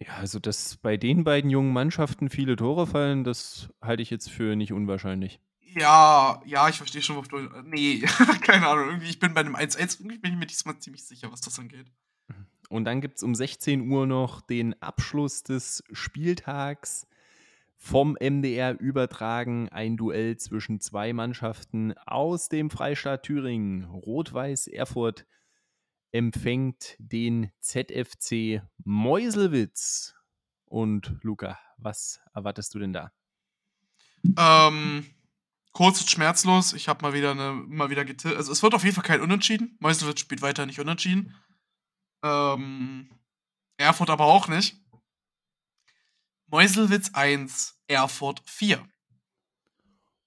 Ja, 0.00 0.14
also 0.18 0.38
dass 0.38 0.76
bei 0.76 0.96
den 0.96 1.24
beiden 1.24 1.50
jungen 1.50 1.72
Mannschaften 1.72 2.30
viele 2.30 2.54
Tore 2.54 2.86
fallen, 2.86 3.24
das 3.24 3.68
halte 3.82 4.00
ich 4.00 4.10
jetzt 4.10 4.30
für 4.30 4.54
nicht 4.54 4.72
unwahrscheinlich. 4.72 5.40
Ja, 5.74 6.40
ja, 6.46 6.68
ich 6.68 6.76
verstehe 6.76 7.02
schon, 7.02 7.16
worauf 7.16 7.26
du. 7.26 7.38
Nee, 7.64 8.00
keine 8.42 8.68
Ahnung. 8.68 8.86
Irgendwie, 8.86 9.08
ich 9.08 9.18
bin 9.18 9.34
bei 9.34 9.40
einem 9.40 9.56
1-1, 9.56 10.00
irgendwie 10.00 10.18
bin 10.18 10.32
ich 10.32 10.38
mir 10.38 10.46
diesmal 10.46 10.78
ziemlich 10.78 11.04
sicher, 11.04 11.32
was 11.32 11.40
das 11.40 11.58
angeht. 11.58 11.90
Und 12.68 12.84
dann 12.84 13.00
gibt 13.00 13.16
es 13.16 13.22
um 13.22 13.34
16 13.34 13.90
Uhr 13.90 14.06
noch 14.06 14.40
den 14.40 14.80
Abschluss 14.80 15.42
des 15.42 15.82
Spieltags 15.90 17.06
vom 17.76 18.16
MDR 18.20 18.78
übertragen. 18.78 19.68
Ein 19.70 19.96
Duell 19.96 20.36
zwischen 20.36 20.80
zwei 20.80 21.12
Mannschaften 21.12 21.94
aus 22.06 22.48
dem 22.48 22.70
Freistaat 22.70 23.22
Thüringen. 23.22 23.84
Rot-Weiß 23.84 24.66
Erfurt 24.66 25.26
empfängt 26.12 26.96
den 26.98 27.50
ZFC 27.60 28.62
Meuselwitz. 28.84 30.14
Und 30.64 31.16
Luca, 31.22 31.58
was 31.78 32.20
erwartest 32.34 32.74
du 32.74 32.78
denn 32.78 32.92
da? 32.92 33.12
Ähm, 34.36 35.06
kurz 35.72 36.00
und 36.00 36.10
schmerzlos. 36.10 36.72
Ich 36.72 36.88
habe 36.88 37.02
mal 37.02 37.12
wieder 37.12 37.30
eine, 37.30 37.52
mal 37.52 37.90
wieder 37.90 38.04
getippt. 38.04 38.36
Also 38.36 38.52
es 38.52 38.62
wird 38.62 38.74
auf 38.74 38.84
jeden 38.84 38.94
Fall 38.94 39.04
kein 39.04 39.20
Unentschieden. 39.20 39.76
Meuselwitz 39.80 40.20
spielt 40.20 40.42
weiter 40.42 40.66
nicht 40.66 40.80
unentschieden. 40.80 41.34
Ähm, 42.22 43.08
Erfurt 43.76 44.10
aber 44.10 44.24
auch 44.24 44.48
nicht. 44.48 44.76
Meuselwitz 46.48 47.10
1, 47.12 47.80
Erfurt 47.86 48.42
4. 48.46 48.86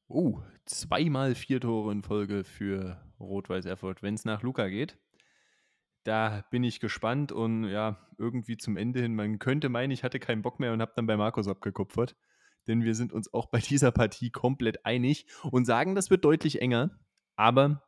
Oh, 0.08 0.42
zweimal 0.66 1.36
vier 1.36 1.60
Tore 1.60 1.92
in 1.92 2.04
Folge 2.04 2.44
für 2.44 3.02
Rot-Weiß 3.20 3.66
Erfurt, 3.66 4.04
wenn 4.04 4.14
es 4.14 4.26
nach 4.26 4.42
Luca 4.42 4.68
geht. 4.68 4.98
Da 6.04 6.44
bin 6.50 6.64
ich 6.64 6.80
gespannt 6.80 7.32
und 7.32 7.66
ja, 7.66 8.08
irgendwie 8.18 8.58
zum 8.58 8.78
Ende 8.78 9.02
hin, 9.02 9.16
man 9.16 9.40
könnte 9.40 9.70
meinen, 9.70 9.92
ich 9.92 10.04
hatte 10.04 10.20
keinen 10.20 10.42
Bock 10.42 10.60
mehr 10.60 10.74
und 10.74 10.82
habe 10.82 10.94
dann 10.96 11.06
bei 11.06 11.18
Markus 11.18 11.48
abgekupfert. 11.48 12.16
Denn 12.68 12.84
wir 12.84 12.96
sind 12.96 13.14
uns 13.14 13.34
auch 13.34 13.48
bei 13.48 13.60
dieser 13.60 13.92
Partie 13.92 14.32
komplett 14.32 14.86
einig 14.86 15.28
und 15.52 15.66
sagen, 15.66 15.96
das 15.96 16.10
wird 16.10 16.26
deutlich 16.26 16.62
enger. 16.62 17.00
Aber 17.36 17.84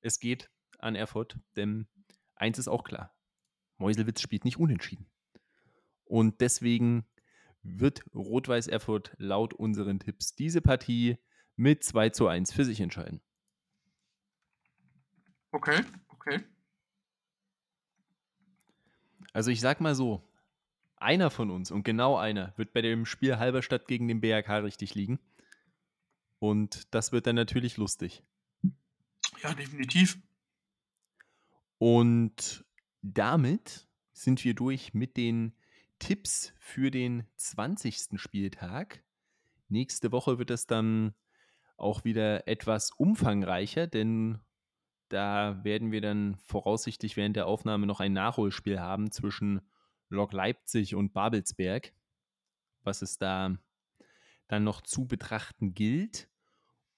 es 0.00 0.20
geht 0.20 0.50
an 0.78 0.94
Erfurt, 0.94 1.38
denn 1.56 1.88
eins 2.34 2.58
ist 2.58 2.68
auch 2.68 2.84
klar. 2.84 3.14
Meuselwitz 3.78 4.20
spielt 4.20 4.44
nicht 4.44 4.58
unentschieden. 4.58 5.10
Und 6.04 6.40
deswegen 6.40 7.06
wird 7.62 8.04
Rot-Weiß 8.14 8.68
Erfurt 8.68 9.14
laut 9.18 9.52
unseren 9.54 9.98
Tipps 9.98 10.34
diese 10.34 10.60
Partie 10.60 11.18
mit 11.56 11.82
2 11.82 12.10
zu 12.10 12.28
1 12.28 12.52
für 12.52 12.64
sich 12.64 12.80
entscheiden. 12.80 13.20
Okay, 15.50 15.80
okay. 16.08 16.44
Also 19.36 19.50
ich 19.50 19.60
sag 19.60 19.82
mal 19.82 19.94
so, 19.94 20.26
einer 20.96 21.28
von 21.28 21.50
uns 21.50 21.70
und 21.70 21.82
genau 21.82 22.16
einer 22.16 22.54
wird 22.56 22.72
bei 22.72 22.80
dem 22.80 23.04
Spiel 23.04 23.36
Halberstadt 23.36 23.86
gegen 23.86 24.08
den 24.08 24.22
BRK 24.22 24.60
richtig 24.60 24.94
liegen. 24.94 25.18
Und 26.38 26.94
das 26.94 27.12
wird 27.12 27.26
dann 27.26 27.36
natürlich 27.36 27.76
lustig. 27.76 28.22
Ja, 29.42 29.52
definitiv. 29.52 30.18
Und 31.76 32.64
damit 33.02 33.86
sind 34.14 34.42
wir 34.42 34.54
durch 34.54 34.94
mit 34.94 35.18
den 35.18 35.52
Tipps 35.98 36.54
für 36.58 36.90
den 36.90 37.26
20. 37.36 38.18
Spieltag. 38.18 39.04
Nächste 39.68 40.12
Woche 40.12 40.38
wird 40.38 40.50
es 40.50 40.66
dann 40.66 41.14
auch 41.76 42.04
wieder 42.04 42.48
etwas 42.48 42.90
umfangreicher, 42.90 43.86
denn 43.86 44.38
da 45.08 45.62
werden 45.64 45.92
wir 45.92 46.00
dann 46.00 46.36
voraussichtlich 46.46 47.16
während 47.16 47.36
der 47.36 47.46
Aufnahme 47.46 47.86
noch 47.86 48.00
ein 48.00 48.12
Nachholspiel 48.12 48.80
haben 48.80 49.10
zwischen 49.10 49.60
Lok 50.08 50.32
Leipzig 50.32 50.94
und 50.94 51.12
Babelsberg, 51.12 51.92
was 52.82 53.02
es 53.02 53.18
da 53.18 53.56
dann 54.48 54.64
noch 54.64 54.80
zu 54.80 55.06
betrachten 55.06 55.74
gilt. 55.74 56.28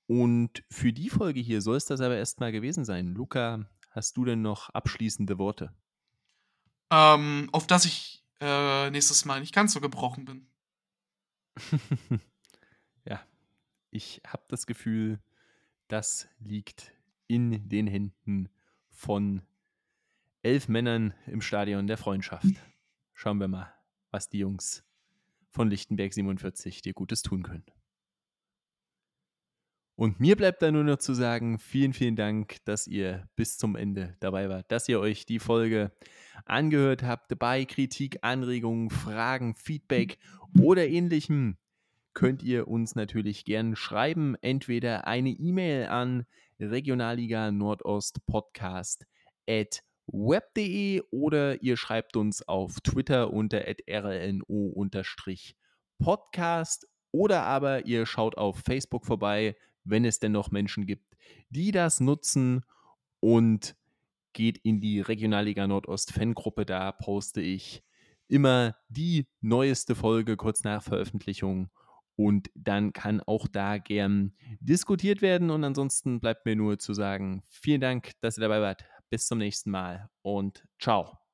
Und 0.07 0.63
für 0.71 0.93
die 0.93 1.11
Folge 1.11 1.41
hier 1.41 1.61
soll 1.61 1.77
es 1.77 1.85
das 1.85 2.01
aber 2.01 2.17
erstmal 2.17 2.53
gewesen 2.53 2.85
sein. 2.85 3.15
Luca, 3.15 3.69
hast 3.91 4.17
du 4.17 4.25
denn 4.25 4.43
noch 4.43 4.71
abschließende 4.71 5.39
Worte? 5.39 5.75
Ähm, 6.91 7.49
auf 7.53 7.67
das 7.67 7.85
ich 7.85 8.25
äh, 8.41 8.91
nächstes 8.91 9.25
Mal 9.25 9.41
nicht 9.41 9.55
ganz 9.55 9.73
so 9.73 9.81
gebrochen 9.81 10.25
bin. 10.25 10.51
ja, 13.05 13.21
ich 13.91 14.23
habe 14.27 14.45
das 14.49 14.67
Gefühl, 14.67 15.19
das 15.89 16.29
liegt 16.39 16.93
in 17.29 17.69
den 17.69 17.87
Händen 17.87 18.49
von 18.91 19.43
elf 20.43 20.69
Männern 20.69 21.15
im 21.27 21.41
Stadion 21.41 21.87
der 21.87 21.97
Freundschaft. 21.97 22.55
Schauen 23.15 23.39
wir 23.39 23.49
mal, 23.49 23.73
was 24.11 24.29
die 24.29 24.39
Jungs 24.39 24.85
von 25.51 25.71
Lichtenberg 25.71 26.13
47 26.13 26.83
dir 26.83 26.93
Gutes 26.93 27.23
tun 27.23 27.43
können. 27.43 27.65
Und 29.99 30.21
mir 30.21 30.37
bleibt 30.37 30.63
da 30.63 30.71
nur 30.71 30.85
noch 30.85 30.99
zu 30.99 31.13
sagen, 31.13 31.59
vielen, 31.59 31.93
vielen 31.93 32.15
Dank, 32.15 32.65
dass 32.65 32.87
ihr 32.87 33.29
bis 33.35 33.59
zum 33.59 33.75
Ende 33.75 34.17
dabei 34.21 34.49
wart, 34.49 34.71
dass 34.71 34.89
ihr 34.89 35.01
euch 35.01 35.27
die 35.27 35.41
Folge 35.41 35.91
angehört 36.45 37.03
habt. 37.03 37.37
Bei 37.37 37.65
Kritik, 37.65 38.19
Anregungen, 38.23 38.91
Fragen, 38.91 39.57
Feedback 39.57 40.19
oder 40.57 40.87
ähnlichem 40.87 41.57
könnt 42.19 42.43
ihr 42.43 42.67
uns 42.67 42.97
natürlich 42.97 43.45
gern 43.45 43.77
schreiben. 43.77 44.35
Entweder 44.41 45.07
eine 45.07 45.31
E-Mail 45.31 45.87
an 45.87 46.27
Regionalliga 46.59 47.53
Nordost 47.53 48.27
Podcast 48.27 49.07
at 49.49 49.85
web.de 50.09 51.01
oder 51.13 51.63
ihr 51.63 51.77
schreibt 51.77 52.17
uns 52.17 52.43
auf 52.43 52.81
Twitter 52.81 53.33
unter 53.33 53.61
rlno-podcast. 53.69 55.55
Podcast 56.01 56.89
oder 57.13 57.45
aber 57.45 57.87
ihr 57.87 58.05
schaut 58.05 58.37
auf 58.37 58.59
Facebook 58.67 59.07
vorbei, 59.07 59.55
wenn 59.85 60.05
es 60.05 60.19
denn 60.19 60.33
noch 60.33 60.51
Menschen 60.51 60.87
gibt, 60.87 61.17
die 61.51 61.71
das 61.71 62.01
nutzen 62.01 62.65
und 63.21 63.77
geht 64.33 64.59
in 64.59 64.81
die 64.81 65.01
Regionalliga 65.01 65.69
Nordost 65.69 66.11
Fangruppe. 66.13 66.67
Da 66.67 66.91
poste 66.91 67.41
ich 67.41 67.85
immer 68.27 68.75
die 68.89 69.29
neueste 69.41 69.95
Folge 69.95 70.37
kurz 70.37 70.65
nach 70.65 70.83
Veröffentlichung 70.83 71.71
und 72.19 72.51
dann 72.57 72.93
kann 72.93 73.21
auch 73.21 73.47
da 73.47 73.79
gern 73.79 74.33
diskutiert 74.59 75.23
werden. 75.23 75.51
Und 75.51 75.63
ansonsten 75.63 76.19
bleibt 76.19 76.47
mir 76.47 76.57
nur 76.57 76.79
zu 76.79 76.93
sagen, 76.93 77.45
vielen 77.49 77.81
Dank, 77.81 78.11
dass 78.21 78.37
ihr 78.37 78.43
dabei 78.43 78.61
wart. 78.61 78.85
Bis 79.09 79.27
zum 79.27 79.39
nächsten 79.39 79.71
Mal 79.71 80.11
und 80.23 80.65
ciao. 80.81 81.28